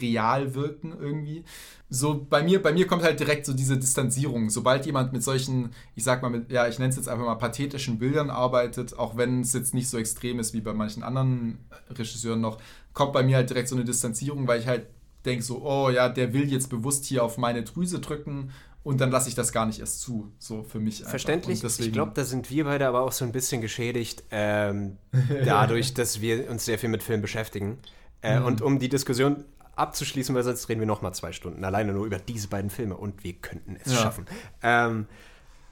real 0.00 0.54
wirken 0.54 0.94
irgendwie. 0.98 1.44
So 1.88 2.26
bei 2.28 2.42
mir, 2.42 2.62
bei 2.62 2.72
mir 2.72 2.86
kommt 2.86 3.02
halt 3.02 3.20
direkt 3.20 3.46
so 3.46 3.52
diese 3.52 3.78
Distanzierung. 3.78 4.50
Sobald 4.50 4.86
jemand 4.86 5.12
mit 5.12 5.22
solchen, 5.22 5.72
ich 5.94 6.04
sag 6.04 6.22
mal, 6.22 6.30
mit, 6.30 6.50
ja, 6.50 6.66
ich 6.68 6.78
nenne 6.78 6.90
es 6.90 6.96
jetzt 6.96 7.08
einfach 7.08 7.24
mal 7.24 7.34
pathetischen 7.36 7.98
Bildern 7.98 8.30
arbeitet, 8.30 8.98
auch 8.98 9.16
wenn 9.16 9.40
es 9.40 9.52
jetzt 9.52 9.74
nicht 9.74 9.88
so 9.88 9.98
extrem 9.98 10.38
ist 10.38 10.54
wie 10.54 10.60
bei 10.60 10.72
manchen 10.72 11.02
anderen 11.02 11.58
Regisseuren 11.90 12.40
noch, 12.40 12.58
kommt 12.92 13.12
bei 13.12 13.22
mir 13.22 13.36
halt 13.36 13.50
direkt 13.50 13.68
so 13.68 13.76
eine 13.76 13.84
Distanzierung, 13.84 14.46
weil 14.46 14.60
ich 14.60 14.66
halt 14.66 14.86
denke 15.24 15.42
so, 15.42 15.62
oh 15.62 15.90
ja, 15.90 16.08
der 16.08 16.32
will 16.32 16.50
jetzt 16.50 16.68
bewusst 16.68 17.04
hier 17.06 17.24
auf 17.24 17.38
meine 17.38 17.62
Drüse 17.62 17.98
drücken 18.00 18.50
und 18.84 19.00
dann 19.00 19.10
lasse 19.10 19.28
ich 19.28 19.34
das 19.34 19.50
gar 19.50 19.66
nicht 19.66 19.80
erst 19.80 20.00
zu, 20.02 20.30
so 20.38 20.62
für 20.62 20.78
mich. 20.78 20.98
einfach. 21.00 21.10
Verständlich. 21.10 21.60
Deswegen- 21.60 21.88
Ich 21.88 21.92
glaube, 21.92 22.12
da 22.14 22.22
sind 22.24 22.48
wir 22.50 22.64
beide 22.64 22.86
aber 22.86 23.00
auch 23.00 23.12
so 23.12 23.24
ein 23.24 23.32
bisschen 23.32 23.60
geschädigt, 23.60 24.22
ähm, 24.30 24.98
dadurch, 25.44 25.94
dass 25.94 26.20
wir 26.20 26.48
uns 26.50 26.64
sehr 26.64 26.78
viel 26.78 26.90
mit 26.90 27.02
Film 27.02 27.20
beschäftigen. 27.22 27.78
Äh, 28.22 28.38
Mhm. 28.38 28.46
Und 28.46 28.62
um 28.62 28.78
die 28.78 28.88
Diskussion 28.88 29.44
abzuschließen, 29.76 30.34
weil 30.34 30.44
sonst 30.44 30.68
reden 30.68 30.80
wir 30.80 30.86
noch 30.86 31.02
mal 31.02 31.12
zwei 31.12 31.32
Stunden 31.32 31.64
alleine 31.64 31.92
nur 31.92 32.06
über 32.06 32.18
diese 32.18 32.46
beiden 32.48 32.70
Filme 32.70 32.96
und 32.96 33.24
wir 33.24 33.32
könnten 33.34 33.76
es 33.84 33.92
Ja. 33.92 33.98
schaffen. 34.02 34.26
Ähm, 34.62 35.06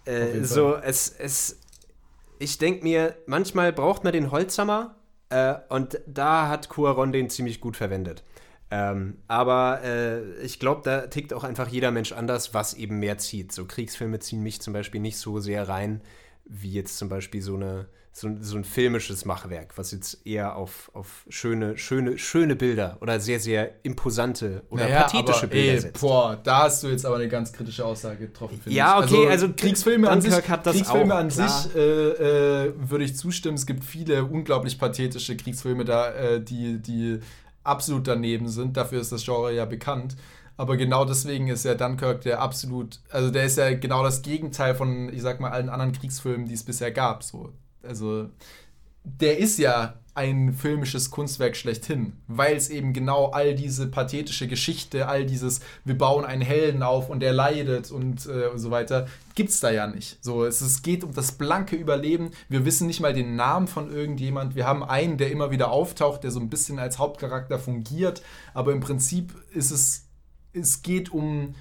äh, 0.07 0.43
so, 0.43 0.75
es, 0.77 1.09
es, 1.17 1.61
ich 2.41 2.59
denke 2.59 2.83
mir, 2.83 3.15
manchmal 3.27 3.73
braucht 3.73 4.03
man 4.05 4.13
den 4.13 4.31
Holzhammer 4.31 4.97
Äh, 5.29 5.55
und 5.71 5.99
da 6.07 6.49
hat 6.49 6.69
Cuaron 6.69 7.11
den 7.13 7.31
ziemlich 7.31 7.61
gut 7.63 7.77
verwendet. 7.79 8.23
Ähm, 8.74 9.19
aber 9.28 9.82
äh, 9.85 10.43
ich 10.43 10.59
glaube, 10.59 10.81
da 10.82 11.07
tickt 11.07 11.35
auch 11.35 11.44
einfach 11.44 11.69
jeder 11.69 11.90
Mensch 11.90 12.12
anders, 12.12 12.55
was 12.55 12.73
eben 12.73 13.01
mehr 13.01 13.19
zieht. 13.19 13.53
So 13.53 13.66
Kriegsfilme 13.66 14.19
ziehen 14.19 14.43
mich 14.43 14.62
zum 14.62 14.73
Beispiel 14.73 15.03
nicht 15.03 15.19
so 15.19 15.40
sehr 15.40 15.69
rein, 15.69 16.01
wie 16.47 16.73
jetzt 16.73 16.97
zum 16.97 17.11
Beispiel 17.11 17.43
so 17.43 17.55
eine 17.55 17.86
so, 18.15 18.28
so 18.40 18.57
ein 18.57 18.65
filmisches 18.65 19.24
Machwerk, 19.24 19.73
was 19.77 19.90
jetzt 19.93 20.27
eher 20.27 20.55
auf, 20.57 20.90
auf 20.93 21.24
schöne, 21.31 21.78
schöne, 21.78 22.19
schöne 22.19 22.57
Bilder 22.57 22.99
oder 23.01 23.19
sehr, 23.19 23.40
sehr 23.40 23.70
imposante 23.85 24.62
oder 24.69 24.85
naja, 24.85 25.03
pathetische 25.05 25.44
aber, 25.44 25.47
Bilder 25.47 25.73
ey, 25.73 25.81
setzt. 25.81 26.01
Boah, 26.03 26.39
da 26.43 26.65
hast 26.65 26.82
du 26.82 26.89
jetzt 26.89 27.07
aber 27.07 27.16
eine 27.16 27.28
ganz 27.28 27.55
kritische 27.55 27.85
Aussage 27.86 28.27
getroffen, 28.27 28.61
finde 28.62 28.77
ja, 28.77 29.03
ich. 29.03 29.11
Ja, 29.11 29.16
okay, 29.16 29.31
also, 29.31 29.47
also 29.47 29.55
Kriegsfilme 29.57 30.11
an 30.11 30.20
sich, 30.20 30.31
Kriegsfilme 30.31 31.15
auch, 31.15 31.19
an 31.19 31.31
sich 31.31 31.74
äh, 31.74 32.66
äh, 32.66 32.73
würde 32.77 33.05
ich 33.05 33.16
zustimmen. 33.16 33.55
Es 33.55 33.65
gibt 33.65 33.82
viele 33.82 34.27
unglaublich 34.27 34.78
pathetische 34.78 35.35
Kriegsfilme 35.35 35.86
da, 35.86 36.12
äh, 36.12 36.40
die, 36.43 36.82
die 36.82 37.19
absolut 37.65 38.07
daneben 38.09 38.49
sind. 38.49 38.77
Dafür 38.77 39.01
ist 39.01 39.13
das 39.13 39.25
Genre 39.25 39.55
ja 39.55 39.65
bekannt. 39.65 40.17
Aber 40.57 40.77
genau 40.77 41.05
deswegen 41.05 41.49
ist 41.49 41.65
ja 41.65 41.75
Dunkirk 41.75 42.21
der 42.23 42.41
absolut, 42.41 43.01
also 43.11 43.31
der 43.31 43.45
ist 43.45 43.57
ja 43.57 43.75
genau 43.75 44.05
das 44.05 44.23
Gegenteil 44.23 44.75
von, 44.75 45.13
ich 45.13 45.23
sag 45.23 45.41
mal, 45.41 45.51
allen 45.51 45.71
anderen 45.71 45.93
Kriegsfilmen, 45.93 46.47
die 46.47 46.55
es 46.55 46.63
bisher 46.63 46.93
gab. 46.93 47.25
So, 47.25 47.53
also 47.83 48.29
der 49.05 49.39
ist 49.39 49.59
ja 49.59 49.95
ein 50.15 50.53
filmisches 50.53 51.11
Kunstwerk 51.11 51.57
schlechthin, 51.57 52.13
weil 52.29 52.55
es 52.55 52.69
eben 52.69 52.93
genau 52.93 53.31
all 53.31 53.55
diese 53.55 53.87
pathetische 53.87 54.47
Geschichte, 54.47 55.09
all 55.09 55.25
dieses, 55.25 55.61
wir 55.85 55.97
bauen 55.97 56.27
einen 56.27 56.43
Helden 56.43 56.83
auf 56.83 57.09
und 57.09 57.23
er 57.23 57.33
leidet 57.33 57.91
und, 57.91 58.27
äh, 58.27 58.49
und 58.49 58.59
so 58.59 58.71
weiter, 58.71 59.07
gibt 59.35 59.51
es 59.51 59.61
da 59.61 59.71
ja 59.71 59.87
nicht. 59.87 60.19
So, 60.23 60.45
es, 60.45 60.61
es 60.61 60.83
geht 60.83 61.03
um 61.03 61.15
das 61.15 61.33
blanke 61.33 61.77
Überleben. 61.77 62.33
Wir 62.51 62.67
wissen 62.67 62.87
nicht 62.87 63.01
mal 63.01 63.15
den 63.15 63.37
Namen 63.37 63.69
von 63.69 63.91
irgendjemand. 63.91 64.55
Wir 64.55 64.67
haben 64.67 64.85
einen, 64.85 65.17
der 65.17 65.31
immer 65.31 65.51
wieder 65.51 65.71
auftaucht, 65.71 66.25
der 66.25 66.31
so 66.31 66.41
ein 66.41 66.51
bisschen 66.51 66.79
als 66.79 66.99
Hauptcharakter 66.99 67.59
fungiert, 67.59 68.23
aber 68.53 68.73
im 68.73 68.81
Prinzip 68.81 69.35
ist 69.55 69.71
es, 69.71 70.05
es 70.53 70.83
geht 70.83 71.11
um 71.11 71.55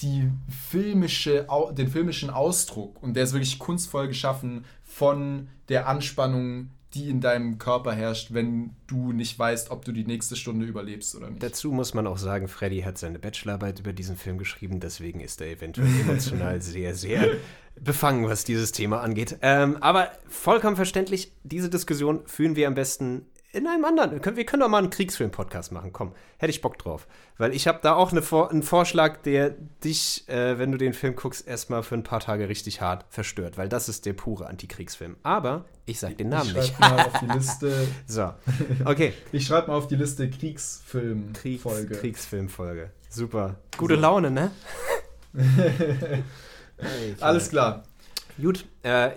die 0.00 0.30
filmische, 0.70 1.46
den 1.72 1.88
filmischen 1.88 2.30
Ausdruck 2.30 3.02
und 3.02 3.14
der 3.14 3.24
ist 3.24 3.32
wirklich 3.34 3.58
kunstvoll 3.58 4.08
geschaffen 4.08 4.64
von 4.82 5.48
der 5.68 5.86
Anspannung, 5.88 6.70
die 6.94 7.10
in 7.10 7.20
deinem 7.20 7.58
Körper 7.58 7.92
herrscht, 7.92 8.32
wenn 8.32 8.70
du 8.86 9.12
nicht 9.12 9.38
weißt, 9.38 9.70
ob 9.70 9.84
du 9.84 9.92
die 9.92 10.04
nächste 10.04 10.36
Stunde 10.36 10.66
überlebst 10.66 11.14
oder 11.16 11.30
nicht. 11.30 11.42
Dazu 11.42 11.72
muss 11.72 11.94
man 11.94 12.06
auch 12.06 12.18
sagen, 12.18 12.48
Freddy 12.48 12.82
hat 12.82 12.98
seine 12.98 13.18
Bachelorarbeit 13.18 13.80
über 13.80 13.92
diesen 13.92 14.16
Film 14.16 14.38
geschrieben, 14.38 14.80
deswegen 14.80 15.20
ist 15.20 15.40
er 15.40 15.50
eventuell 15.50 15.88
emotional 16.00 16.62
sehr, 16.62 16.94
sehr 16.94 17.28
befangen, 17.80 18.28
was 18.28 18.44
dieses 18.44 18.72
Thema 18.72 19.00
angeht. 19.00 19.38
Ähm, 19.42 19.76
aber 19.80 20.12
vollkommen 20.28 20.76
verständlich, 20.76 21.32
diese 21.42 21.68
Diskussion 21.68 22.22
führen 22.26 22.56
wir 22.56 22.68
am 22.68 22.74
besten 22.74 23.26
in 23.54 23.66
einem 23.68 23.84
anderen. 23.84 24.36
Wir 24.36 24.44
können 24.44 24.60
doch 24.60 24.68
mal 24.68 24.78
einen 24.78 24.90
Kriegsfilm-Podcast 24.90 25.70
machen. 25.70 25.92
Komm, 25.92 26.12
hätte 26.38 26.50
ich 26.50 26.60
Bock 26.60 26.76
drauf. 26.76 27.06
Weil 27.38 27.54
ich 27.54 27.68
habe 27.68 27.78
da 27.82 27.94
auch 27.94 28.12
eine, 28.12 28.22
einen 28.50 28.62
Vorschlag, 28.62 29.18
der 29.18 29.50
dich, 29.50 30.28
äh, 30.28 30.58
wenn 30.58 30.72
du 30.72 30.78
den 30.78 30.92
Film 30.92 31.14
guckst, 31.14 31.46
erstmal 31.46 31.82
für 31.82 31.94
ein 31.94 32.02
paar 32.02 32.20
Tage 32.20 32.48
richtig 32.48 32.80
hart 32.80 33.04
verstört. 33.08 33.56
Weil 33.56 33.68
das 33.68 33.88
ist 33.88 34.06
der 34.06 34.12
pure 34.12 34.46
Antikriegsfilm. 34.48 35.16
Aber 35.22 35.66
ich 35.86 36.00
sag 36.00 36.18
den 36.18 36.30
Namen 36.30 36.50
ich 36.50 36.56
nicht. 36.56 36.80
mal 36.80 37.00
auf 37.00 37.20
die 37.20 37.26
Liste. 37.26 37.88
so, 38.06 38.34
okay. 38.84 39.12
Ich 39.32 39.46
schreibe 39.46 39.68
mal 39.68 39.76
auf 39.76 39.88
die 39.88 39.96
Liste 39.96 40.28
Kriegsfilm-Folge. 40.28 41.86
Kriegs 41.88 42.00
Kriegsfilm-Folge. 42.00 42.90
Super. 43.08 43.56
Gute 43.76 43.94
so. 43.94 44.00
Laune, 44.00 44.30
ne? 44.30 44.50
Alles 47.20 47.50
klar. 47.50 47.84
Gut, 48.40 48.64
äh, 48.82 49.10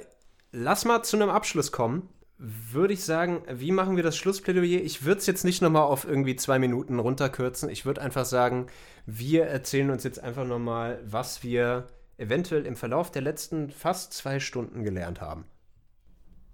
lass 0.52 0.86
mal 0.86 1.04
zu 1.04 1.18
einem 1.18 1.30
Abschluss 1.30 1.72
kommen 1.72 2.10
würde 2.38 2.94
ich 2.94 3.04
sagen, 3.04 3.42
wie 3.50 3.72
machen 3.72 3.96
wir 3.96 4.04
das 4.04 4.16
Schlussplädoyer? 4.16 4.82
Ich 4.82 5.04
würde 5.04 5.20
es 5.20 5.26
jetzt 5.26 5.44
nicht 5.44 5.62
nochmal 5.62 5.84
auf 5.84 6.06
irgendwie 6.06 6.36
zwei 6.36 6.60
Minuten 6.60 7.00
runterkürzen. 7.00 7.70
Ich 7.70 7.86
würde 7.86 8.02
einfach 8.02 8.26
sagen, 8.26 8.68
wir 9.06 9.46
erzählen 9.46 9.90
uns 9.90 10.04
jetzt 10.04 10.24
einfach 10.24 10.46
nochmal, 10.46 11.00
was 11.04 11.42
wir 11.42 11.88
eventuell 12.18 12.66
im 12.66 12.76
Verlauf 12.76 13.12
der 13.12 13.22
letzten 13.24 13.72
fast 13.72 14.14
zwei 14.14 14.40
Stunden 14.40 14.84
gelernt 14.84 15.22
haben. 15.22 15.46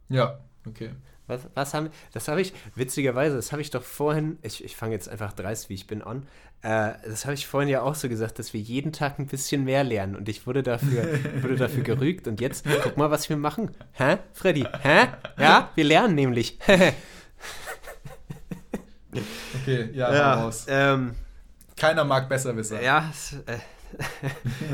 Ja, 0.10 0.40
okay. 0.68 0.92
Was, 1.28 1.48
was 1.54 1.74
haben 1.74 1.90
das 2.12 2.28
habe 2.28 2.42
ich, 2.42 2.54
witzigerweise, 2.76 3.36
das 3.36 3.52
habe 3.52 3.62
ich 3.62 3.70
doch 3.70 3.84
vorhin, 3.84 4.38
ich, 4.42 4.64
ich 4.64 4.76
fange 4.76 4.94
jetzt 4.94 5.08
einfach 5.08 5.34
dreist, 5.34 5.70
wie 5.70 5.76
ich 5.76 5.88
bin, 5.88 6.02
an. 6.02 6.28
Äh, 6.62 6.94
das 7.06 7.26
habe 7.26 7.34
ich 7.34 7.48
vorhin 7.48 7.70
ja 7.70 7.82
auch 7.82 7.96
so 7.96 8.10
gesagt, 8.10 8.40
dass 8.40 8.54
wir 8.54 8.60
jeden 8.60 8.92
Tag 8.92 9.20
ein 9.20 9.28
bisschen 9.28 9.64
mehr 9.64 9.84
lernen 9.84 10.16
und 10.16 10.28
ich 10.30 10.48
wurde 10.48 10.64
dafür, 10.64 11.20
wurde 11.42 11.56
dafür 11.56 11.84
gerügt 11.84 12.28
und 12.28 12.42
jetzt 12.42 12.66
guck 12.84 12.98
mal, 12.98 13.10
was 13.12 13.30
wir 13.30 13.38
machen. 13.38 13.72
Hä, 13.94 14.18
Freddy? 14.34 14.66
Hä? 14.82 15.08
Ja, 15.38 15.70
wir 15.76 15.84
lernen 15.84 16.16
nämlich. 16.16 16.58
okay, 19.62 19.90
ja, 19.94 20.14
ja 20.14 20.34
raus. 20.36 20.66
Ähm, 20.68 21.16
Keiner 21.78 22.04
mag 22.04 22.30
besser 22.30 22.56
wissen. 22.56 22.82
Ja, 22.82 23.12
äh, 23.46 23.58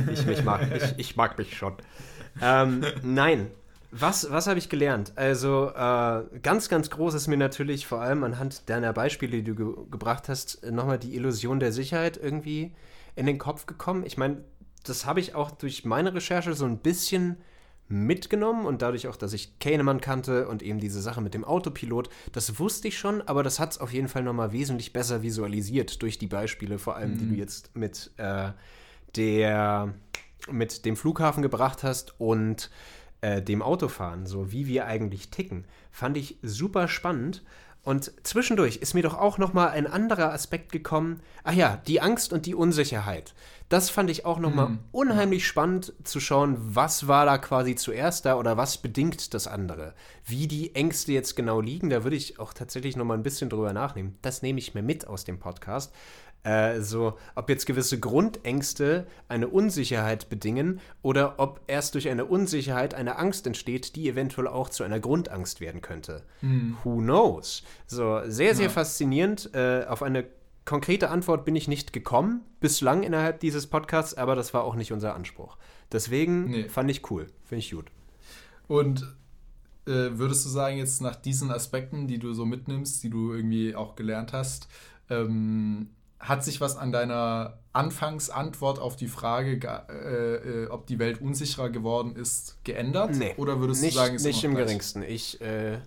ich, 0.11 0.27
ich, 0.27 0.43
mag, 0.43 0.61
ich, 0.76 0.93
ich 0.97 1.15
mag 1.15 1.38
mich 1.38 1.57
schon. 1.57 1.76
Ähm, 2.41 2.84
nein, 3.03 3.51
was, 3.91 4.30
was 4.32 4.48
habe 4.48 4.60
ich 4.60 4.70
gelernt? 4.70 5.14
Also, 5.16 5.70
äh, 5.70 6.40
ganz, 6.41 6.70
ganz 6.70 6.90
groß 6.90 7.16
ist 7.16 7.28
mir 7.28 7.38
natürlich 7.38 7.88
vor 7.88 8.02
allem 8.02 8.24
anhand 8.24 8.70
deiner 8.70 8.94
Beispiele, 8.94 9.41
die 9.41 9.44
du 9.44 9.56
ge 9.56 9.86
gebracht 9.90 10.30
hast, 10.30 10.64
nochmal 10.70 10.99
die 10.99 11.16
Illusion 11.16 11.60
der 11.60 11.72
Sicherheit 11.72 12.18
irgendwie 12.18 12.76
in 13.16 13.26
den 13.26 13.40
Kopf 13.40 13.66
gekommen. 13.66 14.03
Ich 14.06 14.18
meine, 14.18 14.44
das 14.84 15.06
habe 15.06 15.20
ich 15.20 15.36
auch 15.36 15.52
durch 15.52 15.86
meine 15.86 16.14
Recherche 16.14 16.53
so 16.53 16.66
ein 16.66 16.80
bisschen 16.80 17.38
mitgenommen 17.88 18.68
und 18.68 18.84
dadurch 18.84 19.07
auch, 19.07 19.16
dass 19.16 19.34
ich 19.34 19.57
Kahnemann 19.57 19.99
kannte 19.99 20.48
und 20.48 20.61
eben 20.61 20.80
diese 20.80 21.02
Sache 21.02 21.22
mit 21.22 21.34
dem 21.34 21.44
Autopilot, 21.44 22.10
das 22.32 22.60
wusste 22.60 22.88
ich 22.88 22.99
schon, 22.99 23.24
aber 23.24 23.41
das 23.41 23.60
hat 23.60 23.72
es 23.72 23.78
auf 23.80 23.91
jeden 23.91 24.07
Fall 24.07 24.22
nochmal 24.22 24.52
wesentlich 24.52 24.94
besser 24.94 25.24
visualisiert 25.24 26.02
durch 26.03 26.20
die 26.20 26.28
Beispiele, 26.28 26.78
vor 26.78 26.95
allem, 26.95 27.14
mhm. 27.14 27.18
die 27.18 27.26
du 27.26 27.34
mhm. 27.34 27.40
jetzt 27.40 27.76
mit 27.76 28.11
äh, 28.18 28.52
der 29.16 29.95
mit 30.49 30.86
dem 30.86 30.95
Flughafen 30.95 31.41
gebracht 31.41 31.84
hast 31.84 32.20
und 32.20 32.70
äh, 33.21 33.41
dem 33.41 33.61
Autofahren, 33.61 34.25
so 34.25 34.51
wie 34.51 34.67
wir 34.67 34.85
eigentlich 34.85 35.29
ticken, 35.29 35.65
fand 35.91 36.17
ich 36.17 36.37
super 36.41 36.87
spannend. 36.87 37.43
Und 37.81 38.11
zwischendurch 38.23 38.77
ist 38.77 38.93
mir 38.93 39.03
doch 39.03 39.17
auch 39.17 39.37
noch 39.37 39.53
mal 39.53 39.69
ein 39.69 39.87
anderer 39.87 40.33
Aspekt 40.33 40.71
gekommen. 40.71 41.21
Ach 41.43 41.53
ja, 41.53 41.81
die 41.87 42.01
Angst 42.01 42.33
und 42.33 42.45
die 42.45 42.53
Unsicherheit. 42.53 43.33
Das 43.69 43.89
fand 43.89 44.09
ich 44.09 44.25
auch 44.25 44.39
noch 44.39 44.53
mal 44.53 44.69
mhm. 44.69 44.79
unheimlich 44.91 45.47
spannend 45.47 45.93
zu 46.03 46.19
schauen, 46.19 46.57
was 46.59 47.07
war 47.07 47.25
da 47.25 47.37
quasi 47.37 47.75
zuerst 47.75 48.25
da 48.25 48.35
oder 48.35 48.57
was 48.57 48.79
bedingt 48.79 49.33
das 49.33 49.47
andere. 49.47 49.93
Wie 50.25 50.47
die 50.47 50.75
Ängste 50.75 51.13
jetzt 51.13 51.35
genau 51.35 51.61
liegen, 51.61 51.89
da 51.89 52.03
würde 52.03 52.15
ich 52.15 52.39
auch 52.39 52.53
tatsächlich 52.53 52.95
noch 52.95 53.05
mal 53.05 53.13
ein 53.13 53.23
bisschen 53.23 53.49
drüber 53.49 53.71
nachnehmen. 53.71 54.17
Das 54.21 54.41
nehme 54.41 54.59
ich 54.59 54.73
mir 54.73 54.81
mit 54.81 55.07
aus 55.07 55.23
dem 55.23 55.39
Podcast. 55.39 55.93
Äh, 56.44 56.80
so, 56.82 57.18
ob 57.36 57.49
jetzt 57.49 57.66
gewisse 57.66 57.99
Grundängste 57.99 59.07
eine 59.28 59.49
Unsicherheit 59.49 60.30
bedingen 60.30 60.80
oder 61.02 61.36
ob 61.38 61.61
erst 61.68 61.95
durch 61.95 62.07
eine 62.07 62.26
Unsicherheit 62.26 62.94
eine 62.94 63.18
Angst 63.18 63.45
entsteht, 63.45 63.95
die 63.95 64.07
eventuell 64.07 64.48
auch 64.48 64.70
zu 64.70 64.84
einer 64.84 64.99
Grundangst 64.99 65.60
werden 65.60 65.82
könnte. 65.82 66.24
Hm. 66.40 66.78
Who 66.84 66.98
knows? 66.98 67.64
So, 67.88 68.22
sehr, 68.26 68.56
sehr 68.56 68.68
ja. 68.68 68.72
faszinierend. 68.72 69.53
Äh, 69.53 69.86
auf 69.86 70.02
eine 70.02 70.26
konkrete 70.64 71.10
Antwort 71.10 71.45
bin 71.45 71.56
ich 71.56 71.68
nicht 71.68 71.94
gekommen, 71.94 72.41
bislang 72.60 73.03
innerhalb 73.03 73.40
dieses 73.40 73.68
Podcasts, 73.68 74.14
aber 74.14 74.36
das 74.36 74.53
war 74.53 74.64
auch 74.64 74.76
nicht 74.76 74.94
unser 74.94 75.16
Anspruch. 75.16 75.57
Deswegen 75.91 76.52
nee. 76.52 76.70
fand 76.70 76.90
ich 76.91 77.10
cool, 77.11 77.28
finde 77.44 77.60
ich 77.60 77.72
gut. 77.72 77.88
Und 78.68 79.02
äh, 79.88 80.11
würdest 80.20 80.45
du 80.45 80.49
sagen, 80.49 80.78
jetzt 80.78 81.02
nach 81.02 81.16
diesen 81.16 81.52
Aspekten, 81.52 82.07
die 82.07 82.20
du 82.20 82.34
so 82.34 82.45
mitnimmst, 82.45 83.03
die 83.03 83.10
du 83.10 83.34
irgendwie 83.34 83.76
auch 83.76 83.95
gelernt 83.95 84.32
hast, 84.32 84.68
ähm, 85.10 85.90
hat 86.19 86.43
sich 86.43 86.59
was 86.59 86.75
an 86.75 86.91
deiner 86.91 87.59
Anfangsantwort 87.71 88.79
auf 88.79 88.95
die 88.95 89.07
Frage, 89.07 89.59
äh, 89.89 90.63
äh, 90.63 90.67
ob 90.67 90.85
die 90.87 90.99
Welt 90.99 91.21
unsicherer 91.21 91.69
geworden 91.69 92.15
ist, 92.15 92.57
geändert? 92.63 93.15
Nee. 93.15 93.33
Oder 93.37 93.59
würdest 93.59 93.81
nicht, 93.81 93.95
du 93.95 93.99
sagen, 93.99 94.15
ist 94.15 94.25
nicht 94.25 94.43
im 94.43 94.51
gleich? 94.51 94.65
geringsten. 94.65 95.03
Ich, 95.03 95.39
äh, 95.39 95.77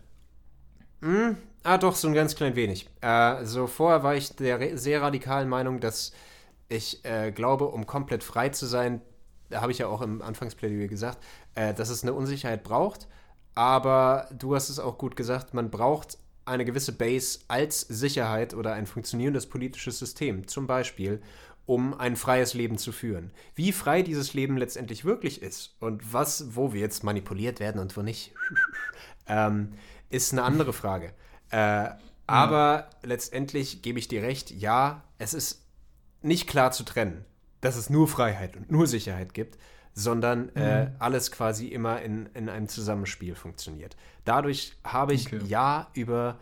mh, 1.01 1.29
hm, 1.29 1.37
ah, 1.65 1.77
doch, 1.77 1.95
so 1.95 2.09
ein 2.09 2.15
ganz 2.15 2.35
klein 2.35 2.57
wenig. 2.57 2.89
Äh, 3.03 3.45
so 3.45 3.67
vorher 3.67 4.03
war 4.03 4.15
ich 4.15 4.35
der 4.35 4.79
sehr 4.79 5.03
radikalen 5.03 5.49
Meinung, 5.49 5.81
dass 5.81 6.13
ich 6.69 7.05
äh, 7.05 7.31
glaube, 7.31 7.67
um 7.67 7.87
komplett 7.87 8.25
frei 8.25 8.49
zu 8.49 8.65
sein, 8.65 9.03
da 9.51 9.61
habe 9.61 9.73
ich 9.73 9.79
ja 9.79 9.87
auch 9.89 10.01
im 10.01 10.23
Anfangsplädoyer 10.23 10.89
gesagt, 10.89 11.19
äh, 11.55 11.75
dass 11.75 11.91
es 11.91 12.03
eine 12.03 12.15
Unsicherheit 12.15 12.65
braucht. 12.65 13.07
Aber 13.55 14.29
du 14.33 14.55
hast 14.55 14.71
es 14.71 14.79
auch 14.79 14.97
gut 14.97 15.15
gesagt, 15.15 15.53
man 15.53 15.71
braucht 15.71 16.17
eine 16.45 16.65
gewisse 16.65 16.93
Base 16.93 17.41
als 17.49 17.81
Sicherheit 17.81 18.55
oder 18.55 18.75
ein 18.75 18.87
funktionierendes 18.87 19.47
politisches 19.47 19.99
System, 19.99 20.47
zum 20.49 20.67
Beispiel, 20.67 21.23
um 21.67 21.95
ein 21.95 22.17
freies 22.17 22.55
Leben 22.55 22.79
zu 22.79 22.93
führen. 22.93 23.31
Wie 23.55 23.73
frei 23.73 24.03
dieses 24.03 24.35
Leben 24.35 24.57
letztendlich 24.57 25.05
wirklich 25.05 25.43
ist 25.43 25.77
und 25.81 26.13
was, 26.13 26.57
wo 26.57 26.73
wir 26.73 26.81
jetzt 26.81 27.05
manipuliert 27.05 27.61
werden 27.61 27.81
und 27.81 27.97
wo 27.97 28.03
nicht, 28.03 28.33
ähm, 29.27 29.75
ist 30.11 30.33
eine 30.33 30.43
andere 30.43 30.73
Frage. 30.73 31.13
Äh, 31.51 31.91
aber 32.27 32.59
ja. 32.59 32.91
letztendlich 33.03 33.83
gebe 33.83 33.99
ich 33.99 34.09
dir 34.09 34.23
recht, 34.23 34.51
ja, 34.51 35.03
es 35.19 35.35
ist 35.35 35.67
nicht 36.23 36.49
klar 36.49 36.73
zu 36.73 36.85
trennen, 36.85 37.25
dass 37.61 37.77
es 37.77 37.91
nur 37.91 38.09
Freiheit 38.09 38.57
und 38.57 38.71
nur 38.71 38.87
Sicherheit 38.87 39.35
gibt, 39.35 39.59
sondern 39.95 40.49
äh, 40.55 40.87
mhm. 40.87 40.89
äh, 40.89 40.91
alles 40.99 41.31
quasi 41.31 41.69
immer 41.69 42.01
in, 42.03 42.27
in 42.35 42.49
einem 42.49 42.69
Zusammenspiel 42.69 43.35
funktioniert. 43.35 43.97
Dadurch 44.25 44.77
habe 44.85 45.15
ich 45.15 45.27
okay. 45.27 45.41
ja 45.47 45.89
über 45.95 46.39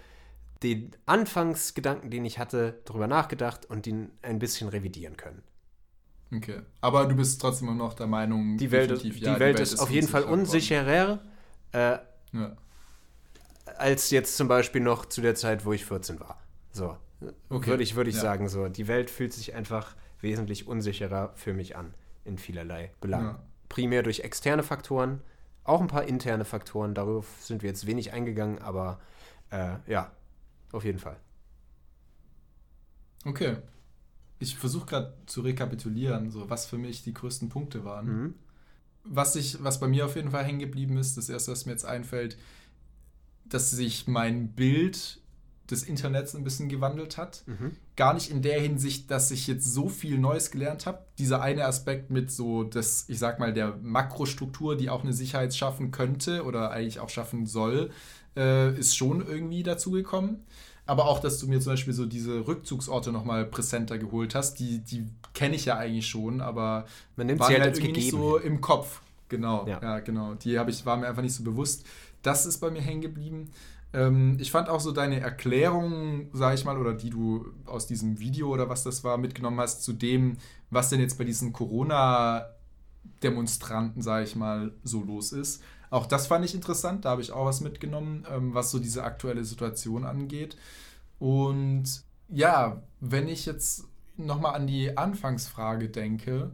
den 0.63 0.91
Anfangsgedanken, 1.07 2.11
den 2.11 2.25
ich 2.25 2.39
hatte, 2.39 2.81
darüber 2.85 3.07
nachgedacht 3.07 3.67
und 3.67 3.87
ihn 3.87 4.11
ein 4.23 4.39
bisschen 4.39 4.69
revidieren 4.69 5.17
können. 5.17 5.43
Okay. 6.33 6.61
Aber 6.81 7.07
du 7.07 7.17
bist 7.17 7.41
trotzdem 7.41 7.69
immer 7.69 7.77
noch 7.77 7.95
der 7.95 8.07
Meinung, 8.07 8.57
die 8.57 8.71
Welt, 8.71 8.91
ist, 8.91 9.03
die, 9.03 9.09
ja, 9.09 9.27
Welt, 9.27 9.37
die 9.37 9.41
Welt 9.41 9.61
ist, 9.61 9.81
auf 9.81 9.91
jeden 9.91 10.07
Fall 10.07 10.25
unsicherer 10.25 11.21
äh, 11.73 11.99
ja. 12.33 12.57
als 13.77 14.11
jetzt 14.11 14.37
zum 14.37 14.47
Beispiel 14.47 14.81
noch 14.81 15.07
zu 15.07 15.23
der 15.23 15.35
Zeit, 15.35 15.65
wo 15.65 15.73
ich 15.73 15.85
14 15.85 16.21
war. 16.21 16.41
So. 16.73 16.97
Okay. 17.49 17.71
Würde 17.71 17.83
ich, 17.83 17.97
würd 17.97 18.09
ich 18.09 18.15
ja. 18.15 18.21
sagen, 18.21 18.49
so. 18.49 18.69
Die 18.69 18.87
Welt 18.87 19.11
fühlt 19.11 19.33
sich 19.33 19.55
einfach 19.55 19.97
wesentlich 20.21 20.67
unsicherer 20.67 21.33
für 21.35 21.53
mich 21.53 21.77
an, 21.77 21.95
in 22.25 22.39
vielerlei 22.39 22.93
Belangen. 23.01 23.37
Primär 23.69 24.03
durch 24.03 24.21
externe 24.21 24.63
Faktoren, 24.63 25.21
auch 25.65 25.81
ein 25.81 25.87
paar 25.87 26.05
interne 26.05 26.45
Faktoren, 26.45 26.95
darauf 26.95 27.27
sind 27.41 27.63
wir 27.63 27.69
jetzt 27.69 27.87
wenig 27.87 28.13
eingegangen, 28.13 28.59
aber 28.59 29.01
äh, 29.51 29.77
ja, 29.87 30.11
auf 30.73 30.85
jeden 30.85 30.99
Fall. 30.99 31.17
Okay. 33.25 33.57
Ich 34.39 34.57
versuche 34.57 34.87
gerade 34.87 35.15
zu 35.27 35.43
rekapitulieren, 35.43 36.31
so 36.31 36.49
was 36.49 36.67
für 36.67 36.79
mich 36.79 37.03
die 37.03 37.13
größten 37.13 37.51
Punkte 37.51 37.85
waren. 37.85 38.07
Mhm. 38.07 38.35
Was, 39.05 39.37
ich, 39.37 39.63
was 39.63 39.81
bei 39.81 39.89
mir 39.89 40.07
auf 40.07 40.17
jeden 40.17 40.31
Fall 40.31 40.45
hängen 40.45 40.59
geblieben 40.59 40.97
ist, 40.97 41.17
das 41.17 41.29
erste, 41.29 41.53
was 41.53 41.67
mir 41.67 41.73
jetzt 41.73 41.85
einfällt, 41.85 42.39
dass 43.45 43.71
sich 43.71 44.07
mein 44.07 44.53
Bild 44.53 45.20
des 45.71 45.83
Internets 45.83 46.35
ein 46.35 46.45
bisschen 46.45 46.69
gewandelt 46.69 47.17
hat. 47.17 47.43
Mhm. 47.47 47.73
Gar 47.97 48.15
nicht 48.15 48.31
in 48.31 48.43
der 48.43 48.61
Hinsicht, 48.61 49.11
dass 49.11 49.31
ich 49.31 49.47
jetzt 49.47 49.73
so 49.73 49.89
viel 49.89 50.19
Neues 50.19 50.51
gelernt 50.51 50.87
habe. 50.87 51.05
Dieser 51.19 51.43
eine 51.43 51.65
Aspekt 51.67 52.11
mit 52.11 52.31
so, 52.31 52.65
das, 52.65 53.05
ich 53.09 53.19
sag 53.19 53.39
mal, 53.39 53.53
der 53.53 53.77
Makrostruktur, 53.83 54.77
die 54.77 54.91
auch 54.91 55.03
eine 55.03 55.13
Sicherheit 55.13 55.55
schaffen 55.55 55.91
könnte 55.91 56.45
oder 56.45 56.71
eigentlich 56.71 57.01
auch 57.01 57.09
schaffen 57.09 57.47
soll, 57.47 57.91
äh, 58.37 58.77
ist 58.79 58.97
schon 58.97 59.27
irgendwie 59.27 59.63
dazugekommen. 59.63 60.45
Aber 60.87 61.07
auch, 61.07 61.21
dass 61.21 61.39
du 61.39 61.47
mir 61.47 61.61
zum 61.61 61.75
Beispiel 61.75 61.95
so 61.95 62.05
diese 62.05 62.49
Rückzugsorte 62.49 63.13
nochmal 63.13 63.45
präsenter 63.45 63.97
geholt 63.97 64.35
hast, 64.35 64.59
die, 64.59 64.79
die 64.81 65.07
kenne 65.35 65.55
ich 65.55 65.67
ja 65.67 65.77
eigentlich 65.77 66.09
schon, 66.09 66.41
aber 66.41 66.85
man 67.15 67.29
nimmt 67.29 67.45
sie 67.45 67.53
halt, 67.53 67.63
halt 67.63 67.77
irgendwie 67.77 67.93
nicht 67.93 68.11
so 68.11 68.39
im 68.39 68.61
Kopf. 68.61 69.03
Genau, 69.29 69.69
ja, 69.69 69.81
ja 69.81 70.01
genau. 70.01 70.35
Die 70.35 70.59
habe 70.59 70.71
ich, 70.71 70.85
war 70.85 70.97
mir 70.97 71.07
einfach 71.07 71.23
nicht 71.23 71.35
so 71.35 71.45
bewusst. 71.45 71.87
Das 72.23 72.45
ist 72.45 72.59
bei 72.59 72.71
mir 72.71 72.83
hängen 72.83 73.03
geblieben. 73.03 73.51
Ähm, 73.93 74.37
ich 74.41 74.51
fand 74.51 74.69
auch 74.69 74.81
so 74.81 74.91
deine 74.93 75.21
Erklärung, 75.21 76.31
sage 76.33 76.55
ich 76.55 76.65
mal, 76.65 76.79
oder 76.79 76.95
die 76.95 77.11
du 77.11 77.47
aus 77.67 77.87
diesem 77.87 78.19
Video 78.21 78.49
oder 78.49 78.69
was 78.69 78.85
das 78.85 79.03
war, 79.05 79.19
mitgenommen 79.19 79.61
hast, 79.61 79.83
zu 79.83 79.93
dem, 79.93 80.39
was 80.71 80.89
denn 80.91 81.01
jetzt 81.01 81.19
bei 81.19 81.25
diesen 81.25 81.53
Corona-Demonstranten, 81.53 84.03
sage 84.03 84.25
ich 84.25 84.37
mal, 84.37 84.73
so 84.85 85.03
los 85.03 85.33
ist. 85.33 85.63
Auch 85.91 86.07
das 86.07 86.29
fand 86.29 86.45
ich 86.45 86.55
interessant, 86.55 87.05
da 87.05 87.11
habe 87.11 87.23
ich 87.23 87.33
auch 87.33 87.47
was 87.47 87.61
mitgenommen, 87.61 88.25
ähm, 88.31 88.55
was 88.55 88.71
so 88.71 88.79
diese 88.79 89.03
aktuelle 89.03 89.45
Situation 89.45 90.05
angeht. 90.05 90.57
Und 91.19 92.05
ja, 92.29 92.81
wenn 93.01 93.29
ich 93.29 93.45
jetzt 93.45 93.89
nochmal 94.17 94.55
an 94.55 94.69
die 94.69 94.97
Anfangsfrage 94.97 95.89
denke, 95.89 96.53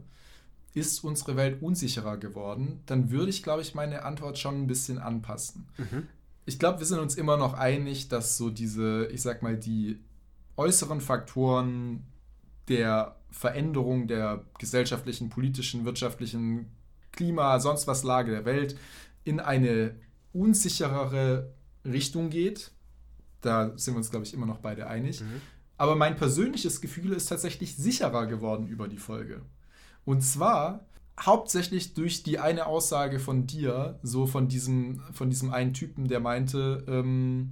ist 0.73 1.03
unsere 1.03 1.35
Welt 1.35 1.61
unsicherer 1.61 2.17
geworden, 2.17 2.81
dann 2.85 3.09
würde 3.09 3.29
ich, 3.29 3.43
glaube 3.43 3.61
ich, 3.61 3.75
meine 3.75 4.03
Antwort 4.03 4.37
schon 4.37 4.61
ein 4.61 4.67
bisschen 4.67 4.99
anpassen. 4.99 5.67
Mhm. 5.77 6.07
Ich 6.47 6.57
glaube, 6.57 6.79
wir 6.79 6.85
sind 6.87 6.99
uns 6.99 7.15
immer 7.15 7.37
noch 7.37 7.53
einig, 7.53 8.07
dass 8.07 8.37
so 8.37 8.49
diese, 8.49 9.07
ich 9.11 9.21
sag 9.21 9.43
mal, 9.43 9.57
die 9.57 9.99
äußeren 10.55 11.01
Faktoren 11.01 12.07
der 12.69 13.17
Veränderung 13.29 14.07
der 14.07 14.45
gesellschaftlichen, 14.57 15.29
politischen, 15.29 15.85
wirtschaftlichen, 15.85 16.71
Klima, 17.11 17.59
sonst 17.59 17.85
was 17.87 18.03
Lage 18.03 18.31
der 18.31 18.45
Welt 18.45 18.77
in 19.23 19.39
eine 19.39 19.95
unsicherere 20.33 21.51
Richtung 21.83 22.29
geht. 22.29 22.71
Da 23.41 23.77
sind 23.77 23.93
wir 23.95 23.97
uns, 23.97 24.09
glaube 24.09 24.25
ich, 24.25 24.33
immer 24.33 24.45
noch 24.45 24.59
beide 24.59 24.87
einig. 24.87 25.21
Mhm. 25.21 25.41
Aber 25.77 25.95
mein 25.95 26.15
persönliches 26.15 26.79
Gefühl 26.79 27.11
ist 27.11 27.27
tatsächlich 27.27 27.75
sicherer 27.75 28.25
geworden 28.25 28.67
über 28.67 28.87
die 28.87 28.97
Folge. 28.97 29.41
Und 30.05 30.21
zwar 30.21 30.85
hauptsächlich 31.19 31.93
durch 31.93 32.23
die 32.23 32.39
eine 32.39 32.67
Aussage 32.67 33.19
von 33.19 33.47
dir, 33.47 33.99
so 34.03 34.27
von 34.27 34.47
diesem, 34.47 35.01
von 35.11 35.29
diesem 35.29 35.51
einen 35.51 35.73
Typen, 35.73 36.07
der 36.07 36.19
meinte, 36.19 36.83
ähm, 36.87 37.51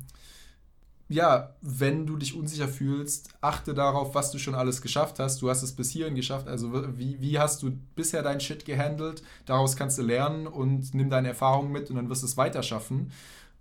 ja, 1.08 1.56
wenn 1.62 2.08
du 2.08 2.18
dich 2.18 2.36
unsicher 2.36 2.68
fühlst, 2.68 3.30
achte 3.42 3.74
darauf, 3.76 4.16
was 4.16 4.32
du 4.32 4.40
schon 4.40 4.56
alles 4.56 4.82
geschafft 4.82 5.20
hast. 5.20 5.42
Du 5.42 5.50
hast 5.50 5.62
es 5.62 5.76
bis 5.76 5.92
hierhin 5.92 6.16
geschafft. 6.16 6.48
Also 6.48 6.98
wie, 6.98 7.20
wie 7.22 7.38
hast 7.38 7.62
du 7.62 7.72
bisher 7.96 8.24
dein 8.24 8.40
Shit 8.40 8.66
gehandelt? 8.66 9.22
Daraus 9.46 9.76
kannst 9.76 10.00
du 10.00 10.02
lernen 10.02 10.48
und 10.48 10.96
nimm 10.96 11.10
deine 11.12 11.30
Erfahrungen 11.30 11.72
mit 11.72 11.90
und 11.90 11.98
dann 11.98 12.10
wirst 12.10 12.24
du 12.24 12.28
es 12.28 12.38
weiter 12.38 12.64
schaffen. 12.64 13.12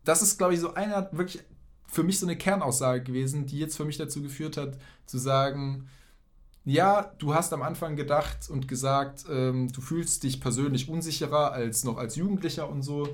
Das 0.04 0.22
ist, 0.22 0.38
glaube 0.38 0.54
ich, 0.54 0.60
so 0.60 0.74
einer 0.74 1.10
wirklich 1.12 1.42
für 1.86 2.02
mich 2.02 2.18
so 2.18 2.26
eine 2.26 2.36
Kernaussage 2.36 3.02
gewesen, 3.02 3.46
die 3.46 3.58
jetzt 3.58 3.76
für 3.76 3.84
mich 3.84 3.98
dazu 3.98 4.22
geführt 4.22 4.56
hat, 4.56 4.78
zu 5.06 5.18
sagen, 5.18 5.86
ja, 6.64 7.12
du 7.18 7.34
hast 7.34 7.52
am 7.52 7.62
Anfang 7.62 7.94
gedacht 7.96 8.48
und 8.48 8.68
gesagt, 8.68 9.24
ähm, 9.30 9.70
du 9.70 9.80
fühlst 9.80 10.22
dich 10.22 10.40
persönlich 10.40 10.88
unsicherer 10.88 11.52
als 11.52 11.84
noch 11.84 11.98
als 11.98 12.16
Jugendlicher 12.16 12.68
und 12.68 12.82
so. 12.82 13.08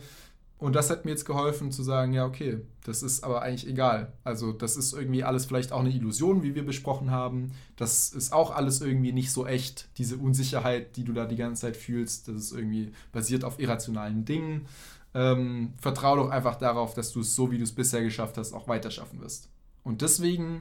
Und 0.61 0.77
das 0.77 0.91
hat 0.91 1.07
mir 1.07 1.13
jetzt 1.13 1.25
geholfen 1.25 1.73
zu 1.73 1.83
sagen, 1.83 2.13
ja, 2.13 2.27
okay, 2.27 2.61
das 2.85 3.03
ist 3.03 3.25
aber 3.25 3.41
eigentlich 3.41 3.67
egal. 3.67 4.13
Also 4.25 4.53
das 4.53 4.77
ist 4.77 4.93
irgendwie 4.93 5.25
alles 5.25 5.47
vielleicht 5.47 5.73
auch 5.73 5.81
eine 5.81 5.91
Illusion, 5.91 6.43
wie 6.43 6.55
wir 6.55 6.67
besprochen 6.67 7.11
haben. 7.11 7.53
Das 7.77 8.11
ist 8.11 8.33
auch 8.33 8.55
alles 8.55 8.83
irgendwie 8.83 9.13
nicht 9.13 9.33
so 9.33 9.47
echt. 9.47 9.89
Diese 9.97 10.19
Unsicherheit, 10.19 10.97
die 10.97 11.05
du 11.05 11.15
da 11.15 11.25
die 11.25 11.37
ganze 11.37 11.63
Zeit 11.63 11.79
fühlst, 11.79 12.29
das 12.29 12.37
ist 12.37 12.53
irgendwie 12.53 12.93
basiert 13.11 13.43
auf 13.43 13.59
irrationalen 13.59 14.27
Dingen. 14.27 14.67
Ähm, 15.15 15.73
vertrau 15.81 16.17
doch 16.17 16.29
einfach 16.29 16.57
darauf, 16.57 16.93
dass 16.93 17.11
du 17.11 17.21
es 17.21 17.35
so, 17.35 17.51
wie 17.51 17.57
du 17.57 17.65
es 17.65 17.75
bisher 17.75 18.03
geschafft 18.03 18.37
hast, 18.37 18.53
auch 18.53 18.69
weiter 18.69 18.91
schaffen 18.91 19.21
wirst. 19.23 19.49
Und 19.83 20.03
deswegen 20.03 20.61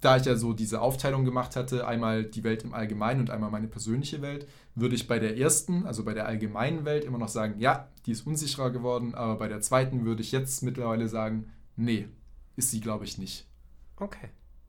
da 0.00 0.16
ich 0.16 0.24
ja 0.24 0.36
so 0.36 0.52
diese 0.52 0.80
Aufteilung 0.80 1.24
gemacht 1.24 1.56
hatte, 1.56 1.86
einmal 1.86 2.24
die 2.24 2.44
Welt 2.44 2.64
im 2.64 2.74
Allgemeinen 2.74 3.20
und 3.20 3.30
einmal 3.30 3.50
meine 3.50 3.68
persönliche 3.68 4.22
Welt, 4.22 4.46
würde 4.74 4.94
ich 4.94 5.08
bei 5.08 5.18
der 5.18 5.36
ersten, 5.36 5.86
also 5.86 6.04
bei 6.04 6.14
der 6.14 6.26
allgemeinen 6.26 6.84
Welt, 6.84 7.04
immer 7.04 7.18
noch 7.18 7.28
sagen, 7.28 7.58
ja, 7.58 7.88
die 8.06 8.12
ist 8.12 8.26
unsicherer 8.26 8.70
geworden, 8.70 9.14
aber 9.14 9.36
bei 9.36 9.48
der 9.48 9.60
zweiten 9.60 10.04
würde 10.04 10.22
ich 10.22 10.32
jetzt 10.32 10.62
mittlerweile 10.62 11.08
sagen, 11.08 11.52
nee, 11.76 12.08
ist 12.56 12.70
sie, 12.70 12.80
glaube 12.80 13.04
ich, 13.04 13.18
nicht. 13.18 13.46
Okay. 13.96 14.28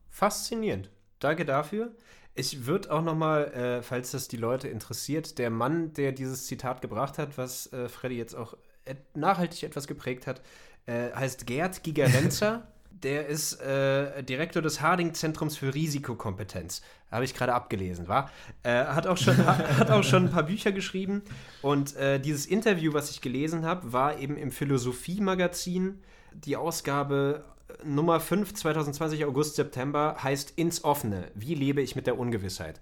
Faszinierend. 0.09 0.89
Danke 1.19 1.45
dafür. 1.45 1.95
Ich 2.35 2.65
würde 2.65 2.91
auch 2.91 3.03
nochmal, 3.03 3.53
äh, 3.53 3.81
falls 3.83 4.11
das 4.11 4.27
die 4.27 4.37
Leute 4.37 4.67
interessiert, 4.67 5.37
der 5.37 5.49
Mann, 5.49 5.93
der 5.93 6.11
dieses 6.11 6.45
Zitat 6.45 6.81
gebracht 6.81 7.17
hat, 7.17 7.37
was 7.37 7.71
äh, 7.73 7.89
Freddy 7.89 8.15
jetzt 8.15 8.35
auch 8.35 8.55
et 8.85 9.15
nachhaltig 9.15 9.63
etwas 9.63 9.87
geprägt 9.87 10.25
hat, 10.25 10.41
äh, 10.85 11.11
heißt 11.11 11.45
Gerd 11.45 11.83
Gigerenzer. 11.83 12.67
der 13.03 13.27
ist 13.27 13.61
äh, 13.61 14.23
Direktor 14.23 14.61
des 14.61 14.81
Harding-Zentrums 14.81 15.57
für 15.57 15.73
Risikokompetenz. 15.73 16.81
Habe 17.11 17.25
ich 17.25 17.33
gerade 17.33 17.53
abgelesen, 17.53 18.07
war? 18.07 18.29
Äh, 18.63 18.85
hat, 18.85 19.07
auch 19.07 19.17
schon, 19.17 19.37
hat 19.45 19.89
auch 19.89 20.03
schon 20.03 20.25
ein 20.25 20.31
paar 20.31 20.43
Bücher 20.43 20.71
geschrieben. 20.71 21.23
Und 21.61 21.95
äh, 21.95 22.19
dieses 22.19 22.45
Interview, 22.45 22.93
was 22.93 23.09
ich 23.09 23.21
gelesen 23.21 23.65
habe, 23.65 23.93
war 23.93 24.19
eben 24.19 24.37
im 24.37 24.51
Philosophie-Magazin. 24.51 26.01
Die 26.33 26.55
Ausgabe 26.55 27.45
äh, 27.67 27.87
Nummer 27.87 28.19
5, 28.19 28.53
2020, 28.53 29.25
August, 29.25 29.55
September, 29.55 30.17
heißt 30.21 30.53
Ins 30.55 30.83
Offene. 30.83 31.31
Wie 31.33 31.55
lebe 31.55 31.81
ich 31.81 31.95
mit 31.95 32.05
der 32.05 32.19
Ungewissheit? 32.19 32.79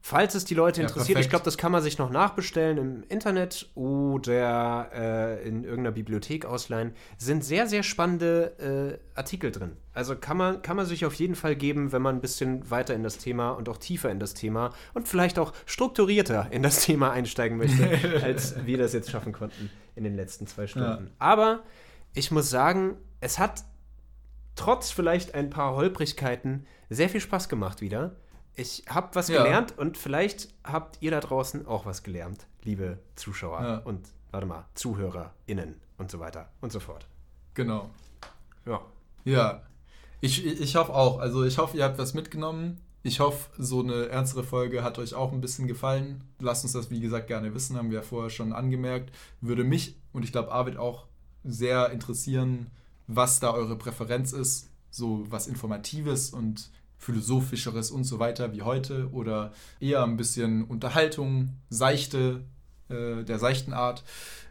Falls 0.00 0.34
es 0.34 0.44
die 0.44 0.54
Leute 0.54 0.80
interessiert, 0.80 1.06
perfekt. 1.06 1.24
ich 1.24 1.30
glaube, 1.30 1.44
das 1.44 1.58
kann 1.58 1.72
man 1.72 1.82
sich 1.82 1.98
noch 1.98 2.10
nachbestellen 2.10 2.78
im 2.78 3.04
Internet 3.08 3.68
oder 3.74 4.90
äh, 4.94 5.46
in 5.46 5.64
irgendeiner 5.64 5.90
Bibliothek 5.90 6.46
ausleihen, 6.46 6.92
sind 7.18 7.44
sehr, 7.44 7.66
sehr 7.66 7.82
spannende 7.82 8.98
äh, 9.14 9.18
Artikel 9.18 9.50
drin. 9.50 9.76
Also 9.92 10.14
kann 10.14 10.36
man, 10.36 10.62
kann 10.62 10.76
man 10.76 10.86
sich 10.86 11.04
auf 11.04 11.14
jeden 11.14 11.34
Fall 11.34 11.56
geben, 11.56 11.92
wenn 11.92 12.00
man 12.00 12.16
ein 12.16 12.20
bisschen 12.20 12.70
weiter 12.70 12.94
in 12.94 13.02
das 13.02 13.18
Thema 13.18 13.50
und 13.50 13.68
auch 13.68 13.76
tiefer 13.76 14.10
in 14.10 14.20
das 14.20 14.34
Thema 14.34 14.70
und 14.94 15.08
vielleicht 15.08 15.38
auch 15.38 15.52
strukturierter 15.66 16.46
in 16.50 16.62
das 16.62 16.84
Thema 16.84 17.10
einsteigen 17.10 17.58
möchte, 17.58 18.20
als 18.22 18.64
wir 18.64 18.78
das 18.78 18.92
jetzt 18.92 19.10
schaffen 19.10 19.32
konnten 19.32 19.70
in 19.96 20.04
den 20.04 20.14
letzten 20.14 20.46
zwei 20.46 20.68
Stunden. 20.68 21.06
Ja. 21.06 21.12
Aber 21.18 21.64
ich 22.14 22.30
muss 22.30 22.48
sagen, 22.48 22.96
es 23.20 23.38
hat 23.38 23.64
trotz 24.54 24.90
vielleicht 24.90 25.34
ein 25.34 25.50
paar 25.50 25.74
Holprigkeiten 25.74 26.66
sehr 26.88 27.08
viel 27.08 27.20
Spaß 27.20 27.48
gemacht 27.48 27.80
wieder. 27.80 28.16
Ich 28.58 28.82
habe 28.88 29.14
was 29.14 29.28
ja. 29.28 29.40
gelernt 29.44 29.78
und 29.78 29.96
vielleicht 29.96 30.48
habt 30.64 30.98
ihr 31.00 31.12
da 31.12 31.20
draußen 31.20 31.64
auch 31.66 31.86
was 31.86 32.02
gelernt, 32.02 32.48
liebe 32.64 32.98
Zuschauer 33.14 33.62
ja. 33.62 33.76
und, 33.78 34.08
warte 34.32 34.48
mal, 34.48 34.66
ZuhörerInnen 34.74 35.76
und 35.96 36.10
so 36.10 36.18
weiter 36.18 36.48
und 36.60 36.72
so 36.72 36.80
fort. 36.80 37.06
Genau. 37.54 37.88
Ja. 38.66 38.80
Ja. 39.24 39.62
Ich, 40.20 40.44
ich 40.44 40.74
hoffe 40.74 40.92
auch. 40.92 41.20
Also 41.20 41.44
ich 41.44 41.58
hoffe, 41.58 41.76
ihr 41.76 41.84
habt 41.84 41.98
was 41.98 42.14
mitgenommen. 42.14 42.80
Ich 43.04 43.20
hoffe, 43.20 43.48
so 43.58 43.80
eine 43.80 44.08
ernstere 44.08 44.42
Folge 44.42 44.82
hat 44.82 44.98
euch 44.98 45.14
auch 45.14 45.32
ein 45.32 45.40
bisschen 45.40 45.68
gefallen. 45.68 46.24
Lasst 46.40 46.64
uns 46.64 46.72
das, 46.72 46.90
wie 46.90 46.98
gesagt, 46.98 47.28
gerne 47.28 47.54
wissen, 47.54 47.76
haben 47.76 47.90
wir 47.90 47.98
ja 47.98 48.04
vorher 48.04 48.30
schon 48.30 48.52
angemerkt. 48.52 49.14
Würde 49.40 49.62
mich 49.62 49.94
und 50.12 50.24
ich 50.24 50.32
glaube 50.32 50.50
Arvid 50.50 50.78
auch 50.78 51.06
sehr 51.44 51.90
interessieren, 51.90 52.72
was 53.06 53.38
da 53.38 53.52
eure 53.52 53.76
Präferenz 53.76 54.32
ist. 54.32 54.68
So 54.90 55.24
was 55.30 55.46
Informatives 55.46 56.30
und 56.30 56.70
philosophischeres 56.98 57.90
und 57.90 58.04
so 58.04 58.18
weiter 58.18 58.52
wie 58.52 58.62
heute 58.62 59.08
oder 59.12 59.52
eher 59.80 60.02
ein 60.04 60.16
bisschen 60.16 60.64
Unterhaltung, 60.64 61.54
seichte, 61.70 62.42
äh, 62.88 63.22
der 63.24 63.38
seichten 63.38 63.72
Art. 63.72 64.04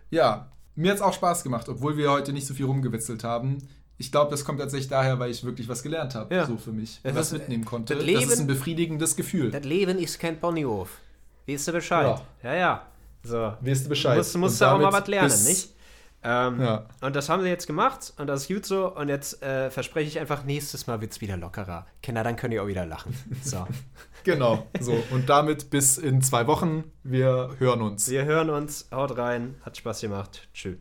Ja, 0.10 0.52
mir 0.76 0.91
hat 0.91 0.98
es 0.98 1.02
auch 1.03 1.14
Spaß 1.14 1.44
gemacht, 1.44 1.69
obwohl 1.69 1.98
wir 1.98 2.11
heute 2.11 2.34
nicht 2.34 2.48
so 2.48 2.53
viel 2.53 2.65
rumgewitzelt 2.65 3.24
haben. 3.24 3.57
ich 3.99 4.11
glaube, 4.11 4.30
das 4.30 4.45
kommt 4.45 4.60
tatsächlich 4.60 4.90
daher, 4.90 5.18
weil 5.18 5.32
ich 5.32 5.44
wirklich 5.44 5.68
was 5.68 5.82
gelernt 5.82 6.14
habe, 6.14 6.36
Ja. 6.36 6.45
so 6.45 6.56
für 6.57 6.72
mich. 6.72 6.99
Das 7.02 7.15
was 7.15 7.32
ist- 7.32 7.40
mitnehmen 7.40 7.65
konnte. 7.65 7.95
das 7.95 8.03
Das, 8.03 8.06
Leben- 8.06 8.32
ist 8.32 8.40
ein 8.40 8.45
befriedigendes 8.45 9.15
Gefühl. 9.15 9.49
Das 9.49 9.64
Leben 9.64 9.98
ist 9.98 10.19
kein 10.19 10.40
Ponyhof. 10.40 10.99
Weißt 11.48 11.68
du 11.68 11.72
Bescheid? 11.72 12.22
Ja, 12.44 12.53
ja. 12.53 12.86
So. 13.24 13.53
Weißt 13.60 13.86
du 13.86 13.90
Bescheid. 13.90 14.18
Musst, 14.18 14.38
musst 14.38 14.61
du 14.61 14.65
auch 14.65 14.80
mal 14.80 14.94
was 14.94 15.07
lernen, 15.07 15.44
nicht? 15.45 15.74
Ähm, 16.30 16.60
Ja. 16.62 16.86
Und 17.02 17.16
das 17.16 17.30
haben 17.30 17.41
sie 17.41 17.48
jetzt 17.48 17.68
gemacht 17.68 18.14
und 18.18 18.28
das 18.28 18.41
ist 18.41 18.48
gut 18.49 18.66
so. 18.66 18.94
Und 18.94 19.08
jetzt 19.08 19.41
äh, 19.41 19.70
verspreche 19.72 20.10
ich 20.10 20.20
einfach, 20.20 20.44
nächstes 20.44 20.86
Mal 20.88 20.99
wird 20.99 21.14
es 21.14 21.22
wieder 21.22 21.38
lockerer. 21.38 21.88
Kinder, 22.04 22.24
dann 22.24 22.36
könnt 22.36 22.54
ihr 22.54 22.62
auch 22.62 22.68
wieder 22.68 22.86
lachen. 22.86 23.16
So. 23.44 23.66
Genau, 24.24 24.68
so. 24.82 25.02
Und 25.12 25.30
damit 25.30 25.70
bis 25.70 25.98
in 25.98 26.22
zwei 26.22 26.48
Wochen. 26.48 26.84
Wir 27.04 27.52
hören 27.60 27.82
uns. 27.82 28.10
wir 28.10 28.26
hören 28.26 28.49
uns. 28.49 28.90
Haut 28.91 29.18
rein. 29.18 29.56
Hat 29.62 29.78
Spaß 29.78 30.02
gemacht. 30.02 30.49
Tschüss. 30.54 30.76